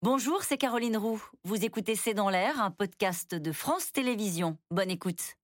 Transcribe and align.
Bonjour, 0.00 0.44
c'est 0.44 0.58
Caroline 0.58 0.96
Roux. 0.96 1.20
Vous 1.42 1.64
écoutez 1.64 1.96
C'est 1.96 2.14
dans 2.14 2.30
l'air, 2.30 2.62
un 2.62 2.70
podcast 2.70 3.34
de 3.34 3.50
France 3.50 3.90
Télévisions. 3.90 4.56
Bonne 4.70 4.92
écoute. 4.92 5.34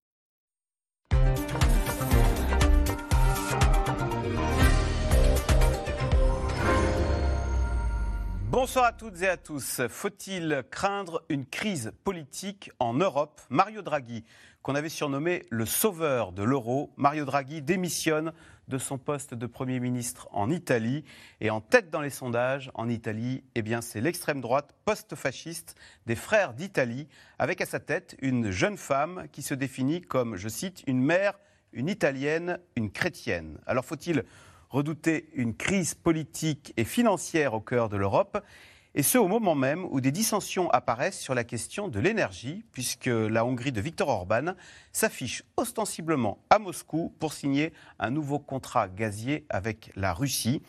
Bonsoir 8.48 8.84
à 8.84 8.92
toutes 8.92 9.20
et 9.22 9.28
à 9.28 9.36
tous. 9.36 9.80
Faut-il 9.88 10.62
craindre 10.70 11.24
une 11.28 11.46
crise 11.46 11.92
politique 12.04 12.70
en 12.78 12.94
Europe? 12.94 13.40
Mario 13.50 13.82
Draghi, 13.82 14.22
qu'on 14.62 14.76
avait 14.76 14.88
surnommé 14.88 15.42
le 15.50 15.66
sauveur 15.66 16.30
de 16.30 16.44
l'euro, 16.44 16.92
Mario 16.96 17.24
Draghi 17.24 17.60
démissionne 17.60 18.32
de 18.68 18.78
son 18.78 18.98
poste 18.98 19.34
de 19.34 19.46
Premier 19.46 19.80
ministre 19.80 20.28
en 20.32 20.50
Italie. 20.50 21.04
Et 21.40 21.50
en 21.50 21.60
tête 21.60 21.90
dans 21.90 22.00
les 22.00 22.10
sondages, 22.10 22.70
en 22.74 22.88
Italie, 22.88 23.44
eh 23.54 23.62
bien, 23.62 23.80
c'est 23.80 24.00
l'extrême 24.00 24.40
droite 24.40 24.74
post-fasciste 24.84 25.74
des 26.06 26.16
Frères 26.16 26.54
d'Italie, 26.54 27.08
avec 27.38 27.60
à 27.60 27.66
sa 27.66 27.80
tête 27.80 28.16
une 28.20 28.50
jeune 28.50 28.76
femme 28.76 29.26
qui 29.32 29.42
se 29.42 29.54
définit 29.54 30.00
comme, 30.00 30.36
je 30.36 30.48
cite, 30.48 30.82
une 30.86 31.02
mère, 31.02 31.38
une 31.72 31.88
italienne, 31.88 32.58
une 32.76 32.90
chrétienne. 32.90 33.58
Alors 33.66 33.84
faut-il 33.84 34.24
redouter 34.70 35.28
une 35.34 35.54
crise 35.54 35.94
politique 35.94 36.72
et 36.76 36.84
financière 36.84 37.54
au 37.54 37.60
cœur 37.60 37.88
de 37.88 37.96
l'Europe, 37.96 38.44
et 38.94 39.02
ce 39.02 39.18
au 39.18 39.26
moment 39.26 39.54
même 39.54 39.84
où 39.90 40.00
des 40.00 40.12
dissensions 40.12 40.70
apparaissent 40.70 41.20
sur 41.20 41.34
la 41.34 41.44
question 41.44 41.88
de 41.88 41.98
l'énergie, 41.98 42.64
puisque 42.72 43.06
la 43.06 43.44
Hongrie 43.44 43.72
de 43.72 43.80
Viktor 43.80 44.08
Orban 44.08 44.54
s'affiche 44.92 45.42
ostensiblement 45.56 46.38
à 46.48 46.58
Moscou 46.60 47.12
pour 47.18 47.32
signer 47.32 47.72
un 47.98 48.10
nouveau 48.10 48.38
contrat 48.38 48.88
gazier 48.88 49.46
avec 49.48 49.90
la 49.96 50.12
Russie. 50.12 50.62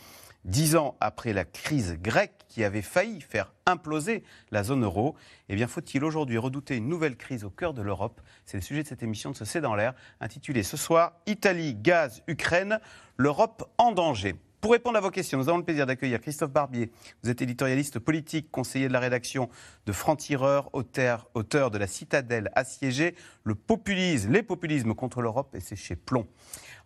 Dix 0.44 0.76
ans 0.76 0.96
après 1.00 1.34
la 1.34 1.44
crise 1.44 1.98
grecque 2.00 2.46
qui 2.48 2.64
avait 2.64 2.84
failli 2.84 3.20
faire 3.20 3.52
imploser 3.66 4.24
la 4.52 4.64
zone 4.64 4.84
euro, 4.84 5.16
eh 5.50 5.56
bien 5.56 5.66
faut-il 5.66 6.04
aujourd'hui 6.04 6.38
redouter 6.38 6.78
une 6.78 6.88
nouvelle 6.88 7.18
crise 7.18 7.44
au 7.44 7.50
cœur 7.50 7.74
de 7.74 7.82
l'Europe? 7.82 8.22
C'est 8.46 8.58
le 8.58 8.62
sujet 8.62 8.84
de 8.84 8.88
cette 8.88 9.02
émission 9.02 9.32
de 9.32 9.36
ce 9.36 9.44
C'est 9.44 9.62
dans 9.62 9.74
l'air, 9.74 9.96
intitulée 10.20 10.62
ce 10.62 10.78
soir 10.78 11.14
Italie, 11.26 11.74
gaz, 11.74 12.22
Ukraine, 12.28 12.80
l'Europe 13.18 13.72
en 13.80 13.92
danger. 13.92 14.36
Pour 14.66 14.72
répondre 14.72 14.98
à 14.98 15.02
vos 15.02 15.12
questions, 15.12 15.38
nous 15.38 15.48
avons 15.48 15.60
le 15.60 15.64
plaisir 15.64 15.86
d'accueillir 15.86 16.20
Christophe 16.20 16.50
Barbier. 16.50 16.90
Vous 17.22 17.30
êtes 17.30 17.40
éditorialiste 17.40 18.00
politique, 18.00 18.50
conseiller 18.50 18.88
de 18.88 18.94
la 18.94 19.00
rédaction 19.00 19.48
de 19.86 19.92
Franc-Tireur, 19.92 20.72
auteur, 20.74 21.30
auteur 21.36 21.70
de 21.70 21.78
La 21.78 21.86
Citadelle 21.86 22.50
assiégée, 22.56 23.14
le 23.44 23.54
populisme, 23.54 24.32
les 24.32 24.42
populismes 24.42 24.96
contre 24.96 25.22
l'Europe, 25.22 25.54
et 25.54 25.60
c'est 25.60 25.76
chez 25.76 25.96
Plomb. 25.96 26.26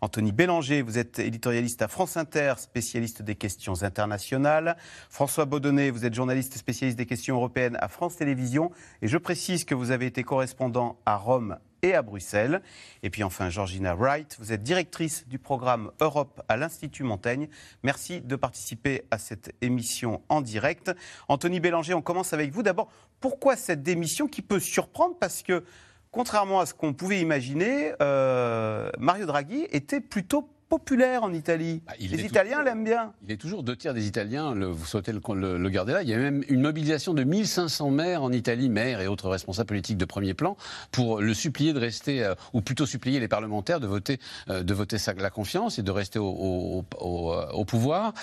Anthony 0.01 0.33
Bélanger, 0.33 0.81
vous 0.81 0.97
êtes 0.97 1.19
éditorialiste 1.19 1.81
à 1.81 1.87
France 1.87 2.17
Inter, 2.17 2.55
spécialiste 2.57 3.21
des 3.21 3.35
questions 3.35 3.81
internationales. 3.81 4.75
François 5.09 5.45
Baudonnet, 5.45 5.89
vous 5.89 6.05
êtes 6.05 6.13
journaliste 6.13 6.57
spécialiste 6.57 6.97
des 6.97 7.05
questions 7.05 7.37
européennes 7.37 7.77
à 7.79 7.87
France 7.87 8.17
Télévisions. 8.17 8.71
Et 9.01 9.07
je 9.07 9.17
précise 9.17 9.63
que 9.63 9.73
vous 9.73 9.91
avez 9.91 10.05
été 10.05 10.23
correspondant 10.23 10.99
à 11.05 11.15
Rome 11.15 11.57
et 11.81 11.93
à 11.93 12.01
Bruxelles. 12.01 12.61
Et 13.03 13.09
puis 13.09 13.23
enfin, 13.23 13.49
Georgina 13.49 13.95
Wright, 13.95 14.37
vous 14.39 14.51
êtes 14.51 14.63
directrice 14.63 15.27
du 15.27 15.39
programme 15.39 15.91
Europe 15.99 16.41
à 16.47 16.57
l'Institut 16.57 17.03
Montaigne. 17.03 17.47
Merci 17.83 18.21
de 18.21 18.35
participer 18.35 19.03
à 19.11 19.17
cette 19.17 19.53
émission 19.61 20.21
en 20.29 20.41
direct. 20.41 20.91
Anthony 21.27 21.59
Bélanger, 21.59 21.93
on 21.93 22.01
commence 22.01 22.33
avec 22.33 22.51
vous. 22.51 22.63
D'abord, 22.63 22.89
pourquoi 23.19 23.55
cette 23.55 23.83
démission 23.83 24.27
qui 24.27 24.41
peut 24.41 24.59
surprendre? 24.59 25.15
Parce 25.19 25.43
que 25.43 25.63
contrairement 26.11 26.59
à 26.59 26.65
ce 26.65 26.73
qu'on 26.73 26.93
pouvait 26.93 27.21
imaginer, 27.21 27.93
euh, 28.01 28.89
Mario 28.97 29.25
Draghi 29.25 29.67
était 29.71 30.01
plutôt 30.01 30.49
populaire 30.69 31.23
en 31.23 31.33
Italie. 31.33 31.81
Ah, 31.87 31.93
les 31.99 32.23
Italiens 32.23 32.63
l'aiment 32.63 32.83
bien. 32.83 33.11
Il 33.25 33.31
est 33.31 33.37
toujours 33.37 33.63
deux 33.63 33.75
tiers 33.75 33.93
des 33.95 34.07
Italiens, 34.07 34.53
le- 34.53 34.67
vous 34.67 34.85
souhaitez 34.85 35.11
le, 35.11 35.19
le- 35.33 35.57
le 35.57 35.69
garder 35.69 35.93
là. 35.93 36.03
Il 36.03 36.09
y 36.09 36.13
a 36.13 36.17
même 36.17 36.43
une 36.47 36.61
mobilisation 36.61 37.13
de 37.13 37.23
1500 37.23 37.89
maires 37.89 38.21
en 38.23 38.31
Italie, 38.31 38.69
maires 38.69 39.01
et 39.01 39.07
autres 39.07 39.27
responsables 39.29 39.67
politiques 39.67 39.97
de 39.97 40.05
premier 40.05 40.33
plan, 40.35 40.55
pour 40.91 41.21
le 41.21 41.33
supplier 41.33 41.73
de 41.73 41.79
rester, 41.79 42.23
euh, 42.23 42.35
ou 42.53 42.61
plutôt 42.61 42.85
supplier 42.85 43.19
les 43.19 43.27
parlementaires 43.27 43.79
de 43.79 43.87
voter, 43.87 44.19
euh, 44.49 44.61
de 44.63 44.73
voter 44.73 44.97
sa- 44.99 45.13
la 45.13 45.31
confiance 45.31 45.79
et 45.79 45.83
de 45.83 45.91
rester 45.91 46.19
au, 46.19 46.27
au- 46.29 46.85
au- 46.99 47.33
euh, 47.33 47.49
au 47.51 47.65
pouvoir. 47.65 48.13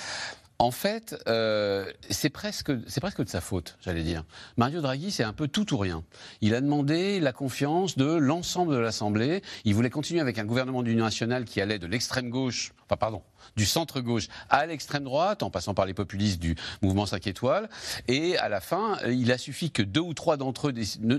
En 0.58 0.70
fait, 0.70 1.14
euh, 1.28 1.92
c'est 2.08 2.30
presque, 2.30 2.72
c'est 2.86 3.00
presque 3.00 3.22
de 3.22 3.28
sa 3.28 3.42
faute, 3.42 3.76
j'allais 3.80 4.02
dire. 4.02 4.24
Mario 4.56 4.80
Draghi, 4.80 5.10
c'est 5.10 5.22
un 5.22 5.34
peu 5.34 5.48
tout 5.48 5.74
ou 5.74 5.76
rien. 5.76 6.02
Il 6.40 6.54
a 6.54 6.62
demandé 6.62 7.20
la 7.20 7.32
confiance 7.32 7.98
de 7.98 8.06
l'ensemble 8.06 8.72
de 8.72 8.78
l'Assemblée. 8.78 9.42
Il 9.64 9.74
voulait 9.74 9.90
continuer 9.90 10.20
avec 10.20 10.38
un 10.38 10.44
gouvernement 10.44 10.82
d'union 10.82 11.04
nationale 11.04 11.44
qui 11.44 11.60
allait 11.60 11.78
de 11.78 11.86
l'extrême 11.86 12.30
gauche, 12.30 12.72
enfin 12.86 12.96
pardon, 12.96 13.22
du 13.56 13.66
centre 13.66 14.00
gauche 14.00 14.28
à 14.50 14.66
l'extrême 14.66 15.04
droite, 15.04 15.42
en 15.42 15.50
passant 15.50 15.74
par 15.74 15.86
les 15.86 15.94
populistes 15.94 16.40
du 16.40 16.56
mouvement 16.82 17.06
5 17.06 17.26
étoiles. 17.26 17.68
Et 18.08 18.36
à 18.38 18.48
la 18.48 18.60
fin, 18.60 18.98
euh, 19.04 19.12
il 19.12 19.30
a 19.32 19.38
suffi 19.38 19.70
que 19.70 19.82
deux 19.82 20.00
ou 20.00 20.14
trois 20.14 20.36
d'entre 20.36 20.68
eux 20.68 20.74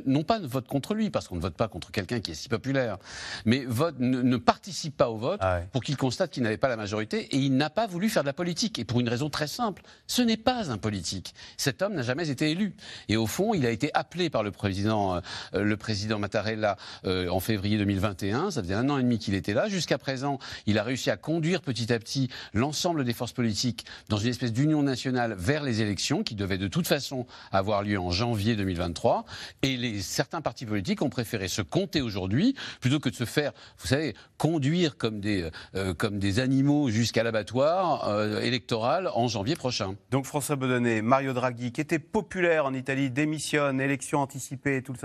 non 0.06 0.24
pas 0.24 0.40
ne 0.40 0.48
votent 0.48 0.68
contre 0.68 0.94
lui, 0.94 1.10
parce 1.10 1.28
qu'on 1.28 1.36
ne 1.36 1.42
vote 1.42 1.56
pas 1.56 1.68
contre 1.68 1.92
quelqu'un 1.92 2.20
qui 2.20 2.32
est 2.32 2.36
si 2.36 2.50
populaire, 2.50 2.98
mais 3.46 3.66
vote, 3.66 3.96
ne, 4.00 4.22
ne 4.22 4.38
participent 4.38 4.98
pas 4.98 5.10
au 5.10 5.18
vote 5.18 5.40
Ah 5.42 5.58
ouais. 5.58 5.68
pour 5.72 5.84
qu'il 5.84 5.98
constate 5.98 6.32
qu'il 6.32 6.44
n'avait 6.44 6.58
pas 6.58 6.68
la 6.68 6.78
majorité 6.78 7.22
et 7.36 7.38
il 7.38 7.56
n'a 7.56 7.70
pas 7.70 7.88
voulu 7.88 8.10
faire 8.10 8.24
de 8.24 8.28
la 8.28 8.34
politique. 8.34 8.80
Et 8.80 8.86
pour 8.86 9.00
une 9.00 9.10
raison 9.10 9.30
très 9.30 9.48
simple, 9.48 9.84
ce 10.08 10.22
n'est 10.22 10.38
pas 10.38 10.72
un 10.72 10.78
politique. 10.78 11.34
Cet 11.58 11.82
homme 11.82 11.94
n'a 11.94 12.02
jamais 12.02 12.30
été 12.30 12.52
élu. 12.52 12.76
Et 13.10 13.18
au 13.18 13.28
fond, 13.28 13.54
il 13.54 13.66
a 13.66 13.72
été 13.72 13.92
appelé 13.94 14.30
par 14.30 14.44
le 14.44 14.52
président, 14.52 15.16
euh, 15.16 15.64
le 15.64 15.78
président 15.78 16.20
Mattarella 16.20 16.78
euh, 17.06 17.30
en 17.30 17.40
février 17.40 17.78
2021. 17.78 18.52
Ça 18.52 18.62
faisait 18.62 18.74
un 18.74 18.90
an 18.90 18.98
et 18.98 19.04
demi 19.04 19.20
qu'il 19.20 19.34
était 19.36 19.54
là. 19.54 19.70
Jusqu'à 19.70 19.98
présent, 19.98 20.40
il 20.66 20.78
a 20.80 20.84
réussi 20.84 21.10
à 21.10 21.18
conduire 21.18 21.62
petit 21.62 21.92
à 21.94 22.00
petit 22.00 22.17
l'ensemble 22.54 23.04
des 23.04 23.14
forces 23.14 23.34
politiques 23.34 23.86
dans 24.10 24.18
une 24.18 24.30
espèce 24.30 24.54
d'union 24.54 24.84
nationale 24.84 25.36
vers 25.38 25.64
les 25.64 25.82
élections 25.82 26.24
qui 26.24 26.36
devaient 26.36 26.58
de 26.58 26.68
toute 26.68 26.88
façon 26.88 27.26
avoir 27.52 27.84
lieu 27.84 28.00
en 28.00 28.12
janvier 28.12 28.56
2023. 28.56 29.26
Et 29.64 30.00
certains 30.02 30.42
partis 30.42 30.66
politiques 30.66 31.02
ont 31.02 31.10
préféré 31.10 31.48
se 31.48 31.62
compter 31.62 32.02
aujourd'hui 32.02 32.56
plutôt 32.82 33.00
que 33.00 33.10
de 33.10 33.16
se 33.16 33.26
faire, 33.26 33.52
vous 33.80 33.88
savez, 33.88 34.16
conduire 34.38 34.98
comme 34.98 35.20
des, 35.20 35.50
euh, 35.76 35.94
comme 35.94 36.20
des 36.20 36.40
animaux 36.40 36.90
jusqu'à 36.90 37.24
l'abattoir 37.24 38.08
euh, 38.08 38.42
électoral 38.42 39.10
en 39.14 39.28
janvier 39.28 39.56
prochain. 39.56 39.96
Donc 40.12 40.26
François 40.26 40.56
Baudonnet, 40.56 41.02
Mario 41.02 41.34
Draghi, 41.34 41.72
qui 41.72 41.82
était 41.82 42.00
populaire 42.00 42.66
en 42.66 42.74
Italie, 42.74 43.10
démissionne, 43.10 43.82
élection 43.82 44.20
anticipée, 44.20 44.82
tout 44.82 44.94
le 44.94 44.98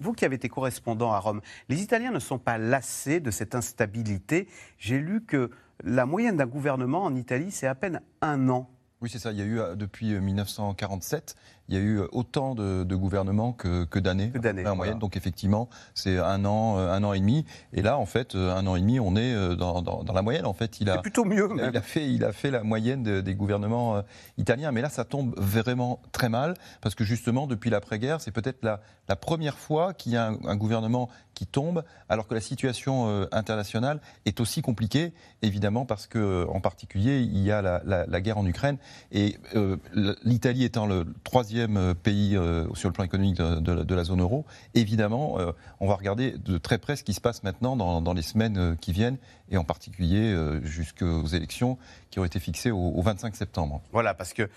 vous 0.00 0.12
qui 0.12 0.24
avez 0.24 0.36
été 0.36 0.48
correspondant 0.48 1.12
à 1.12 1.18
Rome, 1.18 1.40
les 1.68 1.82
Italiens 1.82 2.10
ne 2.10 2.18
sont 2.18 2.38
pas 2.38 2.58
lassés 2.58 3.20
de 3.20 3.30
cette 3.30 3.54
instabilité. 3.54 4.48
J'ai 4.78 4.98
lu 4.98 5.24
que 5.24 5.50
la 5.84 6.06
moyenne 6.06 6.36
d'un 6.36 6.46
gouvernement 6.46 7.04
en 7.04 7.14
Italie, 7.14 7.50
c'est 7.50 7.66
à 7.66 7.74
peine 7.74 8.00
un 8.20 8.48
an. 8.48 8.70
Oui, 9.00 9.08
c'est 9.10 9.18
ça. 9.18 9.30
Il 9.32 9.38
y 9.38 9.42
a 9.42 9.44
eu, 9.44 9.60
euh, 9.60 9.76
depuis 9.76 10.14
euh, 10.14 10.20
1947, 10.20 11.36
il 11.68 11.74
y 11.74 11.78
a 11.78 11.80
eu 11.80 11.98
euh, 12.00 12.06
autant 12.12 12.54
de, 12.54 12.84
de 12.84 12.96
gouvernements 12.96 13.52
que, 13.52 13.84
que 13.84 13.98
d'années. 13.98 14.30
En 14.60 14.62
voilà. 14.62 14.74
moyenne. 14.74 14.98
Donc, 14.98 15.16
effectivement, 15.16 15.68
c'est 15.94 16.18
un 16.18 16.44
an, 16.44 16.78
euh, 16.78 16.92
un 16.92 17.04
an 17.04 17.12
et 17.12 17.20
demi. 17.20 17.44
Et 17.72 17.82
là, 17.82 17.98
en 17.98 18.06
fait, 18.06 18.34
euh, 18.34 18.54
un 18.54 18.66
an 18.66 18.76
et 18.76 18.80
demi, 18.80 18.98
on 19.00 19.16
est 19.16 19.56
dans, 19.56 19.82
dans- 19.82 20.02
dans 20.04 20.12
la 20.14 20.22
moyenne. 20.22 20.46
En 20.46 20.52
fait, 20.54 20.80
il 20.80 20.88
a, 20.90 20.98
plutôt 20.98 21.24
mieux. 21.24 21.48
il 21.54 21.60
a- 21.60 21.62
même. 21.64 21.70
il 21.72 21.76
a 21.76 21.82
fait, 21.82 22.10
il 22.10 22.24
a 22.24 22.32
fait 22.32 22.50
la 22.50 22.62
moyenne 22.62 23.02
de- 23.02 23.20
des 23.20 23.34
gouvernements 23.34 23.96
euh, 23.96 24.02
italiens. 24.38 24.72
Mais 24.72 24.80
là, 24.80 24.88
ça 24.88 25.04
tombe 25.04 25.34
vraiment 25.36 26.00
très 26.12 26.28
mal. 26.28 26.54
Parce 26.80 26.94
que 26.94 27.04
justement, 27.04 27.46
depuis 27.46 27.70
l'après-guerre, 27.70 28.20
c'est 28.20 28.30
peut-être 28.32 28.64
la, 28.64 28.80
la 29.08 29.16
première 29.16 29.58
fois 29.58 29.92
qu'il 29.94 30.12
y 30.12 30.16
a 30.16 30.28
un, 30.28 30.38
un 30.46 30.56
gouvernement 30.56 31.08
qui 31.34 31.46
tombe, 31.46 31.84
alors 32.08 32.26
que 32.26 32.34
la 32.34 32.40
situation 32.40 33.08
euh, 33.08 33.26
internationale 33.30 34.00
est 34.26 34.40
aussi 34.40 34.60
compliquée, 34.62 35.12
évidemment, 35.42 35.84
parce 35.86 36.06
que, 36.08 36.44
en 36.48 36.60
particulier, 36.60 37.20
il 37.20 37.38
y 37.38 37.52
a 37.52 37.62
la, 37.62 37.80
la- 37.84 38.06
la 38.06 38.20
guerre 38.20 38.38
en 38.38 38.46
Ukraine. 38.46 38.78
Et 39.12 39.36
euh, 39.54 39.76
l'Italie 40.24 40.64
étant 40.64 40.86
le 40.86 41.04
troisième 41.24 41.57
euh, 41.66 41.94
pays 41.94 42.36
euh, 42.36 42.66
sur 42.74 42.88
le 42.88 42.92
plan 42.92 43.04
économique 43.04 43.36
de, 43.36 43.94
la- 43.94 44.04
zone 44.04 44.20
euro, 44.20 44.44
évidemment, 44.74 45.38
euh, 45.38 45.52
on 45.80 45.88
va 45.88 45.94
regarder 45.94 46.32
de 46.38 46.58
très 46.58 46.78
près 46.78 46.96
ce 46.96 47.02
qui 47.02 47.14
se 47.14 47.20
passe 47.20 47.42
maintenant 47.42 47.76
dans, 47.76 48.12
les 48.14 48.22
semaines 48.22 48.76
qui 48.80 48.92
viennent, 48.92 49.18
et 49.50 49.56
en 49.56 49.64
particulier 49.64 50.34
jusqu'aux 50.62 51.26
élections 51.26 51.78
qui 52.10 52.20
ont 52.20 52.24
été 52.24 52.38
fixées 52.40 52.70
au, 52.70 52.78
au 52.78 53.02
25 53.02 53.34
septembre. 53.34 53.82
Voilà, 53.92 54.14
parce 54.14 54.32
que 54.32 54.48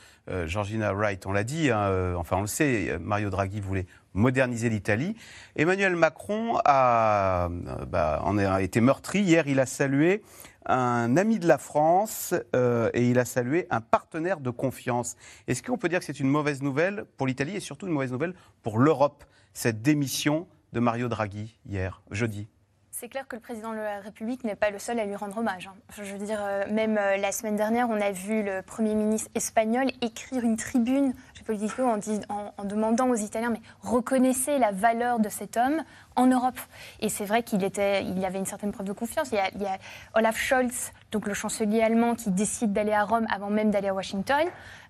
Georgina 0.46 0.94
Wright, 0.94 1.26
on 1.26 1.32
l'a 1.32 1.44
dit, 1.44 1.70
hein, 1.70 2.14
enfin 2.18 2.38
on 2.38 2.42
le 2.42 2.48
sait, 2.48 2.98
Mario 3.00 3.30
Draghi 3.30 3.60
voulait 3.60 3.88
moderniser 4.14 4.70
l'Italie. 4.70 5.16
Emmanuel 5.56 5.96
Macron 5.96 6.58
a, 6.66 7.50
bah, 7.88 8.22
en 8.24 8.38
a 8.38 8.62
été 8.62 8.82
meurtri. 8.82 9.22
Hier, 9.22 9.48
il 9.48 9.60
a 9.60 9.66
salué 9.66 10.22
un 10.66 11.18
ami 11.18 11.40
de 11.40 11.48
la 11.48 11.58
France 11.58 12.34
euh, 12.56 12.90
et 12.94 13.10
il 13.10 13.18
a 13.20 13.26
salué 13.26 13.68
un 13.70 13.82
partenaire 13.82 14.40
de 14.40 14.50
confiance. 14.50 15.16
Est-ce 15.48 15.64
qu'on 15.64 15.78
peut 15.78 15.90
dire 15.90 16.00
que 16.00 16.06
c'est 16.06 16.20
une 16.20 16.30
mauvaise 16.30 16.62
nouvelle 16.62 17.06
pour 17.18 17.28
l'Italie 17.28 17.56
et 17.56 17.60
surtout 17.60 17.88
une 17.88 17.94
mauvaise 17.94 18.12
nouvelle 18.12 18.34
pour 18.62 18.78
l'Europe, 18.80 19.24
cette 19.54 19.82
démission 19.82 20.48
de 20.74 20.80
Mario 20.80 21.08
Draghi 21.10 21.58
hier, 21.66 22.02
jeudi? 22.12 22.48
C'est 22.94 23.10
clair 23.10 23.28
que 23.28 23.36
le 23.36 23.42
président 23.42 23.72
de 23.72 23.78
la 23.78 24.00
République 24.00 24.44
n'est 24.44 24.56
pas 24.56 24.70
le 24.70 24.78
seul 24.78 25.00
à 25.00 25.06
lui 25.06 25.16
rendre 25.16 25.36
hommage. 25.40 25.68
hein. 25.68 25.74
Je 25.98 26.04
veux 26.04 26.24
dire, 26.24 26.38
euh, 26.40 26.72
même 26.72 27.00
euh, 27.00 27.18
la 27.18 27.32
semaine 27.32 27.56
dernière, 27.56 27.90
on 27.90 28.00
a 28.00 28.12
vu 28.12 28.44
le 28.44 28.62
Premier 28.62 28.94
ministre 28.94 29.28
espagnol 29.34 29.88
écrire 30.02 30.44
une 30.44 30.56
tribune 30.56 31.14
chez 31.34 31.44
Politico 31.44 31.82
en- 31.84 32.00
en 32.58 32.64
demandant 32.64 33.10
aux 33.10 33.16
Italiens, 33.16 33.50
mais 33.50 33.62
reconnaissez 33.82 34.60
la 34.60 34.72
valeur 34.72 35.20
de 35.20 35.30
cet 35.30 35.58
homme, 35.58 35.82
en 36.16 36.28
Europe. 36.28 36.60
Et 37.00 37.10
c'est 37.10 37.26
vrai 37.26 37.44
qu'il 37.44 37.62
il 37.62 38.26
avait 38.26 38.40
une 38.40 38.46
certaine 38.46 38.72
preuve 38.72 38.88
de 38.88 38.94
confiance. 38.94 39.30
Il 39.32 39.36
y 39.36 39.40
a, 39.40 39.50
y 39.50 39.80
Olaf 40.14 40.38
Scholz, 40.38 40.92
donc 41.12 41.28
le 41.28 41.34
chancelier 41.34 41.82
allemand, 41.82 42.16
qui 42.16 42.32
décide 42.32 42.74
d'aller 42.74 42.94
à 42.94 43.04
Rome 43.04 43.26
avant 43.34 43.50
même 43.50 43.72
d'aller 43.72 43.90
à 43.90 43.94
Washington 43.94 44.46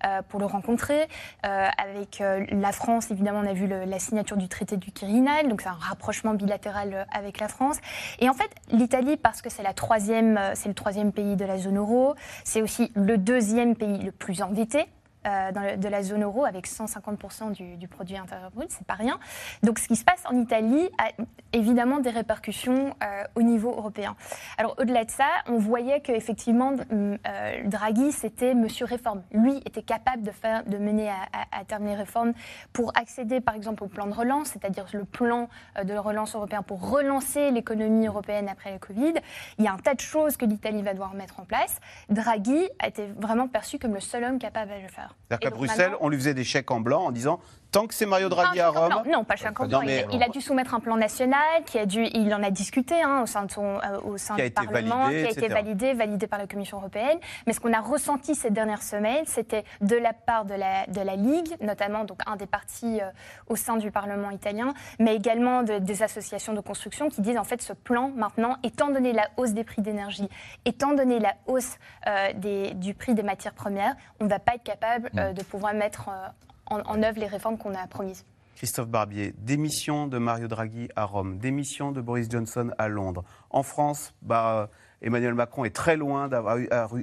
euh, 0.06 0.22
pour 0.28 0.40
le 0.40 0.46
rencontrer. 0.46 1.08
Euh, 1.46 1.68
avec 1.78 2.22
euh, 2.22 2.46
la 2.52 2.72
France, 2.72 3.12
évidemment, 3.12 3.40
on 3.44 3.48
a 3.48 3.54
vu 3.54 3.68
la 3.68 4.00
signature 4.00 4.38
du 4.38 4.48
traité 4.48 4.78
du 4.78 4.92
Quirinal, 4.92 5.48
donc 5.48 5.62
c'est 5.62 5.70
un 5.70 5.74
rapprochement 5.74 6.34
bilatéral 6.34 7.06
avec 7.14 7.40
la 7.40 7.48
France. 7.48 7.78
Et 8.20 8.30
en 8.30 8.34
fait, 8.34 8.50
l'Italie, 8.72 9.18
parce 9.18 9.42
que 9.42 9.50
c'est 9.50 9.62
c'est 9.62 10.68
le 10.68 10.74
troisième 10.74 11.12
pays 11.12 11.36
de 11.36 11.46
la 11.46 11.58
zone 11.58 11.78
euro, 11.78 12.16
c'est 12.44 12.62
aussi 12.62 12.92
le 12.96 13.18
deuxième 13.18 13.76
pays 13.76 14.00
le 14.00 14.12
plus 14.12 14.42
endetté. 14.42 14.88
Euh, 15.28 15.76
de 15.78 15.88
la 15.88 16.04
zone 16.04 16.24
euro 16.24 16.46
avec 16.46 16.68
150% 16.68 17.52
du, 17.52 17.78
du 17.78 17.88
produit 17.88 18.18
intérieur 18.18 18.52
brut, 18.52 18.70
c'est 18.72 18.86
pas 18.86 18.94
rien. 18.96 19.20
Donc 19.64 19.80
ce 19.80 19.88
qui 19.88 19.96
se 19.96 20.04
passe 20.04 20.24
en 20.30 20.36
Italie 20.38 20.90
a 20.98 21.10
évidemment 21.54 22.00
des 22.00 22.10
répercussions 22.10 22.96
euh, 23.04 23.24
au 23.36 23.42
niveau 23.42 23.70
européen. 23.72 24.16
Alors 24.58 24.76
au-delà 24.80 25.06
de 25.06 25.12
ça, 25.12 25.28
on 25.48 25.58
voyait 25.58 26.02
qu'effectivement 26.02 26.74
euh, 26.92 27.18
Draghi 27.66 28.12
c'était 28.12 28.54
Monsieur 28.54 28.86
réforme. 28.86 29.22
Lui 29.32 29.58
était 29.66 29.82
capable 29.84 30.24
de 30.24 30.32
faire, 30.32 30.64
de 30.66 30.78
mener 30.78 31.10
à, 31.10 31.14
à- 31.34 31.60
à 31.62 31.66
terme 31.66 31.86
les 31.86 31.96
réformes 31.96 32.34
pour 32.74 32.92
accéder 32.98 33.42
par 33.42 33.56
exemple 33.56 33.84
au 33.84 33.88
plan 33.88 34.08
de 34.08 34.14
relance, 34.14 34.50
c'est-à-dire 34.50 34.86
le 34.94 35.06
plan 35.06 35.50
euh, 35.78 35.84
de 35.84 35.94
relance 35.96 36.36
européen 36.36 36.62
pour 36.64 36.90
relancer 36.90 37.52
l'économie 37.52 38.08
européenne 38.08 38.50
après 38.50 38.72
le 38.74 38.80
Covid. 38.80 39.14
Il 39.58 39.66
y 39.66 39.68
a 39.68 39.74
un 39.74 39.78
tas 39.78 39.94
de 39.94 40.00
choses 40.00 40.38
que 40.38 40.46
l'Italie 40.46 40.82
va 40.82 40.94
devoir 40.94 41.14
mettre 41.14 41.40
en 41.40 41.44
place. 41.46 41.80
Draghi 42.10 42.70
a 42.80 42.88
été 42.88 43.08
vraiment 43.18 43.48
perçu 43.48 43.78
comme 43.80 43.94
le 43.94 44.00
seul 44.00 44.24
homme 44.24 44.40
capable 44.40 44.72
de 44.72 44.82
le 44.82 44.88
faire. 44.88 45.11
C'est-à-dire 45.28 45.50
qu'à 45.50 45.56
Bruxelles, 45.56 45.94
on 46.00 46.10
lui 46.10 46.18
faisait 46.18 46.34
des 46.34 46.44
chèques 46.44 46.72
en 46.72 46.80
blanc 46.80 47.04
en 47.04 47.12
disant 47.12 47.40
tant 47.72 47.88
que 47.88 47.94
c'est 47.94 48.06
Mario 48.06 48.30
Draghi 48.30 48.60
à 48.60 48.70
Rome. 48.70 48.90
blanc. 48.90 49.04
Non, 49.20 49.24
pas 49.24 49.36
chèque 49.36 49.60
en 49.60 49.64
Non, 49.64 49.70
blanc. 49.70 49.82
Il- 49.82 49.88
mais- 49.88 50.06
il, 50.12 50.22
a 50.24 50.28
dû 50.30 50.42
soumettre 50.42 50.74
un 50.74 50.80
plan 50.80 50.98
national 50.98 51.64
qui 51.66 51.80
a 51.80 51.86
dû, 51.86 52.04
il 52.14 52.34
en 52.34 52.44
a 52.44 52.50
discuté 52.52 53.02
hein, 53.02 53.22
au 53.24 53.26
sein, 53.26 53.44
de 53.46 53.52
son, 53.52 53.78
euh, 53.80 54.00
au 54.04 54.18
sein 54.18 54.36
Qui 54.36 54.42
a 54.42 54.44
du 54.46 54.48
été 54.52 54.66
Parlement, 54.66 55.06
validé, 55.06 55.22
qui 55.22 55.28
a 55.28 55.32
été 55.32 55.48
validé, 55.48 55.94
validé 55.94 56.28
par 56.28 56.40
la 56.40 56.48
Commission 56.48 56.78
européenne. 56.78 57.18
Mais 57.48 57.54
ce 57.54 57.60
qu'on 57.60 57.74
a 57.74 57.80
ressenti 57.80 58.36
ces 58.36 58.50
dernières 58.50 58.82
semaines, 58.84 59.26
c'était 59.26 59.64
de 59.82 59.96
la 59.96 60.14
part 60.14 60.46
de 60.46 60.54
la, 60.54 60.86
de 60.88 61.02
la 61.02 61.16
Ligue, 61.16 61.56
notamment 61.62 62.04
donc 62.04 62.20
un 62.26 62.36
des 62.36 62.46
partis 62.46 63.00
euh, 63.02 63.06
au 63.48 63.56
sein 63.56 63.78
du 63.78 63.90
Parlement 63.92 64.32
italien, 64.32 64.74
mais 65.00 65.16
également 65.16 65.64
de- 65.64 65.78
des 65.80 66.04
associations 66.04 66.54
de 66.54 66.60
construction 66.62 67.10
qui 67.10 67.22
disent 67.22 67.38
en 67.38 67.44
fait 67.46 67.62
ce 67.62 67.74
plan 67.74 68.12
maintenant, 68.16 68.58
étant 68.64 68.90
donné 68.90 69.14
la 69.14 69.28
hausse 69.38 69.52
des 69.52 69.64
prix 69.64 69.82
d'énergie, 69.82 70.28
étant 70.66 70.94
donné 70.94 71.20
la 71.20 71.36
hausse 71.48 71.78
euh, 72.08 72.34
des- 72.36 72.74
du 72.74 72.94
prix 72.94 73.14
des 73.14 73.24
matières 73.24 73.54
premières, 73.54 73.96
on 74.20 74.26
ne 74.26 74.30
va 74.30 74.40
pas 74.40 74.56
être 74.56 74.64
capable 74.64 75.10
euh, 75.18 75.32
de 75.34 75.44
pouvoir 75.44 75.74
mettre 75.74 76.10
euh, 76.10 76.28
en, 76.72 77.04
œuvre 77.04 77.20
les 77.20 77.28
réformes 77.28 77.58
qu'on 77.58 77.74
a 77.76 77.86
promises. 77.88 78.26
Christophe 78.56 78.90
Barbier, 78.90 79.34
démission 79.40 80.08
de 80.08 80.18
Mario 80.18 80.48
Draghi 80.48 80.90
à 80.96 81.06
Rome, 81.06 81.38
démission 81.40 81.92
de 81.92 82.02
Boris 82.02 82.30
Johnson 82.30 82.72
à 82.78 82.88
Londres. 82.88 83.24
En 83.50 83.64
France, 83.64 84.14
bah, 84.22 84.70
Emmanuel 85.02 85.34
Macron 85.34 85.66
est 85.66 85.76
très 85.76 85.98
loin 85.98 86.28
d'avoir 86.28 86.58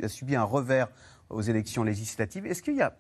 subi 0.07 0.37
un 0.37 0.45
revers 0.45 0.89
aux 1.31 1.43
élections 1.43 1.83
législatives. 1.83 2.47
Est-ce 2.47 2.63
qu'il 2.63 2.77
y 2.77 2.83
a. 2.83 2.95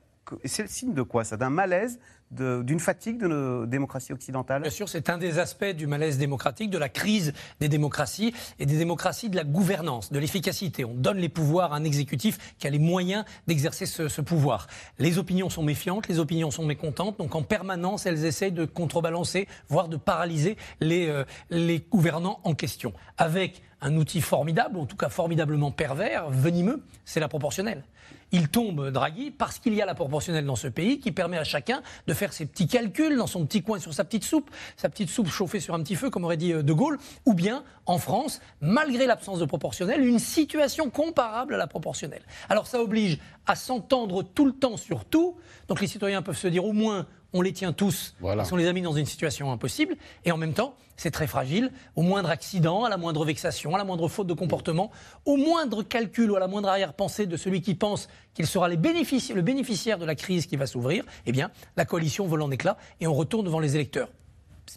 C'est 0.44 0.62
le 0.62 0.68
signe 0.68 0.94
de 0.94 1.02
quoi 1.02 1.24
ça 1.24 1.36
D'un 1.36 1.50
malaise, 1.50 1.98
d'une 2.30 2.80
fatigue 2.80 3.18
de 3.18 3.26
nos 3.26 3.66
démocraties 3.66 4.12
occidentales? 4.12 4.62
Bien 4.62 4.70
sûr, 4.70 4.88
c'est 4.88 5.10
un 5.10 5.18
des 5.18 5.38
aspects 5.38 5.64
du 5.64 5.86
malaise 5.86 6.18
démocratique, 6.18 6.70
de 6.70 6.78
la 6.78 6.88
crise 6.88 7.32
des 7.60 7.68
démocraties 7.68 8.34
et 8.58 8.66
des 8.66 8.76
démocraties 8.76 9.30
de 9.30 9.36
la 9.36 9.44
gouvernance, 9.44 10.12
de 10.12 10.18
l'efficacité. 10.18 10.84
On 10.84 10.94
donne 10.94 11.18
les 11.18 11.28
pouvoirs 11.28 11.72
à 11.72 11.76
un 11.76 11.84
exécutif 11.84 12.54
qui 12.58 12.66
a 12.66 12.70
les 12.70 12.78
moyens 12.78 13.24
d'exercer 13.46 13.86
ce, 13.86 14.20
pouvoir. 14.20 14.66
Les 14.98 15.18
opinions 15.18 15.48
sont 15.48 15.62
méfiantes, 15.62 16.08
les 16.08 16.18
opinions 16.18 16.50
sont 16.50 16.66
mécontentes, 16.66 17.18
donc 17.18 17.34
en 17.34 17.42
permanence, 17.42 18.06
elles 18.06 18.24
essayent 18.24 18.52
de 18.52 18.64
contrebalancer, 18.64 19.48
voire 19.68 19.88
de 19.88 19.96
paralyser 19.96 20.56
euh, 20.82 21.24
les 21.50 21.80
gouvernants 21.80 22.40
en 22.44 22.54
question. 22.54 22.92
Avec 23.16 23.62
un 23.80 23.96
outil 23.96 24.20
formidable, 24.20 24.78
en 24.78 24.86
tout 24.86 24.96
cas 24.96 25.08
formidablement 25.08 25.70
pervers, 25.70 26.30
venimeux, 26.30 26.82
c'est 27.04 27.20
la 27.20 27.28
proportionnelle. 27.28 27.84
Il 28.30 28.48
tombe, 28.48 28.90
Draghi, 28.90 29.30
parce 29.30 29.58
qu'il 29.58 29.74
y 29.74 29.80
a 29.80 29.86
la 29.86 29.94
proportionnelle 29.94 30.44
dans 30.44 30.56
ce 30.56 30.68
pays 30.68 31.00
qui 31.00 31.12
permet 31.12 31.38
à 31.38 31.44
chacun 31.44 31.82
de 32.06 32.12
faire 32.12 32.32
ses 32.32 32.44
petits 32.44 32.66
calculs 32.66 33.16
dans 33.16 33.26
son 33.26 33.46
petit 33.46 33.62
coin 33.62 33.78
sur 33.78 33.94
sa 33.94 34.04
petite 34.04 34.24
soupe, 34.24 34.50
sa 34.76 34.90
petite 34.90 35.08
soupe 35.08 35.28
chauffée 35.28 35.60
sur 35.60 35.74
un 35.74 35.82
petit 35.82 35.94
feu, 35.94 36.10
comme 36.10 36.24
aurait 36.24 36.36
dit 36.36 36.52
euh, 36.52 36.62
De 36.62 36.72
Gaulle, 36.72 36.98
ou 37.24 37.32
bien, 37.32 37.64
en 37.86 37.98
France, 37.98 38.40
malgré 38.60 39.06
l'absence 39.06 39.38
de 39.38 39.46
proportionnelle, 39.46 40.06
une 40.06 40.18
situation 40.18 40.90
comparable 40.90 41.54
à 41.54 41.56
la 41.56 41.66
proportionnelle. 41.66 42.22
Alors 42.50 42.66
ça 42.66 42.82
oblige 42.82 43.18
à 43.46 43.56
s'entendre 43.56 44.22
tout 44.22 44.44
le 44.44 44.52
temps 44.52 44.76
sur 44.76 45.06
tout, 45.06 45.36
donc 45.68 45.80
les 45.80 45.86
citoyens 45.86 46.20
peuvent 46.20 46.36
se 46.36 46.48
dire 46.48 46.66
au 46.66 46.72
moins 46.72 47.06
on 47.32 47.42
les 47.42 47.52
tient 47.52 47.72
tous, 47.72 48.14
Voilà. 48.20 48.38
parce 48.38 48.50
qu'on 48.50 48.56
les 48.56 48.66
a 48.66 48.72
mis 48.72 48.82
dans 48.82 48.92
une 48.94 49.06
situation 49.06 49.52
impossible, 49.52 49.96
et 50.24 50.32
en 50.32 50.36
même 50.36 50.54
temps, 50.54 50.74
c'est 50.96 51.10
très 51.10 51.26
fragile. 51.26 51.70
Au 51.94 52.02
moindre 52.02 52.30
accident, 52.30 52.84
à 52.84 52.88
la 52.88 52.96
moindre 52.96 53.24
vexation, 53.24 53.74
à 53.74 53.78
la 53.78 53.84
moindre 53.84 54.08
faute 54.08 54.26
de 54.26 54.32
comportement, 54.34 54.90
au 55.26 55.36
moindre 55.36 55.82
calcul 55.82 56.30
ou 56.30 56.36
à 56.36 56.40
la 56.40 56.48
moindre 56.48 56.68
arrière-pensée 56.68 57.26
de 57.26 57.36
celui 57.36 57.60
qui 57.60 57.74
pense 57.74 58.08
qu'il 58.34 58.46
sera 58.46 58.68
les 58.68 58.76
bénéfici- 58.76 59.34
le 59.34 59.42
bénéficiaire 59.42 59.98
de 59.98 60.04
la 60.06 60.14
crise 60.14 60.46
qui 60.46 60.56
va 60.56 60.66
s'ouvrir, 60.66 61.04
eh 61.26 61.32
bien, 61.32 61.50
la 61.76 61.84
coalition 61.84 62.26
vole 62.26 62.42
en 62.42 62.50
éclats 62.50 62.78
et 63.00 63.06
on 63.06 63.14
retourne 63.14 63.44
devant 63.44 63.60
les 63.60 63.74
électeurs. 63.76 64.08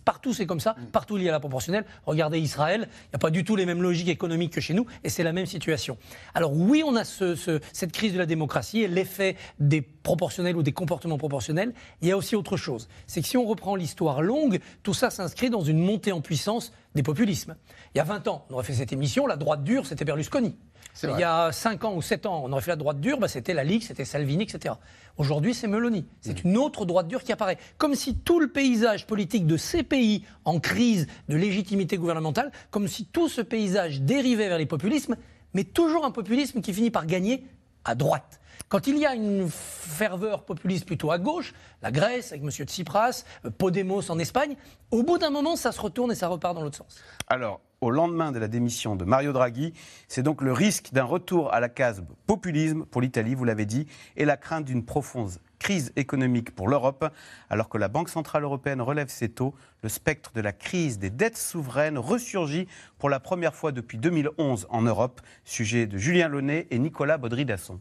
Partout, 0.05 0.33
c'est 0.33 0.45
comme 0.45 0.59
ça. 0.59 0.75
Partout, 0.91 1.17
il 1.17 1.23
y 1.23 1.29
a 1.29 1.31
la 1.31 1.39
proportionnelle. 1.39 1.85
Regardez 2.05 2.39
Israël, 2.39 2.87
il 2.89 3.09
n'y 3.11 3.15
a 3.15 3.19
pas 3.19 3.29
du 3.29 3.43
tout 3.43 3.55
les 3.55 3.65
mêmes 3.65 3.81
logiques 3.81 4.07
économiques 4.07 4.53
que 4.53 4.61
chez 4.61 4.73
nous, 4.73 4.85
et 5.03 5.09
c'est 5.09 5.23
la 5.23 5.33
même 5.33 5.45
situation. 5.45 5.97
Alors 6.33 6.53
oui, 6.53 6.83
on 6.85 6.95
a 6.95 7.03
ce- 7.03 7.35
ce- 7.35 7.59
cette 7.73 7.91
crise 7.91 8.13
de 8.13 8.17
la 8.17 8.25
démocratie 8.25 8.81
et 8.81 8.87
l'effet 8.87 9.35
des 9.59 9.81
proportionnels 9.81 10.55
ou 10.55 10.63
des 10.63 10.71
comportements 10.71 11.17
proportionnels. 11.17 11.73
Il 12.01 12.07
y 12.07 12.11
a 12.11 12.17
aussi 12.17 12.35
autre 12.35 12.57
chose. 12.57 12.87
C'est 13.07 13.21
que 13.21 13.27
si 13.27 13.37
on 13.37 13.45
reprend 13.45 13.75
l'histoire 13.75 14.21
longue, 14.21 14.59
tout 14.83 14.93
ça 14.93 15.09
s'inscrit 15.09 15.49
dans 15.49 15.61
une 15.61 15.79
montée 15.79 16.11
en 16.11 16.21
puissance 16.21 16.71
des 16.95 17.03
populismes. 17.03 17.55
Il 17.93 17.97
y 17.97 18.01
a 18.01 18.03
20 18.03 18.27
ans, 18.27 18.45
on 18.49 18.55
aurait 18.55 18.63
fait 18.63 18.73
cette 18.73 18.93
émission, 18.93 19.27
la 19.27 19.35
droite 19.37 19.63
dure, 19.63 19.85
c'était 19.85 20.05
Berlusconi. 20.05 20.55
Il 21.03 21.19
y 21.19 21.23
a 21.23 21.51
5 21.51 21.83
ans 21.85 21.95
ou 21.95 22.01
7 22.01 22.25
ans, 22.25 22.43
on 22.45 22.51
aurait 22.51 22.61
fait 22.61 22.71
la 22.71 22.75
droite 22.75 22.99
dure, 22.99 23.19
bah, 23.19 23.27
c'était 23.27 23.53
la 23.53 23.63
Ligue, 23.63 23.81
c'était 23.81 24.05
Salvini, 24.05 24.43
etc. 24.43 24.75
Aujourd'hui, 25.17 25.53
c'est 25.53 25.67
Meloni. 25.67 26.05
C'est 26.21 26.43
une 26.43 26.57
autre 26.57 26.85
droite 26.85 27.07
dure 27.07 27.23
qui 27.23 27.31
apparaît. 27.31 27.57
Comme 27.77 27.95
si 27.95 28.15
tout 28.15 28.39
le 28.39 28.47
paysage 28.47 29.07
politique 29.07 29.45
de 29.45 29.57
ces 29.57 29.83
pays 29.83 30.25
en 30.45 30.59
crise 30.59 31.07
de 31.29 31.35
légitimité 31.35 31.97
gouvernementale, 31.97 32.51
comme 32.69 32.87
si 32.87 33.05
tout 33.05 33.29
ce 33.29 33.41
paysage 33.41 34.01
dérivait 34.01 34.47
vers 34.47 34.57
les 34.57 34.65
populismes, 34.65 35.15
mais 35.53 35.63
toujours 35.63 36.05
un 36.05 36.11
populisme 36.11 36.61
qui 36.61 36.73
finit 36.73 36.91
par 36.91 37.05
gagner 37.05 37.45
à 37.83 37.95
droite. 37.95 38.39
Quand 38.69 38.87
il 38.87 38.97
y 38.97 39.05
a 39.05 39.15
une 39.15 39.49
ferveur 39.49 40.43
populiste 40.45 40.85
plutôt 40.85 41.11
à 41.11 41.17
gauche, 41.17 41.53
la 41.81 41.91
Grèce 41.91 42.31
avec 42.31 42.43
M. 42.43 42.49
Tsipras, 42.49 43.25
euh, 43.45 43.49
Podemos 43.49 44.09
en 44.09 44.17
Espagne, 44.19 44.55
au 44.91 45.03
bout 45.03 45.17
d'un 45.17 45.29
moment, 45.29 45.55
ça 45.55 45.71
se 45.71 45.81
retourne 45.81 46.11
et 46.11 46.15
ça 46.15 46.27
repart 46.27 46.55
dans 46.55 46.61
l'autre 46.61 46.77
sens. 46.77 47.03
Alors, 47.27 47.59
au 47.81 47.89
lendemain 47.89 48.31
de 48.31 48.37
la 48.37 48.47
démission 48.47 48.95
de 48.95 49.05
Mario 49.05 49.33
Draghi, 49.33 49.73
c'est 50.07 50.21
donc 50.21 50.43
le 50.43 50.53
risque 50.53 50.89
d'un 50.93 51.03
retour 51.03 51.51
à 51.51 51.59
la 51.59 51.67
case 51.67 52.03
populisme 52.27 52.85
pour 52.85 53.01
l'Italie, 53.01 53.33
vous 53.33 53.43
l'avez 53.43 53.65
dit, 53.65 53.87
et 54.15 54.23
la 54.23 54.37
crainte 54.37 54.65
d'une 54.65 54.85
profonde 54.85 55.31
crise 55.57 55.91
économique 55.95 56.53
pour 56.53 56.69
l'Europe. 56.69 57.11
Alors 57.49 57.69
que 57.69 57.79
la 57.79 57.87
Banque 57.87 58.09
Centrale 58.09 58.43
Européenne 58.43 58.81
relève 58.81 59.09
ses 59.09 59.29
taux, 59.29 59.55
le 59.81 59.89
spectre 59.89 60.31
de 60.33 60.41
la 60.41 60.53
crise 60.53 60.99
des 60.99 61.09
dettes 61.09 61.37
souveraines 61.37 61.97
ressurgit 61.97 62.67
pour 62.99 63.09
la 63.09 63.19
première 63.19 63.55
fois 63.55 63.71
depuis 63.71 63.97
2011 63.97 64.67
en 64.69 64.83
Europe. 64.83 65.19
Sujet 65.43 65.87
de 65.87 65.97
Julien 65.97 66.27
Launay 66.27 66.67
et 66.69 66.77
Nicolas 66.77 67.17
Baudry-Dasson. 67.17 67.79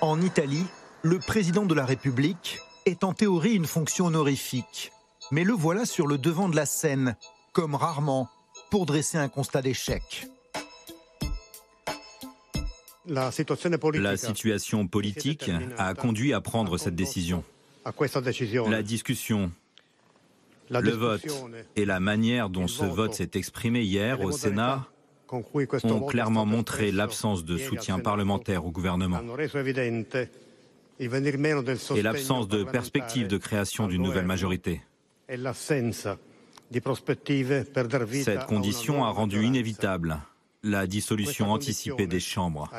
En 0.00 0.20
Italie, 0.20 0.66
le 1.02 1.20
président 1.20 1.64
de 1.64 1.74
la 1.74 1.84
République 1.84 2.58
est 2.86 3.04
en 3.04 3.12
théorie 3.12 3.54
une 3.54 3.66
fonction 3.66 4.06
honorifique. 4.06 4.90
Mais 5.32 5.44
le 5.44 5.54
voilà 5.54 5.86
sur 5.86 6.06
le 6.06 6.18
devant 6.18 6.50
de 6.50 6.56
la 6.56 6.66
scène, 6.66 7.16
comme 7.54 7.74
rarement, 7.74 8.28
pour 8.70 8.84
dresser 8.84 9.16
un 9.16 9.28
constat 9.28 9.62
d'échec. 9.62 10.28
La 13.06 13.30
situation 13.32 14.86
politique 14.86 15.50
a 15.78 15.94
conduit 15.94 16.34
à 16.34 16.42
prendre 16.42 16.76
cette 16.76 16.94
décision. 16.94 17.42
La 18.68 18.82
discussion, 18.82 19.50
le 20.68 20.90
vote 20.90 21.26
et 21.76 21.86
la 21.86 21.98
manière 21.98 22.50
dont 22.50 22.68
ce 22.68 22.84
vote 22.84 23.14
s'est 23.14 23.30
exprimé 23.32 23.80
hier 23.80 24.20
au 24.20 24.32
Sénat 24.32 24.86
ont 25.30 26.00
clairement 26.02 26.44
montré 26.44 26.92
l'absence 26.92 27.42
de 27.46 27.56
soutien 27.56 28.00
parlementaire 28.00 28.66
au 28.66 28.70
gouvernement 28.70 29.22
et 31.00 32.02
l'absence 32.02 32.48
de 32.48 32.64
perspective 32.64 33.28
de 33.28 33.38
création 33.38 33.88
d'une 33.88 34.02
nouvelle 34.02 34.26
majorité. 34.26 34.82
Cette 38.24 38.46
condition 38.46 39.04
a 39.04 39.10
rendu 39.10 39.44
inévitable 39.44 40.18
la 40.62 40.86
dissolution 40.86 41.50
anticipée 41.50 42.06
des 42.06 42.20
chambres. 42.20 42.70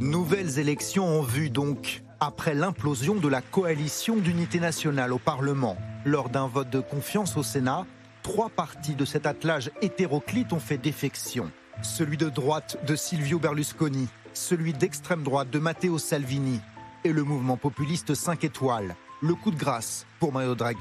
Nouvelles 0.00 0.58
élections 0.58 1.06
en 1.06 1.22
vue 1.22 1.48
donc, 1.50 2.02
après 2.20 2.54
l'implosion 2.54 3.14
de 3.14 3.28
la 3.28 3.40
coalition 3.40 4.16
d'unité 4.16 4.60
nationale 4.60 5.12
au 5.12 5.18
Parlement. 5.18 5.78
Lors 6.04 6.28
d'un 6.28 6.46
vote 6.46 6.68
de 6.68 6.80
confiance 6.80 7.36
au 7.38 7.42
Sénat, 7.42 7.86
trois 8.22 8.50
partis 8.50 8.94
de 8.94 9.04
cet 9.06 9.26
attelage 9.26 9.70
hétéroclite 9.80 10.52
ont 10.52 10.60
fait 10.60 10.78
défection. 10.78 11.50
Celui 11.82 12.18
de 12.18 12.28
droite 12.28 12.78
de 12.86 12.96
Silvio 12.96 13.38
Berlusconi, 13.38 14.08
celui 14.34 14.74
d'extrême 14.74 15.22
droite 15.22 15.50
de 15.50 15.58
Matteo 15.58 15.98
Salvini 15.98 16.60
et 17.04 17.12
le 17.12 17.22
mouvement 17.22 17.56
populiste 17.56 18.14
5 18.14 18.44
étoiles. 18.44 18.94
Le 19.20 19.34
coup 19.34 19.50
de 19.50 19.58
grâce 19.58 20.06
pour 20.18 20.32
Mario 20.32 20.54
Draghi. 20.54 20.78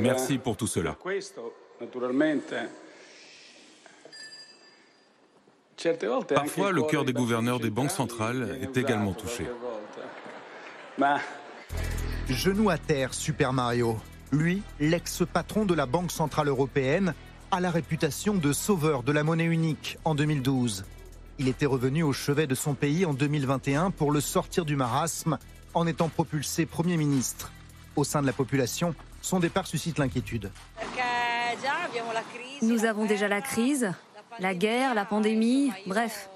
Merci 0.00 0.38
pour 0.38 0.56
tout 0.56 0.66
cela. 0.66 0.96
Parfois, 6.34 6.72
le 6.72 6.82
cœur 6.82 7.04
des 7.04 7.12
gouverneurs 7.12 7.60
des 7.60 7.70
banques 7.70 7.90
centrales 7.90 8.58
est 8.60 8.76
également 8.76 9.12
touché. 9.12 9.46
Genou 12.28 12.70
à 12.70 12.78
terre, 12.78 13.14
Super 13.14 13.52
Mario. 13.52 13.96
Lui, 14.32 14.62
l'ex-patron 14.80 15.64
de 15.64 15.74
la 15.74 15.86
Banque 15.86 16.10
Centrale 16.10 16.48
Européenne, 16.48 17.14
a 17.50 17.60
la 17.60 17.70
réputation 17.70 18.34
de 18.34 18.52
sauveur 18.52 19.02
de 19.02 19.12
la 19.12 19.24
monnaie 19.24 19.44
unique 19.44 19.98
en 20.04 20.14
2012. 20.14 20.84
Il 21.38 21.48
était 21.48 21.66
revenu 21.66 22.02
au 22.02 22.12
chevet 22.12 22.46
de 22.46 22.54
son 22.54 22.74
pays 22.74 23.06
en 23.06 23.14
2021 23.14 23.92
pour 23.92 24.10
le 24.10 24.20
sortir 24.20 24.64
du 24.64 24.74
marasme 24.74 25.38
en 25.72 25.86
étant 25.86 26.08
propulsé 26.08 26.66
Premier 26.66 26.96
ministre. 26.96 27.52
Au 27.94 28.04
sein 28.04 28.22
de 28.22 28.26
la 28.26 28.32
population, 28.32 28.94
son 29.22 29.38
départ 29.38 29.66
suscite 29.66 29.98
l'inquiétude. 29.98 30.50
Nous 32.62 32.84
avons 32.84 33.04
déjà 33.04 33.28
la 33.28 33.40
crise, 33.40 33.92
la 34.40 34.54
guerre, 34.54 34.94
la 34.94 35.04
pandémie, 35.04 35.70
bref. 35.86 36.28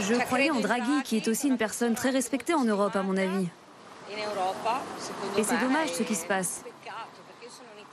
Je 0.00 0.14
croyais 0.14 0.50
en 0.50 0.60
Draghi, 0.60 1.02
qui 1.04 1.16
est 1.16 1.28
aussi 1.28 1.48
une 1.48 1.58
personne 1.58 1.94
très 1.94 2.10
respectée 2.10 2.54
en 2.54 2.64
Europe, 2.64 2.96
à 2.96 3.02
mon 3.02 3.16
avis. 3.16 3.48
Et 5.36 5.44
c'est 5.44 5.58
dommage 5.58 5.92
ce 5.92 6.02
qui 6.02 6.14
se 6.14 6.26
passe. 6.26 6.64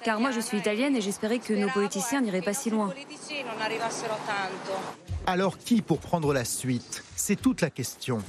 Car 0.03 0.19
moi, 0.19 0.31
je 0.31 0.39
suis 0.39 0.57
italienne 0.57 0.95
et 0.95 1.01
j'espérais 1.01 1.39
que 1.39 1.53
nos 1.53 1.69
politiciens 1.69 2.21
n'iraient 2.21 2.41
pas 2.41 2.53
si 2.53 2.69
loin. 2.69 2.91
Alors 5.27 5.57
qui 5.57 5.81
pour 5.81 5.99
prendre 5.99 6.33
la 6.33 6.45
suite? 6.45 7.03
C'est 7.15 7.39
toute 7.39 7.61
la 7.61 7.69
question. 7.69 8.19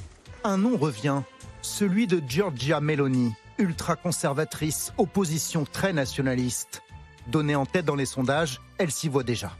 Un 0.43 0.57
nom 0.57 0.77
revient, 0.77 1.21
celui 1.61 2.07
de 2.07 2.21
Giorgia 2.25 2.81
Meloni, 2.81 3.33
ultra-conservatrice, 3.57 4.93
opposition 4.97 5.65
très 5.65 5.91
nationaliste. 5.91 6.83
Donnée 7.27 7.55
en 7.55 7.65
tête 7.65 7.85
dans 7.85 7.95
les 7.95 8.05
sondages, 8.05 8.61
elle 8.77 8.91
s'y 8.91 9.09
voit 9.09 9.23
déjà. 9.23 9.51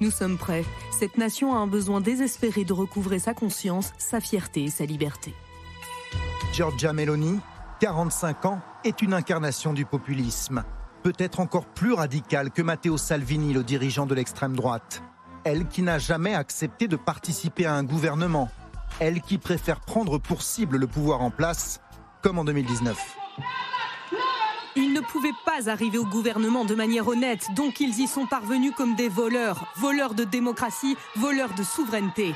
Nous 0.00 0.10
sommes 0.10 0.36
prêts. 0.36 0.64
Cette 0.98 1.16
nation 1.16 1.54
a 1.54 1.58
un 1.58 1.66
besoin 1.66 2.00
désespéré 2.00 2.64
de 2.64 2.72
recouvrer 2.72 3.18
sa 3.18 3.34
conscience, 3.34 3.92
sa 3.98 4.20
fierté 4.20 4.64
et 4.64 4.70
sa 4.70 4.84
liberté. 4.84 5.32
Giorgia 6.52 6.92
Meloni, 6.92 7.38
45 7.80 8.44
ans, 8.44 8.60
est 8.84 9.00
une 9.00 9.14
incarnation 9.14 9.72
du 9.72 9.86
populisme. 9.86 10.64
Peut-être 11.02 11.40
encore 11.40 11.66
plus 11.66 11.94
radicale 11.94 12.50
que 12.50 12.62
Matteo 12.62 12.96
Salvini, 12.96 13.52
le 13.52 13.64
dirigeant 13.64 14.06
de 14.06 14.14
l'extrême 14.14 14.56
droite. 14.56 15.02
Elle 15.44 15.66
qui 15.66 15.82
n'a 15.82 15.98
jamais 15.98 16.34
accepté 16.34 16.86
de 16.86 16.94
participer 16.96 17.66
à 17.66 17.74
un 17.74 17.82
gouvernement. 17.82 18.48
Elle 19.00 19.20
qui 19.20 19.38
préfère 19.38 19.80
prendre 19.80 20.18
pour 20.18 20.42
cible 20.42 20.76
le 20.76 20.86
pouvoir 20.86 21.20
en 21.20 21.30
place, 21.30 21.80
comme 22.22 22.38
en 22.38 22.44
2019. 22.44 22.96
Ils 24.76 24.92
ne 24.92 25.00
pouvaient 25.00 25.30
pas 25.44 25.68
arriver 25.68 25.98
au 25.98 26.06
gouvernement 26.06 26.64
de 26.64 26.76
manière 26.76 27.08
honnête, 27.08 27.48
donc 27.56 27.80
ils 27.80 27.98
y 27.98 28.06
sont 28.06 28.26
parvenus 28.26 28.72
comme 28.76 28.94
des 28.94 29.08
voleurs, 29.08 29.66
voleurs 29.76 30.14
de 30.14 30.24
démocratie, 30.24 30.96
voleurs 31.16 31.52
de 31.54 31.64
souveraineté. 31.64 32.34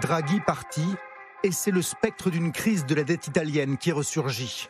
Draghi 0.00 0.40
parti, 0.40 0.84
et 1.44 1.52
c'est 1.52 1.70
le 1.70 1.82
spectre 1.82 2.30
d'une 2.30 2.50
crise 2.50 2.84
de 2.84 2.96
la 2.96 3.04
dette 3.04 3.28
italienne 3.28 3.78
qui 3.78 3.92
ressurgit. 3.92 4.68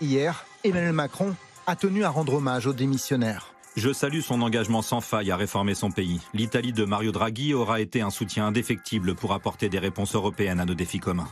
Hier, 0.00 0.44
Emmanuel 0.64 0.92
Macron 0.92 1.34
a 1.68 1.76
tenu 1.76 2.02
à 2.02 2.08
rendre 2.08 2.32
hommage 2.32 2.66
aux 2.66 2.72
démissionnaires. 2.72 3.52
Je 3.76 3.92
salue 3.92 4.20
son 4.20 4.40
engagement 4.40 4.80
sans 4.80 5.02
faille 5.02 5.30
à 5.30 5.36
réformer 5.36 5.74
son 5.74 5.90
pays. 5.90 6.18
L'Italie 6.32 6.72
de 6.72 6.86
Mario 6.86 7.12
Draghi 7.12 7.52
aura 7.52 7.82
été 7.82 8.00
un 8.00 8.08
soutien 8.08 8.46
indéfectible 8.46 9.14
pour 9.14 9.34
apporter 9.34 9.68
des 9.68 9.78
réponses 9.78 10.14
européennes 10.14 10.60
à 10.60 10.64
nos 10.64 10.74
défis 10.74 10.98
communs. 10.98 11.28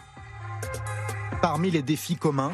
Parmi 1.40 1.71
les 1.71 1.81
défis 1.81 2.16
communs, 2.16 2.52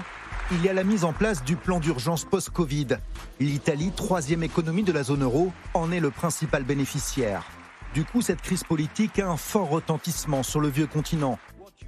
il 0.52 0.64
y 0.64 0.68
a 0.68 0.72
la 0.72 0.84
mise 0.84 1.04
en 1.04 1.12
place 1.12 1.42
du 1.42 1.56
plan 1.56 1.80
d'urgence 1.80 2.24
post-Covid. 2.24 2.98
L'Italie, 3.40 3.90
troisième 3.90 4.44
économie 4.44 4.84
de 4.84 4.92
la 4.92 5.02
zone 5.02 5.24
euro, 5.24 5.52
en 5.74 5.90
est 5.90 5.98
le 5.98 6.12
principal 6.12 6.62
bénéficiaire. 6.62 7.42
Du 7.94 8.04
coup, 8.04 8.22
cette 8.22 8.42
crise 8.42 8.62
politique 8.62 9.18
a 9.18 9.28
un 9.28 9.36
fort 9.36 9.70
retentissement 9.70 10.44
sur 10.44 10.60
le 10.60 10.68
vieux 10.68 10.86
continent. 10.86 11.36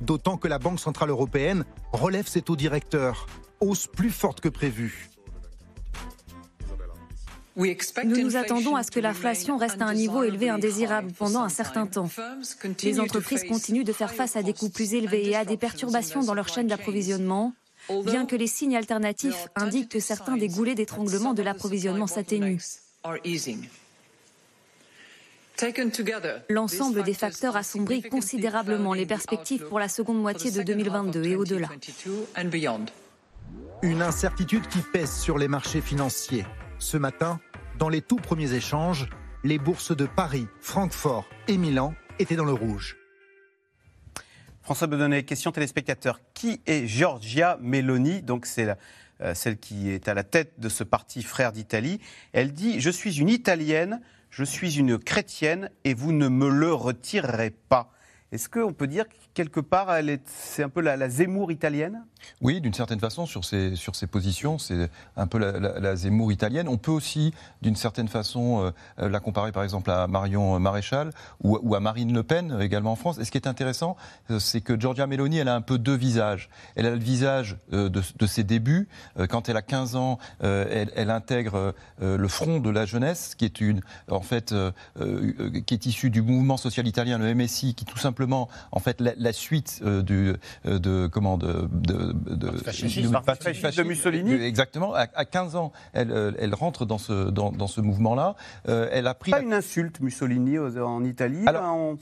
D'autant 0.00 0.38
que 0.38 0.48
la 0.48 0.58
Banque 0.58 0.80
Centrale 0.80 1.10
Européenne 1.10 1.64
relève 1.92 2.26
ses 2.26 2.42
taux 2.42 2.56
directeurs, 2.56 3.26
hausse 3.60 3.86
plus 3.86 4.10
forte 4.10 4.40
que 4.40 4.48
prévu. 4.48 5.13
Nous 7.56 8.20
nous 8.20 8.36
attendons 8.36 8.74
à 8.74 8.82
ce 8.82 8.90
que 8.90 9.00
l'inflation 9.00 9.56
reste 9.56 9.80
à 9.80 9.86
un 9.86 9.94
niveau 9.94 10.24
élevé 10.24 10.48
indésirable 10.48 11.12
pendant 11.12 11.42
un 11.42 11.48
certain 11.48 11.86
temps. 11.86 12.10
Les 12.82 12.98
entreprises 12.98 13.44
continuent 13.44 13.84
de 13.84 13.92
faire 13.92 14.12
face 14.12 14.36
à 14.36 14.42
des 14.42 14.52
coûts 14.52 14.70
plus 14.70 14.94
élevés 14.94 15.28
et 15.28 15.36
à 15.36 15.44
des 15.44 15.56
perturbations 15.56 16.22
dans 16.22 16.34
leur 16.34 16.48
chaîne 16.48 16.66
d'approvisionnement, 16.66 17.54
bien 18.04 18.26
que 18.26 18.34
les 18.34 18.48
signes 18.48 18.76
alternatifs 18.76 19.48
indiquent 19.54 19.90
que 19.90 20.00
certains 20.00 20.36
des 20.36 20.48
goulets 20.48 20.74
d'étranglement 20.74 21.32
de 21.32 21.42
l'approvisionnement 21.42 22.08
s'atténuent. 22.08 22.58
L'ensemble 26.48 27.04
des 27.04 27.14
facteurs 27.14 27.56
assombrit 27.56 28.02
considérablement 28.02 28.94
les 28.94 29.06
perspectives 29.06 29.64
pour 29.68 29.78
la 29.78 29.88
seconde 29.88 30.20
moitié 30.20 30.50
de 30.50 30.62
2022 30.62 31.24
et 31.24 31.36
au-delà. 31.36 31.68
Une 33.82 34.02
incertitude 34.02 34.66
qui 34.66 34.78
pèse 34.92 35.12
sur 35.12 35.38
les 35.38 35.46
marchés 35.46 35.80
financiers. 35.80 36.44
Ce 36.84 36.98
matin, 36.98 37.40
dans 37.78 37.88
les 37.88 38.02
tout 38.02 38.18
premiers 38.18 38.52
échanges, 38.52 39.08
les 39.42 39.56
bourses 39.56 39.96
de 39.96 40.04
Paris, 40.04 40.46
Francfort 40.60 41.26
et 41.48 41.56
Milan 41.56 41.94
étaient 42.18 42.36
dans 42.36 42.44
le 42.44 42.52
rouge. 42.52 42.98
François 44.60 44.86
Bedonnet, 44.86 45.22
question 45.22 45.50
téléspectateur. 45.50 46.20
Qui 46.34 46.60
est 46.66 46.86
Giorgia 46.86 47.56
Meloni 47.62 48.20
Donc 48.20 48.44
c'est 48.44 48.76
euh, 49.22 49.32
celle 49.32 49.56
qui 49.56 49.88
est 49.88 50.08
à 50.08 50.14
la 50.14 50.24
tête 50.24 50.60
de 50.60 50.68
ce 50.68 50.84
parti 50.84 51.22
Frères 51.22 51.52
d'Italie. 51.52 52.00
Elle 52.34 52.52
dit 52.52 52.80
Je 52.80 52.90
suis 52.90 53.18
une 53.18 53.30
Italienne, 53.30 54.02
je 54.28 54.44
suis 54.44 54.76
une 54.76 54.98
chrétienne 54.98 55.70
et 55.84 55.94
vous 55.94 56.12
ne 56.12 56.28
me 56.28 56.50
le 56.50 56.74
retirerez 56.74 57.48
pas. 57.50 57.94
Est-ce 58.30 58.50
qu'on 58.50 58.74
peut 58.74 58.88
dire 58.88 59.08
que 59.08 59.14
quelque 59.32 59.60
part, 59.60 59.88
c'est 60.26 60.62
un 60.62 60.68
peu 60.68 60.82
la, 60.82 61.08
Zemmour 61.08 61.50
italienne? 61.50 62.04
Oui, 62.40 62.60
d'une 62.60 62.74
certaine 62.74 63.00
façon, 63.00 63.26
sur 63.26 63.44
ses, 63.44 63.76
sur 63.76 63.96
ses 63.96 64.06
positions, 64.06 64.58
c'est 64.58 64.90
un 65.16 65.26
peu 65.26 65.38
la, 65.38 65.96
Zemmour 65.96 66.32
italienne. 66.32 66.68
On 66.68 66.76
peut 66.76 66.90
aussi, 66.90 67.32
d'une 67.62 67.76
certaine 67.76 68.08
façon, 68.08 68.72
euh, 68.98 69.08
la 69.08 69.20
comparer 69.20 69.52
par 69.52 69.62
exemple 69.62 69.90
à 69.90 70.06
Marion 70.06 70.58
Maréchal 70.58 71.10
ou, 71.42 71.74
à 71.74 71.80
Marine 71.80 72.12
Le 72.12 72.22
Pen, 72.22 72.58
également 72.60 72.92
en 72.92 72.96
France. 72.96 73.18
Et 73.18 73.24
ce 73.24 73.30
qui 73.30 73.38
est 73.38 73.46
intéressant, 73.46 73.96
euh, 74.30 74.38
c'est 74.38 74.60
que 74.60 74.78
Giorgia 74.78 75.06
Meloni, 75.06 75.38
elle 75.38 75.48
a 75.48 75.54
un 75.54 75.60
peu 75.60 75.78
deux 75.78 75.96
visages. 75.96 76.48
Elle 76.76 76.86
a 76.86 76.90
le 76.90 76.98
visage 76.98 77.56
euh, 77.72 77.88
de, 77.88 78.26
ses 78.26 78.42
débuts. 78.42 78.88
Quand 79.28 79.48
elle 79.48 79.56
a 79.56 79.62
15 79.62 79.96
ans, 79.96 80.18
elle, 80.40 81.10
intègre 81.10 81.74
le 82.00 82.28
Front 82.28 82.58
de 82.58 82.70
la 82.70 82.86
jeunesse, 82.86 83.34
qui 83.34 83.44
est 83.44 83.60
une, 83.60 83.80
en 84.10 84.22
fait, 84.22 84.54
qui 85.66 85.74
est 85.74 85.86
issu 85.86 86.10
du 86.10 86.22
mouvement 86.22 86.56
social 86.56 86.86
italien, 86.86 87.18
le 87.18 87.34
MSI, 87.34 87.74
qui 87.74 87.84
tout 87.84 87.98
simplement 87.98 88.48
en 88.72 88.80
fait, 88.80 89.00
la, 89.00 89.32
suite 89.32 89.80
euh, 89.84 90.02
du, 90.02 90.34
euh, 90.66 90.78
de, 90.78 91.06
comment, 91.06 91.38
de, 91.38 91.68
de, 91.72 92.13
de, 92.14 93.82
Mussolini. 93.82 94.32
Exactement. 94.32 94.94
À, 94.94 95.24
15 95.24 95.56
ans, 95.56 95.72
elle, 95.92 96.10
euh, 96.10 96.32
elle 96.38 96.54
rentre 96.54 96.86
dans 96.86 96.98
ce, 96.98 97.30
dans, 97.30 97.52
dans 97.52 97.66
ce 97.66 97.80
mouvement-là. 97.80 98.34
elle 98.66 99.06
a 99.06 99.14
pris. 99.14 99.30
Pas 99.30 99.40
une 99.40 99.52
insulte, 99.52 100.00
Mussolini, 100.00 100.58
en 100.58 101.04
Italie. 101.04 101.44
en, 101.48 101.96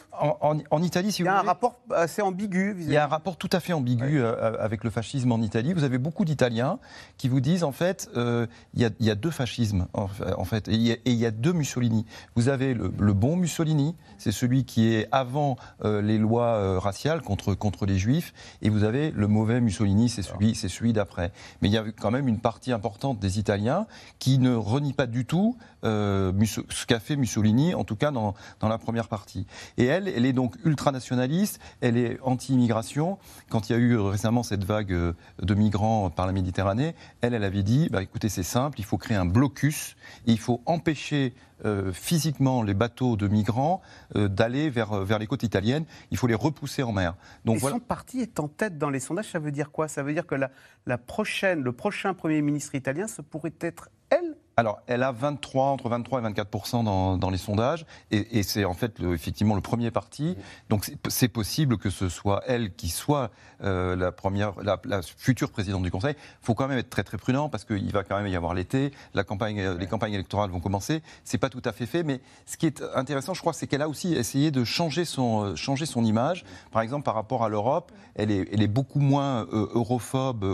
en, 0.70 0.82
Italie, 0.82 1.12
si 1.12 1.22
vous 1.22 1.26
Il 1.26 1.32
y 1.32 1.34
a 1.34 1.38
un 1.38 1.42
rapport 1.42 1.80
assez 1.94 2.22
ambigu. 2.22 2.76
Il 2.78 2.90
y 2.90 2.96
a 2.96 3.04
un 3.04 3.08
rapport 3.08 3.36
tout 3.36 3.50
à 3.52 3.60
fait 3.60 3.72
ambigu 3.72 4.22
avec 4.22 4.84
le 4.84 4.90
fascisme 4.90 5.32
en 5.32 5.40
Italie. 5.40 5.72
Vous 5.72 5.84
avez 5.84 5.98
beaucoup 5.98 6.24
d'Italiens 6.24 6.78
qui 7.18 7.28
vous 7.28 7.40
disent, 7.40 7.64
en 7.64 7.72
fait, 7.72 8.10
il, 8.14 8.80
y 8.80 8.84
a, 8.84 8.90
il, 9.00 9.06
y 9.06 9.10
a, 9.10 9.14
deux 9.14 9.30
fascismes, 9.30 9.86
en, 9.92 10.08
fait, 10.44 10.68
et 10.68 10.74
il, 10.74 11.14
y 11.14 11.26
a, 11.26 11.30
deux 11.30 11.52
Mussolini. 11.52 12.06
Vous 12.34 12.48
avez 12.48 12.74
le, 12.74 12.92
le 12.98 13.12
bon 13.12 13.36
Mussolini, 13.36 13.96
c'est 14.18 14.32
celui 14.32 14.64
qui 14.64 14.92
est 14.94 15.08
avant 15.12 15.56
les 15.82 16.18
lois 16.18 16.56
euh, 16.62 16.78
raciales 16.78 17.22
contre, 17.22 17.54
contre 17.54 17.86
les 17.86 17.98
juifs, 17.98 18.32
et 18.62 18.68
vous 18.68 18.84
avez 18.84 19.10
le 19.10 19.26
mauvais 19.26 19.60
Mussolini, 19.60 20.01
c'est 20.08 20.22
celui, 20.22 20.54
c'est 20.54 20.68
celui 20.68 20.92
d'après. 20.92 21.32
Mais 21.60 21.68
il 21.68 21.72
y 21.72 21.78
a 21.78 21.84
quand 21.98 22.10
même 22.10 22.28
une 22.28 22.40
partie 22.40 22.72
importante 22.72 23.18
des 23.18 23.38
Italiens 23.38 23.86
qui 24.18 24.38
ne 24.38 24.54
renie 24.54 24.92
pas 24.92 25.06
du 25.06 25.24
tout 25.24 25.56
euh, 25.84 26.32
ce 26.44 26.86
qu'a 26.86 27.00
fait 27.00 27.16
Mussolini, 27.16 27.74
en 27.74 27.84
tout 27.84 27.96
cas 27.96 28.10
dans, 28.10 28.34
dans 28.60 28.68
la 28.68 28.78
première 28.78 29.08
partie. 29.08 29.46
Et 29.76 29.84
elle, 29.84 30.08
elle 30.08 30.26
est 30.26 30.32
donc 30.32 30.56
ultranationaliste, 30.64 31.60
elle 31.80 31.96
est 31.96 32.18
anti-immigration. 32.22 33.18
Quand 33.48 33.68
il 33.68 33.72
y 33.72 33.76
a 33.76 33.78
eu 33.78 33.96
récemment 33.98 34.42
cette 34.42 34.64
vague 34.64 34.92
euh, 34.92 35.12
de 35.40 35.54
migrants 35.54 36.10
par 36.10 36.26
la 36.26 36.32
Méditerranée, 36.32 36.94
elle, 37.20 37.34
elle 37.34 37.44
avait 37.44 37.62
dit, 37.62 37.88
bah, 37.90 38.02
écoutez, 38.02 38.28
c'est 38.28 38.42
simple, 38.42 38.80
il 38.80 38.84
faut 38.84 38.98
créer 38.98 39.16
un 39.16 39.26
blocus, 39.26 39.96
et 40.26 40.32
il 40.32 40.38
faut 40.38 40.62
empêcher 40.66 41.34
euh, 41.64 41.92
physiquement 41.92 42.62
les 42.62 42.74
bateaux 42.74 43.16
de 43.16 43.28
migrants 43.28 43.82
euh, 44.16 44.26
d'aller 44.26 44.68
vers, 44.68 44.92
euh, 44.92 45.04
vers 45.04 45.20
les 45.20 45.28
côtes 45.28 45.44
italiennes. 45.44 45.84
Il 46.10 46.16
faut 46.16 46.26
les 46.26 46.34
repousser 46.34 46.82
en 46.82 46.90
mer. 46.90 47.14
Donc, 47.44 47.56
Et 47.56 47.60
voilà. 47.60 47.76
son 47.76 47.80
parti 47.80 48.20
est 48.20 48.40
en 48.40 48.48
tête 48.48 48.78
dans 48.78 48.90
les 48.90 48.98
sondages. 48.98 49.30
Ça 49.30 49.38
veut 49.38 49.52
dire 49.52 49.70
quoi? 49.70 49.86
Ça 49.86 50.02
veut 50.02 50.12
dire 50.12 50.26
que 50.26 50.34
la, 50.34 50.50
la 50.86 50.98
prochaine, 50.98 51.62
le 51.62 51.72
prochain 51.72 52.14
Premier 52.14 52.42
ministre 52.42 52.74
italien, 52.74 53.06
ce 53.06 53.22
pourrait 53.22 53.54
être 53.60 53.90
elle 54.10 54.36
alors, 54.56 54.80
elle 54.86 55.02
a 55.02 55.12
23, 55.12 55.66
entre 55.66 55.88
23 55.88 56.20
et 56.20 56.24
24% 56.24 56.84
dans, 56.84 57.16
dans 57.16 57.30
les 57.30 57.38
sondages, 57.38 57.86
et, 58.10 58.42
c'est 58.42 58.64
en 58.64 58.74
fait 58.74 59.00
effectivement 59.00 59.54
le 59.54 59.60
premier 59.60 59.90
parti. 59.90 60.36
Donc, 60.68 60.90
c'est 61.08 61.28
possible 61.28 61.78
que 61.78 61.90
ce 61.90 62.08
soit 62.08 62.42
elle 62.46 62.74
qui 62.74 62.88
soit 62.88 63.30
euh, 63.62 63.96
la 63.96 64.12
première, 64.12 64.52
la, 64.62 65.00
future 65.02 65.50
présidente 65.50 65.82
du 65.82 65.90
Conseil. 65.90 66.14
Il 66.18 66.44
faut 66.44 66.54
quand 66.54 66.68
même 66.68 66.78
être 66.78 66.90
très 66.90 67.02
très 67.02 67.16
prudent 67.16 67.48
parce 67.48 67.64
qu'il 67.64 67.90
va 67.92 68.04
quand 68.04 68.16
même 68.16 68.26
y 68.26 68.36
avoir 68.36 68.52
l'été, 68.54 68.92
la 69.14 69.24
campagne, 69.24 69.76
les 69.78 69.86
campagnes 69.86 70.12
électorales 70.12 70.50
vont 70.50 70.60
commencer. 70.60 71.02
C'est 71.24 71.38
pas 71.38 71.48
tout 71.48 71.62
à 71.64 71.72
fait 71.72 71.86
fait, 71.86 72.02
mais 72.02 72.20
ce 72.44 72.56
qui 72.56 72.66
est 72.66 72.82
intéressant, 72.94 73.34
je 73.34 73.40
crois, 73.40 73.52
c'est 73.52 73.66
qu'elle 73.66 73.82
a 73.82 73.88
aussi 73.88 74.14
essayé 74.14 74.50
de 74.50 74.64
changer 74.64 75.04
son, 75.04 75.44
euh, 75.44 75.56
changer 75.56 75.86
son 75.86 76.04
image. 76.04 76.44
Par 76.72 76.82
exemple, 76.82 77.04
par 77.04 77.14
rapport 77.14 77.44
à 77.44 77.48
l'Europe, 77.48 77.92
elle 78.14 78.30
est, 78.30 78.48
elle 78.52 78.62
est 78.62 78.68
beaucoup 78.68 79.00
moins 79.00 79.46
euh, 79.52 79.68
europhobe 79.72 80.44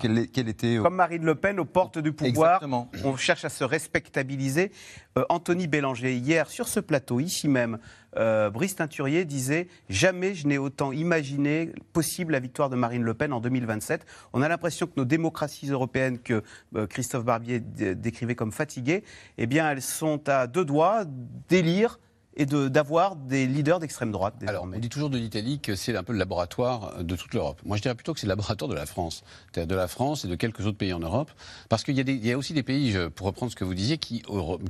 qu'elle 0.00 0.48
était. 0.48 0.78
Comme 0.82 0.96
Marine 0.96 1.24
Le 1.24 1.34
Pen 1.36 1.60
aux 1.60 1.64
portes 1.64 1.98
du 1.98 2.12
pouvoir. 2.12 2.56
Exactement 2.56 2.88
cherche 3.20 3.44
à 3.44 3.48
se 3.48 3.64
respectabiliser. 3.64 4.72
Euh, 5.18 5.24
Anthony 5.28 5.66
Bélanger, 5.66 6.14
hier, 6.14 6.48
sur 6.48 6.68
ce 6.68 6.80
plateau, 6.80 7.20
ici 7.20 7.48
même, 7.48 7.78
euh, 8.16 8.50
Brice 8.50 8.76
Teinturier 8.76 9.24
disait 9.24 9.68
Jamais 9.88 10.34
je 10.34 10.46
n'ai 10.46 10.58
autant 10.58 10.92
imaginé 10.92 11.72
possible 11.92 12.32
la 12.32 12.40
victoire 12.40 12.70
de 12.70 12.76
Marine 12.76 13.02
Le 13.02 13.14
Pen 13.14 13.32
en 13.32 13.40
2027. 13.40 14.04
On 14.32 14.42
a 14.42 14.48
l'impression 14.48 14.86
que 14.86 14.94
nos 14.96 15.04
démocraties 15.04 15.70
européennes, 15.70 16.18
que 16.18 16.42
euh, 16.76 16.86
Christophe 16.86 17.24
Barbier 17.24 17.60
décrivait 17.60 18.34
comme 18.34 18.52
fatiguées, 18.52 19.04
eh 19.38 19.46
bien, 19.46 19.70
elles 19.70 19.82
sont 19.82 20.28
à 20.28 20.46
deux 20.46 20.64
doigts 20.64 21.04
d'élire 21.48 21.98
et 22.40 22.46
d'avoir 22.46 23.16
des 23.16 23.46
leaders 23.46 23.80
d'extrême 23.80 24.10
droite. 24.10 24.34
Alors, 24.46 24.64
on 24.64 24.78
dit 24.78 24.88
toujours 24.88 25.10
de 25.10 25.18
l'Italie 25.18 25.60
que 25.60 25.76
c'est 25.76 25.94
un 25.94 26.02
peu 26.02 26.14
le 26.14 26.18
laboratoire 26.18 27.04
de 27.04 27.14
toute 27.14 27.34
l'Europe. 27.34 27.60
Moi, 27.66 27.76
je 27.76 27.82
dirais 27.82 27.94
plutôt 27.94 28.14
que 28.14 28.20
c'est 28.20 28.26
le 28.26 28.30
laboratoire 28.30 28.70
de 28.70 28.74
la 28.74 28.86
France. 28.86 29.24
De 29.54 29.74
la 29.74 29.88
France 29.88 30.24
et 30.24 30.28
de 30.28 30.34
quelques 30.36 30.64
autres 30.64 30.78
pays 30.78 30.94
en 30.94 31.00
Europe. 31.00 31.30
Parce 31.68 31.84
qu'il 31.84 31.98
y, 31.98 32.26
y, 32.26 32.32
a 32.32 32.38
aussi 32.38 32.54
des 32.54 32.62
pays, 32.62 32.96
pour 33.14 33.26
reprendre 33.26 33.52
ce 33.52 33.56
que 33.56 33.64
vous 33.64 33.74
disiez, 33.74 33.98
qui, 33.98 34.22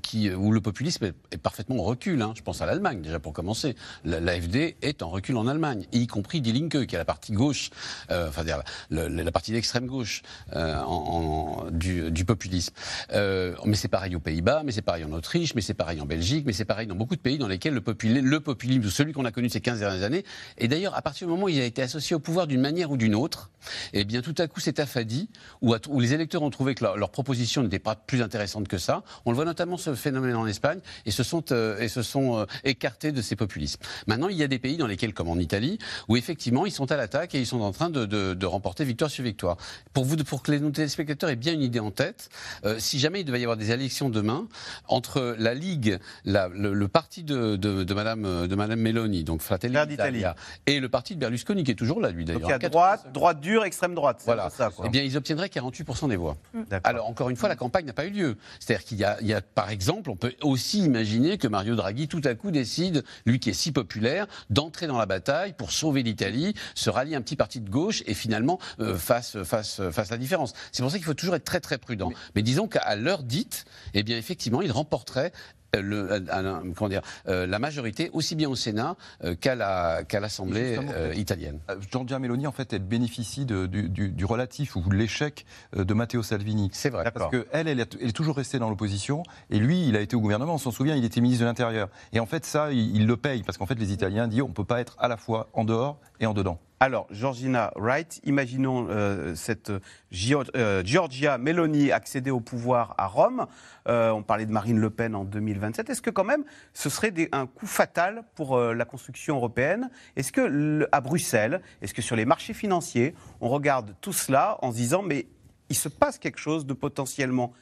qui, 0.02 0.34
où 0.34 0.50
le 0.50 0.60
populisme 0.60 1.04
est, 1.04 1.38
parfaitement 1.38 1.76
en 1.76 1.84
recul. 1.84 2.20
Hein. 2.22 2.32
Je 2.36 2.42
pense 2.42 2.60
à 2.60 2.66
l'Allemagne, 2.66 3.02
déjà 3.02 3.20
pour 3.20 3.32
commencer. 3.32 3.76
L'AFD 4.04 4.76
est 4.82 5.02
en 5.02 5.08
recul 5.08 5.36
en 5.36 5.46
Allemagne, 5.46 5.86
y 5.92 6.08
compris 6.08 6.40
Die 6.40 6.52
Linke, 6.52 6.86
qui 6.86 6.94
est 6.96 6.98
la 6.98 7.04
partie 7.04 7.32
gauche, 7.32 7.70
euh, 8.10 8.28
enfin, 8.28 8.42
la, 8.90 9.08
la, 9.08 9.32
partie 9.32 9.52
d'extrême 9.52 9.86
gauche 9.86 10.22
euh, 10.56 10.76
en, 10.80 11.66
du, 11.70 12.10
du, 12.10 12.24
populisme. 12.24 12.74
Euh, 13.12 13.54
mais 13.64 13.76
c'est 13.76 13.88
pareil 13.88 14.16
aux 14.16 14.20
Pays-Bas, 14.20 14.62
mais 14.64 14.72
c'est 14.72 14.82
pareil 14.82 15.04
en 15.04 15.12
Autriche, 15.12 15.54
mais 15.54 15.60
c'est 15.60 15.74
pareil 15.74 16.00
en 16.00 16.06
Belgique, 16.06 16.44
mais 16.46 16.52
c'est 16.52 16.64
pareil 16.64 16.88
dans 16.88 16.96
beaucoup 16.96 17.14
de 17.14 17.20
pays 17.20 17.38
dans 17.38 17.46
lesquels 17.46 17.59
le, 17.68 18.20
le 18.20 18.40
populisme, 18.40 18.90
celui 18.90 19.12
qu'on 19.12 19.24
a 19.24 19.32
connu 19.32 19.48
ces 19.48 19.60
15 19.60 19.80
dernières 19.80 20.02
années, 20.02 20.24
et 20.58 20.68
d'ailleurs, 20.68 20.96
à 20.96 21.02
partir 21.02 21.26
du 21.26 21.32
moment 21.32 21.44
où 21.44 21.48
il 21.48 21.60
a 21.60 21.64
été 21.64 21.82
associé 21.82 22.16
au 22.16 22.20
pouvoir 22.20 22.46
d'une 22.46 22.60
manière 22.60 22.90
ou 22.90 22.96
d'une 22.96 23.14
autre, 23.14 23.50
eh 23.92 24.04
bien, 24.04 24.22
tout 24.22 24.34
à 24.38 24.46
coup, 24.46 24.60
c'est 24.60 24.80
affadi, 24.80 25.28
où, 25.60 25.74
les 26.00 26.14
électeurs 26.14 26.42
ont 26.42 26.50
trouvé 26.50 26.74
que 26.74 26.84
leur, 26.84 27.10
proposition 27.10 27.62
n'était 27.62 27.78
pas 27.78 27.96
plus 27.96 28.22
intéressante 28.22 28.68
que 28.68 28.78
ça. 28.78 29.02
On 29.26 29.30
le 29.30 29.36
voit 29.36 29.44
notamment 29.44 29.76
ce 29.76 29.94
phénomène 29.94 30.36
en 30.36 30.46
Espagne, 30.46 30.80
et 31.06 31.10
se 31.10 31.22
sont, 31.22 31.52
euh, 31.52 31.78
et 31.78 31.88
se 31.88 32.02
sont 32.02 32.38
euh, 32.38 32.46
écartés 32.64 33.12
de 33.12 33.22
ces 33.22 33.36
populismes. 33.36 33.80
Maintenant, 34.06 34.28
il 34.28 34.36
y 34.36 34.42
a 34.42 34.48
des 34.48 34.58
pays 34.58 34.76
dans 34.76 34.86
lesquels, 34.86 35.14
comme 35.14 35.28
en 35.28 35.38
Italie, 35.38 35.78
où 36.08 36.16
effectivement, 36.16 36.66
ils 36.66 36.72
sont 36.72 36.90
à 36.92 36.96
l'attaque 36.96 37.34
et 37.34 37.40
ils 37.40 37.46
sont 37.46 37.60
en 37.60 37.72
train 37.72 37.90
de, 37.90 38.46
remporter 38.50 38.84
victoire 38.84 39.10
sur 39.10 39.22
victoire. 39.22 39.56
Pour, 39.92 40.04
vous, 40.04 40.16
pour 40.16 40.42
que 40.42 40.50
les 40.50 40.72
téléspectateurs 40.72 41.30
aient 41.30 41.36
bien 41.36 41.52
une 41.52 41.62
idée 41.62 41.78
en 41.78 41.92
tête, 41.92 42.30
euh, 42.64 42.76
si 42.78 42.98
jamais 42.98 43.20
il 43.20 43.24
devait 43.24 43.40
y 43.40 43.44
avoir 43.44 43.56
des 43.56 43.70
élections 43.70 44.10
demain, 44.10 44.48
entre 44.88 45.36
la 45.38 45.54
Ligue, 45.54 45.98
la, 46.24 46.48
le, 46.48 46.88
parti 46.88 47.22
de, 47.22 47.36
de, 47.40 47.84
de, 47.84 47.94
Madame, 47.94 48.24
euh, 48.24 48.46
de 48.46 48.54
Madame 48.54 48.80
Meloni, 48.80 49.24
donc 49.24 49.42
Fratelli 49.42 49.76
d'Italia, 49.86 50.34
et 50.66 50.80
le 50.80 50.88
parti 50.88 51.14
de 51.14 51.20
Berlusconi, 51.20 51.64
qui 51.64 51.70
est 51.70 51.76
toujours 51.76 52.00
là, 52.00 52.10
lui 52.10 52.24
d'ailleurs. 52.24 52.42
Donc 52.42 52.50
il 52.50 52.62
y 52.62 52.66
a 52.66 52.68
droite, 52.68 53.12
droite 53.12 53.40
dure, 53.40 53.64
extrême 53.64 53.94
droite. 53.94 54.22
Voilà. 54.24 54.50
Ça, 54.50 54.70
Eh 54.84 54.88
bien, 54.88 55.02
ils 55.02 55.16
obtiendraient 55.16 55.48
48% 55.48 56.08
des 56.08 56.16
voix. 56.16 56.36
Mm. 56.54 56.62
Alors, 56.84 57.08
encore 57.08 57.30
une 57.30 57.36
fois, 57.36 57.48
la 57.48 57.56
campagne 57.56 57.86
n'a 57.86 57.92
pas 57.92 58.06
eu 58.06 58.10
lieu. 58.10 58.36
C'est-à-dire 58.58 58.84
qu'il 58.84 58.98
y, 58.98 59.26
y, 59.26 59.32
a, 59.32 59.40
par 59.40 59.70
exemple, 59.70 60.10
on 60.10 60.16
peut 60.16 60.34
aussi 60.42 60.84
imaginer 60.84 61.38
que 61.38 61.48
Mario 61.48 61.76
Draghi, 61.76 62.08
tout 62.08 62.22
à 62.24 62.34
coup, 62.34 62.50
décide, 62.50 63.04
lui 63.26 63.40
qui 63.40 63.50
est 63.50 63.54
si 63.54 63.72
populaire, 63.72 64.26
d'entrer 64.50 64.86
dans 64.86 64.98
la 64.98 65.06
bataille 65.06 65.52
pour 65.52 65.72
sauver 65.72 66.02
l'Italie, 66.02 66.54
se 66.74 66.90
rallier 66.90 67.16
un 67.16 67.22
petit 67.22 67.36
parti 67.36 67.60
de 67.60 67.70
gauche 67.70 68.02
et 68.06 68.14
finalement 68.14 68.58
euh, 68.80 68.96
fasse, 68.96 69.42
fasse, 69.42 69.80
fasse 69.90 70.10
la 70.10 70.18
différence. 70.18 70.52
C'est 70.72 70.82
pour 70.82 70.90
ça 70.90 70.98
qu'il 70.98 71.06
faut 71.06 71.14
toujours 71.14 71.34
être 71.34 71.44
très 71.44 71.60
très 71.60 71.78
prudent. 71.78 72.10
Mais, 72.34 72.42
disons 72.42 72.68
qu'à 72.68 72.96
l'heure 72.96 73.22
dite, 73.22 73.64
eh 73.94 74.02
bien, 74.02 74.16
effectivement, 74.16 74.62
il 74.62 74.72
remporterait 74.72 75.20
euh, 75.20 75.59
le, 75.78 76.12
euh, 76.12 76.72
comment 76.76 76.88
dire, 76.88 77.02
euh, 77.28 77.46
la 77.46 77.58
majorité, 77.58 78.10
aussi 78.12 78.34
bien 78.34 78.48
au 78.48 78.56
Sénat 78.56 78.96
qu'à 79.40 79.54
l'Assemblée 79.54 80.78
italienne. 81.14 81.60
Giorgia 81.90 82.18
Meloni, 82.18 82.46
en 82.46 82.52
fait, 82.52 82.72
elle 82.72 82.82
bénéficie 82.82 83.44
de, 83.44 83.66
du, 83.66 83.88
du, 83.88 84.24
relatif 84.24 84.76
ou 84.76 84.80
de 84.80 84.94
l'échec 84.94 85.46
de 85.74 85.94
Matteo 85.94 86.22
Salvini. 86.22 86.70
C'est 86.72 86.90
vrai. 86.90 87.10
Parce 87.10 87.30
qu'elle, 87.30 87.46
elle, 87.52 87.68
elle, 87.68 87.80
est 87.80 88.12
toujours 88.12 88.36
restée 88.36 88.58
dans 88.58 88.70
l'opposition, 88.70 89.22
et 89.50 89.58
lui, 89.58 89.86
il 89.86 89.96
a 89.96 90.00
été 90.00 90.16
au 90.16 90.20
gouvernement, 90.20 90.54
on 90.54 90.58
s'en 90.58 90.70
souvient, 90.70 90.96
il 90.96 91.04
était 91.04 91.20
ministre 91.20 91.42
de 91.42 91.48
l'Intérieur. 91.48 91.88
Et 92.12 92.20
en 92.20 92.26
fait, 92.26 92.44
ça, 92.44 92.72
il, 92.72 92.96
il 92.96 93.06
le 93.06 93.16
paye, 93.16 93.42
parce 93.42 93.58
qu'en 93.58 93.66
fait, 93.66 93.78
les 93.78 93.92
Italiens 93.92 94.28
disent 94.28 94.42
on 94.42 94.48
ne 94.48 94.52
peut 94.52 94.64
pas 94.64 94.80
être 94.80 94.96
à 94.98 95.08
la 95.08 95.16
fois 95.16 95.48
en 95.52 95.64
dehors 95.64 96.00
et 96.20 96.26
en 96.26 96.34
dedans. 96.34 96.58
Alors, 96.82 97.06
Georgina 97.10 97.74
Wright, 97.76 98.22
imaginons 98.24 98.86
euh, 98.88 99.34
cette 99.34 99.68
euh, 99.68 100.82
Giorgia 100.82 101.36
Meloni 101.36 101.92
accéder 101.92 102.30
au 102.30 102.40
pouvoir 102.40 102.94
à 102.96 103.06
Rome. 103.06 103.46
Euh, 103.86 104.10
on 104.12 104.22
parlait 104.22 104.46
de 104.46 104.50
Marine 104.50 104.78
Le 104.78 104.88
Pen 104.88 105.14
en 105.14 105.24
2027. 105.26 105.90
Est-ce 105.90 106.00
que 106.00 106.08
quand 106.08 106.24
même 106.24 106.42
ce 106.72 106.88
serait 106.88 107.12
un 107.32 107.46
coup 107.46 107.66
fatal 107.66 108.24
pour 108.34 108.58
la 108.58 108.86
construction 108.86 109.36
européenne? 109.36 109.90
Est-ce 110.16 110.32
que 110.32 110.88
à 110.90 111.02
Bruxelles, 111.02 111.60
est-ce 111.82 111.92
que 111.92 112.00
sur 112.00 112.16
les 112.16 112.24
marchés 112.24 112.54
financiers, 112.54 113.14
on 113.42 113.50
regarde 113.50 113.94
tout 114.00 114.14
cela 114.14 114.56
en 114.62 114.72
se 114.72 114.76
disant 114.76 115.02
mais 115.02 115.26
il 115.68 115.76
se 115.76 115.90
passe 115.90 116.18
quelque 116.18 116.40
chose 116.40 116.64
de 116.64 116.72
potentiellement 116.72 117.52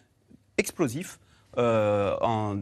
explosif 0.59 1.19
euh, 1.57 2.15
en, 2.21 2.55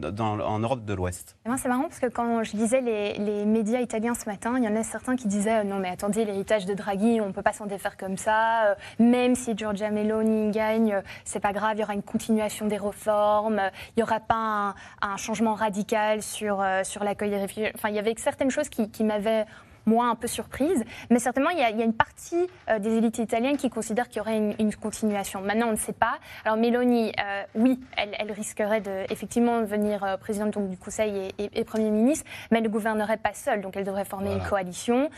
Europe 0.59 0.85
de 0.85 0.93
l'Ouest. 0.93 1.35
C'est 1.57 1.67
marrant 1.67 1.83
parce 1.83 1.99
que 1.99 2.07
quand 2.07 2.43
je 2.43 2.55
disais 2.55 2.81
les, 2.81 3.45
médias 3.45 3.81
italiens 3.81 4.15
ce 4.15 4.29
matin, 4.29 4.55
il 4.57 4.63
y 4.63 4.67
en 4.67 4.75
a 4.75 4.83
certains 4.83 5.15
qui 5.15 5.27
disaient 5.27 5.59
euh, 5.59 5.63
non 5.63 5.77
mais 5.77 5.89
attendez, 5.89 6.23
l'héritage 6.23 6.65
de 6.65 6.73
Draghi, 6.73 7.19
on 7.19 7.27
ne 7.27 7.31
peut 7.31 7.41
pas 7.41 7.51
s'en 7.51 7.65
défaire 7.65 7.97
comme 7.97 8.17
ça, 8.17 8.69
euh, 8.69 8.75
même 8.97 9.35
si 9.35 9.57
Giorgia 9.57 9.91
Meloni 9.91 10.51
gagne, 10.51 11.01
c'est 11.25 11.41
pas 11.41 11.51
grave, 11.51 11.73
il 11.75 11.81
y 11.81 11.83
aura 11.83 11.93
une 11.93 12.01
continuation 12.01 12.67
des 12.67 12.77
réformes, 12.77 13.61
il 13.89 13.99
n'y 13.99 14.03
aura 14.03 14.21
pas 14.21 14.73
un, 15.01 15.17
changement 15.17 15.53
radical 15.53 16.21
sur, 16.21 16.63
sur 16.83 17.03
l'accueil 17.03 17.31
des 17.31 17.37
réfugiés. 17.37 17.71
Enfin, 17.75 17.89
il 17.89 17.95
y 17.95 17.99
avait 17.99 18.13
certaines 18.17 18.51
choses 18.51 18.69
qui 18.69 19.03
m'avaient 19.03 19.45
moi 19.87 20.05
un 20.05 20.15
peu 20.15 20.27
surprise. 20.27 20.83
Mais 21.09 21.19
certainement, 21.19 21.49
il 21.49 21.57
y 21.57 21.63
a, 21.63 21.69
une 21.69 21.93
partie 21.93 22.47
euh, 22.69 22.79
des 22.79 22.97
élites 22.97 23.17
italiennes 23.17 23.57
qui 23.57 23.69
considèrent 23.69 24.09
qu'il 24.09 24.17
y 24.17 24.19
aurait 24.21 24.37
une, 24.37 24.75
continuation. 24.75 25.41
Maintenant, 25.41 25.69
on 25.69 25.71
ne 25.71 25.77
sait 25.77 25.93
pas. 25.93 26.19
Alors, 26.45 26.57
Meloni, 26.57 27.11
euh, 27.19 27.43
oui, 27.55 27.79
elle, 27.95 28.31
risquerait 28.31 28.81
de, 28.81 29.11
effectivement 29.11 29.59
de 29.59 29.61
devenir 29.61 30.03
euh, 30.03 30.17
présidente 30.17 30.51
donc, 30.51 30.69
du 30.69 30.77
Conseil 30.77 31.31
et, 31.39 31.63
Premier 31.63 31.89
ministre, 31.89 32.25
mais 32.51 32.59
elle 32.59 32.65
ne 32.65 32.69
gouvernerait 32.69 33.17
pas 33.17 33.33
seule. 33.33 33.61
Donc, 33.61 33.75
elle 33.75 33.83
devrait 33.83 34.05
former 34.05 34.33
une 34.33 34.43
coalition. 34.43 35.09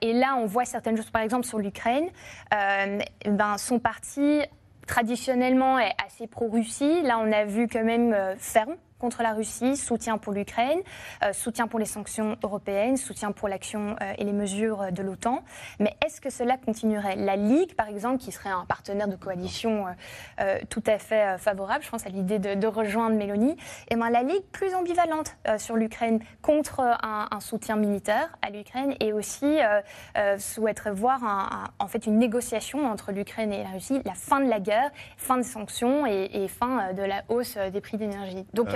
et 0.00 0.12
là, 0.12 0.36
on 0.38 0.46
voit 0.46 0.64
certaines 0.64 0.96
choses, 0.96 1.10
par 1.10 1.22
exemple, 1.22 1.44
sur 1.44 1.58
l'Ukraine. 1.58 2.08
ben, 2.50 3.58
son 3.58 3.78
parti 3.78 4.40
traditionnellement 4.86 5.78
est 5.78 5.92
assez 6.06 6.26
pro-Russie. 6.26 7.02
Là, 7.02 7.18
on 7.18 7.32
a 7.32 7.44
vu 7.44 7.68
quand 7.68 7.84
même 7.84 8.14
ferme 8.38 8.76
contre 9.04 9.22
la 9.22 9.34
Russie, 9.34 9.76
soutien 9.76 10.16
pour 10.16 10.32
l'Ukraine, 10.32 10.78
euh, 11.22 11.34
soutien 11.34 11.66
pour 11.66 11.78
les 11.78 11.84
sanctions 11.84 12.38
européennes, 12.42 12.96
soutien 12.96 13.32
pour 13.32 13.48
l'action 13.48 13.96
euh, 14.00 14.14
et 14.16 14.24
les 14.24 14.32
mesures 14.32 14.92
de 14.92 15.02
l'OTAN. 15.02 15.42
Mais 15.78 15.94
est-ce 16.02 16.22
que 16.22 16.30
cela 16.30 16.56
continuerait? 16.56 17.16
La 17.16 17.36
Ligue, 17.36 17.74
par 17.74 17.88
exemple, 17.88 18.16
qui 18.16 18.32
serait 18.32 18.48
un 18.48 18.64
partenaire 18.64 19.06
de 19.06 19.16
coalition 19.16 19.84
euh, 20.40 20.58
tout 20.70 20.82
à 20.86 20.98
fait 20.98 21.36
favorable, 21.36 21.84
je 21.84 21.90
pense 21.90 22.06
à 22.06 22.08
l'idée 22.08 22.38
de, 22.38 22.66
rejoindre 22.66 23.14
Mélanie, 23.14 23.50
et 23.50 23.56
eh 23.90 23.96
ben, 23.96 24.08
la 24.08 24.22
Ligue 24.22 24.42
plus 24.52 24.74
ambivalente 24.74 25.36
sur 25.58 25.76
l'Ukraine 25.76 26.20
contre 26.40 26.80
un, 26.80 27.40
soutien 27.40 27.76
militaire 27.76 28.38
à 28.40 28.48
l'Ukraine 28.48 28.94
et 29.00 29.12
aussi 29.12 29.58
souhaiterait 30.38 30.92
voir 30.92 31.20
en 31.78 31.86
fait 31.88 32.06
une 32.06 32.18
négociation 32.18 32.86
entre 32.90 33.12
l'Ukraine 33.12 33.52
et 33.52 33.62
la 33.62 33.68
Russie, 33.68 34.00
la 34.06 34.14
fin 34.14 34.40
de 34.40 34.48
la 34.48 34.60
guerre, 34.60 34.90
fin 35.18 35.36
des 35.36 35.42
sanctions 35.42 36.06
et, 36.06 36.48
fin 36.48 36.94
de 36.94 37.02
la 37.02 37.22
hausse 37.28 37.58
des 37.58 37.80
prix 37.82 37.98
d'énergie. 37.98 38.46
Donc 38.54 38.68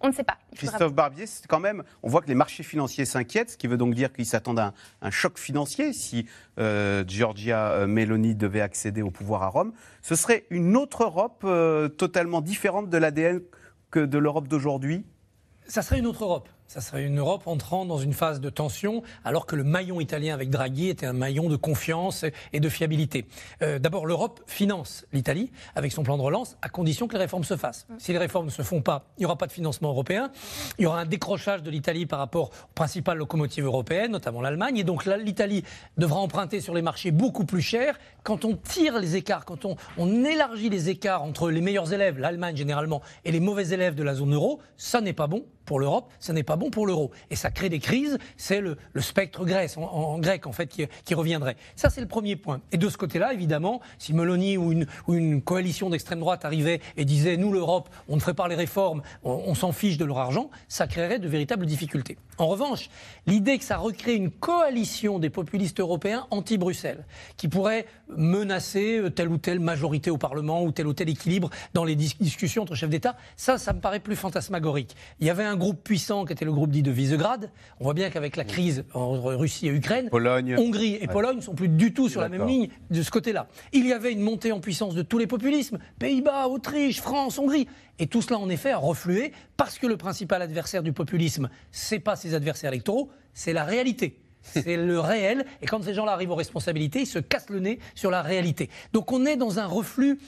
on 0.00 0.08
ne 0.08 0.12
sait 0.12 0.24
pas. 0.24 0.38
Christophe 0.54 0.92
Barbier, 0.92 1.26
c'est 1.26 1.46
quand 1.46 1.60
même, 1.60 1.82
on 2.02 2.08
voit 2.08 2.20
que 2.20 2.28
les 2.28 2.34
marchés 2.34 2.62
financiers 2.62 3.04
s'inquiètent, 3.04 3.50
ce 3.50 3.56
qui 3.56 3.66
veut 3.66 3.76
donc 3.76 3.94
dire 3.94 4.12
qu'ils 4.12 4.26
s'attendent 4.26 4.58
à 4.58 4.74
un, 5.02 5.10
choc 5.10 5.38
financier 5.38 5.92
si 5.92 6.26
euh, 6.58 7.04
Giorgia 7.06 7.70
euh, 7.72 7.86
Meloni 7.86 8.34
devait 8.34 8.60
accéder 8.60 9.02
au 9.02 9.10
pouvoir 9.10 9.42
à 9.42 9.48
Rome. 9.48 9.72
Ce 10.02 10.16
serait 10.16 10.44
une 10.50 10.76
autre 10.76 11.04
Europe 11.04 11.42
euh, 11.44 11.88
totalement 11.88 12.40
différente 12.40 12.90
de 12.90 12.98
l'ADN 12.98 13.40
que 13.90 14.00
de 14.00 14.18
l'Europe 14.18 14.48
d'aujourd'hui? 14.48 15.04
Ça 15.66 15.82
serait 15.82 15.98
une 15.98 16.06
autre 16.06 16.24
Europe. 16.24 16.48
Ça 16.66 16.80
serait 16.80 17.04
une 17.04 17.18
Europe 17.18 17.46
entrant 17.46 17.84
dans 17.84 17.98
une 17.98 18.14
phase 18.14 18.40
de 18.40 18.50
tension, 18.50 19.02
alors 19.24 19.46
que 19.46 19.54
le 19.54 19.64
maillon 19.64 20.00
italien 20.00 20.34
avec 20.34 20.50
Draghi 20.50 20.88
était 20.88 21.06
un 21.06 21.12
maillon 21.12 21.48
de 21.48 21.56
confiance 21.56 22.24
et 22.52 22.58
de 22.58 22.68
fiabilité. 22.68 23.26
Euh, 23.62 23.78
d'abord, 23.78 24.06
l'Europe 24.06 24.40
finance 24.46 25.06
l'Italie 25.12 25.52
avec 25.76 25.92
son 25.92 26.02
plan 26.02 26.16
de 26.16 26.22
relance, 26.22 26.56
à 26.62 26.68
condition 26.68 27.06
que 27.06 27.12
les 27.12 27.20
réformes 27.20 27.44
se 27.44 27.56
fassent. 27.56 27.86
Si 27.98 28.12
les 28.12 28.18
réformes 28.18 28.46
ne 28.46 28.50
se 28.50 28.62
font 28.62 28.80
pas, 28.80 29.06
il 29.16 29.20
n'y 29.20 29.26
aura 29.26 29.36
pas 29.36 29.46
de 29.46 29.52
financement 29.52 29.90
européen. 29.90 30.30
Il 30.78 30.82
y 30.82 30.86
aura 30.86 31.00
un 31.00 31.04
décrochage 31.04 31.62
de 31.62 31.70
l'Italie 31.70 32.06
par 32.06 32.18
rapport 32.18 32.48
aux 32.48 32.74
principales 32.74 33.18
locomotives 33.18 33.64
européennes, 33.64 34.10
notamment 34.10 34.40
l'Allemagne. 34.40 34.78
Et 34.78 34.84
donc 34.84 35.04
l'Italie 35.04 35.64
devra 35.96 36.18
emprunter 36.18 36.60
sur 36.60 36.74
les 36.74 36.82
marchés 36.82 37.10
beaucoup 37.10 37.44
plus 37.44 37.62
cher. 37.62 37.98
Quand 38.22 38.44
on 38.44 38.56
tire 38.56 38.98
les 38.98 39.16
écarts, 39.16 39.44
quand 39.44 39.64
on, 39.64 39.76
on 39.98 40.24
élargit 40.24 40.70
les 40.70 40.88
écarts 40.88 41.22
entre 41.22 41.50
les 41.50 41.60
meilleurs 41.60 41.92
élèves, 41.92 42.18
l'Allemagne 42.18 42.56
généralement, 42.56 43.02
et 43.24 43.32
les 43.32 43.40
mauvais 43.40 43.68
élèves 43.68 43.94
de 43.94 44.02
la 44.02 44.14
zone 44.14 44.34
euro, 44.34 44.60
ça 44.76 45.00
n'est 45.00 45.12
pas 45.12 45.26
bon 45.26 45.44
pour 45.64 45.80
l'Europe, 45.80 46.10
ce 46.20 46.32
n'est 46.32 46.42
pas 46.42 46.56
bon 46.56 46.70
pour 46.70 46.86
l'euro. 46.86 47.10
Et 47.30 47.36
ça 47.36 47.50
crée 47.50 47.68
des 47.68 47.78
crises, 47.78 48.18
c'est 48.36 48.60
le, 48.60 48.76
spectre 48.98 49.44
grec 49.44 49.70
en, 49.76 50.18
grec, 50.18 50.46
en 50.46 50.52
fait, 50.52 50.66
qui, 50.66 51.14
reviendrait. 51.14 51.56
Ça, 51.76 51.90
c'est 51.90 52.00
le 52.00 52.08
premier 52.08 52.36
point. 52.36 52.60
Et 52.72 52.76
de 52.76 52.88
ce 52.88 52.96
côté-là, 52.96 53.32
évidemment, 53.32 53.80
si 53.98 54.12
Meloni 54.12 54.56
ou 54.56 54.72
une, 54.72 55.42
coalition 55.42 55.90
d'extrême 55.90 56.20
droite 56.20 56.44
arrivait 56.44 56.80
et 56.96 57.04
disait, 57.04 57.36
nous, 57.36 57.52
l'Europe, 57.52 57.88
on 58.08 58.16
ne 58.16 58.20
ferait 58.20 58.34
pas 58.34 58.48
les 58.48 58.54
réformes, 58.54 59.02
on, 59.22 59.54
s'en 59.54 59.72
fiche 59.72 59.96
de 59.98 60.04
leur 60.04 60.18
argent, 60.18 60.50
ça 60.68 60.86
créerait 60.86 61.18
de 61.18 61.28
véritables 61.28 61.66
difficultés. 61.66 62.16
En 62.38 62.46
revanche, 62.46 62.90
l'idée 63.26 63.58
que 63.58 63.64
ça 63.64 63.76
recrée 63.76 64.14
une 64.14 64.30
coalition 64.30 65.18
des 65.18 65.30
populistes 65.30 65.80
européens 65.80 66.26
anti-Bruxelles, 66.30 67.04
qui 67.36 67.48
pourrait 67.48 67.86
menacer 68.08 69.02
telle 69.14 69.28
ou 69.28 69.38
telle 69.38 69.60
majorité 69.60 70.10
au 70.10 70.18
Parlement 70.18 70.62
ou 70.62 70.72
tel 70.72 70.86
ou 70.86 70.92
tel 70.92 71.08
équilibre 71.08 71.50
dans 71.72 71.84
les 71.84 71.94
discussions 71.94 72.62
entre 72.62 72.74
chefs 72.74 72.90
d'État, 72.90 73.16
ça, 73.36 73.58
ça 73.58 73.72
me 73.72 73.80
paraît 73.80 74.00
plus 74.00 74.16
fantasmagorique. 74.16 74.96
Il 75.20 75.26
y 75.26 75.30
avait 75.30 75.44
un 75.54 75.56
groupe 75.56 75.84
puissant 75.84 76.24
qui 76.24 76.32
était 76.32 76.44
le 76.44 76.52
groupe 76.52 76.70
dit 76.70 76.82
de 76.82 76.90
Visegrad. 76.90 77.48
On 77.78 77.84
voit 77.84 77.94
bien 77.94 78.10
qu'avec 78.10 78.34
la 78.34 78.44
crise 78.44 78.84
entre 78.92 79.34
Russie 79.34 79.68
et 79.68 79.70
Ukraine, 79.70 80.08
Hongrie 80.12 80.98
et 81.00 81.06
Pologne 81.06 81.36
ne 81.36 81.40
sont 81.40 81.54
plus 81.54 81.68
du 81.68 81.94
tout 81.94 82.08
sur 82.08 82.20
la 82.20 82.28
même 82.28 82.44
ligne 82.44 82.68
de 82.90 83.02
ce 83.02 83.10
côté-là. 83.12 83.46
Il 83.72 83.86
y 83.86 83.92
avait 83.92 84.12
une 84.12 84.20
montée 84.20 84.50
en 84.50 84.58
puissance 84.58 84.96
de 84.96 85.02
tous 85.02 85.18
les 85.18 85.28
populismes, 85.28 85.78
Pays-Bas, 86.00 86.48
Autriche, 86.48 87.00
France, 87.00 87.38
Hongrie. 87.38 87.68
Et 88.00 88.08
tout 88.08 88.20
cela, 88.20 88.40
en 88.40 88.48
effet, 88.48 88.72
a 88.72 88.78
reflué 88.78 89.32
parce 89.56 89.78
que 89.78 89.86
le 89.86 89.96
principal 89.96 90.42
adversaire 90.42 90.82
du 90.82 90.92
populisme, 90.92 91.48
c'est 91.70 92.00
pas 92.00 92.16
ses 92.16 92.34
adversaires 92.34 92.72
électoraux, 92.72 93.10
c'est 93.32 93.52
la 93.52 93.64
réalité. 93.64 94.18
C'est 94.46 94.76
le 94.76 95.00
réel. 95.00 95.46
Et 95.62 95.66
quand 95.66 95.82
ces 95.82 95.94
gens-là 95.94 96.12
arrivent 96.12 96.32
aux 96.32 96.34
responsabilités, 96.34 97.00
ils 97.00 97.06
se 97.06 97.18
cassent 97.18 97.48
le 97.48 97.60
nez 97.60 97.78
sur 97.94 98.10
la 98.10 98.20
réalité. 98.20 98.68
Donc 98.92 99.10
on 99.10 99.24
est 99.24 99.36
dans 99.36 99.58
un 99.58 99.64
reflux 99.64 100.18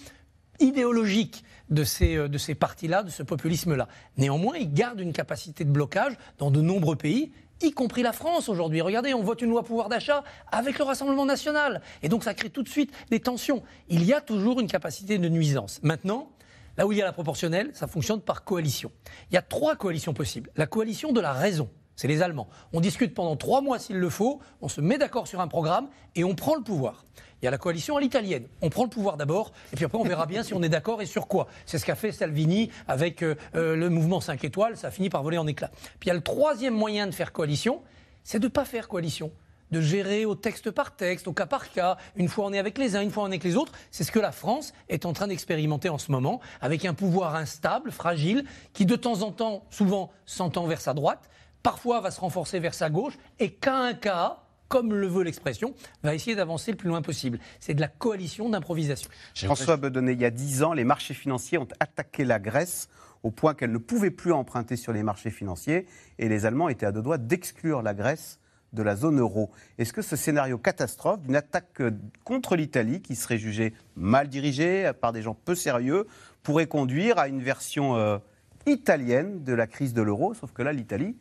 idéologique 0.58 1.44
de 1.70 1.84
ces, 1.84 2.16
euh, 2.16 2.28
de 2.28 2.38
ces 2.38 2.54
partis-là, 2.54 3.02
de 3.02 3.10
ce 3.10 3.22
populisme-là. 3.22 3.88
Néanmoins, 4.16 4.56
ils 4.56 4.72
gardent 4.72 5.00
une 5.00 5.12
capacité 5.12 5.64
de 5.64 5.70
blocage 5.70 6.14
dans 6.38 6.50
de 6.50 6.60
nombreux 6.60 6.96
pays 6.96 7.32
y 7.62 7.72
compris 7.72 8.02
la 8.02 8.12
France 8.12 8.48
aujourd'hui. 8.48 8.80
Regardez, 8.80 9.14
on 9.14 9.22
vote 9.22 9.40
une 9.42 9.50
loi 9.50 9.62
pouvoir 9.62 9.88
d'achat 9.88 10.24
avec 10.50 10.78
le 10.78 10.84
Rassemblement 10.84 11.24
national. 11.24 11.80
Et 12.02 12.08
donc 12.08 12.24
ça 12.24 12.34
crée 12.34 12.50
tout 12.50 12.62
de 12.62 12.68
suite 12.68 12.92
des 13.10 13.20
tensions. 13.20 13.62
Il 13.88 14.04
y 14.04 14.12
a 14.12 14.20
toujours 14.20 14.60
une 14.60 14.66
capacité 14.66 15.18
de 15.18 15.28
nuisance. 15.28 15.80
Maintenant, 15.82 16.30
là 16.76 16.86
où 16.86 16.92
il 16.92 16.98
y 16.98 17.02
a 17.02 17.04
la 17.04 17.12
proportionnelle, 17.12 17.70
ça 17.72 17.86
fonctionne 17.86 18.20
par 18.20 18.44
coalition. 18.44 18.92
Il 19.30 19.34
y 19.34 19.38
a 19.38 19.42
trois 19.42 19.76
coalitions 19.76 20.12
possibles. 20.12 20.50
La 20.56 20.66
coalition 20.66 21.12
de 21.12 21.20
la 21.20 21.32
raison, 21.32 21.70
c'est 21.96 22.08
les 22.08 22.22
Allemands. 22.22 22.48
On 22.72 22.80
discute 22.80 23.14
pendant 23.14 23.36
trois 23.36 23.60
mois 23.60 23.78
s'il 23.78 23.96
le 23.96 24.10
faut, 24.10 24.40
on 24.60 24.68
se 24.68 24.80
met 24.80 24.98
d'accord 24.98 25.26
sur 25.26 25.40
un 25.40 25.48
programme 25.48 25.88
et 26.14 26.24
on 26.24 26.34
prend 26.34 26.54
le 26.54 26.62
pouvoir. 26.62 27.04
Il 27.42 27.44
y 27.44 27.48
a 27.48 27.50
la 27.50 27.58
coalition 27.58 27.96
à 27.96 28.00
l'italienne. 28.00 28.46
On 28.62 28.70
prend 28.70 28.84
le 28.84 28.90
pouvoir 28.90 29.16
d'abord, 29.16 29.52
et 29.72 29.76
puis 29.76 29.84
après 29.84 29.98
on 29.98 30.04
verra 30.04 30.26
bien 30.26 30.42
si 30.42 30.54
on 30.54 30.62
est 30.62 30.68
d'accord 30.68 31.02
et 31.02 31.06
sur 31.06 31.26
quoi. 31.26 31.48
C'est 31.66 31.78
ce 31.78 31.84
qu'a 31.84 31.94
fait 31.94 32.12
Salvini 32.12 32.70
avec 32.88 33.22
euh, 33.22 33.34
euh, 33.54 33.76
le 33.76 33.90
mouvement 33.90 34.20
5 34.20 34.44
étoiles, 34.44 34.76
ça 34.76 34.88
a 34.88 34.90
fini 34.90 35.10
par 35.10 35.22
voler 35.22 35.38
en 35.38 35.46
éclats. 35.46 35.70
Puis 36.00 36.04
il 36.04 36.08
y 36.08 36.10
a 36.10 36.14
le 36.14 36.22
troisième 36.22 36.74
moyen 36.74 37.06
de 37.06 37.12
faire 37.12 37.32
coalition, 37.32 37.82
c'est 38.24 38.38
de 38.38 38.44
ne 38.44 38.50
pas 38.50 38.64
faire 38.64 38.88
coalition 38.88 39.32
de 39.70 39.80
gérer 39.80 40.24
au 40.24 40.34
texte 40.34 40.70
par 40.70 40.94
texte, 40.94 41.26
au 41.28 41.32
cas 41.32 41.46
par 41.46 41.70
cas. 41.70 41.96
Une 42.16 42.28
fois 42.28 42.46
on 42.46 42.52
est 42.52 42.58
avec 42.58 42.78
les 42.78 42.96
uns, 42.96 43.02
une 43.02 43.10
fois 43.10 43.24
on 43.24 43.26
est 43.26 43.30
avec 43.30 43.44
les 43.44 43.56
autres. 43.56 43.72
C'est 43.90 44.04
ce 44.04 44.12
que 44.12 44.18
la 44.18 44.32
France 44.32 44.72
est 44.88 45.06
en 45.06 45.12
train 45.12 45.26
d'expérimenter 45.26 45.88
en 45.88 45.98
ce 45.98 46.12
moment, 46.12 46.40
avec 46.60 46.84
un 46.84 46.94
pouvoir 46.94 47.34
instable, 47.34 47.90
fragile, 47.90 48.44
qui 48.72 48.86
de 48.86 48.96
temps 48.96 49.22
en 49.22 49.32
temps, 49.32 49.64
souvent, 49.70 50.10
s'entend 50.24 50.66
vers 50.66 50.80
sa 50.80 50.94
droite, 50.94 51.28
parfois 51.62 52.00
va 52.00 52.10
se 52.10 52.20
renforcer 52.20 52.58
vers 52.58 52.74
sa 52.74 52.90
gauche, 52.90 53.14
et 53.38 53.50
qu'à 53.50 53.76
un 53.76 53.94
cas, 53.94 54.42
comme 54.68 54.92
le 54.92 55.06
veut 55.06 55.22
l'expression, 55.22 55.74
va 56.02 56.14
essayer 56.14 56.36
d'avancer 56.36 56.72
le 56.72 56.76
plus 56.76 56.88
loin 56.88 57.02
possible. 57.02 57.38
C'est 57.60 57.74
de 57.74 57.80
la 57.80 57.88
coalition 57.88 58.48
d'improvisation. 58.48 59.10
François 59.34 59.76
Bedonnet, 59.76 60.14
il 60.14 60.20
y 60.20 60.24
a 60.24 60.30
dix 60.30 60.62
ans, 60.62 60.72
les 60.72 60.84
marchés 60.84 61.14
financiers 61.14 61.58
ont 61.58 61.68
attaqué 61.80 62.24
la 62.24 62.38
Grèce 62.38 62.88
au 63.22 63.30
point 63.30 63.54
qu'elle 63.54 63.72
ne 63.72 63.78
pouvait 63.78 64.10
plus 64.10 64.32
emprunter 64.32 64.76
sur 64.76 64.92
les 64.92 65.02
marchés 65.02 65.30
financiers 65.30 65.86
et 66.18 66.28
les 66.28 66.46
Allemands 66.46 66.68
étaient 66.68 66.86
à 66.86 66.92
deux 66.92 67.02
doigts 67.02 67.18
d'exclure 67.18 67.82
la 67.82 67.94
Grèce 67.94 68.38
de 68.72 68.82
la 68.82 68.96
zone 68.96 69.20
euro. 69.20 69.50
Est-ce 69.78 69.92
que 69.92 70.02
ce 70.02 70.16
scénario 70.16 70.58
catastrophe 70.58 71.22
d'une 71.22 71.36
attaque 71.36 71.82
contre 72.24 72.56
l'Italie, 72.56 73.00
qui 73.00 73.16
serait 73.16 73.38
jugée 73.38 73.72
mal 73.94 74.28
dirigée 74.28 74.90
par 75.00 75.12
des 75.12 75.22
gens 75.22 75.34
peu 75.34 75.54
sérieux, 75.54 76.06
pourrait 76.42 76.66
conduire 76.66 77.18
à 77.18 77.28
une 77.28 77.40
version 77.40 77.96
euh, 77.96 78.18
italienne 78.66 79.42
de 79.44 79.54
la 79.54 79.66
crise 79.66 79.94
de 79.94 80.02
l'euro? 80.02 80.34
Sauf 80.34 80.52
que 80.52 80.62
là, 80.62 80.72
l'Italie, 80.72 81.16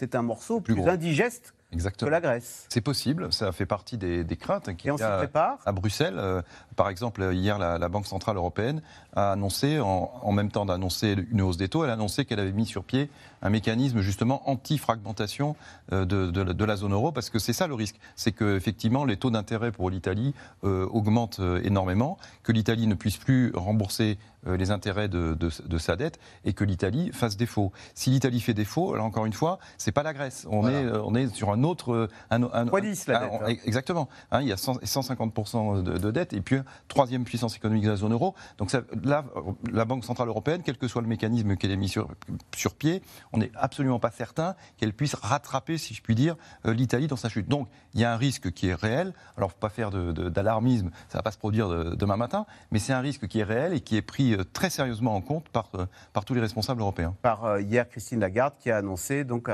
c'est 0.00 0.14
un 0.14 0.22
morceau 0.22 0.62
plus, 0.62 0.88
indigeste 0.88 1.52
Exactement. 1.72 2.10
la 2.10 2.22
Grèce. 2.22 2.66
C'est 2.70 2.80
possible, 2.80 3.30
ça 3.34 3.52
fait 3.52 3.66
partie 3.66 3.98
des, 3.98 4.24
craintes 4.36 4.74
qui 4.76 4.90
on 4.90 4.96
s'y 4.96 5.04
prépare 5.04 5.58
À 5.66 5.72
Bruxelles, 5.72 6.16
euh, 6.16 6.40
par 6.74 6.88
exemple, 6.88 7.22
hier, 7.32 7.58
la, 7.58 7.88
Banque 7.88 8.06
Centrale 8.06 8.36
Européenne 8.36 8.80
a 9.14 9.32
annoncé, 9.32 9.78
en, 9.78 10.32
même 10.32 10.50
temps 10.50 10.64
d'annoncer 10.64 11.16
une 11.30 11.42
hausse 11.42 11.58
des 11.58 11.68
taux, 11.68 11.84
elle 11.84 11.90
a 11.90 11.92
annoncé 11.92 12.24
qu'elle 12.24 12.40
avait 12.40 12.52
mis 12.52 12.64
sur 12.64 12.82
pied 12.82 13.10
un 13.42 13.50
mécanisme 13.50 14.00
justement 14.00 14.48
anti-fragmentation 14.48 15.56
euh, 15.92 16.04
de, 16.04 16.64
la 16.64 16.76
zone 16.76 16.92
euro, 16.92 17.12
parce 17.12 17.30
que 17.30 17.38
c'est 17.38 17.52
ça 17.52 17.66
le 17.66 17.74
risque, 17.74 17.96
c'est 18.16 18.32
qu'effectivement 18.32 19.04
les 19.04 19.16
taux 19.16 19.30
d'intérêt 19.30 19.72
pour 19.72 19.90
l'Italie 19.90 20.34
euh, 20.64 20.86
augmentent 20.86 21.40
énormément, 21.62 22.18
que 22.42 22.52
l'Italie 22.52 22.86
ne 22.86 22.94
puisse 22.94 23.16
plus 23.16 23.52
rembourser 23.54 24.18
euh, 24.46 24.56
les 24.56 24.70
intérêts 24.70 25.08
de, 25.08 25.36
sa 25.78 25.96
dette 25.96 26.18
et 26.46 26.54
que 26.54 26.64
l'Italie 26.64 27.10
fasse 27.12 27.36
défaut. 27.36 27.72
Si 27.94 28.08
l'Italie 28.08 28.40
fait 28.40 28.54
défaut, 28.54 28.96
là 28.96 29.02
encore 29.02 29.26
une 29.26 29.34
fois, 29.34 29.58
c'est 29.76 29.92
pas 29.92 30.02
la 30.02 30.14
Grèce. 30.14 30.46
On, 30.50 30.66
est, 30.66 30.84
euh, 30.84 31.02
on 31.04 31.14
est 31.14 31.28
sur 31.34 31.50
un 31.50 31.62
autre. 31.62 31.92
Euh, 31.92 32.08
un, 32.30 32.44
un, 32.44 32.64
la 32.64 32.80
dette, 32.80 33.08
hein. 33.10 33.46
Exactement. 33.66 34.08
Hein, 34.30 34.40
il 34.40 34.48
y 34.48 34.52
a 34.52 34.56
150% 34.56 35.82
de, 35.82 36.10
dette 36.10 36.32
et 36.32 36.40
puis 36.40 36.56
troisième 36.88 37.24
puissance 37.24 37.54
économique 37.54 37.84
de 37.84 37.90
la 37.90 37.96
zone 37.96 38.12
euro. 38.12 38.34
Donc 38.56 38.70
ça, 38.70 38.80
là, 39.04 39.26
la 39.70 39.84
Banque 39.84 40.06
Centrale 40.06 40.28
Européenne, 40.28 40.62
quel 40.64 40.78
que 40.78 40.88
soit 40.88 41.02
le 41.02 41.08
mécanisme 41.08 41.56
qu'elle 41.56 41.72
ait 41.72 41.76
mis 41.76 41.90
sur, 41.90 42.08
sur 42.56 42.74
pied, 42.74 43.02
on 43.32 43.38
n'est 43.38 43.52
absolument 43.54 43.98
pas 43.98 44.10
certain 44.10 44.54
qu'elle 44.76 44.92
puisse 44.92 45.14
rattraper, 45.14 45.78
si 45.78 45.94
je 45.94 46.02
puis 46.02 46.14
dire, 46.14 46.36
l'Italie 46.64 47.06
dans 47.06 47.16
sa 47.16 47.28
chute. 47.28 47.48
Donc 47.48 47.68
il 47.94 48.00
y 48.00 48.04
a 48.04 48.12
un 48.12 48.16
risque 48.16 48.52
qui 48.52 48.68
est 48.68 48.74
réel. 48.74 49.12
Alors, 49.36 49.52
faut 49.52 49.58
pas 49.58 49.68
faire 49.68 49.90
d'alarmisme, 49.90 50.90
ça 51.08 51.18
va 51.18 51.22
pas 51.22 51.32
se 51.32 51.38
produire 51.38 51.68
demain 51.96 52.16
matin, 52.16 52.46
mais 52.70 52.78
c'est 52.78 52.92
un 52.92 53.00
risque 53.00 53.26
qui 53.28 53.40
est 53.40 53.44
réel 53.44 53.72
et 53.72 53.80
qui 53.80 53.96
est 53.96 54.02
pris 54.02 54.34
euh, 54.34 54.44
très 54.44 54.70
sérieusement 54.70 55.14
en 55.14 55.20
compte 55.20 55.48
par, 55.48 55.70
euh, 55.74 55.86
par 56.12 56.24
tous 56.24 56.34
les 56.34 56.40
responsables 56.40 56.80
européens. 56.80 57.14
Par 57.22 57.44
euh, 57.44 57.60
hier, 57.60 57.88
Christine 57.88 58.20
Lagarde 58.20 58.54
qui 58.58 58.70
a 58.70 58.76
annoncé 58.76 59.24
donc 59.24 59.50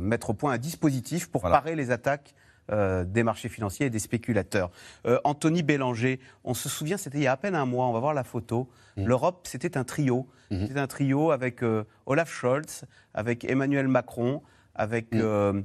mettre 0.00 0.30
au 0.30 0.34
point 0.34 0.52
un 0.52 0.58
dispositif 0.58 1.28
pour 1.28 1.42
parer 1.42 1.74
les 1.74 1.90
attaques 1.90 2.34
des 2.68 3.22
marchés 3.22 3.48
financiers 3.48 3.86
et 3.86 3.90
des 3.90 3.98
spéculateurs. 3.98 4.70
Anthony 5.24 5.62
Bélanger, 5.62 6.20
on 6.44 6.54
se 6.54 6.68
souvient, 6.68 6.96
c'était 6.96 7.18
il 7.18 7.24
y 7.24 7.26
a 7.26 7.32
à 7.32 7.36
peine 7.36 7.54
un 7.54 7.66
mois, 7.66 7.86
on 7.86 7.92
va 7.92 8.00
voir 8.00 8.14
la 8.14 8.24
photo. 8.24 8.68
Mmh. 8.96 9.06
L'Europe, 9.06 9.46
c'était 9.48 9.76
un 9.76 9.84
trio. 9.84 10.26
Mmh. 10.50 10.66
C'était 10.66 10.80
un 10.80 10.86
trio 10.86 11.30
avec 11.30 11.60
Olaf 12.06 12.32
Scholz, 12.32 12.84
avec 13.14 13.44
Emmanuel 13.44 13.88
Macron, 13.88 14.42
avec 14.74 15.14
mmh. 15.14 15.62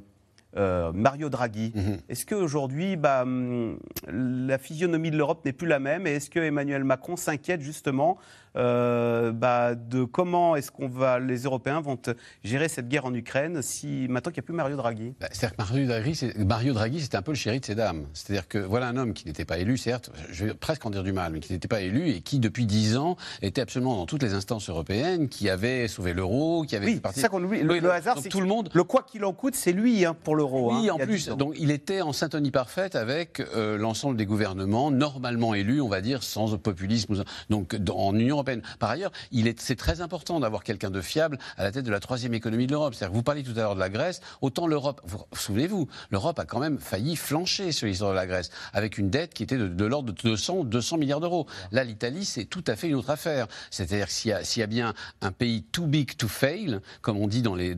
Euh, 0.57 0.91
Mario 0.93 1.29
Draghi. 1.29 1.73
Est-ce 2.09 2.25
qu'aujourd'hui, 2.25 2.97
bah, 2.97 3.21
hum, 3.23 3.79
la 4.07 4.57
physionomie 4.57 5.11
de 5.11 5.17
l'Europe 5.17 5.45
n'est 5.45 5.53
plus 5.53 5.67
la 5.67 5.79
même 5.79 6.07
Et 6.07 6.11
est-ce 6.11 6.29
que 6.29 6.39
Emmanuel 6.39 6.83
Macron 6.83 7.15
s'inquiète 7.15 7.61
justement 7.61 8.17
euh, 8.55 9.31
bah, 9.31 9.75
de 9.75 10.03
comment 10.03 10.55
est-ce 10.55 10.71
qu'on 10.71 10.87
va, 10.87 11.19
les 11.19 11.43
Européens 11.43 11.81
vont 11.81 11.97
gérer 12.43 12.67
cette 12.67 12.89
guerre 12.89 13.05
en 13.05 13.13
Ukraine 13.13 13.61
si 13.61 14.07
maintenant 14.09 14.31
qu'il 14.31 14.41
n'y 14.41 14.45
a 14.45 14.47
plus 14.47 14.55
Mario 14.55 14.75
Draghi? 14.75 15.13
Bah, 15.19 15.27
C'est-à-dire 15.31 15.57
que 15.57 15.61
Mario 15.61 15.87
Draghi, 15.87 16.33
Mario 16.37 16.73
Draghi, 16.73 17.01
c'était 17.01 17.17
un 17.17 17.21
peu 17.21 17.31
le 17.31 17.37
chéri 17.37 17.59
de 17.59 17.65
ces 17.65 17.75
dames. 17.75 18.05
C'est-à-dire 18.13 18.47
que 18.47 18.57
voilà 18.57 18.87
un 18.87 18.97
homme 18.97 19.13
qui 19.13 19.25
n'était 19.27 19.45
pas 19.45 19.57
élu, 19.57 19.77
certes, 19.77 20.11
je 20.31 20.45
vais 20.45 20.53
presque 20.53 20.85
en 20.85 20.89
dire 20.89 21.03
du 21.03 21.13
mal, 21.13 21.33
mais 21.33 21.39
qui 21.39 21.53
n'était 21.53 21.67
pas 21.67 21.81
élu 21.81 22.09
et 22.09 22.21
qui, 22.21 22.39
depuis 22.39 22.65
dix 22.65 22.97
ans, 22.97 23.15
était 23.41 23.61
absolument 23.61 23.95
dans 23.95 24.05
toutes 24.05 24.23
les 24.23 24.33
instances 24.33 24.69
européennes, 24.69 25.29
qui 25.29 25.49
avait 25.49 25.87
sauvé 25.87 26.13
l'euro, 26.13 26.63
qui 26.63 26.75
avait 26.75 26.85
oui, 26.85 27.01
c'est 27.13 27.21
ça 27.21 27.29
qu'on 27.29 27.43
oublie. 27.43 27.61
Le, 27.61 27.91
hasard, 27.91 28.17
c'est 28.21 28.29
tout 28.29 28.41
le 28.41 28.47
monde. 28.47 28.69
Le 28.73 28.83
quoi 28.83 29.03
qu'il 29.03 29.25
en 29.25 29.33
coûte, 29.33 29.55
c'est 29.55 29.71
lui 29.71 30.05
hein, 30.05 30.15
pour 30.23 30.35
l'euro. 30.35 30.73
Oui, 30.73 30.89
hein, 30.89 30.93
en 30.93 30.97
plus. 30.97 31.29
Donc 31.29 31.55
il 31.57 31.71
était 31.71 32.01
en 32.01 32.13
syntonie 32.13 32.51
parfaite 32.51 32.95
avec 32.95 33.39
euh, 33.39 33.77
l'ensemble 33.77 34.17
des 34.17 34.25
gouvernements 34.25 34.91
normalement 34.91 35.53
élus, 35.53 35.81
on 35.81 35.87
va 35.87 36.01
dire, 36.01 36.23
sans 36.23 36.57
populisme. 36.57 37.23
Donc 37.49 37.77
en 37.89 38.15
Union 38.15 38.40
Par 38.79 38.89
ailleurs, 38.89 39.11
il 39.31 39.47
est, 39.47 39.59
c'est 39.59 39.75
très 39.75 40.01
important 40.01 40.39
d'avoir 40.39 40.63
quelqu'un 40.63 40.89
de 40.89 41.01
fiable 41.01 41.37
à 41.57 41.63
la 41.63 41.71
tête 41.71 41.85
de 41.85 41.91
la 41.91 41.99
troisième 41.99 42.33
économie 42.33 42.67
de 42.67 42.71
l'Europe. 42.71 42.93
C'est-à-dire, 42.93 43.13
vous 43.13 43.23
parliez 43.23 43.43
tout 43.43 43.51
à 43.51 43.61
l'heure 43.61 43.75
de 43.75 43.79
la 43.79 43.89
Grèce, 43.89 44.21
autant 44.41 44.67
l'Europe, 44.67 45.01
vous, 45.03 45.23
souvenez-vous, 45.33 45.87
l'Europe 46.09 46.39
a 46.39 46.45
quand 46.45 46.59
même 46.59 46.79
failli 46.79 47.15
flancher 47.15 47.71
sur 47.71 47.87
l'histoire 47.87 48.11
de 48.11 48.15
la 48.15 48.27
Grèce, 48.27 48.49
avec 48.73 48.97
une 48.97 49.09
dette 49.09 49.33
qui 49.33 49.43
était 49.43 49.57
de, 49.57 49.85
l'ordre 49.85 50.11
de 50.13 50.21
200, 50.21 50.65
200 50.65 50.97
milliards 50.97 51.19
d'euros. 51.19 51.47
Là, 51.71 51.83
l'Italie, 51.83 52.25
c'est 52.25 52.45
tout 52.45 52.63
à 52.67 52.75
fait 52.75 52.87
une 52.87 52.95
autre 52.95 53.09
affaire. 53.09 53.47
C'est-à-dire 53.69 54.09
s'il 54.09 54.31
y, 54.31 54.33
a, 54.33 54.43
s'il 54.43 54.61
y 54.61 54.63
a 54.63 54.67
bien 54.67 54.93
un 55.21 55.31
pays 55.31 55.63
too 55.63 55.85
big 55.85 56.15
to 56.17 56.27
fail, 56.27 56.79
comme 57.01 57.17
on 57.17 57.27
dit 57.27 57.41
dans 57.41 57.55
les, 57.55 57.75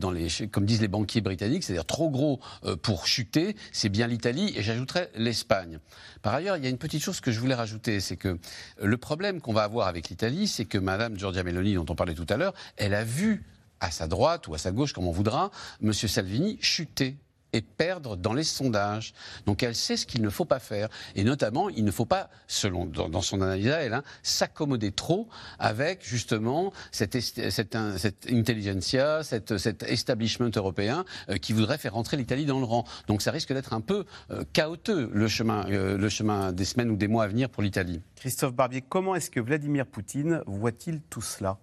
comme 0.50 0.64
disent 0.64 0.80
les 0.80 0.88
banquiers 0.88 1.20
britanniques, 1.20 1.64
c'est-à-dire 1.64 1.86
trop 1.86 2.10
gros 2.10 2.40
euh, 2.64 2.76
pour 2.76 3.06
chuter, 3.06 3.56
c'est 3.72 3.88
bien 3.88 4.06
l'Italie 4.06 4.52
et 4.56 4.62
j'ajouterais 4.62 5.10
l'Espagne. 5.14 5.78
Par 6.24 6.32
ailleurs, 6.32 6.56
il 6.56 6.64
y 6.64 6.66
a 6.66 6.70
une 6.70 6.78
petite 6.78 7.02
chose 7.02 7.20
que 7.20 7.30
je 7.30 7.38
voulais 7.38 7.54
rajouter, 7.54 8.00
c'est 8.00 8.16
que 8.16 8.38
le 8.82 8.96
problème 8.96 9.42
qu'on 9.42 9.52
va 9.52 9.62
avoir 9.62 9.88
avec 9.88 10.08
l'Italie, 10.08 10.48
c'est 10.48 10.64
que 10.64 10.78
Madame 10.78 11.18
Giorgia 11.18 11.42
Meloni, 11.42 11.74
dont 11.74 11.84
on 11.86 11.94
parlait 11.94 12.14
tout 12.14 12.24
à 12.30 12.38
l'heure, 12.38 12.54
elle 12.78 12.94
a 12.94 13.04
vu 13.04 13.44
à 13.80 13.90
sa 13.90 14.06
droite 14.06 14.48
ou 14.48 14.54
à 14.54 14.58
sa 14.58 14.72
gauche, 14.72 14.94
comme 14.94 15.06
on 15.06 15.12
voudra, 15.12 15.50
M. 15.82 15.92
Salvini 15.92 16.56
chuter 16.62 17.16
et 17.54 17.62
perdre 17.62 18.16
dans 18.16 18.34
les 18.34 18.44
sondages. 18.44 19.14
Donc 19.46 19.62
elle 19.62 19.74
sait 19.74 19.96
ce 19.96 20.04
qu'il 20.04 20.20
ne 20.22 20.28
faut 20.28 20.44
pas 20.44 20.58
faire. 20.58 20.88
Et 21.14 21.24
notamment, 21.24 21.70
il 21.70 21.84
ne 21.84 21.90
faut 21.90 22.04
pas, 22.04 22.28
selon 22.46 22.84
dans, 22.84 23.22
son 23.22 23.40
analyse 23.40 23.68
elle, 23.68 23.94
hein, 23.94 24.02
s'accommoder 24.22 24.92
trop 24.92 25.28
avec 25.58 26.04
justement 26.04 26.72
cette, 26.90 27.18
cette, 27.20 27.76
intelligentsia, 28.30 29.22
cet 29.22 29.82
establishment 29.84 30.50
européen 30.54 31.04
euh, 31.30 31.36
qui 31.36 31.52
voudrait 31.52 31.78
faire 31.78 31.94
rentrer 31.94 32.16
l'Italie 32.16 32.44
dans 32.44 32.58
le 32.58 32.64
rang. 32.64 32.84
Donc 33.06 33.22
ça 33.22 33.30
risque 33.30 33.52
d'être 33.52 33.72
un 33.72 33.80
peu 33.80 34.04
euh, 34.30 34.44
le 35.12 35.28
chemin, 35.28 35.64
euh, 35.70 35.96
le 35.96 36.08
chemin 36.08 36.52
des 36.52 36.64
semaines 36.64 36.90
ou 36.90 36.96
des 36.96 37.08
mois 37.08 37.24
à 37.24 37.28
venir 37.28 37.48
pour 37.48 37.62
l'Italie. 37.62 38.02
Christophe 38.16 38.54
Barbier, 38.54 38.82
comment 38.82 39.14
est-ce 39.14 39.30
que 39.30 39.40
Vladimir 39.40 39.86
Poutine 39.86 40.42
voit-il 40.46 41.00
tout 41.02 41.22
cela? 41.22 41.58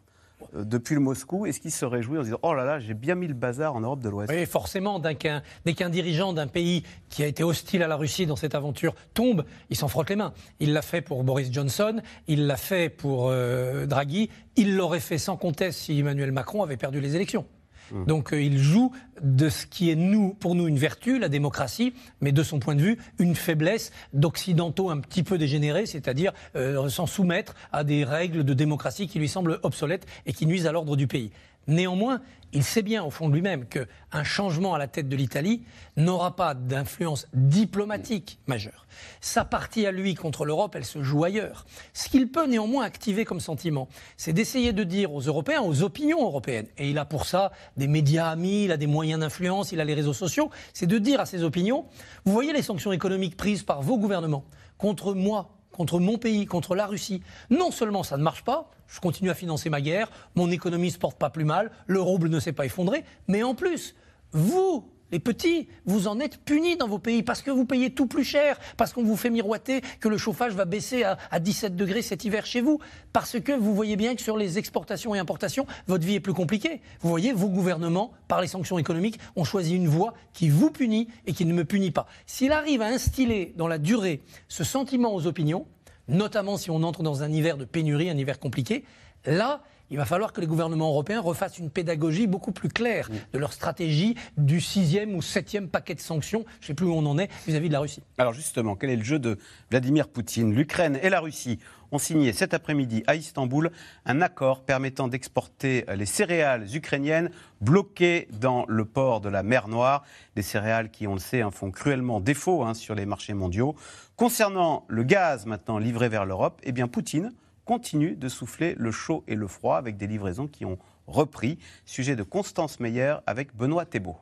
Depuis 0.53 0.95
le 0.95 1.01
Moscou, 1.01 1.45
est-ce 1.45 1.59
qu'il 1.59 1.71
se 1.71 1.85
réjouit 1.85 2.17
en 2.17 2.23
disant 2.23 2.39
Oh 2.43 2.53
là 2.53 2.65
là, 2.65 2.79
j'ai 2.79 2.93
bien 2.93 3.15
mis 3.15 3.27
le 3.27 3.33
bazar 3.33 3.75
en 3.75 3.81
Europe 3.81 4.01
de 4.01 4.09
l'Ouest? 4.09 4.31
Oui, 4.31 4.45
forcément, 4.45 4.99
dès 4.99 5.15
qu'un 5.15 5.89
dirigeant 5.89 6.33
d'un 6.33 6.47
pays 6.47 6.83
qui 7.09 7.23
a 7.23 7.27
été 7.27 7.43
hostile 7.43 7.83
à 7.83 7.87
la 7.87 7.95
Russie 7.95 8.25
dans 8.25 8.35
cette 8.35 8.55
aventure 8.55 8.93
tombe, 9.13 9.45
il 9.69 9.75
s'en 9.75 9.87
frotte 9.87 10.09
les 10.09 10.15
mains. 10.15 10.33
Il 10.59 10.73
l'a 10.73 10.81
fait 10.81 11.01
pour 11.01 11.23
Boris 11.23 11.51
Johnson, 11.51 12.01
il 12.27 12.47
l'a 12.47 12.57
fait 12.57 12.89
pour 12.89 13.29
euh, 13.29 13.85
Draghi, 13.85 14.29
il 14.55 14.75
l'aurait 14.75 14.99
fait 14.99 15.17
sans 15.17 15.37
conteste 15.37 15.79
si 15.79 15.99
Emmanuel 15.99 16.31
Macron 16.31 16.63
avait 16.63 16.77
perdu 16.77 16.99
les 16.99 17.15
élections. 17.15 17.45
Mmh. 17.91 18.05
Donc 18.05 18.33
euh, 18.33 18.41
il 18.41 18.57
joue 18.57 18.91
de 19.21 19.49
ce 19.49 19.65
qui 19.65 19.91
est 19.91 19.95
nous, 19.95 20.33
pour 20.33 20.55
nous 20.55 20.67
une 20.67 20.77
vertu, 20.77 21.19
la 21.19 21.29
démocratie, 21.29 21.93
mais 22.21 22.31
de 22.31 22.43
son 22.43 22.59
point 22.59 22.75
de 22.75 22.81
vue, 22.81 22.97
une 23.19 23.35
faiblesse 23.35 23.91
d'occidentaux 24.13 24.89
un 24.89 24.97
petit 24.97 25.23
peu 25.23 25.37
dégénérés, 25.37 25.85
c'est-à-dire 25.85 26.33
euh, 26.55 26.89
s'en 26.89 27.05
soumettre 27.05 27.55
à 27.71 27.83
des 27.83 28.03
règles 28.03 28.43
de 28.43 28.53
démocratie 28.53 29.07
qui 29.07 29.19
lui 29.19 29.27
semblent 29.27 29.59
obsolètes 29.63 30.07
et 30.25 30.33
qui 30.33 30.45
nuisent 30.45 30.67
à 30.67 30.71
l'ordre 30.71 30.95
du 30.95 31.07
pays. 31.07 31.31
Néanmoins, 31.67 32.21
il 32.53 32.63
sait 32.63 32.81
bien 32.81 33.03
au 33.03 33.09
fond 33.09 33.29
de 33.29 33.33
lui-même 33.33 33.65
qu'un 33.65 34.23
changement 34.23 34.73
à 34.73 34.77
la 34.77 34.87
tête 34.87 35.07
de 35.07 35.15
l'Italie 35.15 35.63
n'aura 35.95 36.35
pas 36.35 36.53
d'influence 36.53 37.27
diplomatique 37.33 38.39
majeure. 38.47 38.87
Sa 39.21 39.45
partie 39.45 39.85
à 39.85 39.91
lui 39.91 40.15
contre 40.15 40.43
l'Europe, 40.43 40.75
elle 40.75 40.85
se 40.85 41.01
joue 41.01 41.23
ailleurs. 41.23 41.65
Ce 41.93 42.09
qu'il 42.09 42.29
peut 42.29 42.47
néanmoins 42.47 42.83
activer 42.83 43.23
comme 43.23 43.39
sentiment, 43.39 43.87
c'est 44.17 44.33
d'essayer 44.33 44.73
de 44.73 44.83
dire 44.83 45.13
aux 45.13 45.21
Européens, 45.21 45.61
aux 45.61 45.81
opinions 45.83 46.23
européennes, 46.23 46.67
et 46.77 46.89
il 46.89 46.97
a 46.97 47.05
pour 47.05 47.25
ça 47.25 47.51
des 47.77 47.87
médias 47.87 48.29
amis, 48.29 48.65
il 48.65 48.71
a 48.71 48.77
des 48.77 48.87
moyens 48.87 49.21
d'influence, 49.21 49.71
il 49.71 49.79
a 49.79 49.85
les 49.85 49.93
réseaux 49.93 50.13
sociaux, 50.13 50.49
c'est 50.73 50.87
de 50.87 50.97
dire 50.97 51.21
à 51.21 51.25
ses 51.25 51.43
opinions, 51.43 51.85
vous 52.25 52.33
voyez 52.33 52.51
les 52.51 52.61
sanctions 52.61 52.91
économiques 52.91 53.37
prises 53.37 53.63
par 53.63 53.81
vos 53.81 53.97
gouvernements 53.97 54.43
contre 54.77 55.13
moi, 55.13 55.60
contre 55.71 55.99
mon 55.99 56.17
pays, 56.17 56.45
contre 56.45 56.75
la 56.75 56.85
Russie. 56.85 57.21
Non 57.49 57.71
seulement 57.71 58.03
ça 58.03 58.17
ne 58.17 58.23
marche 58.23 58.43
pas, 58.43 58.71
je 58.87 58.99
continue 58.99 59.29
à 59.29 59.35
financer 59.35 59.69
ma 59.69 59.81
guerre, 59.81 60.09
mon 60.35 60.51
économie 60.51 60.87
ne 60.87 60.93
se 60.93 60.97
porte 60.99 61.17
pas 61.17 61.29
plus 61.29 61.45
mal, 61.45 61.71
le 61.87 62.01
rouble 62.01 62.29
ne 62.29 62.39
s'est 62.39 62.51
pas 62.51 62.65
effondré, 62.65 63.03
mais 63.27 63.43
en 63.43 63.55
plus, 63.55 63.95
vous, 64.31 64.89
les 65.11 65.19
petits, 65.19 65.67
vous 65.85 66.07
en 66.07 66.19
êtes 66.19 66.37
punis 66.37 66.77
dans 66.77 66.87
vos 66.87 66.99
pays 66.99 67.23
parce 67.23 67.41
que 67.41 67.51
vous 67.51 67.65
payez 67.65 67.93
tout 67.93 68.07
plus 68.07 68.23
cher, 68.23 68.59
parce 68.77 68.93
qu'on 68.93 69.03
vous 69.03 69.17
fait 69.17 69.29
miroiter 69.29 69.81
que 69.99 70.07
le 70.07 70.17
chauffage 70.17 70.53
va 70.53 70.65
baisser 70.65 71.03
à, 71.03 71.39
17 71.39 71.75
degrés 71.75 72.01
cet 72.01 72.23
hiver 72.25 72.45
chez 72.45 72.61
vous, 72.61 72.79
parce 73.13 73.39
que 73.39 73.51
vous 73.51 73.75
voyez 73.75 73.95
bien 73.95 74.15
que 74.15 74.21
sur 74.21 74.37
les 74.37 74.57
exportations 74.57 75.15
et 75.15 75.19
importations, 75.19 75.65
votre 75.87 76.05
vie 76.05 76.15
est 76.15 76.19
plus 76.19 76.33
compliquée. 76.33 76.81
Vous 77.01 77.09
voyez, 77.09 77.33
vos 77.33 77.49
gouvernements, 77.49 78.11
par 78.27 78.41
les 78.41 78.47
sanctions 78.47 78.77
économiques, 78.77 79.19
ont 79.35 79.43
choisi 79.43 79.75
une 79.75 79.87
voie 79.87 80.13
qui 80.33 80.49
vous 80.49 80.71
punit 80.71 81.07
et 81.25 81.33
qui 81.33 81.45
ne 81.45 81.53
me 81.53 81.65
punit 81.65 81.91
pas. 81.91 82.07
S'il 82.25 82.51
arrive 82.51 82.81
à 82.81 82.87
instiller 82.87 83.53
dans 83.57 83.67
la 83.67 83.77
durée 83.77 84.21
ce 84.47 84.63
sentiment 84.63 85.13
aux 85.13 85.27
opinions, 85.27 85.65
notamment 86.07 86.57
si 86.57 86.71
on 86.71 86.83
entre 86.83 87.03
dans 87.03 87.23
un 87.23 87.31
hiver 87.31 87.57
de 87.57 87.65
pénurie, 87.65 88.09
un 88.09 88.17
hiver 88.17 88.39
compliqué, 88.39 88.83
là, 89.25 89.61
il 89.91 89.97
va 89.97 90.05
falloir 90.05 90.31
que 90.31 90.39
les 90.41 90.47
gouvernements 90.47 90.87
européens 90.87 91.19
refassent 91.19 91.59
une 91.59 91.69
pédagogie 91.69 92.25
beaucoup 92.25 92.53
plus 92.53 92.69
claire 92.69 93.09
de 93.33 93.37
leur 93.37 93.51
stratégie 93.51 94.15
du 94.37 94.61
sixième 94.61 95.13
ou 95.15 95.21
septième 95.21 95.67
paquet 95.67 95.95
de 95.95 95.99
sanctions, 95.99 96.45
je 96.61 96.65
ne 96.65 96.67
sais 96.67 96.73
plus 96.73 96.85
où 96.85 96.93
on 96.93 97.05
en 97.05 97.19
est, 97.19 97.29
vis-à-vis 97.45 97.67
de 97.67 97.73
la 97.73 97.81
Russie. 97.81 98.01
Alors 98.17 98.33
justement, 98.33 98.75
quel 98.75 98.89
est 98.89 98.95
le 98.95 99.03
jeu 99.03 99.19
de 99.19 99.37
Vladimir 99.69 100.07
Poutine? 100.07 100.55
L'Ukraine 100.55 100.97
et 101.03 101.09
la 101.09 101.19
Russie 101.19 101.59
ont 101.91 101.97
signé 101.97 102.31
cet 102.31 102.53
après-midi 102.53 103.03
à 103.05 103.15
Istanbul 103.15 103.69
un 104.05 104.21
accord 104.21 104.61
permettant 104.61 105.09
d'exporter 105.09 105.85
les 105.93 106.05
céréales 106.05 106.73
ukrainiennes 106.73 107.29
bloquées 107.59 108.29
dans 108.39 108.65
le 108.69 108.85
port 108.85 109.19
de 109.19 109.27
la 109.27 109.43
mer 109.43 109.67
Noire. 109.67 110.05
Des 110.37 110.41
céréales 110.41 110.89
qui, 110.89 111.05
on 111.05 111.15
le 111.15 111.19
sait, 111.19 111.41
hein, 111.41 111.51
font 111.51 111.69
cruellement 111.69 112.21
défaut 112.21 112.63
hein, 112.63 112.73
sur 112.73 112.95
les 112.95 113.05
marchés 113.05 113.33
mondiaux. 113.33 113.75
Concernant 114.15 114.85
le 114.87 115.03
gaz 115.03 115.45
maintenant 115.45 115.79
livré 115.79 116.07
vers 116.07 116.25
l'Europe, 116.25 116.61
eh 116.63 116.71
bien 116.71 116.87
Poutine 116.87 117.33
continue 117.65 118.15
de 118.15 118.29
souffler 118.29 118.75
le 118.77 118.91
chaud 118.91 119.23
et 119.27 119.35
le 119.35 119.47
froid 119.47 119.77
avec 119.77 119.97
des 119.97 120.07
livraisons 120.07 120.47
qui 120.47 120.65
ont 120.65 120.77
repris. 121.07 121.57
Sujet 121.85 122.15
de 122.15 122.23
Constance 122.23 122.79
Meyer 122.79 123.15
avec 123.25 123.55
Benoît 123.55 123.85
Thébault. 123.85 124.17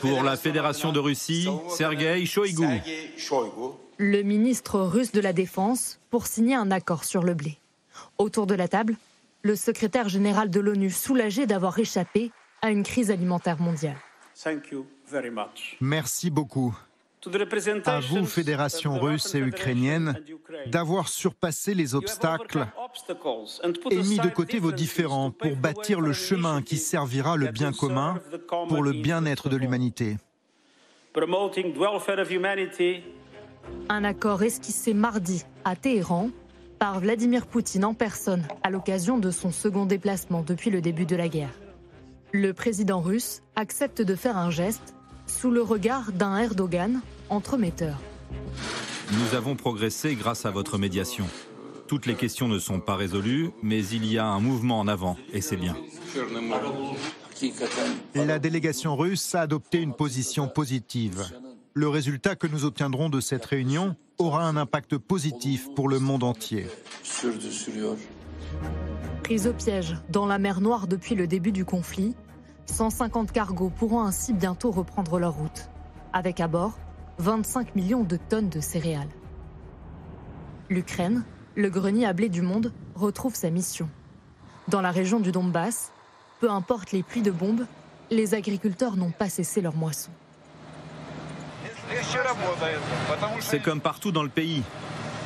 Pour 0.00 0.22
la 0.22 0.36
Fédération 0.36 0.92
de 0.92 0.98
Russie, 0.98 1.48
Sergei 1.70 2.26
Shoigu. 2.26 2.82
Le 3.96 4.22
ministre 4.22 4.80
russe 4.80 5.12
de 5.12 5.20
la 5.20 5.32
Défense 5.32 5.98
pour 6.10 6.26
signer 6.26 6.54
un 6.54 6.70
accord 6.70 7.04
sur 7.04 7.22
le 7.22 7.34
blé. 7.34 7.58
Autour 8.18 8.46
de 8.46 8.54
la 8.54 8.68
table, 8.68 8.96
le 9.42 9.56
secrétaire 9.56 10.08
général 10.08 10.50
de 10.50 10.60
l'ONU 10.60 10.90
soulagé 10.90 11.46
d'avoir 11.46 11.78
échappé 11.78 12.32
à 12.60 12.70
une 12.70 12.82
crise 12.82 13.10
alimentaire 13.10 13.60
mondiale. 13.60 13.96
Merci 15.80 16.30
beaucoup 16.30 16.76
à 17.86 18.00
vous, 18.00 18.24
fédérations 18.24 18.98
russes 18.98 19.34
et 19.34 19.38
ukrainiennes, 19.38 20.14
d'avoir 20.66 21.08
surpassé 21.08 21.74
les 21.74 21.94
obstacles 21.94 22.66
et 23.90 24.02
mis 24.02 24.18
de 24.18 24.28
côté 24.28 24.58
vos 24.58 24.72
différends 24.72 25.30
pour 25.30 25.56
bâtir 25.56 26.00
le 26.00 26.12
chemin 26.12 26.62
qui 26.62 26.76
servira 26.76 27.36
le 27.36 27.48
bien 27.48 27.72
commun 27.72 28.20
pour 28.68 28.82
le 28.82 28.92
bien-être 28.92 29.48
de 29.48 29.56
l'humanité. 29.56 30.16
Un 33.88 34.04
accord 34.04 34.42
esquissé 34.42 34.94
mardi 34.94 35.44
à 35.64 35.76
Téhéran 35.76 36.30
par 36.78 36.98
Vladimir 36.98 37.46
Poutine 37.46 37.84
en 37.84 37.94
personne 37.94 38.42
à 38.64 38.70
l'occasion 38.70 39.18
de 39.18 39.30
son 39.30 39.52
second 39.52 39.86
déplacement 39.86 40.42
depuis 40.42 40.70
le 40.70 40.80
début 40.80 41.06
de 41.06 41.14
la 41.14 41.28
guerre. 41.28 41.54
Le 42.32 42.52
président 42.52 43.00
russe 43.00 43.42
accepte 43.54 44.02
de 44.02 44.16
faire 44.16 44.36
un 44.36 44.50
geste 44.50 44.94
sous 45.26 45.50
le 45.50 45.62
regard 45.62 46.12
d'un 46.12 46.36
Erdogan 46.38 47.00
entremetteur. 47.28 47.98
Nous 49.12 49.36
avons 49.36 49.56
progressé 49.56 50.14
grâce 50.14 50.46
à 50.46 50.50
votre 50.50 50.78
médiation. 50.78 51.26
Toutes 51.86 52.06
les 52.06 52.14
questions 52.14 52.48
ne 52.48 52.58
sont 52.58 52.80
pas 52.80 52.96
résolues, 52.96 53.50
mais 53.62 53.86
il 53.86 54.06
y 54.06 54.18
a 54.18 54.26
un 54.26 54.40
mouvement 54.40 54.80
en 54.80 54.88
avant, 54.88 55.16
et 55.32 55.40
c'est 55.40 55.56
bien. 55.56 55.76
La 58.14 58.38
délégation 58.38 58.96
russe 58.96 59.34
a 59.34 59.42
adopté 59.42 59.78
une 59.78 59.94
position 59.94 60.48
positive. 60.48 61.24
Le 61.74 61.88
résultat 61.88 62.36
que 62.36 62.46
nous 62.46 62.64
obtiendrons 62.64 63.08
de 63.08 63.20
cette 63.20 63.44
réunion 63.44 63.96
aura 64.18 64.44
un 64.46 64.56
impact 64.56 64.98
positif 64.98 65.68
pour 65.74 65.88
le 65.88 65.98
monde 65.98 66.22
entier. 66.22 66.66
Prise 69.22 69.46
au 69.46 69.52
piège 69.52 69.96
dans 70.08 70.26
la 70.26 70.38
mer 70.38 70.60
Noire 70.60 70.86
depuis 70.86 71.14
le 71.14 71.26
début 71.26 71.52
du 71.52 71.64
conflit, 71.64 72.14
150 72.66 73.32
cargos 73.32 73.70
pourront 73.70 74.02
ainsi 74.02 74.32
bientôt 74.32 74.70
reprendre 74.70 75.18
leur 75.18 75.34
route, 75.34 75.68
avec 76.12 76.40
à 76.40 76.48
bord 76.48 76.78
25 77.18 77.74
millions 77.76 78.04
de 78.04 78.16
tonnes 78.16 78.48
de 78.48 78.60
céréales. 78.60 79.10
L'Ukraine, 80.70 81.24
le 81.54 81.68
grenier 81.68 82.06
à 82.06 82.12
blé 82.12 82.28
du 82.28 82.42
monde, 82.42 82.72
retrouve 82.94 83.34
sa 83.34 83.50
mission. 83.50 83.88
Dans 84.68 84.80
la 84.80 84.90
région 84.90 85.20
du 85.20 85.32
Donbass, 85.32 85.92
peu 86.40 86.50
importe 86.50 86.92
les 86.92 87.02
pluies 87.02 87.22
de 87.22 87.30
bombes, 87.30 87.66
les 88.10 88.34
agriculteurs 88.34 88.96
n'ont 88.96 89.10
pas 89.10 89.28
cessé 89.28 89.60
leur 89.60 89.74
moisson. 89.74 90.10
C'est 93.40 93.60
comme 93.60 93.80
partout 93.80 94.12
dans 94.12 94.22
le 94.22 94.28
pays. 94.28 94.62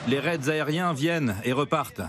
Les 0.08 0.20
raids 0.20 0.48
aériens 0.48 0.92
viennent 0.92 1.36
et 1.44 1.52
repartent. 1.52 2.02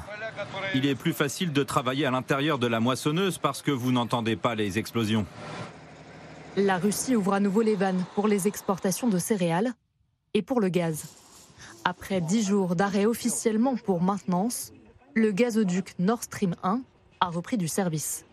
Il 0.74 0.86
est 0.86 0.96
plus 0.96 1.14
facile 1.14 1.52
de 1.54 1.64
travailler 1.64 2.06
à 2.06 2.12
l'intérieur 2.12 2.60
de 2.60 2.68
la 2.68 2.80
moissonneuse 2.80 3.38
parce 3.38 3.62
que 3.62 3.72
vous 3.72 3.92
n'entendez 3.92 4.36
pas 4.36 4.56
les 4.56 4.78
explosions. 4.78 5.26
La 6.56 6.78
Russie 6.78 7.16
ouvre 7.16 7.34
à 7.34 7.40
nouveau 7.40 7.62
les 7.62 7.76
vannes 7.76 8.04
pour 8.16 8.28
les 8.28 8.48
exportations 8.48 9.08
de 9.08 9.20
céréales 9.20 9.74
et 10.34 10.42
pour 10.42 10.60
le 10.60 10.70
gaz. 10.70 11.06
Après 11.86 12.20
dix 12.20 12.46
jours 12.46 12.76
d'arrêt 12.76 13.06
officiellement 13.06 13.76
pour 13.76 14.02
maintenance, 14.02 14.72
le 15.14 15.32
gazoduc 15.32 15.96
Nord 16.00 16.24
Stream 16.24 16.56
1 16.64 16.82
a 17.22 17.28
repris 17.28 17.58
du 17.58 17.68
service. 17.68 18.26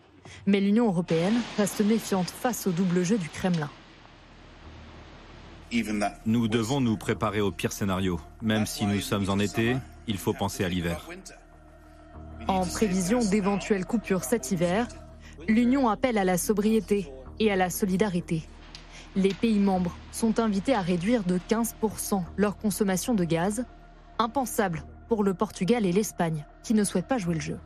Mais 0.45 0.59
l'Union 0.59 0.87
européenne 0.87 1.35
reste 1.57 1.81
méfiante 1.81 2.29
face 2.29 2.67
au 2.67 2.71
double 2.71 3.03
jeu 3.03 3.17
du 3.17 3.29
Kremlin. 3.29 3.69
Nous 6.25 6.47
devons 6.47 6.79
nous 6.81 6.97
préparer 6.97 7.41
au 7.41 7.51
pire 7.51 7.71
scénario. 7.71 8.19
Même 8.41 8.65
si 8.65 8.85
nous 8.85 9.01
sommes 9.01 9.29
en 9.29 9.39
été, 9.39 9.75
il 10.07 10.17
faut 10.17 10.33
penser 10.33 10.63
à 10.63 10.69
l'hiver. 10.69 11.07
En 12.47 12.63
prévision 12.65 13.19
d'éventuelles 13.19 13.85
coupures 13.85 14.23
cet 14.23 14.51
hiver, 14.51 14.87
l'Union 15.47 15.89
appelle 15.89 16.17
à 16.17 16.23
la 16.23 16.37
sobriété 16.37 17.11
et 17.39 17.51
à 17.51 17.55
la 17.55 17.71
solidarité. 17.71 18.43
Les 19.15 19.33
pays 19.33 19.59
membres 19.59 19.95
sont 20.11 20.39
invités 20.39 20.75
à 20.75 20.81
réduire 20.81 21.23
de 21.23 21.39
15% 21.49 22.21
leur 22.37 22.57
consommation 22.57 23.15
de 23.15 23.23
gaz, 23.23 23.65
impensable 24.19 24.83
pour 25.07 25.23
le 25.23 25.33
Portugal 25.33 25.85
et 25.85 25.91
l'Espagne, 25.91 26.45
qui 26.63 26.75
ne 26.75 26.83
souhaitent 26.83 27.07
pas 27.07 27.17
jouer 27.17 27.35
le 27.35 27.41
jeu. 27.41 27.59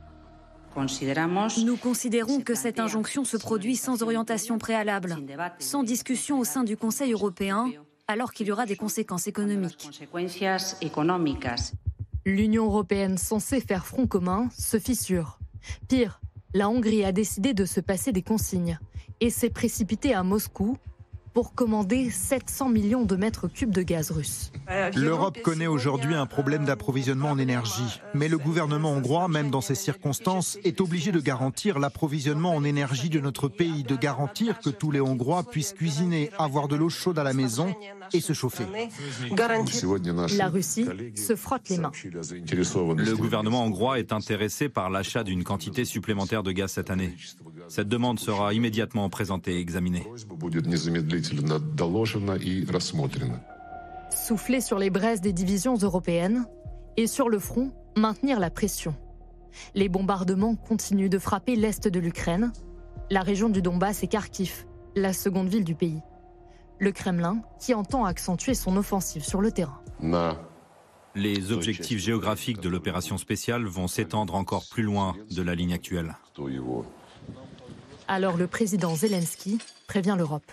Nous 1.66 1.78
considérons 1.78 2.40
que 2.40 2.56
cette 2.56 2.80
injonction 2.80 3.26
se 3.26 3.36
produit 3.36 3.76
sans 3.76 4.02
orientation 4.02 4.58
préalable, 4.60 5.18
sans 5.60 5.84
discussion 5.84 6.40
au 6.40 6.46
sein 6.46 6.64
du 6.64 6.78
Conseil 6.78 7.12
européen, 7.12 7.70
alors 8.08 8.32
qu'il 8.32 8.48
y 8.48 8.52
aura 8.52 8.66
des 8.66 8.78
conséquences 8.78 9.28
économiques. 9.28 9.90
L'Union 12.26 12.66
européenne 12.66 13.18
censée 13.18 13.62
faire 13.62 13.86
front 13.86 14.06
commun 14.06 14.50
se 14.58 14.78
fissure. 14.78 15.40
Pire, 15.88 16.22
la 16.54 16.70
Hongrie 16.70 17.06
a 17.06 17.12
décidé 17.12 17.54
de 17.54 17.66
se 17.66 17.80
passer 17.80 18.12
des 18.12 18.22
consignes 18.22 18.80
et 19.22 19.30
s'est 19.30 19.50
précipitée 19.50 20.14
à 20.14 20.24
Moscou 20.24 20.78
pour 21.34 21.54
commander 21.54 22.10
700 22.10 22.70
millions 22.70 23.04
de 23.04 23.16
mètres 23.16 23.48
cubes 23.48 23.72
de 23.72 23.82
gaz 23.82 24.12
russe. 24.12 24.52
L'Europe 24.96 25.42
connaît 25.42 25.68
aujourd'hui 25.68 26.16
un 26.16 26.26
problème 26.26 26.66
d'approvisionnement 26.66 27.32
en 27.32 27.38
énergie, 27.38 28.02
mais 28.14 28.28
le 28.28 28.38
gouvernement 28.38 28.92
hongrois, 28.92 29.28
même 29.28 29.50
dans 29.50 29.62
ces 29.62 29.76
circonstances, 29.76 30.58
est 30.64 30.82
obligé 30.82 31.12
de 31.12 31.20
garantir 31.20 31.80
l'approvisionnement 31.80 32.56
en 32.56 32.64
énergie 32.64 33.10
de 33.10 33.20
notre 33.20 33.48
pays, 33.48 33.84
de 33.84 33.96
garantir 33.96 34.60
que 34.60 34.70
tous 34.70 34.92
les 34.92 35.02
Hongrois 35.02 35.44
puissent 35.44 35.74
cuisiner, 35.74 36.30
avoir 36.38 36.68
de 36.68 36.76
l'eau 36.76 36.90
chaude 36.90 37.20
à 37.20 37.24
la 37.24 37.34
maison 37.34 37.74
et 38.14 38.22
se 38.22 38.34
chauffer. 38.34 38.66
La 40.38 40.48
Russie 40.48 40.86
se 41.16 41.36
frotte 41.36 41.70
les 41.70 41.78
mains. 41.78 41.92
Le 42.04 43.16
gouvernement 43.16 43.64
hongrois 43.64 44.00
est 44.00 44.14
intéressé 44.14 44.70
par 44.70 44.90
l'achat 44.90 45.24
d'une 45.24 45.44
quantité 45.44 45.86
supplémentaire 45.86 46.44
de 46.44 46.52
gaz 46.52 46.72
cette 46.72 46.90
année. 46.90 47.16
Cette 47.70 47.88
demande 47.88 48.20
sera 48.20 48.54
immédiatement 48.54 49.10
présentée 49.10 49.58
et 49.58 49.60
examinée. 49.60 50.06
Souffler 54.12 54.62
sur 54.62 54.80
les 54.80 54.90
braises 54.90 55.22
des 55.22 55.34
divisions 55.34 55.76
européennes 55.76 56.46
et 56.98 57.08
sur 57.08 57.30
le 57.30 57.40
front, 57.40 57.72
maintenir 57.96 58.40
la 58.40 58.50
pression. 58.50 58.96
Les 59.76 59.88
bombardements 59.88 60.56
continuent 60.56 61.10
de 61.10 61.20
frapper 61.20 61.56
l'est 61.56 61.88
de 61.88 62.00
l'Ukraine, 62.00 62.52
la 63.12 63.22
région 63.22 63.50
du 63.50 63.62
Donbass 63.62 64.04
et 64.04 64.08
Kharkiv, 64.08 64.66
la 64.96 65.14
seconde 65.14 65.48
ville 65.48 65.64
du 65.64 65.76
pays. 65.76 66.02
Le 66.80 66.92
Kremlin 66.92 67.42
qui 67.60 67.74
entend 67.74 68.06
accentuer 68.06 68.56
son 68.56 68.78
offensive 68.78 69.24
sur 69.24 69.42
le 69.42 69.52
terrain. 69.52 69.82
Les 71.16 71.52
objectifs 71.52 72.00
géographiques 72.00 72.62
de 72.62 72.70
l'opération 72.70 73.18
spéciale 73.18 73.66
vont 73.66 73.88
s'étendre 73.88 74.36
encore 74.36 74.66
plus 74.70 74.84
loin 74.84 75.16
de 75.32 75.42
la 75.42 75.56
ligne 75.56 75.74
actuelle. 75.74 76.16
Alors 78.10 78.38
le 78.38 78.48
président 78.48 78.96
Zelensky 78.96 79.60
prévient 79.86 80.16
l'Europe. 80.18 80.52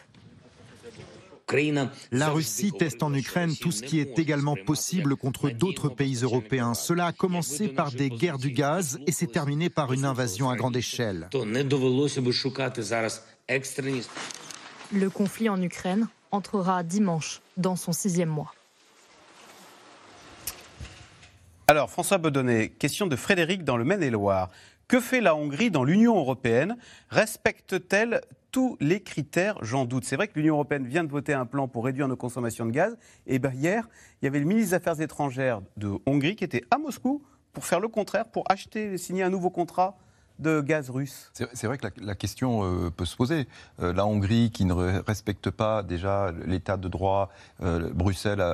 La 2.13 2.29
Russie 2.29 2.71
teste 2.79 3.03
en 3.03 3.15
Ukraine 3.15 3.57
tout 3.59 3.73
ce 3.73 3.83
qui 3.83 3.99
est 3.99 4.19
également 4.19 4.57
possible 4.67 5.17
contre 5.17 5.49
d'autres 5.49 5.89
pays 5.89 6.17
européens. 6.17 6.75
Cela 6.75 7.07
a 7.07 7.13
commencé 7.13 7.69
par 7.69 7.93
des 7.93 8.11
guerres 8.11 8.37
du 8.37 8.51
gaz 8.51 8.99
et 9.07 9.13
s'est 9.13 9.29
terminé 9.29 9.71
par 9.71 9.95
une 9.95 10.05
invasion 10.05 10.51
à 10.51 10.57
grande 10.57 10.77
échelle. 10.77 11.31
Le 14.93 15.09
conflit 15.09 15.49
en 15.49 15.63
Ukraine 15.63 16.09
entrera 16.33 16.83
dimanche 16.83 17.41
dans 17.57 17.77
son 17.77 17.93
sixième 17.93 18.29
mois. 18.29 18.53
Alors, 21.69 21.91
François 21.91 22.19
Bedonnet, 22.19 22.69
question 22.69 23.09
de 23.09 23.17
Frédéric 23.17 23.65
dans 23.65 23.77
le 23.77 23.83
Maine-et-Loire. 23.83 24.51
Que 24.89 25.01
fait 25.01 25.21
la 25.21 25.35
Hongrie 25.35 25.73
dans 25.73 25.83
l'Union 25.83 26.17
européenne? 26.17 26.77
Respecte-t-elle 27.09 28.21
tous 28.53 28.77
les 28.79 29.03
critères? 29.03 29.59
J'en 29.63 29.85
doute. 29.85 30.05
C'est 30.05 30.15
vrai 30.15 30.29
que 30.29 30.39
l'Union 30.39 30.55
européenne 30.55 30.87
vient 30.87 31.03
de 31.03 31.11
voter 31.11 31.33
un 31.35 31.45
plan 31.45 31.67
pour 31.67 31.85
réduire 31.85 32.07
nos 32.07 32.17
consommations 32.17 32.65
de 32.67 32.71
gaz. 32.71 32.97
Et 33.27 33.41
ben 33.41 33.53
hier, 33.53 33.89
il 34.23 34.27
y 34.27 34.29
avait 34.29 34.39
le 34.39 34.45
ministre 34.45 34.71
des 34.71 34.75
Affaires 34.75 35.01
étrangères 35.01 35.61
de 35.77 35.99
Hongrie 36.07 36.37
qui 36.37 36.45
était 36.45 36.63
à 36.71 36.79
Moscou 36.79 37.21
pour 37.53 37.65
faire 37.65 37.81
le 37.81 37.89
contraire, 37.89 38.27
pour 38.27 38.45
acheter, 38.49 38.97
signer 38.97 39.25
un 39.25 39.31
nouveau 39.31 39.51
contrat 39.51 39.99
de 40.39 40.61
gaz 40.61 40.91
russe 40.91 41.31
C'est 41.33 41.67
vrai 41.67 41.79
que 41.79 41.87
la, 42.01 42.15
question 42.15 42.65
euh, 42.65 42.91
peut 42.91 43.05
se 43.05 43.17
poser. 43.17 43.49
Euh, 43.81 43.93
la 43.93 44.07
Hongrie, 44.07 44.51
qui 44.51 44.65
ne 44.65 44.75
respecte 44.75 45.51
pas 45.51 45.83
déjà 45.83 46.33
l'état 46.45 46.77
de 46.77 46.89
droit, 46.89 47.31
euh, 47.63 47.91
Bruxelles 47.93 48.45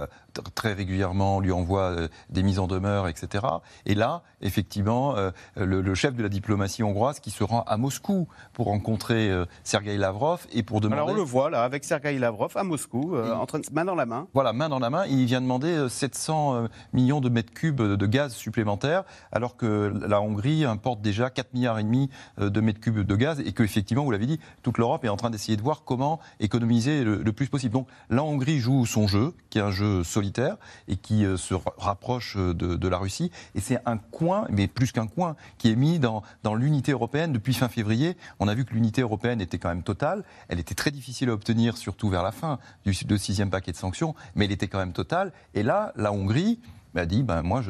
très 0.54 0.72
régulièrement 0.72 1.40
lui 1.40 1.52
envoie 1.52 1.94
des 2.30 2.42
mises 2.42 2.58
en 2.58 2.66
demeure, 2.66 3.06
etc. 3.06 3.44
Et 3.84 3.94
là, 3.94 4.22
effectivement, 4.40 5.14
le, 5.56 5.94
chef 5.94 6.14
de 6.14 6.22
la 6.22 6.30
diplomatie 6.30 6.82
hongroise 6.82 7.20
qui 7.20 7.30
se 7.30 7.44
rend 7.44 7.64
à 7.64 7.76
Moscou 7.76 8.26
pour 8.54 8.64
rencontrer 8.64 9.30
Sergei 9.62 9.98
Lavrov 9.98 10.46
et 10.54 10.62
pour 10.62 10.80
demander. 10.80 11.02
Alors 11.02 11.10
on 11.10 11.16
le 11.16 11.20
voit 11.20 11.50
là, 11.50 11.64
avec 11.64 11.84
Sergei 11.84 12.18
Lavrov 12.18 12.52
à 12.56 12.64
Moscou, 12.64 13.14
entre, 13.14 13.60
main 13.72 13.84
dans 13.84 13.94
la 13.94 14.06
main. 14.06 14.26
Voilà, 14.32 14.54
main 14.54 14.70
dans 14.70 14.78
la 14.78 14.88
main. 14.88 15.04
Il 15.04 15.26
vient 15.26 15.42
demander 15.42 15.86
700 15.90 16.68
millions 16.94 17.20
de 17.20 17.28
mètres 17.28 17.52
cubes 17.52 17.82
de 17.82 18.06
gaz 18.06 18.32
supplémentaires, 18.32 19.04
alors 19.32 19.58
que 19.58 19.92
la 20.06 20.22
Hongrie 20.22 20.64
importe 20.64 21.02
déjà 21.02 21.28
4 21.28 21.52
milliards 21.52 21.71
et 21.78 21.82
demi 21.82 22.10
euh, 22.38 22.50
de 22.50 22.60
mètres 22.60 22.80
cubes 22.80 23.00
de 23.00 23.16
gaz 23.16 23.40
et 23.40 23.52
que 23.52 23.62
effectivement, 23.62 24.04
vous 24.04 24.10
l'avez 24.10 24.26
dit, 24.26 24.40
toute 24.62 24.78
l'Europe 24.78 25.04
est 25.04 25.08
en 25.08 25.16
train 25.16 25.30
d'essayer 25.30 25.56
de 25.56 25.62
voir 25.62 25.82
comment 25.84 26.20
économiser 26.40 27.04
le, 27.04 27.32
plus 27.32 27.48
possible. 27.48 27.72
Donc 27.72 27.88
la 28.10 28.22
Hongrie 28.22 28.58
joue 28.58 28.84
son 28.84 29.06
jeu, 29.06 29.34
qui 29.50 29.58
est 29.58 29.62
un 29.62 29.70
jeu 29.70 30.04
solitaire 30.04 30.56
et 30.88 30.96
qui 30.96 31.24
euh, 31.24 31.36
se 31.36 31.54
rapproche 31.78 32.36
euh, 32.36 32.54
de, 32.54 32.88
la 32.88 32.98
Russie. 32.98 33.30
Et 33.54 33.60
c'est 33.60 33.78
un 33.86 33.96
coin, 33.96 34.46
mais 34.50 34.68
plus 34.68 34.92
qu'un 34.92 35.06
coin, 35.06 35.36
qui 35.58 35.70
est 35.70 35.76
mis 35.76 35.98
dans, 35.98 36.22
dans 36.42 36.54
l'unité 36.54 36.92
européenne 36.92 37.32
depuis 37.32 37.54
fin 37.54 37.68
février. 37.68 38.16
On 38.38 38.48
a 38.48 38.54
vu 38.54 38.64
que 38.64 38.74
l'unité 38.74 39.00
européenne 39.00 39.40
était 39.40 39.58
quand 39.58 39.70
même 39.70 39.82
totale. 39.82 40.24
Elle 40.48 40.60
était 40.60 40.74
très 40.74 40.90
difficile 40.90 41.30
à 41.30 41.32
obtenir, 41.32 41.76
surtout 41.76 42.08
vers 42.08 42.22
la 42.22 42.32
fin 42.32 42.58
du 42.84 42.92
sixième 43.18 43.50
paquet 43.50 43.72
de 43.72 43.76
sanctions, 43.76 44.14
mais 44.34 44.44
elle 44.44 44.52
était 44.52 44.68
quand 44.68 44.78
même 44.78 44.92
totale. 44.92 45.32
Et 45.54 45.62
là, 45.62 45.92
la 45.96 46.12
Hongrie 46.12 46.60
a 47.00 47.06
dit 47.06 47.22
ben, 47.22 47.42
moi, 47.42 47.62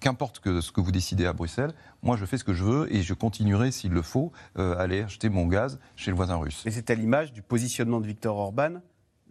qu'importe 0.00 0.40
ce 0.44 0.72
que 0.72 0.80
vous 0.80 0.92
décidez 0.92 1.26
à 1.26 1.32
Bruxelles, 1.32 1.72
moi, 2.02 2.16
je 2.16 2.24
fais 2.24 2.38
ce 2.38 2.44
que 2.44 2.54
je 2.54 2.64
veux 2.64 2.94
et 2.94 3.02
je 3.02 3.14
continuerai, 3.14 3.70
s'il 3.70 3.92
le 3.92 4.02
faut, 4.02 4.32
euh, 4.58 4.76
aller 4.78 5.02
acheter 5.02 5.28
mon 5.28 5.46
gaz 5.46 5.78
chez 5.96 6.10
le 6.10 6.16
voisin 6.16 6.36
russe. 6.36 6.62
Mais 6.64 6.70
c'est 6.70 6.90
à 6.90 6.94
l'image 6.94 7.32
du 7.32 7.42
positionnement 7.42 8.00
de 8.00 8.06
Viktor 8.06 8.36
Orban 8.36 8.80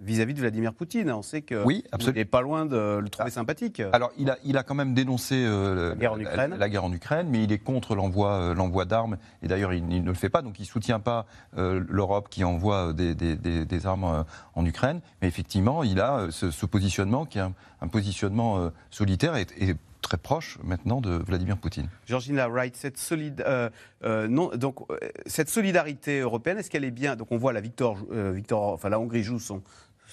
vis-à-vis 0.01 0.33
de 0.33 0.39
Vladimir 0.39 0.73
Poutine. 0.73 1.11
On 1.11 1.21
sait 1.21 1.41
qu'il 1.41 1.61
oui, 1.65 1.83
n'est 2.13 2.25
pas 2.25 2.41
loin 2.41 2.65
de 2.65 2.99
le 3.01 3.09
trouver 3.09 3.29
ah. 3.29 3.33
sympathique. 3.33 3.81
Alors, 3.93 4.11
il 4.17 4.29
a, 4.29 4.37
il 4.43 4.57
a 4.57 4.63
quand 4.63 4.75
même 4.75 4.93
dénoncé 4.93 5.35
euh, 5.37 5.89
la, 5.89 5.95
guerre 6.69 6.83
en 6.83 6.91
Ukraine. 6.91 7.29
mais 7.29 7.43
il 7.43 7.51
est 7.51 7.59
contre 7.59 7.95
l'envoi 7.95 8.31
euh, 8.31 8.53
l'envoi 8.53 8.85
d'armes. 8.85 9.17
Et 9.41 9.47
d'ailleurs, 9.47 9.73
il, 9.73 9.87
ne 9.87 10.05
le 10.05 10.13
fait 10.13 10.29
pas. 10.29 10.41
Donc, 10.41 10.59
il 10.59 10.63
ne 10.63 10.67
soutient 10.67 10.99
pas 10.99 11.25
euh, 11.57 11.83
l'Europe 11.87 12.27
qui 12.29 12.43
envoie 12.43 12.93
des, 12.93 13.15
des, 13.15 13.35
des, 13.35 13.85
armes 13.85 14.25
en 14.55 14.65
Ukraine. 14.65 15.01
Mais 15.21 15.27
effectivement, 15.27 15.83
il 15.83 15.99
a 15.99 16.27
ce, 16.31 16.65
positionnement 16.65 17.25
qui 17.25 17.37
est 17.37 17.41
un, 17.41 17.87
positionnement 17.87 18.71
solitaire 18.89 19.35
et, 19.35 19.45
et 19.59 19.75
très 20.01 20.17
proche 20.17 20.57
maintenant 20.63 21.01
de 21.01 21.11
Vladimir 21.11 21.57
Poutine. 21.57 21.89
Georgina 22.05 22.47
Wright, 22.47 22.75
cette, 22.75 22.97
solide, 22.97 23.43
non, 24.03 24.51
donc, 24.55 24.79
cette 25.25 25.49
solidarité 25.49 26.19
européenne, 26.19 26.57
est-ce 26.57 26.69
qu'elle 26.69 26.85
est 26.85 26.91
bien? 26.91 27.15
Donc 27.15 27.31
on 27.31 27.37
voit 27.37 27.53
la 27.53 27.61
Victor, 27.61 27.97
Victor, 28.11 28.73
enfin 28.73 28.89
la 28.89 28.99
Hongrie 28.99 29.23
joue 29.23 29.39
son, 29.39 29.61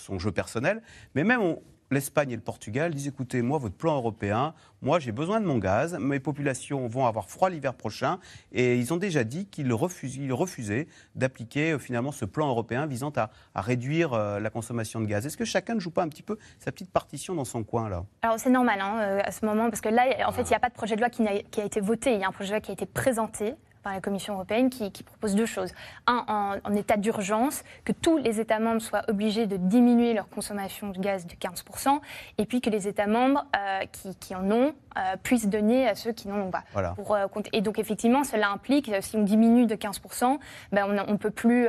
son 0.09 0.19
jeu 0.19 0.33
personnel, 0.33 0.83
mais 1.15 1.23
même 1.23 1.57
l'Espagne 1.91 2.31
et 2.31 2.37
le 2.37 2.43
Portugal 2.43 2.93
disent 2.95 3.09
écoutez, 3.09 3.43
moi, 3.43 3.59
votre 3.59 3.75
plan 3.75 3.97
européen, 3.97 4.55
moi, 4.83 4.99
j'ai 4.99 5.13
besoin 5.13 5.41
de 5.41 5.47
mon 5.47 5.59
gaz, 5.59 5.97
mes 5.99 6.21
populations 6.21 6.87
vont 6.87 7.07
avoir 7.07 7.29
froid 7.29 7.51
l'hiver 7.51 7.75
prochain, 7.75 8.19
et 8.53 8.77
ils 8.77 8.93
ont 8.93 8.97
déjà 8.97 9.25
dit 9.25 9.47
qu'ils 9.47 9.73
refusaient, 9.73 10.87
d'appliquer 11.15 11.73
euh, 11.73 11.79
finalement 11.79 12.13
ce 12.13 12.25
plan 12.25 12.49
européen 12.49 12.87
visant 12.87 13.13
à, 13.17 13.31
réduire 13.55 14.13
euh, 14.13 14.39
la 14.39 14.51
consommation 14.51 15.01
de 15.01 15.07
gaz. 15.07 15.27
Est-ce 15.27 15.37
que 15.37 15.45
chacun 15.45 15.75
ne 15.75 15.81
joue 15.81 15.91
pas 15.91 16.03
un 16.03 16.09
petit 16.09 16.23
peu 16.23 16.39
sa 16.59 16.73
petite 16.73 16.91
partition 16.91 17.35
dans 17.35 17.45
son 17.45 17.65
coin 17.65 17.89
là? 17.89 18.05
Alors 18.23 18.39
c'est 18.39 18.51
normal 18.51 18.81
hein, 18.81 18.99
euh, 19.01 19.21
à 19.25 19.31
ce 19.31 19.45
moment, 19.45 19.69
parce 19.69 19.81
que 19.81 19.89
là, 19.89 20.07
en 20.27 20.33
fait, 20.33 20.43
il 20.43 20.51
n'y 20.51 20.57
a 20.57 20.61
pas 20.61 20.69
de 20.69 20.75
projet 20.75 20.95
de 20.95 21.01
loi 21.01 21.11
qui 21.11 21.25
qui 21.51 21.61
a 21.61 21.65
été 21.65 21.81
voté, 21.81 22.15
il 22.15 22.21
y 22.21 22.25
a 22.25 22.29
un 22.29 22.33
projet 22.33 22.51
de 22.51 22.55
loi 22.55 22.61
qui 22.61 22.71
a 22.71 22.75
été 22.75 22.87
présenté 22.87 23.55
par 23.89 23.95
la 23.95 24.03
Commission 24.03 24.35
européenne 24.35 24.69
qui, 24.69 24.91
propose 25.03 25.35
deux 25.35 25.47
choses. 25.47 25.73
Un, 26.07 26.59
en, 26.63 26.75
état 26.75 26.99
d'urgence, 26.99 27.65
que 27.87 27.93
tous 27.93 28.19
les 28.19 28.39
États 28.39 28.59
membres 28.59 28.83
soient 28.83 29.03
obligés 29.09 29.47
de 29.47 29.57
diminuer 29.57 30.13
leur 30.13 30.29
consommation 30.29 30.91
de 30.91 30.99
gaz 30.99 31.27
de 31.27 31.33
15%, 31.33 31.99
et 32.37 32.45
puis 32.45 32.61
que 32.61 32.69
les 32.69 32.87
États 32.87 33.07
membres 33.07 33.47
euh, 33.57 33.87
qui, 34.21 34.35
en 34.35 34.51
ont 34.51 34.75
euh, 34.97 35.17
puissent 35.23 35.49
donner 35.49 35.89
à 35.89 35.95
ceux 35.95 36.13
qui 36.13 36.29
n'en 36.29 36.39
ont 36.39 36.51
pas. 36.51 36.65
Pour, 36.97 37.15
euh, 37.15 37.27
et 37.55 37.63
donc 37.63 37.79
effectivement, 37.79 38.25
cela 38.25 38.51
implique, 38.51 38.93
si 39.01 39.17
on 39.17 39.23
diminue 39.23 39.65
de 39.65 39.75
15%, 39.75 40.39
ben 40.73 40.87
on, 41.09 41.17
peut 41.17 41.31
plus, 41.31 41.69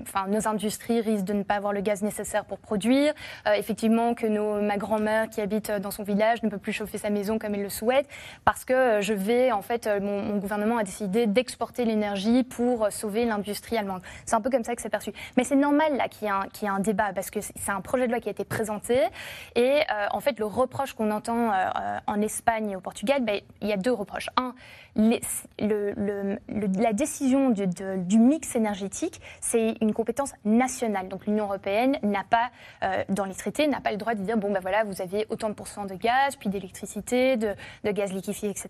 enfin 0.00 0.28
nos 0.28 0.48
industries 0.48 1.02
risquent 1.02 1.26
de 1.26 1.34
ne 1.34 1.42
pas 1.42 1.56
avoir 1.56 1.74
le 1.74 1.82
gaz 1.82 2.02
nécessaire 2.02 2.46
pour 2.46 2.58
produire. 2.58 3.12
effectivement, 3.54 4.14
que 4.14 4.26
nos, 4.26 4.62
ma 4.62 4.78
grand-mère 4.78 5.28
qui 5.28 5.42
habite 5.42 5.70
dans 5.70 5.90
son 5.90 6.04
village 6.04 6.42
ne 6.42 6.48
peut 6.48 6.58
plus 6.58 6.72
chauffer 6.72 6.96
sa 6.96 7.10
maison 7.10 7.38
comme 7.38 7.54
elle 7.54 7.62
le 7.62 7.68
souhaite, 7.68 8.08
parce 8.46 8.64
que 8.64 9.00
je 9.02 9.12
vais, 9.12 9.52
en 9.52 9.62
fait, 9.62 9.86
mon, 10.00 10.22
mon 10.22 10.38
gouvernement 10.38 10.78
a 10.78 10.84
décidé 10.84 11.26
d'exporter 11.50 11.84
l'énergie 11.84 12.44
pour 12.44 12.92
sauver 12.92 13.24
l'industrie 13.24 13.76
allemande. 13.76 14.02
C'est 14.24 14.36
un 14.36 14.40
peu 14.40 14.50
comme 14.50 14.62
ça 14.62 14.76
que 14.76 14.82
c'est 14.82 14.88
perçu. 14.88 15.12
Mais 15.36 15.42
c'est 15.42 15.56
normal 15.56 15.96
là 15.96 16.08
qu'il 16.08 16.28
y, 16.28 16.30
ait 16.30 16.68
un, 16.68 16.74
un 16.74 16.78
débat 16.78 17.12
parce 17.12 17.30
que 17.30 17.40
c'est 17.40 17.72
un 17.72 17.80
projet 17.80 18.06
de 18.06 18.12
loi 18.12 18.20
qui 18.20 18.28
a 18.28 18.30
été 18.30 18.44
présenté 18.44 19.00
et 19.56 19.80
euh, 19.80 20.06
en 20.12 20.20
fait 20.20 20.38
le 20.38 20.46
reproche 20.46 20.92
qu'on 20.92 21.10
entend 21.10 21.52
euh, 21.52 21.98
en 22.06 22.20
Espagne 22.20 22.70
et 22.70 22.76
au 22.76 22.80
Portugal, 22.80 23.24
ben, 23.24 23.40
il 23.60 23.68
y 23.68 23.72
a 23.72 23.76
deux 23.76 23.92
reproches. 23.92 24.28
Un, 24.36 24.54
la 24.96 26.92
décision 26.92 27.50
du, 27.50 28.18
mix 28.18 28.56
énergétique, 28.56 29.20
c'est 29.40 29.74
une 29.80 29.92
compétence 29.92 30.32
nationale. 30.44 31.08
Donc 31.08 31.26
l'Union 31.26 31.44
européenne 31.44 31.98
n'a 32.02 32.24
pas, 32.28 32.50
euh, 32.82 33.04
dans 33.08 33.24
les 33.24 33.34
traités, 33.34 33.66
n'a 33.68 33.80
pas 33.80 33.92
le 33.92 33.96
droit 33.96 34.14
de 34.14 34.22
dire 34.22 34.36
bon 34.36 34.50
ben 34.52 34.60
voilà, 34.60 34.84
vous 34.84 35.00
avez 35.00 35.26
autant 35.30 35.48
de 35.48 35.54
pourcents 35.54 35.86
de 35.86 35.94
gaz, 35.94 36.36
puis 36.36 36.48
d'électricité, 36.48 37.36
de, 37.36 37.54
gaz 37.84 38.12
liquéfié, 38.12 38.50
etc. 38.50 38.68